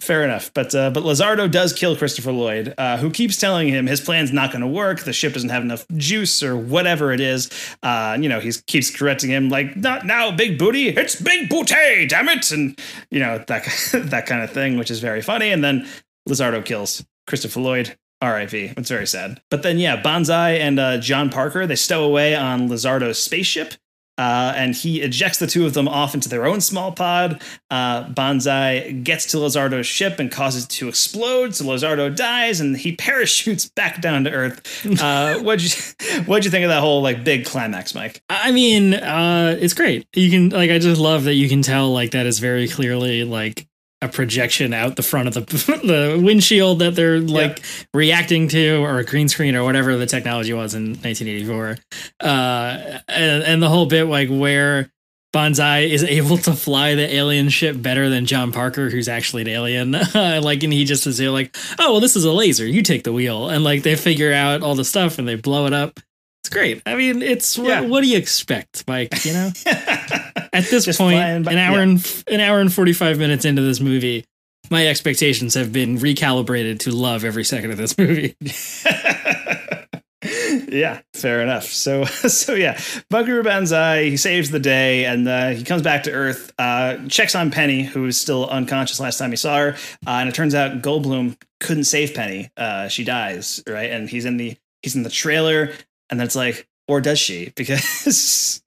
Fair 0.00 0.24
enough, 0.24 0.50
but 0.54 0.74
uh, 0.74 0.90
but 0.90 1.02
Lizardo 1.02 1.50
does 1.50 1.74
kill 1.74 1.94
Christopher 1.94 2.32
Lloyd, 2.32 2.74
uh, 2.78 2.96
who 2.96 3.10
keeps 3.10 3.36
telling 3.36 3.68
him 3.68 3.86
his 3.86 4.00
plan's 4.00 4.32
not 4.32 4.50
going 4.50 4.62
to 4.62 4.66
work. 4.66 5.00
The 5.00 5.12
ship 5.12 5.34
doesn't 5.34 5.50
have 5.50 5.62
enough 5.62 5.86
juice 5.94 6.42
or 6.42 6.56
whatever 6.56 7.12
it 7.12 7.20
is. 7.20 7.50
Uh, 7.82 8.16
you 8.18 8.30
know, 8.30 8.40
he 8.40 8.50
keeps 8.66 8.90
correcting 8.90 9.28
him 9.28 9.50
like, 9.50 9.76
"Not 9.76 10.06
now, 10.06 10.30
big 10.30 10.58
booty. 10.58 10.88
It's 10.88 11.20
big 11.20 11.50
booty, 11.50 12.06
damn 12.06 12.30
it!" 12.30 12.50
And 12.50 12.80
you 13.10 13.20
know 13.20 13.44
that 13.46 13.64
that 13.92 14.24
kind 14.24 14.42
of 14.42 14.50
thing, 14.50 14.78
which 14.78 14.90
is 14.90 15.00
very 15.00 15.20
funny. 15.20 15.50
And 15.50 15.62
then 15.62 15.86
Lizardo 16.26 16.64
kills 16.64 17.04
Christopher 17.26 17.60
Lloyd. 17.60 17.96
R.I.P. 18.22 18.72
It's 18.76 18.88
very 18.88 19.06
sad. 19.08 19.42
But 19.50 19.64
then, 19.64 19.78
yeah, 19.78 20.00
Banzai 20.00 20.52
and 20.52 20.78
uh, 20.78 20.98
John 20.98 21.28
Parker 21.28 21.66
they 21.66 21.74
stow 21.74 22.04
away 22.04 22.36
on 22.36 22.68
Lizardo's 22.68 23.18
spaceship. 23.18 23.74
Uh, 24.22 24.52
and 24.54 24.76
he 24.76 25.00
ejects 25.00 25.38
the 25.38 25.48
two 25.48 25.66
of 25.66 25.74
them 25.74 25.88
off 25.88 26.14
into 26.14 26.28
their 26.28 26.46
own 26.46 26.60
small 26.60 26.92
pod. 26.92 27.42
Uh, 27.72 28.08
Banzai 28.10 28.92
gets 28.92 29.26
to 29.26 29.36
Lizardo's 29.38 29.86
ship 29.86 30.20
and 30.20 30.30
causes 30.30 30.64
it 30.64 30.68
to 30.68 30.86
explode. 30.86 31.56
So 31.56 31.64
Lizardo 31.64 32.14
dies, 32.14 32.60
and 32.60 32.76
he 32.76 32.94
parachutes 32.96 33.68
back 33.68 34.00
down 34.00 34.22
to 34.22 34.30
Earth. 34.30 34.86
Uh, 35.02 35.38
what'd 35.40 35.64
you 35.64 36.22
What'd 36.26 36.44
you 36.44 36.52
think 36.52 36.62
of 36.62 36.68
that 36.68 36.80
whole 36.80 37.02
like 37.02 37.24
big 37.24 37.46
climax, 37.46 37.96
Mike? 37.96 38.22
I 38.30 38.52
mean, 38.52 38.94
uh, 38.94 39.56
it's 39.58 39.74
great. 39.74 40.06
You 40.14 40.30
can 40.30 40.50
like, 40.50 40.70
I 40.70 40.78
just 40.78 41.00
love 41.00 41.24
that 41.24 41.34
you 41.34 41.48
can 41.48 41.62
tell 41.62 41.92
like 41.92 42.12
that 42.12 42.26
is 42.26 42.38
very 42.38 42.68
clearly 42.68 43.24
like 43.24 43.66
a 44.02 44.08
projection 44.08 44.74
out 44.74 44.96
the 44.96 45.02
front 45.02 45.28
of 45.28 45.34
the 45.34 45.40
the 45.84 46.20
windshield 46.22 46.80
that 46.80 46.94
they're 46.94 47.20
like 47.20 47.62
reacting 47.94 48.48
to, 48.48 48.76
or 48.82 48.98
a 48.98 49.04
green 49.04 49.28
screen, 49.28 49.54
or 49.56 49.64
whatever 49.64 49.96
the 49.96 50.06
technology 50.06 50.52
was 50.52 50.74
in 50.74 50.88
1984. 51.00 51.78
Uh, 52.20 52.98
and, 53.08 53.42
and 53.44 53.62
the 53.62 53.68
whole 53.68 53.86
bit 53.86 54.04
like 54.04 54.28
where. 54.28 54.90
Banzai 55.32 55.84
is 55.84 56.04
able 56.20 56.36
to 56.36 56.52
fly 56.52 56.94
the 56.94 57.10
alien 57.14 57.48
ship 57.48 57.80
better 57.80 58.10
than 58.10 58.26
John 58.26 58.52
Parker, 58.52 58.90
who's 58.90 59.08
actually 59.08 59.40
an 59.40 59.48
alien. 59.48 59.92
like, 60.14 60.62
and 60.62 60.70
he 60.70 60.84
just 60.84 61.06
is 61.06 61.22
like, 61.22 61.56
"Oh, 61.78 61.92
well, 61.92 62.00
this 62.00 62.16
is 62.16 62.26
a 62.26 62.30
laser. 62.32 62.66
You 62.66 62.82
take 62.82 63.04
the 63.04 63.14
wheel." 63.14 63.48
And 63.48 63.64
like, 63.64 63.82
they 63.82 63.96
figure 63.96 64.30
out 64.34 64.60
all 64.62 64.74
the 64.74 64.84
stuff 64.84 65.18
and 65.18 65.26
they 65.26 65.36
blow 65.36 65.64
it 65.64 65.72
up. 65.72 65.98
It's 66.44 66.50
great. 66.50 66.82
I 66.84 66.96
mean, 66.96 67.22
it's 67.22 67.56
Yeah. 67.56 67.80
what, 67.80 67.88
what 67.88 68.00
do 68.02 68.08
you 68.08 68.18
expect, 68.18 68.84
Mike? 68.86 69.24
You 69.24 69.32
know, 69.32 69.50
at 70.52 70.64
this 70.64 70.96
point, 70.96 71.18
an 71.18 71.48
hour 71.48 71.76
yeah. 71.76 71.82
and 71.82 72.24
an 72.28 72.40
hour 72.40 72.60
and 72.60 72.72
forty 72.72 72.92
five 72.92 73.18
minutes 73.18 73.44
into 73.44 73.62
this 73.62 73.80
movie, 73.80 74.24
my 74.70 74.86
expectations 74.86 75.54
have 75.54 75.72
been 75.72 75.98
recalibrated 75.98 76.78
to 76.80 76.90
love 76.90 77.24
every 77.24 77.44
second 77.44 77.70
of 77.70 77.76
this 77.76 77.96
movie. 77.98 78.36
yeah, 80.72 81.00
fair 81.14 81.42
enough. 81.42 81.64
So, 81.64 82.04
so 82.04 82.54
yeah, 82.54 82.80
Buckaroo 83.10 83.42
Banzai 83.42 84.04
he 84.04 84.16
saves 84.16 84.50
the 84.50 84.60
day 84.60 85.04
and 85.04 85.28
uh, 85.28 85.50
he 85.50 85.64
comes 85.64 85.82
back 85.82 86.04
to 86.04 86.12
Earth. 86.12 86.52
Uh, 86.58 87.06
checks 87.08 87.34
on 87.34 87.50
Penny, 87.50 87.82
who 87.82 88.02
was 88.02 88.18
still 88.18 88.48
unconscious 88.48 89.00
last 89.00 89.18
time 89.18 89.30
he 89.30 89.36
saw 89.36 89.58
her, 89.58 89.76
uh, 90.06 90.10
and 90.10 90.28
it 90.28 90.34
turns 90.34 90.54
out 90.54 90.82
Goldblum 90.82 91.36
couldn't 91.60 91.84
save 91.84 92.14
Penny. 92.14 92.50
Uh, 92.56 92.88
she 92.88 93.04
dies, 93.04 93.62
right? 93.68 93.90
And 93.90 94.08
he's 94.08 94.24
in 94.24 94.36
the 94.36 94.56
he's 94.82 94.96
in 94.96 95.02
the 95.02 95.10
trailer, 95.10 95.72
and 96.10 96.18
then 96.18 96.26
it's 96.26 96.36
like, 96.36 96.66
or 96.92 97.00
does 97.00 97.18
she? 97.18 97.52
Because 97.56 98.62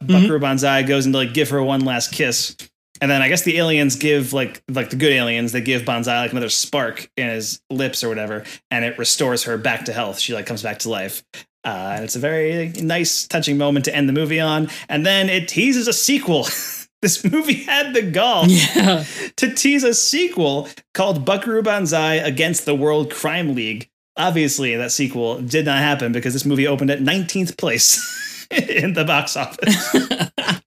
Buckaroo 0.00 0.38
Banzai 0.38 0.82
goes 0.82 1.04
to 1.06 1.10
like 1.10 1.34
give 1.34 1.50
her 1.50 1.62
one 1.62 1.80
last 1.84 2.12
kiss. 2.12 2.56
And 3.00 3.10
then 3.10 3.20
I 3.22 3.28
guess 3.28 3.42
the 3.42 3.58
aliens 3.58 3.96
give 3.96 4.32
like 4.32 4.62
like 4.70 4.90
the 4.90 4.96
good 4.96 5.12
aliens 5.12 5.50
they 5.52 5.60
give 5.60 5.84
Banzai 5.84 6.20
like 6.20 6.30
another 6.30 6.48
spark 6.48 7.10
in 7.16 7.28
his 7.28 7.60
lips 7.70 8.04
or 8.04 8.08
whatever, 8.08 8.44
and 8.70 8.84
it 8.84 8.96
restores 8.98 9.42
her 9.44 9.58
back 9.58 9.84
to 9.86 9.92
health. 9.92 10.18
She 10.20 10.32
like 10.32 10.46
comes 10.46 10.62
back 10.62 10.78
to 10.80 10.88
life. 10.90 11.24
Uh, 11.64 11.94
and 11.96 12.04
it's 12.04 12.14
a 12.14 12.18
very 12.18 12.68
nice, 12.80 13.26
touching 13.26 13.56
moment 13.58 13.86
to 13.86 13.94
end 13.94 14.06
the 14.08 14.12
movie 14.12 14.38
on. 14.40 14.68
And 14.88 15.04
then 15.04 15.28
it 15.30 15.48
teases 15.48 15.88
a 15.88 15.92
sequel. 15.94 16.44
this 17.02 17.24
movie 17.24 17.64
had 17.64 17.94
the 17.94 18.02
gall 18.02 18.46
Yeah. 18.46 19.04
to 19.36 19.54
tease 19.54 19.82
a 19.82 19.94
sequel 19.94 20.68
called 20.92 21.24
Buckaroo 21.24 21.62
Banzai 21.62 22.14
Against 22.16 22.66
the 22.66 22.74
World 22.74 23.12
Crime 23.12 23.54
League. 23.54 23.88
Obviously, 24.16 24.76
that 24.76 24.92
sequel 24.92 25.40
did 25.40 25.64
not 25.64 25.78
happen 25.78 26.12
because 26.12 26.32
this 26.32 26.44
movie 26.44 26.66
opened 26.66 26.90
at 26.90 27.00
19th 27.00 27.56
place 27.58 28.46
in 28.50 28.92
the 28.92 29.04
box 29.04 29.36
office. 29.36 29.94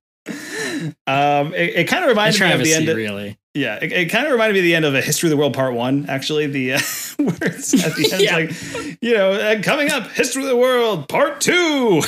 um, 1.08 1.54
it, 1.54 1.76
it 1.76 1.88
kind 1.88 2.04
of 2.04 2.10
reminded 2.10 2.40
me 2.42 2.52
of 2.52 2.64
the 2.64 2.74
end. 2.74 2.90
Of, 2.90 2.98
really. 2.98 3.38
yeah, 3.54 3.76
it, 3.82 3.92
it 3.92 4.06
kind 4.10 4.26
of 4.26 4.32
reminded 4.34 4.54
me 4.54 4.60
of 4.60 4.64
the 4.66 4.76
end 4.76 4.86
of 4.86 4.96
a 4.96 5.02
History 5.02 5.28
of 5.28 5.32
the 5.32 5.38
World 5.38 5.54
Part 5.54 5.74
One. 5.74 6.06
Actually, 6.10 6.48
the 6.48 6.74
uh, 6.74 6.80
where 7.18 7.38
it's 7.44 7.74
at 7.74 7.96
the 7.96 8.10
end, 8.12 8.22
Yeah. 8.22 8.36
like 8.36 8.98
you 9.02 9.14
know, 9.14 9.32
uh, 9.32 9.62
coming 9.62 9.92
up, 9.92 10.08
History 10.12 10.44
of 10.44 10.50
the 10.50 10.58
World 10.58 11.08
Part 11.08 11.40
Two, 11.42 12.02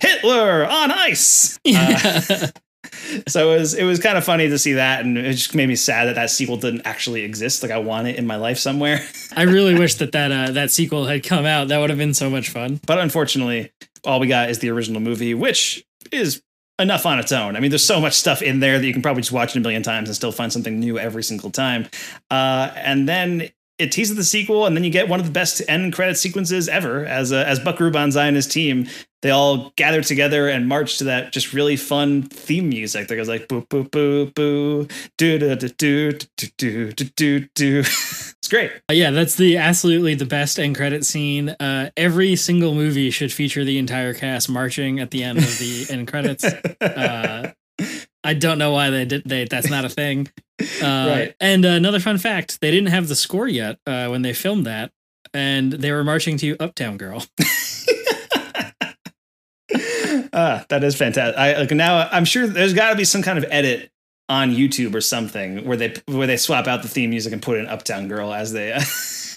Hitler 0.00 0.66
on 0.66 0.90
ice. 0.90 1.60
Uh, 1.64 2.48
so 3.26 3.52
it 3.52 3.58
was 3.58 3.74
it 3.74 3.84
was 3.84 3.98
kind 3.98 4.18
of 4.18 4.24
funny 4.24 4.48
to 4.48 4.58
see 4.58 4.74
that, 4.74 5.04
and 5.04 5.16
it 5.18 5.32
just 5.32 5.54
made 5.54 5.68
me 5.68 5.76
sad 5.76 6.06
that 6.06 6.14
that 6.14 6.30
sequel 6.30 6.56
didn't 6.56 6.82
actually 6.84 7.22
exist. 7.22 7.62
Like 7.62 7.72
I 7.72 7.78
want 7.78 8.08
it 8.08 8.16
in 8.16 8.26
my 8.26 8.36
life 8.36 8.58
somewhere, 8.58 9.04
I 9.36 9.42
really 9.42 9.78
wish 9.78 9.96
that 9.96 10.12
that 10.12 10.32
uh, 10.32 10.52
that 10.52 10.70
sequel 10.70 11.06
had 11.06 11.22
come 11.24 11.44
out. 11.44 11.68
That 11.68 11.78
would 11.78 11.90
have 11.90 11.98
been 11.98 12.14
so 12.14 12.30
much 12.30 12.50
fun. 12.50 12.80
but 12.86 12.98
unfortunately, 12.98 13.72
all 14.04 14.20
we 14.20 14.26
got 14.26 14.50
is 14.50 14.58
the 14.58 14.70
original 14.70 15.00
movie, 15.00 15.34
which 15.34 15.84
is 16.10 16.42
enough 16.78 17.06
on 17.06 17.18
its 17.18 17.32
own. 17.32 17.56
I 17.56 17.60
mean, 17.60 17.70
there's 17.70 17.86
so 17.86 18.00
much 18.00 18.14
stuff 18.14 18.42
in 18.42 18.60
there 18.60 18.78
that 18.78 18.86
you 18.86 18.92
can 18.92 19.02
probably 19.02 19.22
just 19.22 19.32
watch 19.32 19.54
it 19.54 19.58
a 19.58 19.62
million 19.62 19.82
times 19.82 20.08
and 20.08 20.16
still 20.16 20.32
find 20.32 20.52
something 20.52 20.80
new 20.80 20.98
every 20.98 21.22
single 21.22 21.50
time. 21.50 21.86
Uh, 22.30 22.72
and 22.76 23.08
then 23.08 23.50
it 23.82 23.92
teases 23.92 24.16
the 24.16 24.24
sequel, 24.24 24.66
and 24.66 24.76
then 24.76 24.84
you 24.84 24.90
get 24.90 25.08
one 25.08 25.20
of 25.20 25.26
the 25.26 25.32
best 25.32 25.60
end 25.68 25.92
credit 25.92 26.16
sequences 26.16 26.68
ever 26.68 27.04
as 27.04 27.32
uh, 27.32 27.44
as 27.46 27.58
Buckaroo 27.58 27.90
Banzai 27.90 28.26
and 28.26 28.36
his 28.36 28.46
team. 28.46 28.86
They 29.22 29.30
all 29.30 29.72
gather 29.76 30.02
together 30.02 30.48
and 30.48 30.68
march 30.68 30.98
to 30.98 31.04
that 31.04 31.32
just 31.32 31.52
really 31.52 31.76
fun 31.76 32.22
theme 32.22 32.68
music 32.68 33.06
that 33.08 33.16
goes 33.16 33.28
like 33.28 33.46
boo 33.46 33.64
boo 33.68 33.84
boo 33.84 34.26
boo 34.26 34.88
do 35.16 35.38
do 35.38 35.54
do 35.56 35.68
do 35.68 36.18
do 36.58 36.92
do 36.92 37.08
do 37.16 37.48
do. 37.54 37.84
It's 38.42 38.48
great. 38.48 38.72
Uh, 38.90 38.94
yeah, 38.94 39.12
that's 39.12 39.36
the 39.36 39.56
absolutely 39.56 40.16
the 40.16 40.26
best 40.26 40.58
end 40.58 40.74
credit 40.74 41.06
scene. 41.06 41.50
Uh, 41.50 41.90
every 41.96 42.34
single 42.34 42.74
movie 42.74 43.12
should 43.12 43.32
feature 43.32 43.64
the 43.64 43.78
entire 43.78 44.14
cast 44.14 44.50
marching 44.50 44.98
at 44.98 45.12
the 45.12 45.22
end 45.22 45.38
of 45.38 45.58
the 45.60 45.86
end 45.88 46.08
credits. 46.08 46.44
Uh, 46.82 47.52
I 48.24 48.34
don't 48.34 48.58
know 48.58 48.70
why 48.72 48.90
they 48.90 49.04
did. 49.04 49.22
They 49.24 49.44
that's 49.44 49.70
not 49.70 49.84
a 49.84 49.88
thing. 49.88 50.28
Uh, 50.82 51.06
Right. 51.08 51.34
And 51.40 51.64
uh, 51.64 51.70
another 51.70 51.98
fun 52.00 52.18
fact: 52.18 52.60
they 52.60 52.70
didn't 52.70 52.88
have 52.90 53.08
the 53.08 53.16
score 53.16 53.48
yet 53.48 53.78
uh, 53.86 54.08
when 54.08 54.22
they 54.22 54.32
filmed 54.32 54.66
that, 54.66 54.92
and 55.34 55.72
they 55.72 55.90
were 55.92 56.04
marching 56.04 56.36
to 56.38 56.56
"Uptown 56.60 56.96
Girl." 56.98 57.24
Ah, 60.34 60.64
that 60.70 60.82
is 60.82 60.96
fantastic. 60.96 61.38
I 61.38 61.58
like 61.58 61.70
now. 61.72 62.08
I'm 62.10 62.24
sure 62.24 62.46
there's 62.46 62.72
got 62.72 62.90
to 62.90 62.96
be 62.96 63.04
some 63.04 63.22
kind 63.22 63.36
of 63.38 63.44
edit 63.50 63.90
on 64.30 64.50
YouTube 64.50 64.94
or 64.94 65.00
something 65.02 65.66
where 65.66 65.76
they 65.76 65.94
where 66.06 66.26
they 66.26 66.38
swap 66.38 66.66
out 66.66 66.82
the 66.82 66.88
theme 66.88 67.10
music 67.10 67.32
and 67.34 67.42
put 67.42 67.58
in 67.58 67.66
"Uptown 67.66 68.08
Girl" 68.08 68.32
as 68.32 68.52
they. 68.52 68.78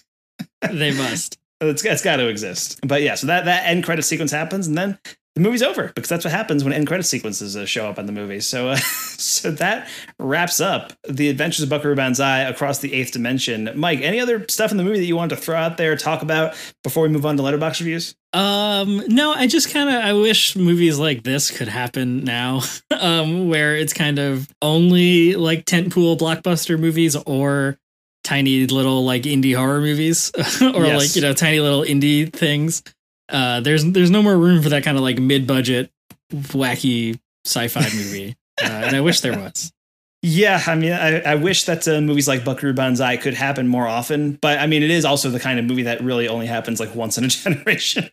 they 0.72 0.92
must. 0.96 1.38
it's 1.62 1.84
it's 1.84 2.02
got 2.02 2.18
to 2.18 2.28
exist. 2.30 2.80
But 2.88 3.02
yeah, 3.02 3.16
so 3.16 3.28
that 3.28 3.44
that 3.46 3.68
end 3.68 3.84
credit 3.84 4.04
sequence 4.04 4.32
happens, 4.32 4.68
and 4.68 4.78
then 4.78 4.98
the 5.36 5.42
movie's 5.42 5.62
over 5.62 5.92
because 5.94 6.10
that's 6.10 6.24
what 6.26 6.32
happens 6.32 6.64
when 6.64 6.72
end 6.74 6.88
credit 6.88 7.04
sequences 7.04 7.56
uh, 7.58 7.66
show 7.66 7.88
up 7.90 8.00
in 8.00 8.06
the 8.06 8.12
movie. 8.14 8.40
So, 8.40 8.70
uh, 8.70 8.76
so 8.78 9.52
that 9.52 9.88
wraps 10.18 10.60
up 10.62 10.94
the 11.08 11.30
Adventures 11.30 11.64
of 11.64 11.70
Buckaroo 11.70 11.96
Banzai 11.96 12.40
across 12.42 12.80
the 12.80 12.94
eighth 12.94 13.12
dimension. 13.12 13.70
Mike, 13.76 14.00
any 14.02 14.20
other 14.20 14.46
stuff 14.50 14.72
in 14.72 14.78
the 14.78 14.84
movie 14.84 15.00
that 15.00 15.06
you 15.06 15.16
wanted 15.16 15.36
to 15.36 15.42
throw 15.42 15.58
out 15.58 15.78
there, 15.78 15.96
talk 15.98 16.22
about 16.22 16.56
before 16.84 17.04
we 17.04 17.10
move 17.10 17.26
on 17.26 17.36
to 17.38 17.44
Letterboxd 17.44 17.80
reviews? 17.80 18.16
Um, 18.34 19.04
no, 19.08 19.32
I 19.34 19.48
just 19.48 19.72
kind 19.72 19.90
of 19.90 19.96
I 19.96 20.14
wish 20.14 20.56
movies 20.56 21.00
like 21.00 21.24
this 21.24 21.52
could 21.56 21.68
happen 21.70 22.24
now, 22.24 22.62
um, 23.00 23.50
where 23.50 23.76
it's 23.76 23.94
kind 23.94 24.20
of 24.20 24.48
only 24.62 25.36
like 25.36 25.66
tentpole 25.66 26.18
blockbuster 26.18 26.80
movies 26.80 27.16
or 27.16 27.78
tiny 28.24 28.66
little 28.66 29.06
like 29.06 29.22
indie 29.24 29.56
horror 29.56 29.80
movies 29.82 30.32
or 30.62 30.86
Yes. 30.86 31.00
like 31.00 31.16
you 31.16 31.22
know 31.22 31.34
tiny 31.34 31.60
little 31.60 31.84
indie 31.84 32.32
things. 32.32 32.82
Uh, 33.30 33.60
there's 33.60 33.84
there's 33.86 34.12
no 34.12 34.22
more 34.22 34.38
room 34.38 34.62
for 34.62 34.70
that 34.70 34.84
kind 34.84 34.98
of 34.98 35.04
like 35.04 35.18
mid 35.20 35.48
budget 35.48 35.92
wacky 36.32 37.20
sci-fi 37.46 37.82
movie, 37.96 38.36
uh, 38.62 38.66
and 38.68 38.96
I 38.96 39.02
wish 39.02 39.22
there 39.22 39.38
was. 39.38 39.72
Yeah, 40.22 40.62
I 40.66 40.74
mean, 40.76 40.92
I, 40.92 41.20
I 41.22 41.36
wish 41.36 41.66
that 41.66 41.88
uh, 41.88 42.02
movies 42.02 42.28
like 42.28 42.44
Buckaroo 42.44 42.74
Banzai 42.74 43.18
could 43.18 43.36
happen 43.36 43.68
more 43.68 43.88
often, 43.88 44.40
but 44.42 44.58
I 44.58 44.66
mean, 44.66 44.82
it 44.82 44.90
is 44.90 45.06
also 45.06 45.30
the 45.30 45.40
kind 45.40 45.60
of 45.60 45.66
movie 45.66 45.84
that 45.84 46.02
really 46.02 46.28
only 46.28 46.48
happens 46.48 46.80
like 46.80 46.96
once 46.96 47.18
in 47.20 47.26
a 47.26 47.28
generation. 47.30 48.10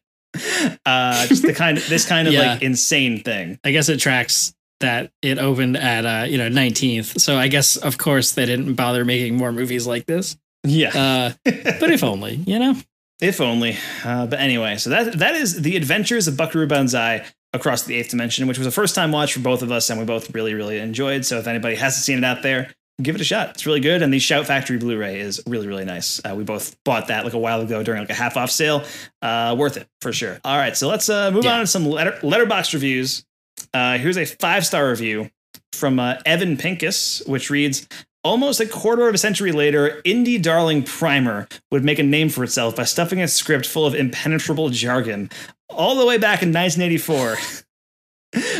uh, 0.86 1.26
just 1.26 1.42
the 1.42 1.54
kind 1.54 1.78
of 1.78 1.88
this 1.88 2.06
kind 2.06 2.28
of 2.28 2.34
Yeah. 2.34 2.52
like 2.52 2.62
insane 2.62 3.22
thing. 3.22 3.58
I 3.64 3.70
guess 3.72 3.88
it 3.88 3.98
tracks 3.98 4.54
that 4.80 5.10
it 5.22 5.38
opened 5.38 5.76
at 5.76 6.04
uh, 6.04 6.26
you 6.26 6.36
know 6.38 6.48
19th. 6.50 7.18
So 7.20 7.36
I 7.36 7.48
guess 7.48 7.76
of 7.76 7.96
course 7.98 8.32
they 8.32 8.44
didn't 8.46 8.74
bother 8.74 9.04
making 9.04 9.36
more 9.36 9.52
movies 9.52 9.86
like 9.86 10.06
this. 10.06 10.36
Yeah, 10.64 10.90
Uh, 10.94 11.32
but 11.80 11.90
if 11.90 12.04
only, 12.04 12.34
you 12.46 12.58
know. 12.58 12.76
If 13.22 13.40
only. 13.40 13.78
Uh, 14.04 14.26
but 14.26 14.40
anyway, 14.40 14.76
so 14.76 14.90
that 14.90 15.18
that 15.20 15.34
is 15.36 15.62
the 15.62 15.76
Adventures 15.76 16.28
of 16.28 16.36
Buckaroo 16.36 16.66
Banzai 16.66 17.24
across 17.54 17.84
the 17.84 17.94
eighth 17.94 18.10
dimension, 18.10 18.46
which 18.48 18.58
was 18.58 18.66
a 18.66 18.70
first 18.72 18.94
time 18.94 19.12
watch 19.12 19.32
for 19.32 19.40
both 19.40 19.62
of 19.62 19.70
us, 19.72 19.88
and 19.88 19.98
we 19.98 20.04
both 20.04 20.34
really 20.34 20.52
really 20.54 20.78
enjoyed. 20.78 21.24
So 21.24 21.38
if 21.38 21.46
anybody 21.46 21.76
hasn't 21.76 22.04
seen 22.04 22.18
it 22.18 22.24
out 22.24 22.42
there. 22.42 22.74
Give 23.00 23.14
it 23.14 23.20
a 23.22 23.24
shot. 23.24 23.50
It's 23.50 23.64
really 23.64 23.80
good, 23.80 24.02
and 24.02 24.12
the 24.12 24.18
Shout 24.18 24.46
Factory 24.46 24.76
Blu-ray 24.76 25.18
is 25.18 25.42
really, 25.46 25.66
really 25.66 25.86
nice. 25.86 26.20
Uh, 26.24 26.34
we 26.36 26.44
both 26.44 26.76
bought 26.84 27.08
that 27.08 27.24
like 27.24 27.32
a 27.32 27.38
while 27.38 27.62
ago 27.62 27.82
during 27.82 28.00
like 28.02 28.10
a 28.10 28.14
half-off 28.14 28.50
sale. 28.50 28.84
Uh, 29.22 29.56
worth 29.58 29.78
it 29.78 29.88
for 30.02 30.12
sure. 30.12 30.38
All 30.44 30.58
right, 30.58 30.76
so 30.76 30.88
let's 30.88 31.08
uh, 31.08 31.30
move 31.30 31.42
Yeah. 31.44 31.54
on 31.54 31.60
to 31.60 31.66
some 31.66 31.86
letter 31.86 32.12
Letterboxd 32.22 32.74
reviews. 32.74 33.24
Uh, 33.72 33.96
here's 33.96 34.18
a 34.18 34.26
five-star 34.26 34.88
review 34.88 35.30
from 35.72 35.98
uh, 35.98 36.16
Evan 36.26 36.58
Pincus, 36.58 37.22
which 37.26 37.48
reads: 37.48 37.88
Almost 38.24 38.60
a 38.60 38.66
quarter 38.66 39.08
of 39.08 39.16
a 39.16 39.18
century 39.18 39.50
later, 39.50 40.00
indie 40.04 40.40
darling 40.40 40.84
Primer 40.84 41.48
would 41.72 41.84
make 41.84 41.98
a 41.98 42.04
name 42.04 42.28
for 42.28 42.44
itself 42.44 42.76
by 42.76 42.84
stuffing 42.84 43.20
a 43.20 43.26
script 43.26 43.66
full 43.66 43.84
of 43.84 43.96
impenetrable 43.96 44.68
jargon. 44.68 45.28
All 45.68 45.96
the 45.96 46.06
way 46.06 46.18
back 46.18 46.40
in 46.40 46.52
1984, 46.52 47.36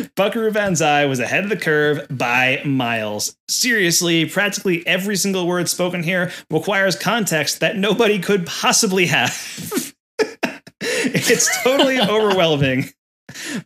Buckaroo 0.16 0.50
Banzai 0.50 1.04
was 1.04 1.20
ahead 1.20 1.44
of 1.44 1.50
the 1.50 1.56
curve 1.56 2.04
by 2.10 2.60
miles. 2.64 3.36
Seriously, 3.48 4.26
practically 4.26 4.84
every 4.84 5.14
single 5.14 5.46
word 5.46 5.68
spoken 5.68 6.02
here 6.02 6.32
requires 6.50 6.96
context 6.96 7.60
that 7.60 7.76
nobody 7.76 8.18
could 8.18 8.46
possibly 8.46 9.06
have. 9.06 9.94
it's 10.80 11.62
totally 11.62 12.00
overwhelming. 12.08 12.90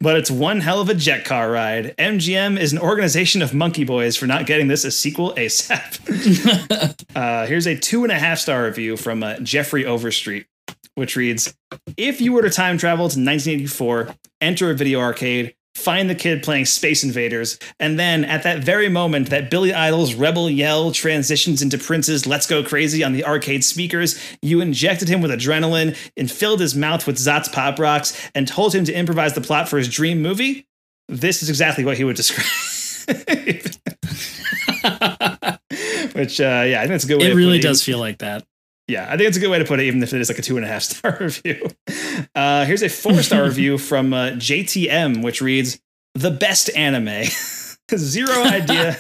But 0.01 0.17
it's 0.17 0.31
one 0.31 0.61
hell 0.61 0.81
of 0.81 0.89
a 0.89 0.95
jet 0.95 1.25
car 1.25 1.51
ride. 1.51 1.95
MGM 1.97 2.59
is 2.59 2.73
an 2.73 2.79
organization 2.79 3.43
of 3.43 3.53
monkey 3.53 3.85
boys 3.85 4.17
for 4.17 4.27
not 4.27 4.47
getting 4.47 4.69
this 4.69 4.85
a 4.85 4.91
sequel 4.91 5.35
ASAP. 5.35 7.07
uh, 7.17 7.47
here's 7.47 7.67
a 7.67 7.77
two 7.77 8.05
and 8.05 8.13
a 8.13 8.19
half 8.19 8.39
star 8.39 8.65
review 8.65 8.97
from 8.97 9.23
uh, 9.23 9.39
Jeffrey 9.41 9.85
Overstreet, 9.85 10.47
which 10.95 11.17
reads 11.17 11.55
If 11.97 12.21
you 12.21 12.33
were 12.33 12.43
to 12.43 12.51
time 12.51 12.79
travel 12.79 13.09
to 13.09 13.19
1984, 13.19 14.15
enter 14.41 14.71
a 14.71 14.75
video 14.75 15.01
arcade, 15.01 15.56
find 15.77 16.09
the 16.09 16.15
kid 16.15 16.43
playing 16.43 16.65
Space 16.65 17.05
Invaders, 17.05 17.59
and 17.79 17.99
then 17.99 18.25
at 18.25 18.43
that 18.45 18.61
very 18.65 18.89
moment 18.89 19.29
that 19.31 19.51
Billy 19.51 19.73
Idol's 19.75 20.15
Rebel 20.15 20.49
Yell 20.49 20.91
transitions 20.91 21.61
into 21.61 21.77
Prince's 21.79 22.27
Let's 22.27 22.47
Go 22.47 22.63
Crazy 22.65 23.05
on 23.05 23.13
the 23.13 23.25
arcade 23.25 23.63
speakers, 23.63 24.19
you 24.41 24.61
injected 24.61 25.09
him 25.09 25.21
with 25.21 25.31
adrenaline 25.31 25.97
and 26.17 26.31
filled 26.31 26.61
his 26.61 26.75
mouth 26.75 27.07
with 27.07 27.17
Zot's 27.19 27.49
Pop 27.49 27.79
Rocks 27.79 28.19
and 28.35 28.49
told 28.49 28.75
him 28.75 28.85
to 28.87 28.93
improvise 28.93 29.35
the 29.35 29.41
plot 29.43 29.69
for 29.69 29.77
his 29.79 29.89
dream 29.89 30.23
movie, 30.23 30.67
this 31.09 31.43
is 31.43 31.49
exactly 31.51 31.85
what 31.85 31.97
he 31.97 32.05
would 32.05 32.17
describe. 32.17 32.47
Which, 36.15 36.41
uh, 36.41 36.65
yeah, 36.67 36.81
I 36.81 36.85
think 36.87 36.95
it's 36.95 37.05
a 37.05 37.09
good 37.09 37.21
way 37.21 37.31
It 37.31 37.35
really 37.35 37.59
it. 37.59 37.63
does 37.63 37.83
feel 37.83 37.99
like 37.99 38.19
that. 38.19 38.45
Yeah, 38.89 39.07
I 39.11 39.17
think 39.17 39.29
it's 39.29 39.37
a 39.37 39.41
good 39.41 39.51
way 39.51 39.59
to 39.59 39.65
put 39.65 39.81
it, 39.81 39.85
even 39.85 40.01
if 40.03 40.13
it 40.13 40.21
is 40.21 40.29
like 40.29 40.39
a 40.39 40.43
two 40.43 40.57
and 40.57 40.65
a 40.65 40.69
half 40.69 40.83
star 40.83 41.17
review. 41.21 41.69
Uh, 42.35 42.65
here's 42.65 42.83
a 42.83 42.89
four 42.89 43.23
star 43.23 43.45
review 43.49 43.79
from 43.79 44.13
uh, 44.15 44.31
JTM, 44.31 45.23
which 45.23 45.41
reads 45.41 45.81
The 46.15 46.31
best 46.31 46.71
anime. 46.77 47.25
Zero 47.97 48.43
idea. 48.43 48.97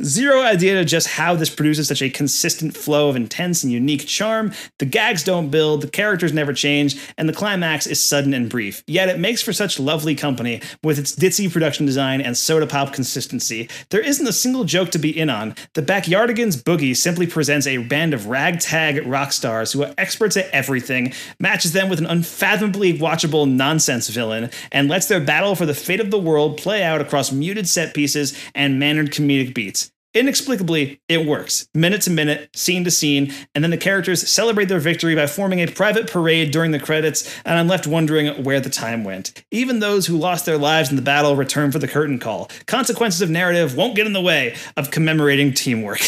Zero 0.00 0.42
idea 0.42 0.76
to 0.76 0.84
just 0.84 1.08
how 1.08 1.34
this 1.34 1.50
produces 1.50 1.88
such 1.88 2.02
a 2.02 2.08
consistent 2.08 2.76
flow 2.76 3.08
of 3.08 3.16
intense 3.16 3.64
and 3.64 3.72
unique 3.72 4.06
charm. 4.06 4.52
The 4.78 4.84
gags 4.84 5.24
don't 5.24 5.50
build, 5.50 5.80
the 5.80 5.90
characters 5.90 6.32
never 6.32 6.52
change, 6.52 6.96
and 7.18 7.28
the 7.28 7.32
climax 7.32 7.84
is 7.84 8.00
sudden 8.00 8.32
and 8.32 8.48
brief. 8.48 8.84
Yet 8.86 9.08
it 9.08 9.18
makes 9.18 9.42
for 9.42 9.52
such 9.52 9.80
lovely 9.80 10.14
company 10.14 10.62
with 10.84 11.00
its 11.00 11.16
ditzy 11.16 11.52
production 11.52 11.84
design 11.84 12.20
and 12.20 12.36
soda 12.36 12.68
pop 12.68 12.92
consistency. 12.92 13.68
There 13.90 14.00
isn't 14.00 14.26
a 14.26 14.32
single 14.32 14.62
joke 14.62 14.90
to 14.90 15.00
be 15.00 15.18
in 15.18 15.30
on. 15.30 15.56
The 15.74 15.82
Backyardigans 15.82 16.62
Boogie 16.62 16.96
simply 16.96 17.26
presents 17.26 17.66
a 17.66 17.78
band 17.78 18.14
of 18.14 18.28
ragtag 18.28 19.04
rock 19.04 19.32
stars 19.32 19.72
who 19.72 19.82
are 19.82 19.94
experts 19.98 20.36
at 20.36 20.48
everything, 20.50 21.12
matches 21.40 21.72
them 21.72 21.88
with 21.88 21.98
an 21.98 22.06
unfathomably 22.06 22.96
watchable 22.96 23.50
nonsense 23.50 24.08
villain, 24.10 24.50
and 24.70 24.88
lets 24.88 25.08
their 25.08 25.20
battle 25.20 25.56
for 25.56 25.66
the 25.66 25.74
fate 25.74 25.98
of 25.98 26.12
the 26.12 26.20
world 26.20 26.56
play 26.56 26.84
out 26.84 27.00
across 27.00 27.32
muted 27.32 27.68
set 27.68 27.94
pieces 27.94 28.38
and 28.54 28.78
mannered 28.78 29.10
comedic 29.10 29.52
beats. 29.52 29.87
Inexplicably, 30.18 31.00
it 31.08 31.24
works, 31.24 31.68
minute 31.76 32.02
to 32.02 32.10
minute, 32.10 32.50
scene 32.56 32.82
to 32.82 32.90
scene, 32.90 33.32
and 33.54 33.62
then 33.62 33.70
the 33.70 33.76
characters 33.76 34.28
celebrate 34.28 34.64
their 34.64 34.80
victory 34.80 35.14
by 35.14 35.28
forming 35.28 35.60
a 35.60 35.68
private 35.68 36.10
parade 36.10 36.50
during 36.50 36.72
the 36.72 36.80
credits, 36.80 37.32
and 37.44 37.56
I'm 37.56 37.68
left 37.68 37.86
wondering 37.86 38.42
where 38.42 38.58
the 38.58 38.68
time 38.68 39.04
went. 39.04 39.44
Even 39.52 39.78
those 39.78 40.08
who 40.08 40.18
lost 40.18 40.44
their 40.44 40.58
lives 40.58 40.90
in 40.90 40.96
the 40.96 41.02
battle 41.02 41.36
return 41.36 41.70
for 41.70 41.78
the 41.78 41.86
curtain 41.86 42.18
call. 42.18 42.50
Consequences 42.66 43.22
of 43.22 43.30
narrative 43.30 43.76
won't 43.76 43.94
get 43.94 44.08
in 44.08 44.12
the 44.12 44.20
way 44.20 44.56
of 44.76 44.90
commemorating 44.90 45.54
teamwork. 45.54 46.00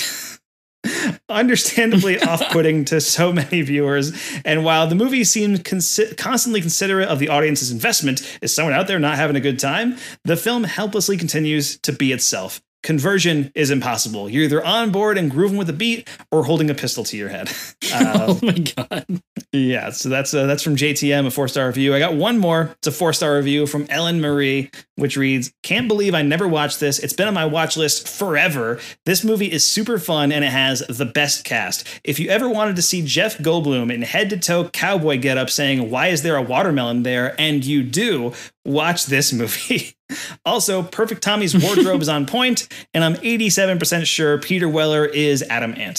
Understandably 1.28 2.18
off 2.24 2.42
putting 2.50 2.84
to 2.86 3.00
so 3.00 3.32
many 3.32 3.62
viewers, 3.62 4.12
and 4.44 4.64
while 4.64 4.88
the 4.88 4.96
movie 4.96 5.22
seems 5.22 5.60
consi- 5.60 6.16
constantly 6.16 6.60
considerate 6.60 7.08
of 7.08 7.20
the 7.20 7.28
audience's 7.28 7.70
investment, 7.70 8.38
is 8.42 8.52
someone 8.52 8.74
out 8.74 8.88
there 8.88 8.98
not 8.98 9.14
having 9.14 9.36
a 9.36 9.40
good 9.40 9.60
time? 9.60 9.96
The 10.24 10.36
film 10.36 10.64
helplessly 10.64 11.16
continues 11.16 11.78
to 11.82 11.92
be 11.92 12.10
itself. 12.10 12.60
Conversion 12.82 13.52
is 13.54 13.70
impossible. 13.70 14.30
You're 14.30 14.44
either 14.44 14.64
on 14.64 14.90
board 14.90 15.18
and 15.18 15.30
grooving 15.30 15.58
with 15.58 15.66
the 15.66 15.72
beat 15.74 16.08
or 16.30 16.44
holding 16.44 16.70
a 16.70 16.74
pistol 16.74 17.04
to 17.04 17.16
your 17.16 17.28
head. 17.28 17.50
Uh, 17.92 18.14
oh 18.28 18.40
my 18.42 18.52
god. 18.52 19.04
yeah, 19.52 19.90
so 19.90 20.08
that's 20.08 20.32
uh, 20.32 20.46
that's 20.46 20.62
from 20.62 20.76
JTM, 20.76 21.26
a 21.26 21.30
four 21.30 21.46
star 21.46 21.66
review. 21.66 21.94
I 21.94 21.98
got 21.98 22.14
one 22.14 22.38
more. 22.38 22.70
It's 22.78 22.86
a 22.86 22.92
four 22.92 23.12
star 23.12 23.36
review 23.36 23.66
from 23.66 23.86
Ellen 23.90 24.20
Marie, 24.20 24.70
which 24.96 25.16
reads: 25.16 25.52
"Can't 25.62 25.88
believe 25.88 26.14
I 26.14 26.22
never 26.22 26.48
watched 26.48 26.80
this. 26.80 26.98
It's 26.98 27.12
been 27.12 27.28
on 27.28 27.34
my 27.34 27.44
watch 27.44 27.76
list 27.76 28.08
forever. 28.08 28.80
This 29.04 29.24
movie 29.24 29.52
is 29.52 29.64
super 29.64 29.98
fun 29.98 30.32
and 30.32 30.42
it 30.44 30.50
has 30.50 30.80
the 30.88 31.04
best 31.04 31.44
cast. 31.44 31.86
If 32.02 32.18
you 32.18 32.30
ever 32.30 32.48
wanted 32.48 32.76
to 32.76 32.82
see 32.82 33.04
Jeff 33.04 33.36
Goldblum 33.38 33.92
in 33.92 34.02
head 34.02 34.30
to 34.30 34.38
toe 34.38 34.70
cowboy 34.70 35.18
getup 35.18 35.50
saying 35.50 35.90
why 35.90 36.06
is 36.08 36.22
there 36.22 36.36
a 36.36 36.42
watermelon 36.42 37.02
there, 37.02 37.34
and 37.38 37.62
you 37.62 37.82
do, 37.82 38.32
watch 38.64 39.06
this 39.06 39.32
movie." 39.34 39.96
Also, 40.44 40.82
Perfect 40.82 41.22
Tommy's 41.22 41.56
wardrobe 41.56 42.00
is 42.00 42.08
on 42.08 42.26
point, 42.26 42.68
and 42.94 43.04
I'm 43.04 43.14
87% 43.16 44.06
sure 44.06 44.38
Peter 44.38 44.68
Weller 44.68 45.06
is 45.06 45.42
Adam 45.42 45.74
Ant. 45.76 45.98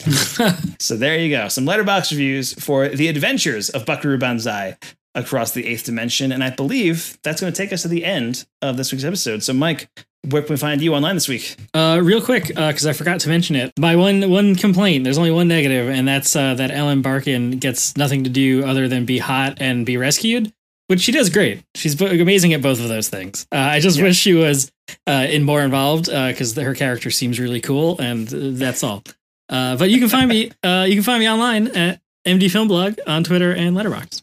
so 0.78 0.96
there 0.96 1.18
you 1.18 1.30
go. 1.30 1.48
Some 1.48 1.66
Letterboxd 1.66 2.12
reviews 2.12 2.54
for 2.54 2.88
the 2.88 3.08
adventures 3.08 3.68
of 3.70 3.84
Buckaroo 3.84 4.18
Banzai 4.18 4.76
across 5.14 5.52
the 5.52 5.66
eighth 5.66 5.84
dimension. 5.84 6.32
And 6.32 6.42
I 6.42 6.50
believe 6.50 7.18
that's 7.22 7.40
going 7.40 7.52
to 7.52 7.56
take 7.56 7.72
us 7.72 7.82
to 7.82 7.88
the 7.88 8.04
end 8.04 8.46
of 8.62 8.76
this 8.76 8.92
week's 8.92 9.04
episode. 9.04 9.42
So, 9.42 9.52
Mike, 9.52 9.88
where 10.28 10.42
can 10.42 10.50
we 10.50 10.56
find 10.56 10.80
you 10.80 10.94
online 10.94 11.16
this 11.16 11.28
week? 11.28 11.56
Uh, 11.74 12.00
real 12.02 12.20
quick, 12.20 12.48
because 12.48 12.86
I 12.86 12.92
forgot 12.92 13.20
to 13.20 13.28
mention 13.28 13.56
it. 13.56 13.72
My 13.78 13.96
one 13.96 14.28
one 14.30 14.54
complaint. 14.54 15.04
There's 15.04 15.18
only 15.18 15.30
one 15.30 15.48
negative, 15.48 15.88
and 15.88 16.06
that's 16.06 16.36
uh, 16.36 16.54
that 16.54 16.70
Ellen 16.70 17.00
Barkin 17.00 17.52
gets 17.52 17.96
nothing 17.96 18.24
to 18.24 18.30
do 18.30 18.64
other 18.64 18.86
than 18.86 19.06
be 19.06 19.18
hot 19.18 19.58
and 19.60 19.86
be 19.86 19.96
rescued, 19.96 20.52
which 20.90 21.00
she 21.00 21.12
does 21.12 21.30
great. 21.30 21.62
She's 21.76 22.00
amazing 22.00 22.52
at 22.52 22.62
both 22.62 22.80
of 22.80 22.88
those 22.88 23.08
things. 23.08 23.46
Uh, 23.52 23.58
I 23.58 23.78
just 23.78 24.02
wish 24.02 24.16
she 24.16 24.34
was 24.34 24.72
uh, 25.06 25.28
in 25.30 25.44
more 25.44 25.62
involved 25.62 26.06
because 26.06 26.56
her 26.56 26.74
character 26.74 27.12
seems 27.12 27.38
really 27.38 27.60
cool, 27.60 27.96
and 28.00 28.26
uh, 28.26 28.38
that's 28.58 28.82
all. 28.82 29.04
Uh, 29.48 29.76
but 29.76 29.88
you 29.88 30.00
can 30.00 30.08
find 30.08 30.28
me. 30.28 30.50
Uh, 30.64 30.86
you 30.88 30.94
can 30.94 31.04
find 31.04 31.20
me 31.20 31.30
online 31.30 31.68
at 31.68 32.00
MD 32.26 32.50
Film 32.50 32.66
Blog 32.66 32.98
on 33.06 33.22
Twitter 33.22 33.52
and 33.52 33.76
Letterboxd. 33.76 34.22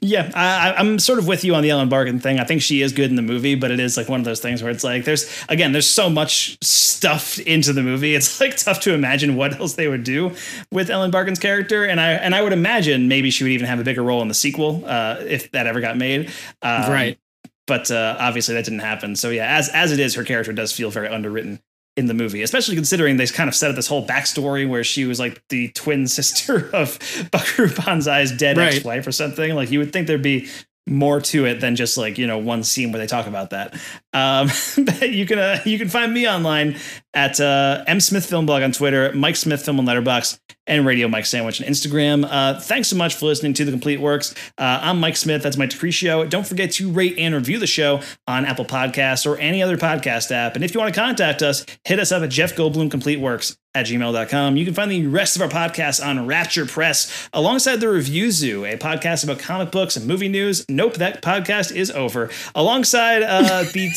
Yeah, 0.00 0.30
I, 0.34 0.74
I'm 0.78 0.98
sort 0.98 1.18
of 1.18 1.26
with 1.26 1.44
you 1.44 1.54
on 1.54 1.62
the 1.62 1.70
Ellen 1.70 1.88
Barkin 1.88 2.20
thing. 2.20 2.38
I 2.38 2.44
think 2.44 2.62
she 2.62 2.82
is 2.82 2.92
good 2.92 3.10
in 3.10 3.16
the 3.16 3.22
movie, 3.22 3.54
but 3.54 3.70
it 3.70 3.80
is 3.80 3.96
like 3.96 4.08
one 4.08 4.20
of 4.20 4.24
those 4.24 4.40
things 4.40 4.62
where 4.62 4.70
it's 4.70 4.84
like 4.84 5.04
there's 5.04 5.28
again 5.48 5.72
there's 5.72 5.88
so 5.88 6.08
much 6.08 6.56
stuffed 6.62 7.38
into 7.40 7.72
the 7.72 7.82
movie. 7.82 8.14
It's 8.14 8.40
like 8.40 8.56
tough 8.56 8.80
to 8.80 8.94
imagine 8.94 9.36
what 9.36 9.58
else 9.58 9.74
they 9.74 9.88
would 9.88 10.04
do 10.04 10.34
with 10.70 10.90
Ellen 10.90 11.10
Barkin's 11.10 11.38
character, 11.38 11.84
and 11.84 12.00
I 12.00 12.12
and 12.12 12.34
I 12.34 12.42
would 12.42 12.52
imagine 12.52 13.08
maybe 13.08 13.30
she 13.30 13.44
would 13.44 13.52
even 13.52 13.66
have 13.66 13.80
a 13.80 13.84
bigger 13.84 14.02
role 14.02 14.22
in 14.22 14.28
the 14.28 14.34
sequel 14.34 14.84
uh, 14.86 15.16
if 15.20 15.50
that 15.52 15.66
ever 15.66 15.80
got 15.80 15.96
made. 15.96 16.30
Um, 16.62 16.90
Right. 16.92 17.18
but 17.66 17.90
uh, 17.90 18.16
obviously 18.18 18.54
that 18.54 18.64
didn't 18.64 18.80
happen. 18.80 19.16
So 19.16 19.30
yeah, 19.30 19.56
as 19.56 19.68
as 19.70 19.92
it 19.92 20.00
is, 20.00 20.14
her 20.14 20.24
character 20.24 20.52
does 20.52 20.72
feel 20.72 20.90
very 20.90 21.08
underwritten 21.08 21.60
in 21.98 22.06
the 22.06 22.14
movie, 22.14 22.42
especially 22.42 22.74
considering 22.76 23.16
they 23.16 23.26
kind 23.26 23.48
of 23.48 23.54
set 23.54 23.68
up 23.70 23.76
this 23.76 23.88
whole 23.88 24.06
backstory 24.06 24.68
where 24.68 24.84
she 24.84 25.04
was 25.04 25.18
like 25.18 25.42
the 25.48 25.68
twin 25.72 26.06
sister 26.18 26.70
of 26.72 26.98
Buckaroo 27.32 27.68
Banzai's 27.68 28.32
dead 28.32 28.56
Right. 28.56 28.74
ex-wife 28.76 29.06
or 29.06 29.12
something. 29.12 29.54
Like 29.54 29.70
you 29.70 29.78
would 29.80 29.92
think 29.92 30.06
there'd 30.06 30.22
be 30.22 30.48
more 30.86 31.20
to 31.20 31.44
it 31.44 31.60
than 31.60 31.76
just 31.76 31.98
like 31.98 32.16
you 32.16 32.26
know 32.26 32.38
one 32.38 32.62
scene 32.64 32.92
where 32.92 32.98
they 32.98 33.06
talk 33.06 33.26
about 33.26 33.50
that. 33.50 33.74
Um, 34.18 34.48
but 34.84 35.10
you 35.10 35.26
can 35.26 35.38
uh, 35.38 35.60
you 35.64 35.78
can 35.78 35.88
find 35.88 36.12
me 36.12 36.28
online 36.28 36.76
at 37.14 37.40
uh, 37.40 37.84
M 37.86 38.00
Smith 38.00 38.26
Film 38.26 38.46
Blog 38.46 38.62
on 38.62 38.72
Twitter, 38.72 39.12
Mike 39.14 39.36
Smith 39.36 39.64
Film 39.64 39.78
on 39.78 39.86
Letterboxd, 39.86 40.38
and 40.66 40.86
Radio 40.86 41.08
Mike 41.08 41.26
Sandwich 41.26 41.60
on 41.60 41.66
Instagram. 41.66 42.26
Uh, 42.28 42.60
thanks 42.60 42.88
so 42.88 42.96
much 42.96 43.14
for 43.14 43.26
listening 43.26 43.54
to 43.54 43.64
the 43.64 43.70
Complete 43.70 44.00
Works. 44.00 44.34
Uh, 44.58 44.80
I'm 44.82 45.00
Mike 45.00 45.16
Smith. 45.16 45.42
That's 45.42 45.56
my 45.56 45.66
Capri 45.66 45.90
Don't 46.28 46.46
forget 46.46 46.72
to 46.72 46.90
rate 46.90 47.18
and 47.18 47.34
review 47.34 47.58
the 47.58 47.66
show 47.66 48.00
on 48.26 48.44
Apple 48.44 48.64
Podcasts 48.64 49.26
or 49.26 49.38
any 49.38 49.62
other 49.62 49.76
podcast 49.76 50.30
app. 50.30 50.54
And 50.54 50.64
if 50.64 50.74
you 50.74 50.80
want 50.80 50.94
to 50.94 51.00
contact 51.00 51.42
us, 51.42 51.64
hit 51.84 51.98
us 51.98 52.12
up 52.12 52.22
at 52.22 52.30
Jeff 52.30 52.54
Goldblum 52.54 52.90
Complete 52.90 53.20
Works 53.20 53.56
at 53.74 53.86
gmail.com. 53.86 54.56
You 54.56 54.64
can 54.64 54.74
find 54.74 54.90
the 54.90 55.06
rest 55.06 55.36
of 55.36 55.42
our 55.42 55.48
podcasts 55.48 56.04
on 56.04 56.26
Rapture 56.26 56.66
Press 56.66 57.28
alongside 57.32 57.76
the 57.76 57.88
Review 57.88 58.30
Zoo, 58.30 58.64
a 58.64 58.76
podcast 58.76 59.24
about 59.24 59.38
comic 59.38 59.70
books 59.70 59.96
and 59.96 60.06
movie 60.06 60.28
news. 60.28 60.64
Nope, 60.68 60.94
that 60.94 61.22
podcast 61.22 61.74
is 61.74 61.90
over. 61.90 62.30
Alongside 62.54 63.22
uh, 63.22 63.62
the. 63.72 63.90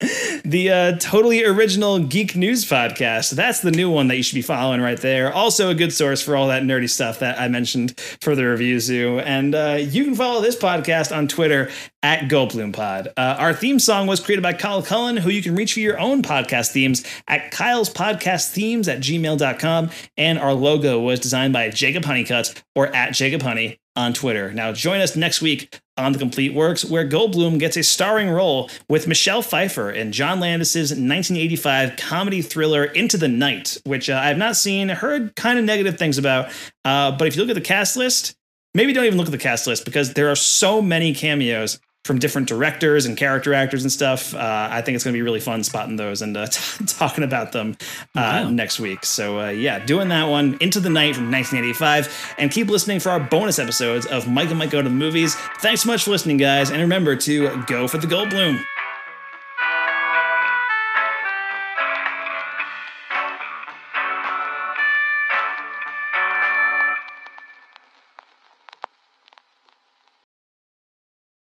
the 0.44 0.70
uh, 0.70 0.96
totally 0.98 1.44
original 1.44 1.98
geek 1.98 2.36
news 2.36 2.64
podcast. 2.64 3.32
That's 3.32 3.60
the 3.60 3.72
new 3.72 3.90
one 3.90 4.06
that 4.08 4.16
you 4.16 4.22
should 4.22 4.36
be 4.36 4.42
following 4.42 4.80
right 4.80 5.00
there. 5.00 5.32
Also, 5.32 5.70
a 5.70 5.74
good 5.74 5.92
source 5.92 6.22
for 6.22 6.36
all 6.36 6.48
that 6.48 6.62
nerdy 6.62 6.88
stuff 6.88 7.18
that 7.18 7.40
I 7.40 7.48
mentioned 7.48 7.98
for 8.20 8.36
the 8.36 8.44
review 8.44 8.78
zoo. 8.78 9.18
And 9.18 9.54
uh, 9.54 9.78
you 9.80 10.04
can 10.04 10.14
follow 10.14 10.40
this 10.40 10.56
podcast 10.56 11.16
on 11.16 11.26
Twitter 11.26 11.70
at 12.04 12.28
GoldblumPod. 12.28 13.08
Uh, 13.16 13.36
our 13.38 13.52
theme 13.52 13.80
song 13.80 14.06
was 14.06 14.20
created 14.20 14.42
by 14.42 14.52
Kyle 14.52 14.82
Cullen, 14.82 15.16
who 15.16 15.30
you 15.30 15.42
can 15.42 15.56
reach 15.56 15.74
for 15.74 15.80
your 15.80 15.98
own 15.98 16.22
podcast 16.22 16.70
themes 16.70 17.04
at 17.26 17.50
Kyle's 17.50 17.90
Podcast 17.90 18.52
Themes 18.52 18.86
at 18.86 19.00
gmail.com. 19.00 19.90
And 20.16 20.38
our 20.38 20.54
logo 20.54 21.00
was 21.00 21.18
designed 21.18 21.52
by 21.52 21.70
Jacob 21.70 22.04
Honeycutt 22.04 22.62
or 22.76 22.94
at 22.94 23.14
Jacob 23.14 23.42
Honey 23.42 23.80
on 23.98 24.12
Twitter. 24.12 24.52
Now, 24.52 24.70
join 24.72 25.00
us 25.00 25.16
next 25.16 25.42
week 25.42 25.80
on 25.96 26.12
The 26.12 26.20
Complete 26.20 26.54
Works, 26.54 26.84
where 26.84 27.06
Goldblum 27.06 27.58
gets 27.58 27.76
a 27.76 27.82
starring 27.82 28.30
role 28.30 28.70
with 28.88 29.08
Michelle 29.08 29.42
Pfeiffer 29.42 29.90
in 29.90 30.12
John 30.12 30.38
Landis's 30.38 30.90
1985 30.92 31.96
comedy 31.96 32.40
thriller 32.40 32.84
Into 32.84 33.16
the 33.16 33.26
Night, 33.26 33.76
which 33.82 34.08
uh, 34.08 34.14
I 34.14 34.28
have 34.28 34.38
not 34.38 34.54
seen, 34.54 34.88
heard 34.88 35.34
kind 35.34 35.58
of 35.58 35.64
negative 35.64 35.98
things 35.98 36.16
about. 36.16 36.48
Uh, 36.84 37.10
but 37.10 37.26
if 37.26 37.34
you 37.34 37.42
look 37.42 37.50
at 37.50 37.56
the 37.56 37.60
cast 37.60 37.96
list, 37.96 38.36
maybe 38.72 38.92
don't 38.92 39.04
even 39.04 39.18
look 39.18 39.26
at 39.26 39.32
the 39.32 39.36
cast 39.36 39.66
list 39.66 39.84
because 39.84 40.14
there 40.14 40.30
are 40.30 40.36
so 40.36 40.80
many 40.80 41.12
cameos 41.12 41.80
from 42.04 42.18
different 42.18 42.48
directors 42.48 43.04
and 43.04 43.16
character 43.18 43.52
actors 43.52 43.82
and 43.82 43.92
stuff. 43.92 44.34
Uh, 44.34 44.68
I 44.70 44.80
think 44.80 44.94
it's 44.94 45.04
going 45.04 45.12
to 45.12 45.18
be 45.18 45.22
really 45.22 45.40
fun 45.40 45.62
spotting 45.62 45.96
those 45.96 46.22
and 46.22 46.36
uh, 46.36 46.46
t- 46.50 46.84
talking 46.86 47.22
about 47.24 47.52
them 47.52 47.76
uh, 48.16 48.42
Wow. 48.44 48.50
next 48.50 48.80
week. 48.80 49.04
So 49.04 49.40
uh, 49.40 49.48
yeah, 49.50 49.84
doing 49.84 50.08
that 50.08 50.24
one 50.24 50.56
into 50.60 50.80
the 50.80 50.88
night 50.90 51.16
from 51.16 51.30
1985, 51.30 52.34
and 52.38 52.50
keep 52.50 52.68
listening 52.68 53.00
for 53.00 53.10
our 53.10 53.20
bonus 53.20 53.58
episodes 53.58 54.06
of 54.06 54.26
Mike 54.26 54.48
and 54.48 54.58
Mike 54.58 54.70
Go 54.70 54.80
to 54.80 54.88
the 54.88 54.94
Movies. 54.94 55.34
Thanks 55.60 55.82
so 55.82 55.88
much 55.88 56.04
for 56.04 56.10
listening, 56.12 56.38
guys, 56.38 56.70
and 56.70 56.80
remember 56.80 57.14
to 57.16 57.62
go 57.64 57.86
for 57.86 57.98
the 57.98 58.06
Goldblum. 58.06 58.62